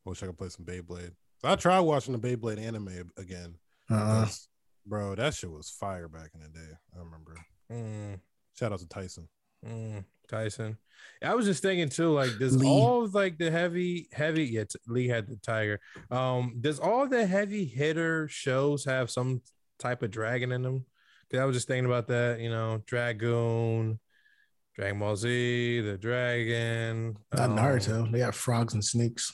wish 0.04 0.22
I 0.22 0.26
could 0.26 0.38
play 0.38 0.48
some 0.48 0.64
Beyblade. 0.64 1.12
So 1.42 1.48
I 1.48 1.56
tried 1.56 1.80
watching 1.80 2.18
the 2.18 2.18
Beyblade 2.36 2.58
anime 2.60 3.10
again. 3.16 3.54
Uh, 3.90 4.20
because, 4.22 4.48
bro, 4.86 5.14
that 5.14 5.34
shit 5.34 5.50
was 5.50 5.68
fire 5.70 6.08
back 6.08 6.30
in 6.34 6.40
the 6.40 6.48
day. 6.48 6.72
I 6.94 6.98
remember. 6.98 7.36
Mm, 7.70 8.20
Shout 8.58 8.72
out 8.72 8.78
to 8.80 8.88
Tyson. 8.88 9.28
mm, 9.66 10.04
Tyson. 10.28 10.78
I 11.22 11.34
was 11.34 11.46
just 11.46 11.62
thinking 11.62 11.88
too, 11.88 12.10
like, 12.12 12.38
does 12.38 12.56
Lee. 12.56 12.68
all 12.68 13.04
of 13.04 13.14
like 13.14 13.38
the 13.38 13.50
heavy, 13.50 14.08
heavy, 14.12 14.44
yeah, 14.44 14.64
t- 14.64 14.78
Lee 14.86 15.08
had 15.08 15.26
the 15.28 15.36
tiger. 15.36 15.80
Um, 16.10 16.56
does 16.60 16.78
all 16.78 17.06
the 17.08 17.26
heavy 17.26 17.64
hitter 17.64 18.28
shows 18.28 18.84
have 18.84 19.10
some 19.10 19.40
type 19.78 20.02
of 20.02 20.10
dragon 20.10 20.52
in 20.52 20.62
them? 20.62 20.84
Because 21.28 21.42
I 21.42 21.46
was 21.46 21.56
just 21.56 21.68
thinking 21.68 21.86
about 21.86 22.08
that, 22.08 22.40
you 22.40 22.50
know, 22.50 22.82
Dragoon, 22.86 23.98
Dragon 24.80 24.98
Ball 24.98 25.14
Z, 25.14 25.80
the 25.82 25.98
dragon. 25.98 27.14
not 27.34 27.50
um, 27.50 27.56
Naruto. 27.58 28.10
They 28.10 28.20
got 28.20 28.34
frogs 28.34 28.72
and 28.72 28.82
snakes. 28.82 29.30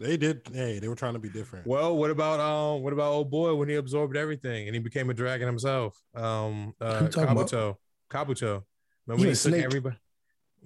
They 0.00 0.16
did. 0.16 0.40
Hey, 0.50 0.78
they 0.78 0.88
were 0.88 0.94
trying 0.94 1.12
to 1.12 1.18
be 1.18 1.28
different. 1.28 1.66
Well, 1.66 1.94
what 1.94 2.10
about 2.10 2.40
um, 2.40 2.82
what 2.82 2.94
about 2.94 3.12
old 3.12 3.30
boy 3.30 3.54
when 3.54 3.68
he 3.68 3.74
absorbed 3.74 4.16
everything 4.16 4.68
and 4.68 4.74
he 4.74 4.80
became 4.80 5.10
a 5.10 5.14
dragon 5.14 5.46
himself? 5.46 6.00
Um, 6.14 6.72
uh, 6.80 7.00
you 7.02 7.08
talking 7.08 7.28
about? 7.30 7.50
Kabuto, 7.50 7.76
Kabuto. 8.10 8.62
Remember 9.06 9.06
He 9.06 9.12
when 9.12 9.18
he 9.18 9.26
was 9.26 9.42
took 9.42 9.52
snake. 9.52 9.64
everybody, 9.64 9.96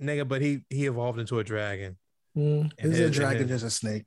nigga? 0.00 0.28
But 0.28 0.42
he 0.42 0.60
he 0.70 0.86
evolved 0.86 1.18
into 1.18 1.40
a 1.40 1.44
dragon. 1.44 1.96
Mm, 2.36 2.70
And 2.78 2.92
is 2.92 3.00
a 3.00 3.10
dragon 3.10 3.40
and 3.42 3.48
just 3.48 3.64
a 3.64 3.70
snake? 3.70 4.06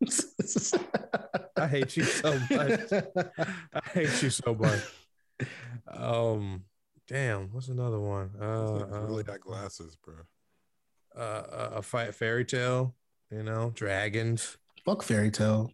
I 1.56 1.68
hate 1.68 1.96
you 1.96 2.02
so 2.02 2.36
much. 2.50 2.80
I 3.72 3.80
hate 3.94 4.22
you 4.24 4.30
so 4.30 4.54
much. 4.56 4.80
Um, 5.88 6.64
damn, 7.08 7.48
what's 7.52 7.68
another 7.68 8.00
one? 8.00 8.30
Uh, 8.40 8.78
This 8.78 8.88
really 8.90 9.20
uh, 9.22 9.26
got 9.26 9.40
glasses, 9.40 9.96
bro. 10.04 10.14
uh, 11.16 11.70
a 11.76 11.82
fight 11.82 12.14
Fairy 12.14 12.44
Tail. 12.44 12.94
You 13.30 13.42
know, 13.42 13.72
dragons. 13.74 14.56
Fuck 14.84 15.02
Fairy 15.02 15.30
Tail. 15.32 15.72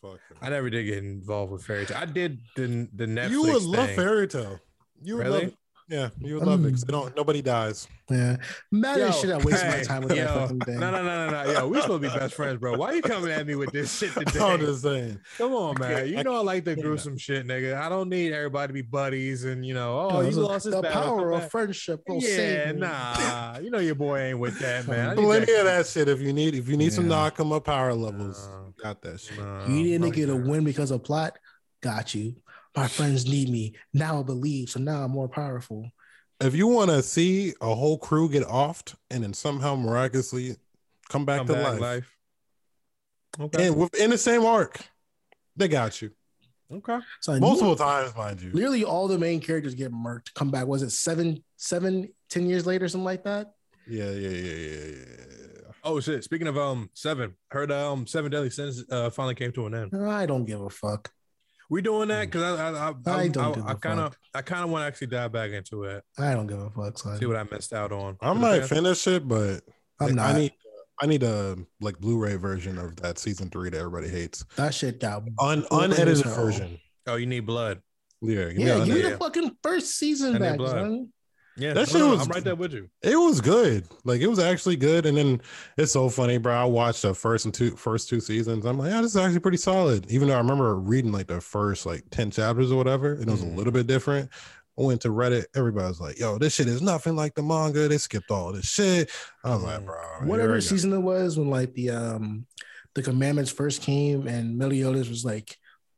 Fuck. 0.00 0.20
I 0.40 0.50
never 0.50 0.70
did 0.70 0.84
get 0.84 0.98
involved 0.98 1.50
with 1.52 1.64
Fairy 1.64 1.84
Tail. 1.86 1.96
I 2.00 2.04
did 2.04 2.38
the 2.54 2.88
the 2.94 3.06
Netflix. 3.06 3.30
you 3.30 3.42
would 3.42 3.62
love 3.62 3.90
Fairy 3.90 4.28
Tail. 4.28 4.60
You 5.02 5.16
would 5.16 5.26
love 5.26 5.34
Really? 5.40 5.46
it. 5.52 5.56
Yeah, 5.88 6.08
you 6.20 6.34
would 6.34 6.44
love 6.44 6.64
it. 6.66 6.70
'cause. 6.72 6.82
They 6.82 6.90
don't. 6.90 7.14
Nobody 7.16 7.42
dies. 7.42 7.86
Yeah. 8.10 8.36
Mad 8.72 8.98
Yo, 8.98 9.06
as 9.06 9.20
shit. 9.20 9.30
I 9.30 9.36
wasted 9.38 9.68
my 9.68 9.82
time 9.82 10.00
with 10.02 10.08
that 10.10 10.16
yo, 10.16 10.26
fucking 10.26 10.60
thing. 10.60 10.80
No, 10.80 10.90
no, 10.90 11.02
no, 11.04 11.30
no, 11.30 11.44
no. 11.44 11.52
Yo, 11.52 11.68
we 11.68 11.80
supposed 11.80 12.02
to 12.02 12.08
be 12.10 12.18
best 12.18 12.34
friends, 12.34 12.58
bro. 12.58 12.76
Why 12.76 12.88
are 12.88 12.94
you 12.96 13.02
coming 13.02 13.30
at 13.30 13.46
me 13.46 13.54
with 13.54 13.70
this 13.72 13.96
shit 13.96 14.12
today? 14.14 14.40
I'm 14.40 14.58
just 14.60 14.82
saying. 14.82 15.20
Come 15.38 15.52
on, 15.54 15.78
man. 15.78 16.08
You 16.08 16.22
know 16.24 16.34
I 16.34 16.40
like 16.42 16.64
the 16.64 16.74
gruesome 16.74 17.16
shit, 17.18 17.46
nigga. 17.46 17.76
I 17.76 17.88
don't 17.88 18.08
need 18.08 18.32
everybody 18.32 18.68
to 18.68 18.74
be 18.74 18.82
buddies 18.82 19.44
and 19.44 19.64
you 19.64 19.74
know, 19.74 20.08
oh, 20.10 20.20
you 20.22 20.28
it's 20.28 20.36
lost 20.36 20.64
his 20.64 20.74
the 20.74 20.82
battle, 20.82 21.02
power 21.16 21.32
of 21.32 21.50
friendship 21.52 22.02
will 22.08 22.20
Yeah, 22.20 22.28
save 22.36 22.76
nah. 22.76 23.58
You 23.62 23.70
know 23.70 23.78
your 23.78 23.94
boy 23.94 24.18
ain't 24.20 24.38
with 24.40 24.58
that, 24.60 24.88
man. 24.88 25.10
I 25.10 25.14
need 25.14 25.22
Plenty 25.24 25.52
of 25.54 25.64
that 25.66 25.86
shit. 25.86 26.08
If 26.08 26.20
you 26.20 26.32
need, 26.32 26.54
if 26.56 26.68
you 26.68 26.76
need 26.76 26.92
some 26.92 27.08
Yeah. 27.08 27.30
Nakama 27.30 27.62
power 27.62 27.94
levels, 27.94 28.48
No. 28.48 28.74
got 28.82 29.02
that 29.02 29.20
shit. 29.20 29.38
No, 29.38 29.66
You 29.68 29.84
didn't 29.84 30.10
get 30.14 30.30
a 30.30 30.36
win 30.36 30.64
because 30.64 30.90
of 30.90 31.04
plot. 31.04 31.38
Got 31.82 32.14
you. 32.14 32.34
My 32.76 32.88
friends 32.88 33.26
need 33.26 33.48
me. 33.48 33.74
Now 33.94 34.20
I 34.20 34.22
believe. 34.22 34.68
So 34.70 34.80
now 34.80 35.02
I'm 35.02 35.10
more 35.10 35.28
powerful. 35.28 35.90
If 36.40 36.54
you 36.54 36.66
want 36.66 36.90
to 36.90 37.02
see 37.02 37.54
a 37.62 37.74
whole 37.74 37.96
crew 37.96 38.28
get 38.28 38.44
offed 38.44 38.94
and 39.10 39.24
then 39.24 39.32
somehow 39.32 39.74
miraculously 39.74 40.56
come 41.08 41.24
back 41.24 41.38
Come 41.38 41.46
to 41.46 41.52
back 41.54 41.64
life, 41.64 41.80
life. 41.80 42.16
Okay. 43.40 43.66
and 43.66 43.76
within 43.76 44.10
the 44.10 44.18
same 44.18 44.44
arc, 44.44 44.78
they 45.56 45.68
got 45.68 46.02
you 46.02 46.10
okay. 46.70 46.98
So 47.20 47.38
multiple 47.38 47.76
times, 47.76 48.14
mind 48.14 48.42
you. 48.42 48.50
Literally 48.52 48.84
all 48.84 49.08
the 49.08 49.18
main 49.18 49.40
characters 49.40 49.74
get 49.74 49.92
murked. 49.92 50.34
Come 50.34 50.50
back. 50.50 50.66
Was 50.66 50.82
it 50.82 50.90
seven, 50.90 51.42
seven, 51.56 52.12
ten 52.28 52.46
years 52.46 52.66
later, 52.66 52.86
something 52.88 53.04
like 53.04 53.24
that? 53.24 53.52
Yeah, 53.88 54.10
yeah, 54.10 54.28
yeah, 54.28 54.54
yeah, 54.54 54.84
yeah. 54.84 55.72
Oh 55.84 56.00
shit. 56.00 56.24
Speaking 56.24 56.48
of 56.48 56.58
um 56.58 56.90
seven, 56.94 57.34
heard 57.50 57.70
um 57.72 58.06
seven 58.06 58.30
deadly 58.30 58.50
sins 58.50 58.84
uh 58.90 59.08
finally 59.10 59.34
came 59.34 59.52
to 59.52 59.66
an 59.66 59.74
end. 59.74 60.06
I 60.06 60.26
don't 60.26 60.44
give 60.44 60.60
a 60.60 60.70
fuck. 60.70 61.10
We 61.68 61.82
doing 61.82 62.08
that 62.08 62.28
mm. 62.28 62.30
because 62.30 62.60
I 62.60 62.70
I 62.70 62.88
I, 62.88 63.18
I 63.18 63.22
I, 63.22 63.28
don't 63.28 63.66
I, 63.66 63.74
kind 63.74 64.00
of. 64.00 64.16
I 64.34 64.42
kind 64.42 64.64
of 64.64 64.70
want 64.70 64.82
to 64.82 64.86
actually 64.86 65.08
dive 65.08 65.32
back 65.32 65.50
into 65.50 65.84
it. 65.84 66.04
I 66.18 66.32
don't 66.32 66.46
give 66.46 66.58
a 66.58 66.70
fuck. 66.70 66.98
Son. 66.98 67.18
See 67.18 67.26
what 67.26 67.36
I 67.36 67.44
missed 67.50 67.72
out 67.72 67.92
on. 67.92 68.16
I 68.20 68.32
might 68.32 68.64
finish 68.66 69.06
it, 69.06 69.26
but 69.26 69.62
I'm 70.00 70.08
like, 70.08 70.14
not. 70.14 70.34
I 70.34 70.38
need, 70.38 70.52
I 71.00 71.06
need 71.06 71.22
a 71.22 71.56
like 71.80 71.98
Blu-ray 71.98 72.36
version 72.36 72.78
of 72.78 72.96
that 72.96 73.18
season 73.18 73.50
three 73.50 73.70
that 73.70 73.78
everybody 73.78 74.08
hates. 74.08 74.44
that 74.56 74.74
shit 74.74 75.00
got. 75.00 75.24
Un, 75.38 75.64
unedited 75.70 76.24
version. 76.24 76.78
Oh, 77.06 77.16
you 77.16 77.26
need 77.26 77.46
blood. 77.46 77.80
Yeah, 78.22 78.46
give 78.46 78.56
me 78.56 78.64
Yeah, 78.64 78.76
an 78.78 78.86
give 78.86 78.94
me 78.94 79.02
the 79.02 79.18
fucking 79.18 79.56
first 79.62 79.96
season 79.96 80.30
And 80.30 80.38
back, 80.40 80.56
blood. 80.56 81.08
Son. 81.56 81.62
Yeah, 81.62 81.72
That 81.74 81.80
no, 81.80 81.84
shit 81.86 81.94
no, 82.00 82.08
was- 82.10 82.20
I'm 82.22 82.28
right 82.28 82.44
there 82.44 82.54
with 82.54 82.72
you. 82.72 82.88
It 83.02 83.16
was 83.16 83.40
good. 83.40 83.84
Like 84.04 84.20
it 84.20 84.26
was 84.28 84.38
actually 84.38 84.76
good. 84.76 85.06
And 85.06 85.16
then 85.16 85.40
it's 85.76 85.92
so 85.92 86.08
funny, 86.08 86.38
bro. 86.38 86.54
I 86.54 86.64
watched 86.64 87.02
the 87.02 87.14
first 87.14 87.44
and 87.44 87.54
two 87.54 87.70
first 87.72 88.08
two 88.08 88.20
seasons. 88.20 88.64
I'm 88.64 88.78
like, 88.78 88.90
yeah, 88.90 89.00
this 89.00 89.12
is 89.12 89.16
actually 89.16 89.40
pretty 89.40 89.56
solid. 89.58 90.10
Even 90.10 90.28
though 90.28 90.34
I 90.34 90.38
remember 90.38 90.76
reading 90.76 91.12
like 91.12 91.26
the 91.28 91.40
first 91.40 91.86
like 91.86 92.04
10 92.10 92.30
chapters 92.30 92.70
or 92.72 92.76
whatever, 92.76 93.14
and 93.14 93.22
it 93.28 93.30
was 93.30 93.42
Mhm. 93.42 93.52
a 93.54 93.56
little 93.56 93.72
bit 93.72 93.86
different. 93.86 94.30
I 94.78 94.82
went 94.82 95.00
to 95.02 95.08
Reddit, 95.08 95.46
everybody 95.54 95.88
was 95.88 96.00
like, 96.02 96.18
yo, 96.18 96.36
this 96.36 96.54
shit 96.54 96.68
is 96.68 96.82
nothing 96.82 97.16
like 97.16 97.34
the 97.34 97.42
manga. 97.42 97.88
They 97.88 97.96
skipped 97.96 98.30
all 98.30 98.52
this 98.52 98.66
shit. 98.66 99.10
I 99.42 99.54
was 99.54 99.62
like, 99.62 99.80
Mhm. 99.80 99.86
bro. 99.86 99.96
Mm. 100.20 100.26
Whatever 100.26 100.48
here 100.48 100.56
we 100.56 100.60
go." 100.62 100.66
season 100.66 100.92
it 100.92 100.98
was 100.98 101.38
when 101.38 101.48
like 101.48 101.72
the 101.74 101.90
um 101.90 102.46
the 102.94 103.02
commandments 103.02 103.50
first 103.50 103.82
came 103.82 104.26
and 104.26 104.56
Meliodas 104.58 105.08
was 105.08 105.24
like 105.24 105.56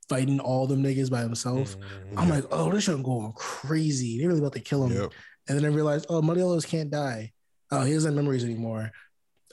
fighting 0.08 0.40
all 0.40 0.66
them 0.66 0.82
niggas 0.82 1.10
by 1.10 1.20
himself. 1.20 1.76
Mhm. 1.76 2.18
I'm 2.18 2.28
like, 2.30 2.44
oh, 2.50 2.70
this 2.72 2.84
shit 2.84 3.02
going 3.02 3.32
crazy. 3.36 4.18
They 4.18 4.26
really 4.26 4.38
about 4.40 4.54
to 4.54 4.60
kill 4.60 4.86
him. 4.86 4.92
Yep. 5.02 5.12
And 5.48 5.56
then 5.58 5.64
I 5.64 5.68
realized, 5.68 6.06
oh, 6.08 6.20
Meliodas 6.22 6.64
can't 6.66 6.90
die. 6.90 7.32
Oh, 7.70 7.82
he 7.82 7.94
doesn't 7.94 8.10
have 8.10 8.16
memories 8.16 8.44
anymore. 8.44 8.90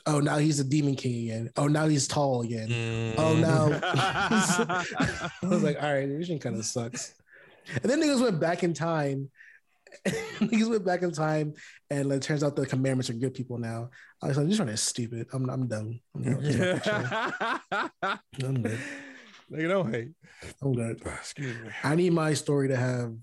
Oh, 0.05 0.19
now 0.19 0.37
he's 0.37 0.57
the 0.57 0.63
demon 0.63 0.95
king 0.95 1.23
again. 1.29 1.49
Oh, 1.57 1.67
now 1.67 1.87
he's 1.87 2.07
tall 2.07 2.41
again. 2.41 2.67
Oh, 3.17 3.33
mm. 3.35 3.41
now- 3.41 3.79
I 5.43 5.47
was 5.47 5.63
like, 5.63 5.81
all 5.81 5.93
right, 5.93 6.05
this 6.07 6.27
shit 6.27 6.41
kind 6.41 6.55
of 6.57 6.65
sucks. 6.65 7.15
And 7.81 7.89
then 7.91 8.01
niggas 8.01 8.21
went 8.21 8.39
back 8.39 8.63
in 8.63 8.73
time. 8.73 9.31
niggas 10.05 10.69
went 10.69 10.85
back 10.85 11.01
in 11.01 11.11
time, 11.11 11.53
and 11.89 12.11
it 12.11 12.21
turns 12.21 12.43
out 12.43 12.55
the 12.55 12.65
commandments 12.65 13.09
are 13.09 13.13
good 13.13 13.33
people 13.33 13.57
now. 13.57 13.89
I 14.21 14.27
was 14.27 14.37
like, 14.37 14.47
this 14.47 14.59
one 14.59 14.69
is 14.69 14.81
stupid. 14.81 15.27
I'm, 15.33 15.49
I'm 15.49 15.67
done. 15.67 15.99
I'm 16.15 16.23
done. 16.23 16.81
I'm 18.43 18.61
good. 18.61 18.79
Nigga, 19.51 19.67
don't 19.69 19.93
hate. 19.93 20.11
I'm 20.61 20.73
good. 20.73 21.01
Excuse 21.05 21.55
me. 21.63 21.69
I 21.83 21.95
need 21.95 22.13
my 22.13 22.33
story 22.33 22.67
to 22.67 22.75
have 22.75 23.13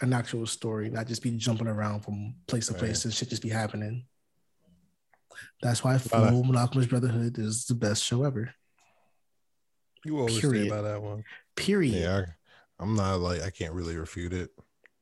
an 0.00 0.12
actual 0.12 0.46
story, 0.46 0.88
not 0.90 1.06
just 1.06 1.22
be 1.22 1.30
jumping 1.32 1.66
around 1.66 2.00
from 2.00 2.34
place 2.46 2.66
to 2.68 2.74
place 2.74 3.04
and 3.04 3.12
shit 3.12 3.28
just 3.28 3.42
be 3.42 3.48
happening. 3.50 4.06
That's 5.62 5.84
why 5.84 5.94
Fullmetal 5.96 6.56
Alchemist 6.56 6.88
Brotherhood 6.90 7.38
is 7.38 7.66
the 7.66 7.74
best 7.74 8.02
show 8.04 8.24
ever. 8.24 8.52
You 10.04 10.18
always 10.18 10.40
Period. 10.40 10.62
say 10.64 10.68
about 10.68 10.82
that 10.84 11.02
one. 11.02 11.24
Period. 11.56 11.94
Yeah. 11.94 12.24
I, 12.78 12.82
I'm 12.82 12.94
not 12.96 13.20
like, 13.20 13.42
I 13.42 13.50
can't 13.50 13.74
really 13.74 13.96
refute 13.96 14.32
it. 14.32 14.50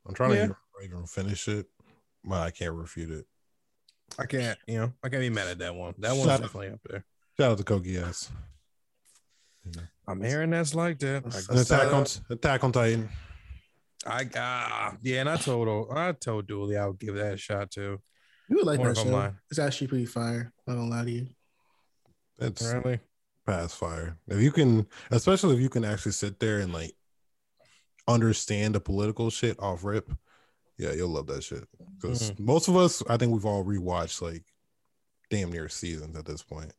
I'm 0.05 0.13
trying 0.13 0.31
Yeah. 0.31 0.35
to 0.47 0.55
even, 0.81 0.91
even 0.95 1.05
finish 1.07 1.47
it, 1.47 1.67
but 2.23 2.41
I 2.41 2.51
can't 2.51 2.73
refute 2.73 3.11
it. 3.11 3.25
I 4.17 4.25
can't, 4.25 4.57
you 4.67 4.79
know, 4.79 4.93
I 5.03 5.09
can't 5.09 5.21
be 5.21 5.29
mad 5.29 5.47
at 5.47 5.59
that 5.59 5.75
one. 5.75 5.93
That 5.99 6.11
one's 6.11 6.23
Shut 6.23 6.29
up. 6.35 6.41
definitely 6.41 6.69
up 6.71 6.79
there. 6.89 7.05
Shout 7.39 7.51
out 7.51 7.57
to 7.59 7.63
Kogi 7.63 7.95
S. 8.05 8.29
I'm 10.07 10.21
hearing 10.23 10.49
that's 10.49 10.73
like 10.73 10.99
that. 10.99 11.23
That's- 11.23 11.47
I, 11.47 11.51
And 11.51 11.59
that's 11.59 11.71
Attack 11.71 11.93
on 11.93 12.05
sad. 12.05 12.23
Attack 12.31 12.63
on 12.63 12.71
Titan. 12.71 13.09
I 14.05 14.27
ah, 14.35 14.95
yeah, 15.01 15.21
and 15.21 15.29
I 15.29 15.35
told 15.37 15.91
I 15.91 16.11
told 16.13 16.47
Dooley 16.47 16.77
I 16.77 16.85
would 16.85 16.99
give 16.99 17.15
that 17.15 17.33
a 17.33 17.37
shot 17.37 17.71
too. 17.71 17.99
You 18.49 18.57
would 18.57 18.65
like 18.65 18.79
Wonder 18.79 18.93
that 18.93 19.03
show. 19.03 19.09
lying. 19.09 19.37
It's 19.49 19.59
actually 19.59 19.87
pretty 19.87 20.05
fire. 20.05 20.51
I 20.67 20.73
don't 20.73 20.89
lie 20.89 21.03
to 21.05 21.11
you. 21.11 21.27
It's 22.39 22.73
Really? 22.73 22.99
past 23.45 23.75
fire. 23.75 24.17
If 24.27 24.41
you 24.41 24.51
can, 24.51 24.87
especially 25.11 25.55
if 25.55 25.61
you 25.61 25.69
can 25.69 25.85
actually 25.85 26.13
sit 26.13 26.39
there 26.39 26.59
and 26.59 26.73
like 26.73 26.95
understand 28.07 28.75
the 28.75 28.79
political 28.79 29.29
shit 29.29 29.59
off 29.59 29.83
rip, 29.83 30.09
yeah, 30.77 30.93
you'll 30.93 31.09
love 31.09 31.27
that 31.27 31.43
shit. 31.43 31.67
Because 31.95 32.37
most 32.39 32.69
of 32.69 32.77
us, 32.77 33.03
I 33.09 33.17
think 33.17 33.33
we've 33.33 33.45
all 33.45 33.65
rewatched 33.65 34.21
like 34.21 34.43
damn 35.29 35.51
near 35.51 35.69
seasons 35.69 36.15
at 36.17 36.25
this 36.25 36.41
point. 36.41 36.73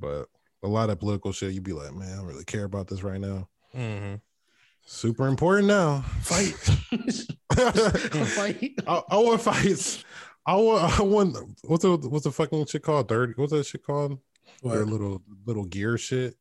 But 0.00 0.26
a 0.62 0.68
lot 0.68 0.90
of 0.90 0.98
political 0.98 1.32
shit, 1.32 1.52
you'd 1.52 1.62
be 1.62 1.72
like, 1.72 1.94
man, 1.94 2.12
I 2.12 2.16
don't 2.16 2.26
really 2.26 2.44
care 2.44 2.64
about 2.64 2.88
this 2.88 3.02
right 3.02 3.20
now. 3.20 3.48
Mm-hmm. 3.76 4.14
Super 4.90 5.26
important 5.28 5.68
now. 5.68 6.00
Fight. 6.22 6.54
I, 7.50 7.70
Fight. 8.24 8.74
I 8.86 9.16
want 9.18 9.42
fights. 9.42 10.02
I 10.46 10.56
want. 10.56 10.98
I 10.98 11.02
want. 11.02 11.36
What's 11.64 11.82
the 11.82 11.96
what's 11.96 12.24
the 12.24 12.32
fucking 12.32 12.64
shit 12.66 12.82
called? 12.82 13.06
Third. 13.06 13.34
What's 13.36 13.52
that 13.52 13.66
shit 13.66 13.84
called? 13.84 14.18
Their 14.62 14.86
little 14.86 15.22
little 15.44 15.66
gear 15.66 15.98
shit. 15.98 16.36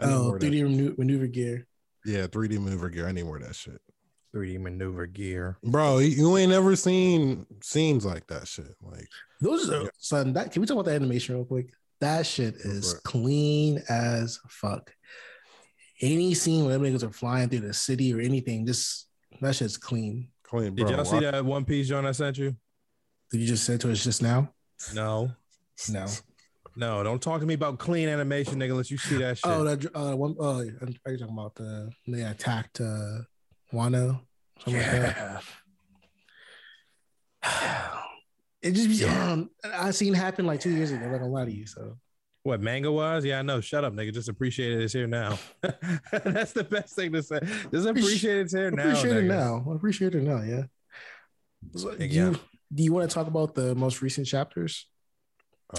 I 0.00 0.06
Oh, 0.06 0.24
more 0.24 0.34
of 0.36 0.40
that 0.40 0.50
3D 0.50 0.62
manu- 0.64 0.94
maneuver 0.98 1.28
gear. 1.28 1.68
Yeah, 2.04 2.26
3D 2.26 2.58
maneuver 2.60 2.90
gear. 2.90 3.06
I 3.06 3.12
need 3.12 3.22
more 3.24 3.36
of 3.36 3.44
that 3.44 3.54
shit. 3.54 3.80
3D 4.34 4.58
maneuver 4.60 5.06
gear. 5.06 5.58
Bro, 5.62 5.98
you- 5.98 6.08
you 6.08 6.36
ain't 6.38 6.50
never 6.50 6.74
seen 6.74 7.46
scenes 7.62 8.04
like 8.04 8.26
that 8.26 8.48
shit. 8.48 8.74
Like, 8.82 9.06
Those 9.40 9.70
are 9.70 9.82
Yeah. 9.84 9.88
son. 9.98 10.32
That 10.32 10.50
can 10.50 10.60
we 10.60 10.66
talk 10.66 10.74
about 10.74 10.86
the 10.86 10.94
animation 10.96 11.36
real 11.36 11.44
quick? 11.44 11.72
That 12.00 12.26
shit 12.26 12.56
is 12.56 12.94
clean 13.04 13.80
as 13.88 14.40
fuck. 14.48 14.92
Any 16.02 16.34
scene 16.34 16.64
where 16.64 16.76
them 16.76 16.82
niggas 16.82 17.04
are 17.04 17.12
flying 17.12 17.48
through 17.48 17.60
the 17.60 17.72
city 17.72 18.12
or 18.12 18.20
anything, 18.20 18.66
just 18.66 19.08
that 19.40 19.54
shit's 19.54 19.76
clean. 19.76 20.28
clean, 20.42 20.74
Bro. 20.74 20.86
Did 20.88 20.96
y'all 20.96 21.04
see 21.04 21.20
that 21.20 21.44
One 21.44 21.64
Piece 21.64 21.88
John 21.88 22.04
I 22.04 22.10
sent 22.12 22.38
you? 22.38 22.56
Did 23.30 23.40
you 23.40 23.46
just 23.46 23.64
send 23.64 23.80
to 23.82 23.92
us 23.92 24.02
just 24.02 24.20
now? 24.20 24.52
No, 24.94 25.30
No. 25.88 26.06
no, 26.76 27.02
don't 27.04 27.22
talk 27.22 27.40
to 27.40 27.46
me 27.46 27.54
about 27.54 27.78
clean 27.78 28.08
animation, 28.08 28.58
nigga. 28.58 28.76
Let 28.76 28.90
you 28.90 28.98
see 28.98 29.16
that 29.18 29.38
shit. 29.38 29.46
Oh, 29.46 29.62
that 29.64 29.86
uh, 29.94 30.16
one. 30.16 30.34
Oh, 30.40 30.58
are 30.58 30.64
you 30.64 30.72
talking 31.18 31.28
about 31.30 31.54
the 31.54 31.90
they 32.08 32.22
attacked 32.22 32.80
uh, 32.80 33.20
Wano? 33.72 34.20
Something 34.64 34.82
like 34.82 34.90
that. 34.90 35.42
yeah. 37.44 37.88
It 38.62 38.72
just 38.74 38.88
be. 38.90 39.04
Um, 39.04 39.50
I 39.64 39.90
seen 39.90 40.14
happen 40.14 40.46
like 40.46 40.60
two 40.60 40.70
years 40.70 40.92
ago. 40.92 41.04
I'm 41.04 41.10
not 41.10 41.18
gonna 41.18 41.32
lie 41.32 41.46
to 41.46 41.50
you. 41.52 41.66
So 41.66 41.96
What 42.44 42.60
manga 42.60 42.90
was? 42.90 43.24
Yeah, 43.24 43.38
I 43.38 43.42
know. 43.42 43.60
Shut 43.60 43.84
up, 43.84 43.92
nigga. 43.92 44.12
Just 44.12 44.28
appreciate 44.28 44.72
it. 44.72 44.82
It's 44.82 44.92
here 44.92 45.06
now. 45.06 45.38
That's 46.12 46.52
the 46.52 46.64
best 46.68 46.96
thing 46.96 47.12
to 47.12 47.22
say. 47.22 47.38
Just 47.70 47.86
appreciate 47.86 48.36
it. 48.38 48.40
it's 48.42 48.52
here 48.52 48.70
now. 48.72 48.82
appreciate 48.82 49.16
it 49.16 49.24
now. 49.24 49.64
I 49.70 49.74
appreciate 49.76 50.14
it 50.16 50.22
now. 50.24 50.42
Yeah. 50.42 50.64
So, 51.76 51.94
do 51.94 52.04
Yeah. 52.04 52.30
you 52.30 52.40
do 52.74 52.82
you 52.82 52.92
want 52.92 53.08
to 53.08 53.14
talk 53.14 53.28
about 53.28 53.54
the 53.54 53.74
most 53.76 54.02
recent 54.02 54.26
chapters 54.26 54.88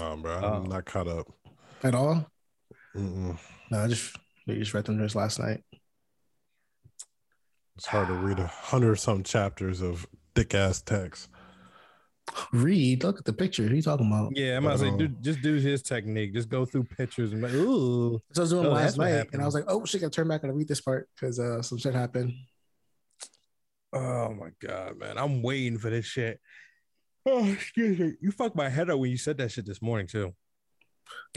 Um, 0.00 0.22
bro, 0.22 0.36
I'm 0.36 0.44
Oh. 0.44 0.62
not 0.62 0.86
caught 0.86 1.06
up. 1.08 1.26
at 1.82 1.94
all? 1.94 2.26
Mm-mm. 2.96 3.38
No, 3.70 3.78
I 3.84 3.88
just 3.88 4.16
I 4.48 4.52
just 4.54 4.72
read 4.72 4.86
them 4.86 4.98
just 4.98 5.14
last 5.14 5.38
night. 5.38 5.62
It's 7.76 7.86
hard 7.86 8.08
to 8.08 8.14
read 8.14 8.38
a 8.38 8.46
hundred 8.46 8.96
some 8.96 9.22
chapters 9.22 9.82
of 9.82 10.06
thick 10.34 10.54
ass 10.54 10.80
text. 10.80 11.28
Read. 12.52 13.04
Look 13.04 13.18
at 13.18 13.24
the 13.24 13.32
picture. 13.32 13.64
Who 13.64 13.74
you 13.74 13.82
talking 13.82 14.06
about? 14.06 14.36
Yeah, 14.36 14.56
I'm 14.56 14.64
about 14.64 14.74
to 14.74 14.78
say, 14.78 14.88
Um, 14.88 14.98
dude, 14.98 15.22
just 15.22 15.42
do 15.42 15.54
his 15.56 15.82
technique. 15.82 16.32
Just 16.32 16.48
go 16.48 16.64
through 16.64 16.84
pictures 16.84 17.32
and 17.32 17.42
like, 17.42 17.52
ooh. 17.52 18.20
So 18.32 18.40
I 18.40 18.44
was 18.44 18.50
doing 18.50 18.64
it 18.64 18.68
Oh, 18.68 18.72
last 18.72 18.96
night, 18.98 19.28
and 19.32 19.42
I 19.42 19.44
was 19.44 19.54
like, 19.54 19.64
"Oh 19.68 19.84
shit!" 19.84 20.02
I 20.02 20.08
turn 20.08 20.28
back 20.28 20.42
and 20.42 20.50
I 20.50 20.54
read 20.54 20.68
this 20.68 20.80
part 20.80 21.08
because 21.14 21.38
uh, 21.38 21.60
some 21.62 21.78
shit 21.78 21.94
happened. 21.94 22.32
Oh 23.92 24.34
my 24.34 24.48
god, 24.60 24.98
man. 24.98 25.18
I'm 25.18 25.42
waiting 25.42 25.78
for 25.78 25.90
this 25.90 26.06
shit. 26.06 26.40
Oh, 27.26 27.44
excuse 27.46 27.98
me. 27.98 28.12
You 28.20 28.30
fucked 28.32 28.56
my 28.56 28.68
head 28.68 28.90
up 28.90 28.98
when 28.98 29.10
you 29.10 29.16
said 29.16 29.38
that 29.38 29.50
shit 29.52 29.66
this 29.66 29.80
morning 29.80 30.06
too. 30.06 30.34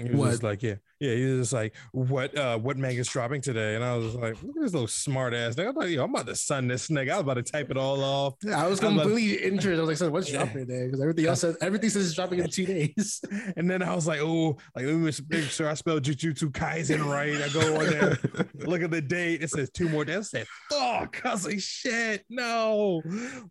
He 0.02 0.10
was 0.10 0.42
like, 0.44 0.64
yeah, 0.64 0.76
yeah. 1.00 1.14
He 1.16 1.26
was 1.26 1.40
just 1.42 1.54
like, 1.54 1.76
what, 1.92 2.38
uh, 2.38 2.58
what 2.58 2.78
manga's 2.78 3.08
dropping 3.08 3.42
today? 3.42 3.76
And 3.76 3.84
I 3.84 3.96
was 3.98 4.16
like, 4.16 4.42
look 4.44 4.56
at 4.58 4.62
this 4.64 4.74
little 4.74 4.88
smart 4.88 5.34
ass 5.34 5.56
nigga. 5.56 5.70
I'm 5.70 5.76
like, 5.76 5.90
yo, 5.90 6.04
I'm 6.04 6.10
about 6.14 6.28
to 6.28 6.36
sun 6.36 6.68
this 6.68 6.88
nigga. 6.90 7.12
I 7.12 7.16
was 7.16 7.22
about 7.22 7.34
to 7.36 7.44
type 7.44 7.70
it 7.72 7.78
all 7.78 8.04
off. 8.04 8.34
I 8.54 8.68
was 8.68 8.80
completely 8.80 9.44
interested. 9.44 9.78
I 9.78 9.82
was 9.82 9.88
like, 9.90 9.98
so 9.98 10.10
what's 10.10 10.32
Yeah. 10.32 10.44
dropping 10.44 10.68
there? 10.68 10.86
Because 10.86 11.02
everything 11.02 11.26
else 11.26 11.42
says 11.42 11.58
everything 11.62 11.90
says 11.90 12.06
it's 12.08 12.16
dropping 12.16 12.40
in 12.40 12.50
two 12.50 12.66
days. 12.66 13.22
And 13.56 13.70
then 13.70 13.82
I 13.82 13.96
was 13.96 14.08
like, 14.08 14.20
oh, 14.22 14.58
like 14.76 14.86
let 14.86 14.94
me 14.96 15.12
make 15.30 15.44
sure 15.46 15.70
I 15.70 15.74
spelled 15.74 16.04
Jujutsu 16.04 16.52
Kaisen 16.52 17.04
right. 17.06 17.36
I 17.42 17.50
go 17.50 17.80
on 17.80 17.86
there, 17.90 18.20
look 18.68 18.82
at 18.82 18.92
the 18.92 19.02
date. 19.02 19.42
It 19.42 19.50
says 19.50 19.70
two 19.70 19.90
more 19.90 20.06
days. 20.06 20.18
I 20.18 20.22
said, 20.40 20.48
fuck. 20.72 21.22
I 21.26 21.32
was 21.32 21.46
like, 21.46 21.60
shit, 21.60 22.26
no. 22.30 23.02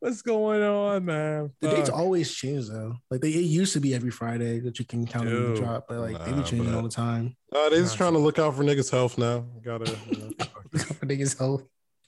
What's 0.00 0.22
going 0.22 0.62
on, 0.62 1.04
man? 1.04 1.50
The 1.60 1.70
dates 1.70 1.88
always 1.90 2.32
change 2.34 2.68
though. 2.68 2.94
Like 3.10 3.20
they 3.20 3.30
it 3.30 3.44
used 3.44 3.72
to 3.74 3.80
be 3.80 3.94
every 3.94 4.10
Friday 4.10 4.60
that 4.60 4.78
you 4.78 4.84
can 4.84 5.06
count 5.06 5.26
Dude. 5.28 5.56
to 5.56 5.62
drop, 5.62 5.86
but 5.88 5.98
like 5.98 6.24
they 6.24 6.32
be 6.32 6.42
changing 6.42 6.74
all 6.74 6.82
the 6.82 6.88
time. 6.88 7.35
Uh, 7.54 7.68
they 7.70 7.76
just 7.76 7.96
trying 7.96 8.12
to 8.12 8.18
look 8.18 8.38
out 8.38 8.54
for 8.56 8.62
niggas' 8.64 8.90
health 8.90 9.18
now. 9.18 9.44
Gotta, 9.64 9.96
you 10.10 10.18
know, 10.18 10.30
Niggas 11.04 11.38
health. 11.38 11.62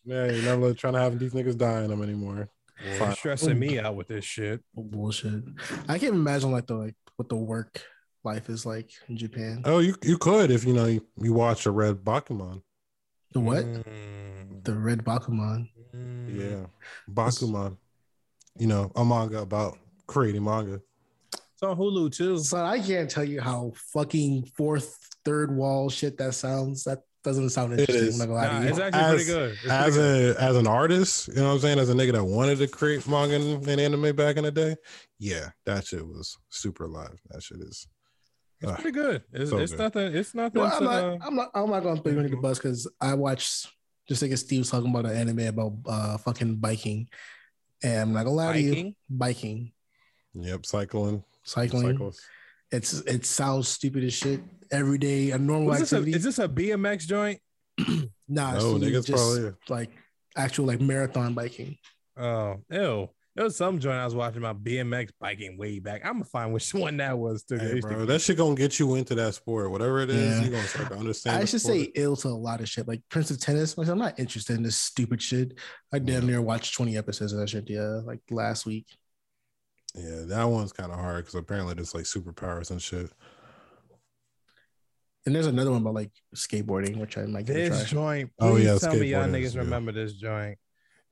yeah, 0.04 0.26
you're 0.30 0.42
not 0.44 0.58
really 0.58 0.74
trying 0.74 0.94
to 0.94 1.00
have 1.00 1.18
these 1.18 1.32
niggas 1.32 1.56
dying 1.56 1.88
them 1.88 2.02
anymore. 2.02 2.48
You're 2.84 2.94
Fine. 2.94 3.14
stressing 3.14 3.58
me 3.58 3.78
out 3.78 3.96
with 3.96 4.08
this 4.08 4.24
shit. 4.24 4.60
Bullshit. 4.74 5.42
I 5.88 5.98
can't 5.98 6.14
imagine 6.14 6.50
like 6.52 6.66
the 6.66 6.74
like 6.74 6.94
what 7.16 7.28
the 7.28 7.36
work 7.36 7.82
life 8.24 8.48
is 8.50 8.66
like 8.66 8.90
in 9.08 9.16
Japan. 9.16 9.62
Oh, 9.64 9.78
you 9.78 9.94
you 10.02 10.18
could 10.18 10.50
if 10.50 10.64
you 10.64 10.72
know 10.74 10.86
you, 10.86 11.04
you 11.20 11.32
watch 11.32 11.66
a 11.66 11.70
red 11.70 12.04
Bakuman. 12.04 12.62
The 13.32 13.40
what? 13.40 13.64
Mm, 13.64 14.64
The 14.64 14.74
red 14.74 15.04
Bakuman. 15.04 15.68
mm. 15.94 16.36
Yeah, 16.38 16.66
Bakuman. 17.12 17.76
You 18.58 18.66
know, 18.66 18.90
a 18.96 19.04
manga 19.04 19.40
about 19.40 19.78
creating 20.06 20.44
manga. 20.44 20.80
It's 21.58 21.62
on 21.64 21.76
Hulu 21.76 22.14
too. 22.14 22.38
So 22.38 22.64
I 22.64 22.78
can't 22.78 23.10
tell 23.10 23.24
you 23.24 23.40
how 23.40 23.72
fucking 23.92 24.48
fourth, 24.56 24.96
third 25.24 25.54
wall 25.56 25.90
shit 25.90 26.16
that 26.18 26.34
sounds. 26.34 26.84
That 26.84 27.00
doesn't 27.24 27.50
sound 27.50 27.72
interesting. 27.72 28.06
is. 28.06 28.20
I'm 28.20 28.28
not 28.28 28.34
gonna 28.34 28.46
lie 28.46 28.52
Nah, 28.52 28.58
to 28.60 28.64
you. 28.64 28.70
it's 28.70 28.78
actually 28.78 29.00
As- 29.02 29.10
pretty 29.14 29.24
good. 29.24 29.50
It's 29.50 29.60
pretty 29.62 29.74
As 29.74 29.94
good. 29.96 30.36
a 30.36 30.40
as 30.40 30.56
an 30.56 30.66
artist, 30.68 31.26
you 31.28 31.34
know 31.34 31.48
what 31.48 31.54
I'm 31.54 31.58
saying? 31.58 31.78
As 31.80 31.90
a 31.90 31.94
nigga 31.94 32.12
that 32.12 32.24
wanted 32.24 32.58
to 32.58 32.68
create 32.68 33.08
manga 33.08 33.34
and, 33.34 33.66
and 33.68 33.80
anime 33.80 34.14
back 34.14 34.36
in 34.36 34.44
the 34.44 34.52
day, 34.52 34.76
yeah, 35.18 35.50
that 35.66 35.84
shit 35.84 36.06
was 36.06 36.38
super 36.48 36.86
live. 36.86 37.18
That 37.30 37.42
shit 37.42 37.58
is. 37.60 37.88
It's 38.60 38.70
uh, 38.70 38.74
pretty 38.76 38.92
good. 38.92 39.24
It's, 39.32 39.50
so 39.50 39.58
it's 39.58 39.72
good. 39.72 39.78
nothing. 39.80 40.14
It's 40.16 40.34
nothing. 40.36 40.62
Well, 40.62 40.72
I'm 40.72 40.78
to, 40.78 40.84
not, 40.84 41.02
uh, 41.02 41.16
I'm 41.22 41.34
not. 41.34 41.50
I'm 41.56 41.70
not 41.70 41.82
gonna 41.82 42.00
throw 42.00 42.12
you 42.12 42.18
under 42.18 42.30
the 42.30 42.36
bus 42.36 42.58
because 42.58 42.88
I 43.00 43.14
watched 43.14 43.66
just 44.08 44.22
like 44.22 44.36
Steve 44.38 44.60
was 44.60 44.70
talking 44.70 44.90
about 44.90 45.06
an 45.06 45.16
anime 45.16 45.40
about 45.40 45.72
uh 45.88 46.18
fucking 46.18 46.54
biking, 46.58 47.08
and 47.82 48.00
I'm 48.02 48.12
not 48.12 48.26
gonna 48.26 48.36
lie 48.36 48.52
to 48.52 48.60
you, 48.60 48.70
biking. 48.70 48.94
biking, 49.10 49.72
Yep, 50.34 50.66
cycling, 50.66 51.24
cycling. 51.48 51.92
cyclists. 51.92 52.26
It's 52.70 52.92
it 53.00 53.24
sounds 53.24 53.68
stupid 53.68 54.04
as 54.04 54.12
shit. 54.14 54.40
Every 54.70 54.98
day, 54.98 55.30
a 55.30 55.38
normal 55.38 55.68
Was 55.68 55.80
this 55.80 55.92
a, 55.92 55.96
activity. 55.96 56.16
is 56.16 56.24
this 56.24 56.38
a 56.38 56.48
BMX 56.48 57.06
joint? 57.06 57.40
nah, 58.28 58.54
it's 58.54 58.64
No, 58.64 58.72
literally 58.72 58.90
niggas 58.92 59.06
just 59.06 59.12
probably. 59.12 59.52
like 59.68 59.90
actual 60.36 60.66
like 60.66 60.80
marathon 60.80 61.32
biking. 61.34 61.78
Oh, 62.16 62.56
ew. 62.70 63.08
There 63.34 63.44
was 63.44 63.54
some 63.54 63.78
joint 63.78 63.96
I 63.96 64.04
was 64.04 64.16
watching 64.16 64.38
about 64.38 64.64
BMX 64.64 65.10
biking 65.20 65.56
way 65.56 65.78
back. 65.78 66.00
I'm 66.04 66.14
gonna 66.14 66.24
find 66.24 66.52
which 66.52 66.74
one 66.74 66.96
that 66.96 67.16
was. 67.16 67.44
Too. 67.44 67.56
Hey, 67.56 67.78
bro, 67.80 68.04
that 68.04 68.20
shit 68.20 68.36
gonna 68.36 68.56
get 68.56 68.78
you 68.80 68.96
into 68.96 69.14
that 69.14 69.34
sport, 69.34 69.70
whatever 69.70 70.00
it 70.00 70.10
is. 70.10 70.38
Yeah. 70.38 70.42
You're 70.42 70.50
gonna 70.50 70.66
start 70.66 70.88
to 70.90 70.96
understand. 70.98 71.36
I 71.40 71.44
should 71.44 71.60
sport. 71.60 71.76
say 71.76 71.92
ill 71.94 72.16
to 72.16 72.28
a 72.28 72.30
lot 72.30 72.60
of 72.60 72.68
shit. 72.68 72.88
Like 72.88 73.00
Prince 73.10 73.30
of 73.30 73.40
Tennis. 73.40 73.78
Like, 73.78 73.86
I'm 73.88 73.98
not 73.98 74.18
interested 74.18 74.56
in 74.56 74.64
this 74.64 74.76
stupid 74.76 75.22
shit. 75.22 75.54
I 75.92 76.00
damn 76.00 76.26
near 76.26 76.42
watched 76.42 76.74
20 76.74 76.98
episodes 76.98 77.32
of 77.32 77.38
that 77.38 77.48
shit. 77.48 77.70
Yeah, 77.70 78.00
like 78.04 78.20
last 78.30 78.66
week. 78.66 78.86
Yeah, 79.94 80.22
that 80.26 80.44
one's 80.44 80.72
kind 80.72 80.92
of 80.92 80.98
hard 80.98 81.24
because 81.24 81.34
apparently 81.34 81.74
there's 81.74 81.94
like 81.94 82.04
superpowers 82.04 82.70
and 82.70 82.80
shit. 82.80 83.10
And 85.26 85.34
there's 85.34 85.46
another 85.46 85.70
one 85.70 85.82
about 85.82 85.94
like 85.94 86.10
skateboarding, 86.34 86.96
which 86.98 87.18
I 87.18 87.26
might 87.26 87.46
give 87.46 87.56
a 87.56 87.68
This 87.68 87.90
try. 87.90 88.00
joint. 88.00 88.30
Oh, 88.38 88.52
Please 88.52 88.64
yeah, 88.64 88.78
tell 88.78 88.94
me 88.94 89.06
y'all 89.08 89.24
niggas 89.24 89.42
is 89.44 89.56
real. 89.56 89.64
remember 89.64 89.92
this 89.92 90.12
joint. 90.14 90.58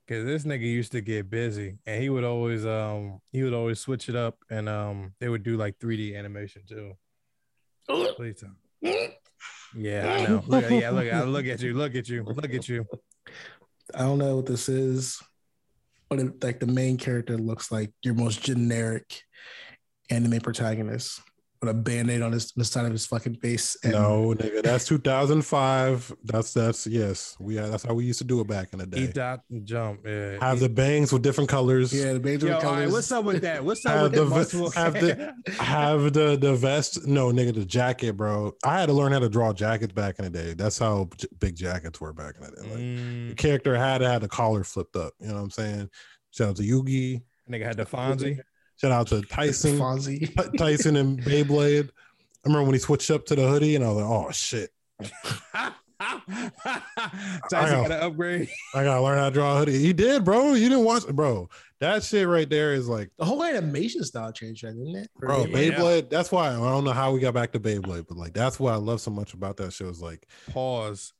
Cause 0.08 0.24
this 0.24 0.44
nigga 0.44 0.60
used 0.60 0.92
to 0.92 1.00
get 1.00 1.28
busy 1.28 1.78
and 1.84 2.00
he 2.00 2.10
would 2.10 2.22
always 2.22 2.64
um 2.64 3.18
he 3.32 3.42
would 3.42 3.52
always 3.52 3.80
switch 3.80 4.08
it 4.08 4.14
up 4.14 4.36
and 4.48 4.68
um 4.68 5.12
they 5.18 5.28
would 5.28 5.42
do 5.42 5.56
like 5.56 5.80
3D 5.80 6.16
animation 6.16 6.62
too. 6.68 6.92
Please 8.16 8.40
tell. 8.40 8.54
Yeah, 9.76 10.10
I 10.10 10.26
know. 10.26 10.42
Look, 10.46 10.70
yeah, 10.70 10.90
look, 10.90 11.12
I 11.12 11.22
look 11.24 11.44
at 11.46 11.60
you, 11.60 11.74
look 11.74 11.94
at 11.96 12.08
you, 12.08 12.22
look 12.22 12.54
at 12.54 12.66
you. 12.66 12.86
I 13.92 13.98
don't 13.98 14.16
know 14.18 14.36
what 14.36 14.46
this 14.46 14.70
is, 14.70 15.20
but 16.08 16.18
it, 16.18 16.44
like 16.44 16.60
the 16.60 16.66
main 16.66 16.96
character 16.96 17.36
looks 17.36 17.70
like 17.70 17.92
your 18.02 18.14
most 18.14 18.42
generic 18.42 19.22
anime 20.10 20.40
protagonist 20.40 21.20
with 21.60 21.70
a 21.70 21.74
band-aid 21.74 22.22
on 22.22 22.32
his 22.32 22.46
on 22.46 22.52
the 22.56 22.64
side 22.64 22.86
of 22.86 22.92
his 22.92 23.06
fucking 23.06 23.36
face. 23.36 23.76
And 23.82 23.92
no, 23.92 24.34
nigga, 24.36 24.62
that's 24.62 24.86
2005. 24.86 26.14
That's 26.24 26.52
that's 26.52 26.86
yes, 26.86 27.36
we 27.40 27.58
are. 27.58 27.68
that's 27.68 27.82
how 27.84 27.94
we 27.94 28.04
used 28.04 28.18
to 28.18 28.24
do 28.24 28.40
it 28.40 28.46
back 28.46 28.68
in 28.72 28.78
the 28.78 28.86
day. 28.86 28.98
Eat 29.00 29.14
that 29.14 29.40
and 29.50 29.66
jump. 29.66 30.00
Yeah. 30.06 30.38
Have 30.40 30.60
the 30.60 30.68
bangs 30.68 31.12
with 31.12 31.22
different 31.22 31.48
colors. 31.50 31.92
Yeah, 31.92 32.12
the 32.14 32.20
bangs 32.20 32.42
Yo, 32.42 32.48
with 32.54 32.64
all 32.64 32.70
right, 32.72 32.76
colors. 32.78 32.92
what's 32.92 33.12
up 33.12 33.24
with 33.24 33.42
that? 33.42 33.64
What's 33.64 33.84
up 33.86 33.92
Have 33.92 34.02
with 34.02 34.12
the 34.12 34.24
that 34.24 34.54
ve- 34.64 34.80
have 34.80 34.92
the- 34.94 35.52
Have 35.62 36.12
the 36.12 36.36
the 36.36 36.54
vest. 36.54 37.06
No, 37.06 37.28
nigga, 37.32 37.54
the 37.54 37.64
jacket, 37.64 38.16
bro. 38.16 38.52
I 38.64 38.78
had 38.80 38.86
to 38.86 38.92
learn 38.92 39.12
how 39.12 39.18
to 39.20 39.28
draw 39.28 39.52
jackets 39.52 39.92
back 39.92 40.18
in 40.18 40.24
the 40.24 40.30
day. 40.30 40.54
That's 40.54 40.78
how 40.78 41.08
j- 41.16 41.28
big 41.38 41.56
jackets 41.56 42.00
were 42.00 42.12
back 42.12 42.34
in 42.36 42.42
the 42.44 42.50
day. 42.50 42.62
Like, 42.68 42.76
the 42.78 43.32
Mm, 43.32 43.36
character 43.36 43.76
had 43.76 43.98
to 43.98 44.08
have 44.08 44.22
the 44.22 44.28
collar 44.28 44.64
flipped 44.64 44.96
up. 44.96 45.12
You 45.20 45.28
know 45.28 45.34
what 45.34 45.40
I'm 45.40 45.50
saying? 45.50 45.88
Shout 46.30 46.48
out 46.50 46.56
to 46.56 46.62
Yugi. 46.62 47.22
nigga 47.50 47.64
had 47.64 47.76
the 47.76 47.84
Fonzie. 47.86 48.38
Shout 48.80 48.92
out 48.92 49.06
to 49.08 49.22
Tyson. 49.22 49.78
Fonzie. 49.78 50.56
Tyson 50.58 50.96
and 50.96 51.20
Beyblade. 51.22 51.88
I 51.88 52.48
remember 52.48 52.64
when 52.64 52.74
he 52.74 52.78
switched 52.78 53.10
up 53.10 53.26
to 53.26 53.34
the 53.34 53.48
hoodie, 53.48 53.74
and 53.74 53.84
I 53.84 53.88
was 53.88 53.96
like, 54.02 54.10
"Oh 54.10 54.30
shit, 54.30 54.70
Tyson 57.50 57.82
got 57.82 57.88
to 57.88 58.02
upgrade. 58.04 58.48
I 58.74 58.84
gotta 58.84 59.00
learn 59.02 59.18
how 59.18 59.28
to 59.28 59.34
draw 59.34 59.56
a 59.56 59.58
hoodie." 59.58 59.78
He 59.78 59.92
did, 59.92 60.24
bro. 60.24 60.54
You 60.54 60.68
didn't 60.68 60.84
watch, 60.84 61.06
bro. 61.06 61.48
That 61.80 62.02
shit 62.04 62.26
right 62.26 62.48
there 62.48 62.72
is 62.72 62.88
like, 62.88 63.10
The 63.18 63.24
whole 63.26 63.44
animation 63.44 64.02
style 64.02 64.32
changed, 64.32 64.64
right, 64.64 64.72
didn't 64.74 64.96
it? 64.96 65.10
For 65.18 65.26
bro, 65.26 65.44
Beyblade? 65.44 65.74
Beyblade. 65.74 66.10
That's 66.10 66.32
why 66.32 66.48
I 66.48 66.54
don't 66.54 66.84
know 66.84 66.92
how 66.92 67.12
we 67.12 67.20
got 67.20 67.34
back 67.34 67.52
to 67.52 67.60
Beyblade, 67.60 68.06
but 68.08 68.16
like 68.16 68.32
that's 68.32 68.58
what 68.58 68.72
I 68.72 68.76
love 68.76 69.00
so 69.00 69.10
much 69.10 69.34
about 69.34 69.56
that 69.58 69.72
show. 69.72 69.88
Is 69.88 70.00
like 70.00 70.26
Pause. 70.50 71.12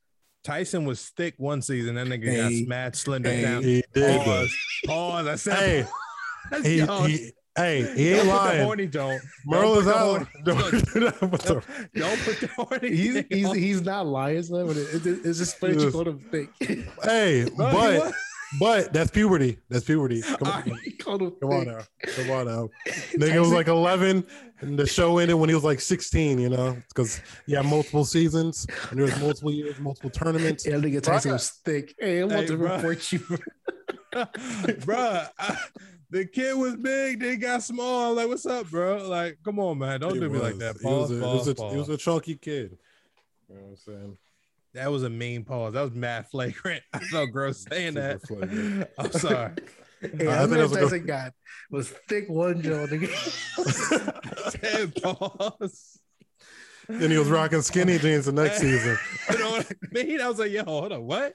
Tyson 0.43 0.85
was 0.85 1.09
thick 1.09 1.35
one 1.37 1.61
season. 1.61 1.95
That 1.95 2.07
nigga 2.07 2.25
Hey, 2.25 2.37
got 2.37 2.65
smashed 2.65 2.95
slender 3.03 3.29
hey, 3.29 3.41
down. 3.41 3.63
he 3.63 3.83
did. 3.93 4.21
Pause. 4.21 4.55
Pause. 4.85 5.27
I 5.27 5.35
said. 5.35 5.87
Hey, 6.51 6.61
he, 6.63 6.79
he, 7.11 7.31
hey, 7.57 7.81
he 7.95 8.09
don't 8.11 8.19
ain't 8.19 8.19
put 8.19 8.25
the 8.25 8.33
lying. 8.33 8.63
horny 8.63 8.87
joint. 8.87 9.21
Merle 9.45 9.73
Don't 9.75 9.81
is 9.81 9.87
out. 9.89 10.27
Don't 10.45 10.71
do 10.93 10.99
that 11.01 11.21
with 11.21 11.41
the- 11.41 11.53
Don't, 11.53 11.65
don't 11.93 12.19
put 12.23 12.39
the 12.39 12.47
horny. 12.55 12.95
He's, 12.95 13.23
he's, 13.29 13.53
he's 13.53 13.81
not 13.81 14.05
lying, 14.07 14.43
son, 14.43 14.67
but 14.67 14.77
it, 14.77 15.05
it, 15.05 15.19
it's 15.25 15.37
just 15.39 15.57
funny 15.57 15.81
you 15.81 15.91
called 15.91 16.07
him 16.07 16.19
thick. 16.19 16.49
Hey, 17.03 17.49
Bro, 17.55 17.67
he 17.67 17.73
but 17.99 18.13
but 18.61 18.93
that's 18.93 19.11
puberty. 19.11 19.59
That's 19.69 19.83
puberty. 19.83 20.21
Come 20.21 20.37
on, 20.47 20.47
Alright. 20.63 20.79
He 20.85 20.91
called 20.91 21.19
come 21.41 21.49
on 21.51 21.65
now. 21.67 21.79
Come 22.05 22.31
on 22.31 22.45
now. 22.45 22.69
Nigga 23.17 23.41
was 23.41 23.51
like 23.51 23.67
11, 23.67 24.25
and 24.61 24.79
the 24.79 24.87
show 24.87 25.17
ended 25.17 25.35
when 25.35 25.49
he 25.49 25.55
was 25.55 25.65
like 25.65 25.81
16. 25.81 26.39
You 26.39 26.49
know, 26.49 26.77
because 26.87 27.19
he 27.45 27.53
had 27.55 27.65
multiple 27.65 28.05
seasons, 28.05 28.65
and 28.89 28.99
there 28.99 29.05
was 29.05 29.19
multiple 29.19 29.51
years, 29.51 29.77
multiple 29.81 30.09
tournaments. 30.09 30.65
Yeah, 30.65 30.75
nigga 30.75 31.01
Tyson 31.03 31.33
was 31.33 31.49
thick. 31.65 31.93
Hey, 31.99 32.21
I 32.21 32.23
want 32.23 32.33
Hey, 32.39 32.45
to 32.47 32.57
bro. 32.57 32.75
report 32.77 33.11
you. 33.11 33.19
Bruh, 34.13 35.29
I- 35.37 35.57
the 36.09 36.25
kid 36.25 36.55
was 36.57 36.75
big, 36.77 37.19
they 37.19 37.35
got 37.35 37.63
small. 37.63 38.11
I'm 38.11 38.15
like, 38.15 38.27
what's 38.27 38.45
up, 38.45 38.69
bro? 38.69 39.07
Like, 39.07 39.37
come 39.43 39.59
on, 39.59 39.77
man. 39.79 39.99
Don't 39.99 40.13
He 40.13 40.19
do 40.19 40.29
me 40.29 40.39
like 40.39 40.53
was. 40.53 40.59
that. 40.59 40.77
He 40.81 40.85
was 40.87 41.09
Pause, 41.09 41.11
a- 41.11 41.15
he 41.15 41.21
pause, 41.21 41.37
was 41.37 41.47
a- 41.47 41.55
pause. 41.55 41.71
He 41.73 41.77
was 41.79 41.89
a 41.89 41.97
chunky 41.97 42.35
kid. 42.35 42.77
You 43.49 43.55
know 43.55 43.61
what 43.61 43.69
I'm 43.71 43.77
saying? 43.77 44.17
That 44.73 44.91
was 44.91 45.03
a 45.03 45.09
mean 45.09 45.43
pause. 45.43 45.73
That 45.73 45.81
was 45.81 45.93
mad 45.95 46.27
flagrant. 46.29 46.83
I 46.93 46.99
felt 46.99 47.31
gross 47.31 47.65
saying 47.69 47.95
that. 47.95 48.21
flagrant. 48.27 48.89
I'm 48.97 49.11
sorry. 49.11 49.53
Hey, 49.99 50.27
I 50.27 50.43
I 50.43 50.45
think 50.45 50.51
man 50.51 50.59
that's 50.59 50.71
a 50.73 50.75
good- 50.75 50.81
Tyson 50.91 51.05
got 51.07 51.33
was 51.71 51.89
thick 51.89 52.29
one 52.29 52.61
jaw, 52.61 52.85
nigga. 52.85 53.09
I 53.57 54.49
said 54.51 54.93
pause. 55.01 55.99
Then 56.89 57.11
he 57.11 57.17
was 57.17 57.27
rocking 57.29 57.61
skinny 57.61 57.97
jeans 57.99 58.25
the 58.25 58.31
next 58.31 58.59
season. 58.59 58.97
You 59.29 59.39
know 59.39 59.51
what 59.51 59.67
I 59.71 60.03
mean? 60.03 60.21
I 60.21 60.29
was 60.29 60.39
like, 60.39 60.51
yo, 60.51 60.63
hold 60.63 60.93
on, 60.93 61.03
what? 61.03 61.33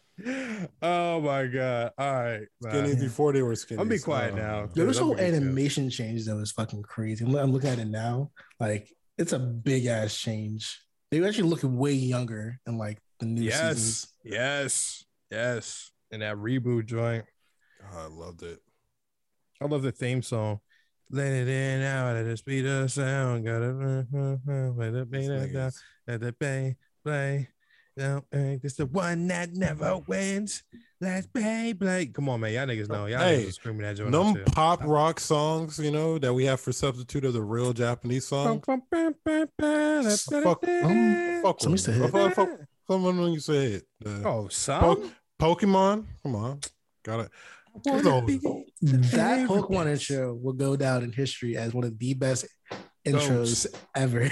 Oh 0.81 1.21
my 1.21 1.47
god. 1.47 1.93
All 1.99 2.13
right. 2.15 2.41
man. 2.63 2.73
Skinny 2.89 2.95
before 3.01 3.33
they 3.35 3.43
were 3.43 3.55
skinny. 3.55 3.79
I'll 3.81 3.85
be 3.85 3.99
quiet 3.99 4.35
now. 4.35 4.69
Yo, 4.75 4.87
this 4.87 4.97
I'm 4.97 5.05
whole 5.05 5.15
gonna 5.15 5.25
get 5.27 5.33
killed. 5.33 5.43
animation 5.45 5.91
change 5.91 6.25
though 6.25 6.39
is 6.39 6.53
fucking 6.53 6.83
crazy. 6.83 7.25
I'm, 7.27 7.35
I'm 7.35 7.53
looking 7.53 7.69
at 7.71 7.79
it 7.79 7.87
now. 7.89 8.31
Like 8.59 8.89
it's 9.19 9.33
a 9.35 9.39
big 9.39 9.85
ass 9.87 10.17
change. 10.17 10.81
They 11.11 11.23
actually 11.23 11.51
looking 11.51 11.77
way 11.77 11.93
younger 11.93 12.59
in 12.67 12.79
like 12.79 12.99
the 13.21 13.27
new 13.27 13.43
Yes. 13.43 13.59
seasons. 13.61 14.07
Yes. 14.25 15.05
Yes. 15.31 15.91
And 16.11 16.23
that 16.23 16.37
reboot 16.37 16.87
joint. 16.87 17.27
I 17.95 18.07
loved 18.07 18.43
it. 18.43 18.59
I 19.61 19.67
love 19.67 19.83
the 19.83 19.93
theme 19.93 20.23
song. 20.23 20.61
Let 21.15 21.31
it 21.33 21.47
in 21.49 21.83
out 21.83 22.17
at 22.17 22.25
the 22.25 22.37
speed 22.39 22.65
of 22.67 22.91
sound. 22.91 23.45
Gotta 23.45 24.07
uh, 24.15 24.71
let 24.75 24.95
it 24.95 25.11
be 25.11 25.27
that 25.29 25.51
nigga 25.51 25.53
down. 25.53 25.69
is- 25.69 25.83
Let 26.09 26.23
it 26.23 26.39
play, 26.39 26.77
play. 27.05 27.49
No, 27.95 28.25
ain't 28.33 28.63
this 28.63 28.77
the 28.77 28.87
one 28.87 29.27
that 29.27 29.53
never 29.53 29.99
wins? 30.07 30.63
Let's 30.99 31.27
play, 31.27 31.75
play. 31.79 32.07
Come 32.07 32.31
on, 32.31 32.41
man. 32.41 32.55
Y'all 32.55 32.67
niggas 32.67 32.89
know. 32.89 33.05
Y'all 33.05 33.19
Hey, 33.21 33.43
niggas 33.45 33.49
are 33.51 33.53
screaming 33.53 33.83
that 33.83 33.97
joint. 33.97 34.13
Them 34.13 34.35
too. 34.35 34.45
pop 34.45 34.83
rock 34.85 35.21
songs, 35.21 35.79
you 35.79 35.91
know, 35.91 36.17
that 36.19 36.33
we 36.33 36.47
have 36.47 36.61
for 36.61 36.73
substitute 36.73 37.27
of 37.27 37.35
the 37.35 37.43
real 37.43 37.75
Japanese 37.75 38.27
song. 38.27 38.63
Fuck, 38.63 38.69
Um, 38.71 38.83
fuck 41.43 41.61
Some 41.61 41.73
with 41.73 41.75
used 41.81 41.85
to 41.87 41.93
me. 41.93 41.99
hit. 41.99 42.11
Fuck- 42.11 42.35
fuck- 42.35 42.61
Someone 42.89 43.21
when 43.21 43.33
you 43.33 43.41
say 43.41 43.73
it. 43.75 43.85
Uh, 44.05 44.23
Oh, 44.25 44.49
some. 44.49 44.81
Po- 44.81 45.11
Pokemon. 45.39 46.07
Come 46.23 46.35
on. 46.37 46.61
Got 47.05 47.21
it. 47.21 47.31
What's 47.73 48.07
all- 48.07 48.21
That 48.83 49.49
Pokemon 49.49 49.87
intro 49.93 50.35
will 50.35 50.53
go 50.53 50.77
down 50.77 51.03
in 51.05 51.13
history 51.13 51.57
as 51.57 51.73
one 51.75 51.85
of 51.85 51.99
the 51.99 52.15
best 52.15 52.47
intros 53.07 53.67
ever. 53.97 54.29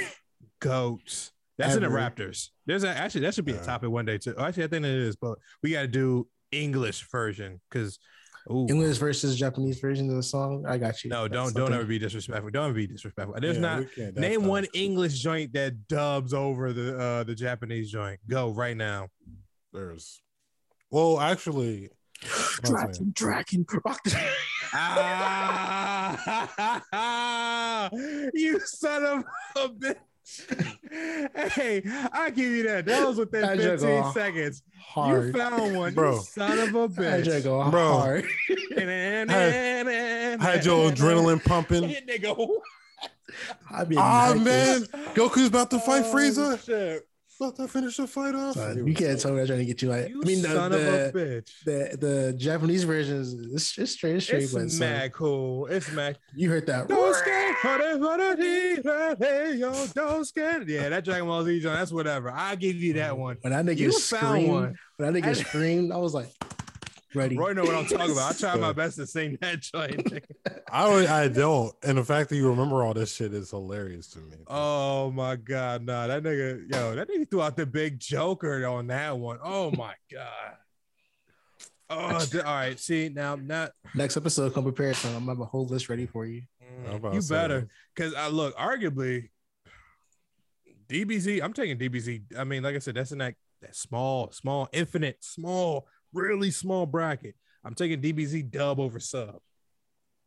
goats. 0.61 1.33
That's 1.59 1.75
in 1.75 1.83
the 1.83 1.89
Raptors. 1.89 2.49
There's 2.67 2.85
a, 2.85 2.89
actually 2.89 3.23
that 3.23 3.35
should 3.35 3.45
be 3.45 3.53
a 3.53 3.63
topic 3.63 3.91
one 3.91 4.07
day 4.07 4.17
too. 4.19 4.35
Actually, 4.39 4.65
I 4.65 4.69
think 4.69 4.87
it 4.87 4.95
is, 4.95 5.17
but 5.17 5.39
we 5.63 5.73
got 5.73 5.83
to 5.83 5.89
do 5.89 6.27
English 6.53 7.07
version 7.11 7.61
because. 7.71 7.99
English 8.49 8.97
versus 8.97 9.39
Japanese 9.39 9.79
version 9.81 10.09
of 10.09 10.17
the 10.17 10.23
song. 10.23 10.65
I 10.67 10.79
got 10.79 11.05
you. 11.05 11.11
No, 11.11 11.25
That's 11.25 11.33
don't 11.35 11.43
don't 11.45 11.55
something. 11.67 11.75
ever 11.75 11.85
be 11.85 11.99
disrespectful. 11.99 12.51
Don't 12.51 12.65
ever 12.71 12.75
be 12.75 12.87
disrespectful. 12.87 13.37
There's 13.39 13.57
Yeah, 13.57 13.61
not 13.61 13.79
we 13.81 13.85
can't- 13.87 14.15
that's 14.15 14.21
name 14.21 14.45
one 14.47 14.63
true. 14.65 14.71
English 14.81 15.19
joint 15.21 15.53
that 15.53 15.87
dubs 15.89 16.33
over 16.33 16.73
the 16.73 16.99
uh 16.99 17.25
the 17.25 17.35
Japanese 17.35 17.91
joint. 17.93 18.19
Go 18.27 18.51
right 18.51 18.77
now. 18.77 19.09
There's. 19.75 20.23
Well, 20.91 21.21
actually, 21.21 21.91
Dragon, 22.63 23.13
dragon, 23.15 23.65
rock. 23.85 24.03
the- 24.05 24.19
Ah, 26.93 27.91
you 28.35 28.61
son 28.61 29.05
of 29.05 29.25
a 29.57 29.69
bitch. 29.69 29.97
hey, 31.53 31.83
I 32.13 32.31
give 32.31 32.51
you 32.51 32.63
that. 32.65 32.85
That 32.87 33.07
was 33.09 33.17
within 33.19 33.41
That 33.43 33.57
15 33.59 33.89
go 34.03 34.13
seconds. 34.13 34.63
You 34.97 35.33
found 35.33 35.75
one, 35.77 35.95
Bro. 35.95 36.15
You 36.17 36.21
son 36.23 36.59
of 36.59 36.75
a 36.75 36.89
That 36.89 37.25
bitch. 37.25 37.43
go 37.45 37.69
Bro. 37.71 37.89
hard. 37.99 38.25
had 40.41 40.65
your 40.65 40.91
adrenaline 40.91 41.43
pumping. 41.45 41.83
Nigga. 42.07 42.49
I 43.71 43.85
be 43.85 43.97
Ah 43.99 44.35
man, 44.37 44.83
Goku's 45.15 45.47
about 45.49 45.71
to 45.71 45.79
fight 45.81 46.03
Oh, 46.07 46.15
Frieza. 46.15 46.65
shit. 46.65 47.07
About 47.41 47.57
to 47.57 47.69
finish 47.69 47.97
the 47.97 48.07
fight 48.07 48.35
off. 48.35 48.55
Son, 48.55 48.87
you 48.87 48.93
can't 48.93 49.19
tell 49.19 49.33
me 49.33 49.41
I'm 49.41 49.47
trying 49.47 49.61
to 49.61 49.65
get 49.65 49.81
you 49.81 49.89
like. 49.89 50.11
You 50.11 50.21
I 50.23 50.27
mean, 50.27 50.43
the, 50.43 50.49
son 50.49 50.73
of 50.75 50.81
a 50.81 50.85
the, 50.85 51.13
bitch. 51.15 51.65
the 51.65 51.97
the 51.97 52.35
Japanese 52.37 52.85
version 52.85 53.17
is 53.17 53.33
it's 53.33 53.73
just 53.73 53.95
straight, 53.95 54.17
it's 54.17 54.27
straight. 54.27 54.43
It's 54.43 54.53
but 54.53 54.71
son, 54.71 54.79
mad 54.79 55.13
cool. 55.15 55.65
It's 55.69 55.91
mad. 55.91 56.19
you 56.35 56.51
heard 56.51 56.67
that? 56.67 56.89
Don't 56.89 57.15
scared. 57.17 57.57
Yo, 59.59 59.87
don't 59.95 60.25
scared. 60.27 60.69
Yeah, 60.69 60.91
that 60.91 61.03
Dragon 61.03 61.27
Ball 61.27 61.45
Z 61.45 61.61
joint. 61.61 61.79
That's 61.79 61.93
whatever. 61.93 62.31
I 62.31 62.57
give 62.57 62.77
you 62.77 62.93
that 62.95 63.13
mm. 63.15 63.19
one. 63.19 63.37
When 63.41 63.55
that 63.55 63.65
nigga 63.65 63.79
You 63.79 63.93
found 63.99 64.23
screamed, 64.43 64.53
one. 64.53 64.75
when 64.99 65.13
that 65.15 65.23
nigga 65.23 65.29
I- 65.29 65.33
screamed, 65.33 65.93
I 65.93 65.97
was 65.97 66.13
like, 66.13 66.29
ready. 67.15 67.37
Roy 67.37 67.53
know 67.53 67.63
what 67.65 67.75
I'm 67.75 67.87
talking 67.87 68.13
about. 68.13 68.35
I 68.35 68.39
try 68.39 68.57
my 68.57 68.73
best 68.73 68.97
to 68.97 69.07
sing 69.07 69.37
that 69.41 69.61
joint. 69.61 70.21
I 70.71 70.89
would- 70.89 71.07
I 71.07 71.29
don't, 71.29 71.75
and 71.83 71.99
the 71.99 72.05
fact 72.05 72.29
that 72.31 72.37
you 72.37 72.49
remember 72.49 72.83
all 72.85 72.95
this 72.95 73.15
shit 73.15 73.35
is 73.35 73.51
hilarious 73.51 74.09
to 74.09 74.19
me. 74.21 74.37
Oh 74.47 75.11
my 75.11 75.37
god, 75.37 75.85
nah, 75.85 76.07
that 76.07 76.23
nigga, 76.23 76.73
yo, 76.73 76.95
that 76.95 77.09
nigga 77.09 77.31
threw 77.31 77.43
out 77.43 77.57
the 77.57 77.67
big 77.67 77.99
joker 77.99 78.67
on 78.67 78.87
that 78.89 79.17
one. 79.19 79.39
Oh 79.43 79.71
my 79.73 79.95
god. 80.13 80.57
Oh, 81.93 82.25
th- 82.25 82.45
all 82.45 82.55
right. 82.55 82.79
See 82.79 83.09
now, 83.09 83.35
not 83.35 83.73
Next 83.97 84.17
episode, 84.17 84.55
come 84.55 84.63
prepared. 84.63 84.95
Son. 84.95 85.13
I'm 85.13 85.21
gonna 85.27 85.33
have 85.33 85.41
a 85.41 85.45
whole 85.45 85.67
list 85.67 85.89
ready 85.89 86.07
for 86.07 86.25
you. 86.25 86.43
I'm 86.89 87.13
you 87.13 87.21
better 87.23 87.69
because 87.95 88.15
I 88.15 88.29
look 88.29 88.57
arguably 88.57 89.29
DBZ. 90.89 91.43
I'm 91.43 91.53
taking 91.53 91.79
DBZ. 91.79 92.37
I 92.39 92.45
mean, 92.45 92.63
like 92.63 92.77
I 92.77 92.79
said, 92.79 92.95
that's 92.95 93.13
in 93.13 93.19
that 93.19 93.35
that 93.63 93.75
small, 93.77 94.31
small, 94.33 94.69
infinite, 94.73 95.19
small, 95.25 95.87
really 96.13 96.51
small 96.51 96.87
bracket. 96.87 97.35
I'm 97.65 97.75
taking 97.75 98.01
DBZ 98.01 98.51
dub 98.51 98.81
over 98.81 98.99
sub. 99.01 99.37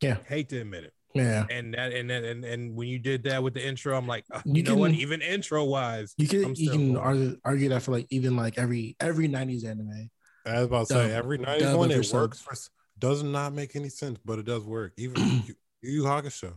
Yeah. 0.01 0.17
hate 0.27 0.49
to 0.49 0.59
admit 0.59 0.83
it. 0.85 0.93
Yeah, 1.15 1.45
And 1.51 1.75
that 1.75 1.93
and 1.93 2.09
that 2.09 2.23
and, 2.23 2.43
and 2.43 2.75
when 2.75 2.87
you 2.87 2.97
did 2.97 3.23
that 3.25 3.43
with 3.43 3.53
the 3.53 3.63
intro, 3.65 3.95
I'm 3.95 4.07
like, 4.07 4.25
uh, 4.31 4.41
you, 4.45 4.55
You 4.55 4.63
know 4.63 4.75
what? 4.77 4.91
can- 4.91 4.99
Even 4.99 5.21
intro 5.21 5.63
wise, 5.63 6.13
you 6.17 6.27
can 6.27 6.55
you 6.55 6.71
can 6.71 6.97
argue, 6.97 7.37
argue 7.45 7.69
that 7.69 7.83
for 7.83 7.91
like 7.91 8.07
even 8.09 8.35
like 8.35 8.57
every 8.57 8.95
every 8.99 9.29
'90s 9.29 9.63
anime. 9.63 10.09
I 10.45 10.53
was 10.55 10.63
about 10.65 10.87
to 10.87 10.93
say 10.95 11.13
every 11.13 11.37
night 11.37 11.59
dub 11.59 11.77
one 11.77 11.91
it 11.91 12.11
works 12.11 12.39
for 12.41 12.55
does 12.97 13.21
not 13.21 13.53
make 13.53 13.75
any 13.75 13.89
sense, 13.89 14.17
but 14.25 14.39
it 14.39 14.45
does 14.45 14.63
work. 14.63 14.93
Even 14.97 15.15
Yu 15.45 15.53
Yu 15.83 15.91
Yu 15.91 16.03
Hakusho. 16.03 16.53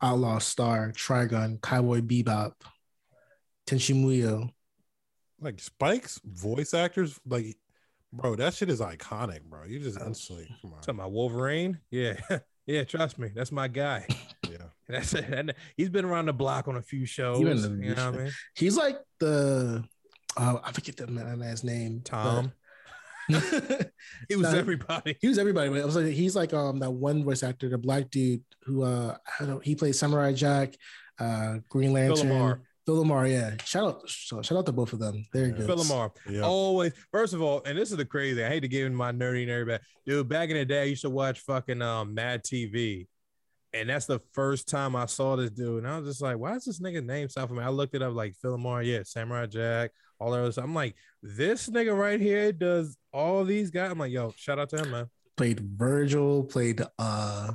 Outlaw 0.00 0.38
Star, 0.38 0.90
Trigun, 0.92 1.60
Cowboy 1.60 2.00
Bebop, 2.00 2.54
Tenchi 3.66 3.94
Muyo. 3.94 4.50
Like 5.38 5.60
Spike's 5.60 6.18
voice 6.24 6.72
actors, 6.72 7.20
like 7.26 7.56
bro, 8.12 8.36
that 8.36 8.54
shit 8.54 8.68
is 8.70 8.80
iconic, 8.80 9.42
bro. 9.42 9.64
You 9.64 9.78
just 9.80 10.00
instantly 10.00 10.48
come 10.62 10.72
on. 10.74 10.80
Talking 10.80 11.00
about 11.00 11.12
Wolverine, 11.12 11.78
yeah, 11.90 12.14
yeah. 12.66 12.84
Trust 12.84 13.18
me, 13.18 13.30
that's 13.34 13.52
my 13.52 13.68
guy. 13.68 14.06
Yeah. 14.50 14.66
That's 14.86 15.14
it. 15.14 15.24
And 15.32 15.54
he's 15.78 15.88
been 15.88 16.04
around 16.04 16.26
the 16.26 16.34
block 16.34 16.68
on 16.68 16.76
a 16.76 16.82
few 16.82 17.06
shows. 17.06 17.38
The- 17.38 17.70
you 17.70 17.94
know 17.94 18.10
what 18.10 18.20
I 18.20 18.24
mean? 18.24 18.32
He's 18.54 18.76
like 18.76 18.98
the 19.18 19.82
uh, 20.36 20.58
I 20.62 20.72
forget 20.72 20.96
the 20.98 21.06
man- 21.06 21.38
man's 21.38 21.64
name. 21.64 22.02
Tom. 22.04 22.52
He 23.28 23.34
was 24.36 24.52
Nah, 24.52 24.58
everybody. 24.58 25.16
he 25.20 25.28
was 25.28 25.38
everybody. 25.38 25.70
But 25.70 25.80
I 25.80 25.84
was 25.84 25.96
like, 25.96 26.06
he's 26.06 26.36
like 26.36 26.52
um 26.52 26.80
that 26.80 26.90
one 26.90 27.24
voice 27.24 27.42
actor, 27.42 27.68
the 27.70 27.78
black 27.78 28.10
dude 28.10 28.42
who 28.64 28.82
uh 28.82 29.16
I 29.40 29.44
don't 29.46 29.64
he 29.64 29.74
played 29.74 29.94
Samurai 29.94 30.32
Jack, 30.32 30.74
uh 31.18 31.58
Green 31.68 31.94
Phil 31.94 32.14
Lantern. 32.16 32.60
LaMarr. 32.86 32.86
Phil 32.86 33.04
LaMarr, 33.04 33.30
yeah. 33.30 33.54
Shout 33.64 33.84
out, 33.86 34.08
shout 34.08 34.52
out 34.58 34.66
to 34.66 34.72
both 34.72 34.92
of 34.92 34.98
them. 34.98 35.24
They're 35.32 35.46
Yeah. 35.46 35.52
good. 35.52 35.66
Phil 35.66 35.76
LaMarr. 35.76 36.10
Yeah. 36.28 36.40
Always. 36.42 36.92
First 37.10 37.34
of 37.34 37.42
all, 37.42 37.62
and 37.64 37.76
this 37.78 37.90
is 37.90 37.96
the 37.96 38.04
crazy. 38.04 38.44
I 38.44 38.48
hate 38.48 38.60
to 38.60 38.68
give 38.68 38.86
in 38.86 38.94
my 38.94 39.12
nerdy 39.12 39.46
nerd 39.46 39.68
back. 39.68 39.82
Dude, 40.06 40.28
back 40.28 40.50
in 40.50 40.56
the 40.56 40.64
day, 40.64 40.82
I 40.82 40.84
used 40.86 41.02
to 41.02 41.10
watch 41.10 41.40
fucking 41.40 41.80
um 41.82 42.14
Mad 42.14 42.42
TV. 42.44 43.06
And 43.74 43.88
that's 43.88 44.04
the 44.04 44.20
first 44.34 44.68
time 44.68 44.94
I 44.94 45.06
saw 45.06 45.34
this 45.36 45.50
dude. 45.50 45.78
And 45.84 45.88
I 45.88 45.98
was 45.98 46.06
just 46.06 46.20
like, 46.20 46.36
why 46.36 46.54
is 46.56 46.64
this 46.66 46.78
nigga 46.80 47.02
name 47.02 47.30
sound 47.30 47.48
familiar? 47.48 47.68
I 47.68 47.72
looked 47.72 47.94
it 47.94 48.02
up 48.02 48.12
like 48.14 48.34
Phil 48.36 48.58
LaMarr, 48.58 48.84
yeah, 48.84 49.00
Samurai 49.02 49.46
Jack, 49.46 49.92
all 50.18 50.30
that 50.32 50.40
other 50.40 50.52
stuff. 50.52 50.64
I'm 50.64 50.74
like, 50.74 50.94
this 51.22 51.70
nigga 51.70 51.96
right 51.96 52.20
here 52.20 52.52
does 52.52 52.98
all 53.14 53.44
these 53.44 53.70
guys. 53.70 53.90
I'm 53.90 53.98
like, 53.98 54.12
yo, 54.12 54.34
shout 54.36 54.58
out 54.58 54.68
to 54.70 54.76
him, 54.76 54.90
man. 54.90 55.06
Played 55.38 55.60
Virgil, 55.60 56.44
played 56.44 56.82
uh 56.98 57.52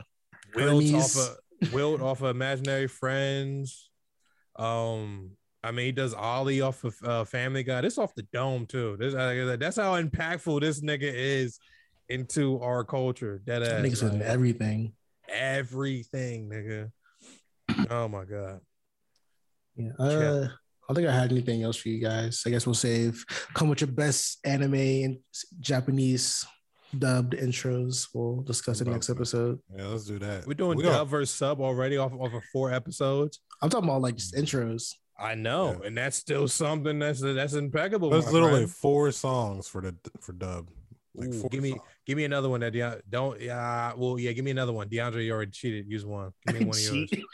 Wilt 0.55 0.93
off 0.95 1.15
of 1.17 1.71
Wilt 1.73 2.01
off 2.01 2.21
of 2.21 2.29
Imaginary 2.35 2.87
Friends. 2.87 3.91
Um, 4.57 5.31
I 5.63 5.71
mean, 5.71 5.87
he 5.87 5.91
does 5.91 6.13
Ollie 6.13 6.61
off 6.61 6.83
of 6.83 6.95
uh, 7.03 7.23
Family 7.25 7.63
Guy. 7.63 7.81
This 7.81 7.97
off 7.97 8.15
the 8.15 8.23
dome 8.33 8.65
too. 8.65 8.95
This 8.99 9.13
uh, 9.13 9.57
that's 9.59 9.77
how 9.77 10.01
impactful 10.01 10.61
this 10.61 10.81
nigga 10.81 11.11
is 11.13 11.59
into 12.09 12.59
our 12.61 12.83
culture. 12.83 13.41
That 13.45 13.63
ass, 13.63 13.81
niggas 13.81 14.09
in 14.09 14.21
everything. 14.21 14.93
everything, 15.27 16.49
nigga. 16.49 16.91
Oh 17.89 18.07
my 18.07 18.23
god. 18.23 18.61
Yeah. 19.75 19.91
Uh, 19.99 20.47
I 20.89 20.93
don't 20.93 20.95
think 20.95 21.07
I 21.09 21.11
had 21.19 21.31
anything 21.31 21.63
else 21.63 21.75
for 21.75 21.89
you 21.89 21.99
guys. 21.99 22.43
I 22.45 22.49
guess 22.49 22.65
we'll 22.65 22.73
save. 22.73 23.25
Come 23.53 23.67
with 23.67 23.81
your 23.81 23.89
best 23.89 24.39
anime 24.45 24.73
and 24.73 25.17
Japanese 25.59 26.45
dubbed 26.97 27.33
intros. 27.33 28.07
We'll 28.13 28.41
discuss 28.41 28.81
it 28.81 28.87
next 28.87 29.09
episode. 29.09 29.59
Yeah, 29.75 29.87
let's 29.87 30.05
do 30.05 30.19
that. 30.19 30.45
We're 30.45 30.53
doing 30.53 30.77
We 30.77 30.83
dub 30.83 31.07
are- 31.07 31.09
versus 31.09 31.35
sub 31.35 31.59
already 31.61 31.97
off, 31.97 32.13
off 32.13 32.33
of 32.33 32.43
four 32.51 32.71
episodes. 32.71 33.39
I'm 33.61 33.69
talking 33.69 33.89
about 33.89 34.01
like 34.01 34.15
just 34.15 34.33
mm-hmm. 34.33 34.43
intros. 34.43 34.93
I 35.19 35.33
know, 35.33 35.77
Yeah. 35.81 35.87
and 35.87 35.97
that's 35.97 36.15
still 36.15 36.47
something 36.47 36.99
that's 36.99 37.21
that's 37.21 37.53
impeccable. 37.53 38.11
There's 38.11 38.31
literally 38.31 38.61
friend. 38.65 38.71
four 38.71 39.11
songs 39.11 39.67
for 39.67 39.81
the 39.81 39.95
for 40.21 40.33
dub. 40.33 40.69
Like 41.19 41.29
Ooh, 41.29 41.39
four 41.41 41.49
give 41.49 41.63
me 41.63 41.71
songs. 41.71 41.81
give 42.05 42.15
me 42.15 42.25
another 42.25 42.47
one 42.47 42.59
that 42.59 42.73
De- 42.73 43.01
don't 43.09 43.41
yeah 43.41 43.91
well 43.97 44.19
yeah 44.19 44.31
give 44.33 44.45
me 44.45 44.51
another 44.51 44.71
one 44.71 44.87
DeAndre 44.87 45.25
you 45.25 45.31
already 45.33 45.49
cheated 45.49 45.89
use 45.89 46.05
one 46.05 46.31
give 46.45 46.59
me 46.59 46.65
one 46.65 46.77
of 46.77 46.83
yours 46.83 47.09
Cheat. 47.09 47.25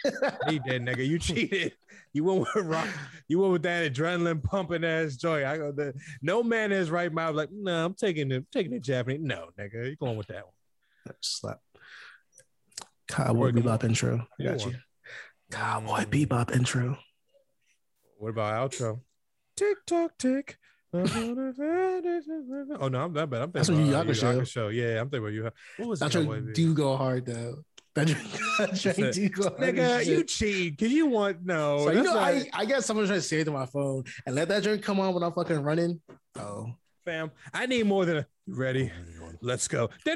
he 0.50 0.60
did 0.60 0.82
nigga 0.84 1.06
you 1.06 1.20
cheated 1.28 1.74
you 2.14 2.24
went 2.24 2.40
with 2.40 2.66
rock 2.66 2.88
you 3.28 3.40
went 3.40 3.52
with 3.52 3.64
that 3.64 3.92
adrenaline 3.92 4.42
pumping 4.42 4.86
ass 4.86 5.18
joy 5.18 5.46
I 5.46 5.58
go 5.58 5.74
the 5.74 5.94
no 6.22 6.42
man 6.44 6.72
is 6.72 6.90
right 6.90 7.12
mouth 7.12 7.36
like 7.36 7.50
no 7.52 7.86
I'm 7.88 7.94
taking 7.94 8.30
the 8.30 8.46
taking 8.54 8.72
the 8.72 8.80
Japanese 8.80 9.20
no 9.22 9.50
nigga 9.60 9.90
you 9.90 9.96
going 9.98 10.16
with 10.16 10.28
that 10.28 10.46
one 10.46 11.16
Slap. 11.20 11.60
Cowboy 13.10 13.52
Come 13.52 13.68
on. 13.68 13.78
Bebop 13.80 13.84
intro. 13.84 14.28
I 14.40 14.44
got 14.44 14.64
on. 14.64 14.70
you. 14.72 14.78
Cowboy 15.52 16.00
Mm. 16.06 16.26
Bebop 16.28 16.56
intro. 16.56 16.98
what 18.18 18.30
about 18.30 18.72
outro 18.72 19.02
tick 19.58 19.78
tock 19.86 20.12
tick 20.18 20.58
oh 20.94 22.88
no 22.88 23.02
I'm 23.04 23.14
not 23.14 23.30
bad 23.30 23.42
I'm 23.42 23.52
That's 23.52 23.68
thinking 23.70 23.88
what 23.88 23.92
Yu 23.92 23.96
about 23.96 24.08
Yu 24.08 24.14
Yu 24.14 24.22
Hakusho. 24.22 24.42
Hakusho. 24.42 24.74
yeah 24.74 25.02
I'm 25.02 25.10
thinking 25.10 25.20
about 25.26 25.34
you 25.34 25.50
what 25.78 25.90
was 25.90 26.00
That 26.00 26.52
do 26.54 26.74
go 26.74 26.96
hard 26.98 27.26
though. 27.26 27.64
That 27.96 28.08
joint, 28.08 28.20
that 28.60 28.74
joint 28.76 29.14
do 29.14 29.30
go 29.30 29.44
hard. 29.44 29.58
nigga 29.60 30.06
you 30.06 30.24
cheat 30.24 30.78
because 30.78 30.92
you 30.94 31.08
want 31.08 31.46
no 31.46 31.80
So 31.86 31.92
you 31.92 32.04
know, 32.04 32.14
not- 32.14 32.24
I, 32.24 32.44
I 32.54 32.66
got 32.66 32.84
someone 32.84 33.06
trying 33.06 33.20
to 33.20 33.24
save 33.24 33.46
to 33.46 33.52
my 33.52 33.66
phone 33.66 34.04
and 34.26 34.36
let 34.36 34.48
that 34.50 34.64
joint 34.64 34.82
come 34.84 35.00
on 35.00 35.14
when 35.14 35.24
I'm 35.24 35.34
fucking 35.34 35.62
running. 35.64 36.00
Oh, 36.36 36.74
fam. 37.06 37.32
I 37.54 37.66
need 37.68 37.86
more 37.86 38.06
than 38.06 38.18
a 38.18 38.26
ready. 38.48 38.92
Let's 39.42 39.68
go. 39.68 39.90
No, 40.06 40.14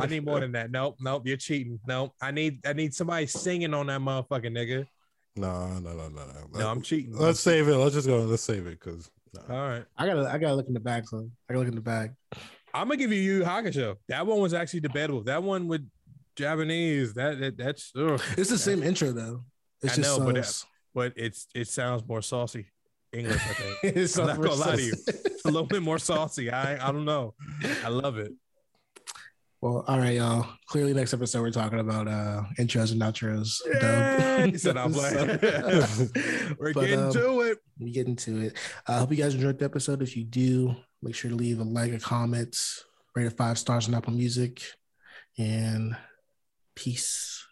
I 0.00 0.06
need 0.08 0.24
more 0.24 0.40
than 0.40 0.52
that. 0.52 0.70
Nope, 0.70 0.96
nope. 1.00 1.22
You're 1.26 1.36
cheating. 1.36 1.78
Nope. 1.86 2.14
I 2.22 2.30
need 2.30 2.66
I 2.66 2.72
need 2.72 2.94
somebody 2.94 3.26
singing 3.26 3.74
on 3.74 3.86
that 3.88 4.00
motherfucking 4.00 4.52
nigga. 4.52 4.86
No, 5.40 5.68
no, 5.78 5.92
no, 5.92 6.08
no, 6.08 6.22
no. 6.52 6.58
No, 6.58 6.68
I'm 6.68 6.82
cheating. 6.82 7.16
Let's 7.16 7.40
save 7.40 7.68
it. 7.68 7.76
Let's 7.76 7.94
just 7.94 8.06
go. 8.06 8.18
Let's 8.20 8.42
save 8.42 8.66
it 8.66 8.80
because. 8.80 9.10
All 9.48 9.56
right. 9.68 9.84
I 9.96 10.06
gotta 10.06 10.28
I 10.30 10.38
gotta 10.38 10.54
look 10.54 10.68
in 10.68 10.74
the 10.74 10.80
bag, 10.80 11.06
so 11.06 11.28
I 11.48 11.52
gotta 11.52 11.60
look 11.60 11.68
in 11.68 11.74
the 11.74 11.80
bag. 11.80 12.12
I'm 12.74 12.88
gonna 12.88 12.96
give 12.96 13.12
you 13.12 13.20
Yu 13.20 13.38
Yu 13.38 13.44
Hakusho. 13.44 13.96
That 14.08 14.26
one 14.26 14.40
was 14.40 14.54
actually 14.54 14.80
debatable. 14.80 15.22
That 15.22 15.42
one 15.42 15.68
with 15.68 15.88
Japanese. 16.36 17.14
That, 17.14 17.38
that 17.40 17.56
that's. 17.56 17.92
Ugh. 17.96 18.20
It's 18.36 18.50
the 18.50 18.58
same 18.58 18.82
intro 18.82 19.12
though. 19.12 19.44
It's 19.82 19.94
I 19.94 19.96
just 19.96 20.18
know, 20.18 20.24
but 20.24 20.38
uh, 20.38 20.42
sauce. 20.42 20.66
but 20.94 21.12
it's 21.16 21.46
it 21.54 21.68
sounds 21.68 22.02
more 22.08 22.22
saucy 22.22 22.66
English. 23.12 23.36
I 23.36 23.52
think 23.52 23.78
It's 23.96 24.18
I'm 24.18 24.26
not 24.26 24.36
gonna 24.36 24.48
sauce. 24.56 24.66
lie 24.66 24.76
to 24.76 24.82
you. 24.82 24.92
it's 25.06 25.44
a 25.44 25.48
little 25.50 25.66
bit 25.66 25.82
more 25.82 25.98
saucy. 25.98 26.50
I 26.50 26.74
I 26.88 26.90
don't 26.92 27.04
know. 27.04 27.34
I 27.84 27.88
love 27.88 28.18
it. 28.18 28.32
Well, 29.60 29.84
all 29.88 29.98
right, 29.98 30.14
y'all. 30.14 30.46
Clearly, 30.66 30.94
next 30.94 31.12
episode 31.14 31.42
we're 31.42 31.50
talking 31.50 31.80
about 31.80 32.06
uh 32.06 32.42
intros 32.58 32.92
and 32.92 33.02
outros. 33.02 33.56
Yeah, 33.66 34.46
he 34.46 34.56
said 34.56 34.76
I'm 34.76 34.92
playing. 34.94 35.26
We're 36.58 36.72
But, 36.72 36.80
getting 36.82 37.00
um, 37.00 37.12
to 37.12 37.40
it. 37.40 37.58
we 37.80 37.90
get 37.90 38.06
into 38.06 38.38
it. 38.38 38.56
I 38.86 38.98
hope 38.98 39.10
you 39.10 39.16
guys 39.16 39.34
enjoyed 39.34 39.58
the 39.58 39.64
episode. 39.64 40.00
If 40.00 40.16
you 40.16 40.24
do, 40.24 40.76
make 41.02 41.16
sure 41.16 41.30
to 41.30 41.36
leave 41.36 41.58
a 41.58 41.64
like, 41.64 41.92
a 41.92 41.98
comment, 41.98 42.56
rate 43.16 43.26
it 43.26 43.36
five 43.36 43.58
stars 43.58 43.88
on 43.88 43.94
Apple 43.94 44.12
Music, 44.12 44.62
and 45.38 45.96
peace. 46.76 47.44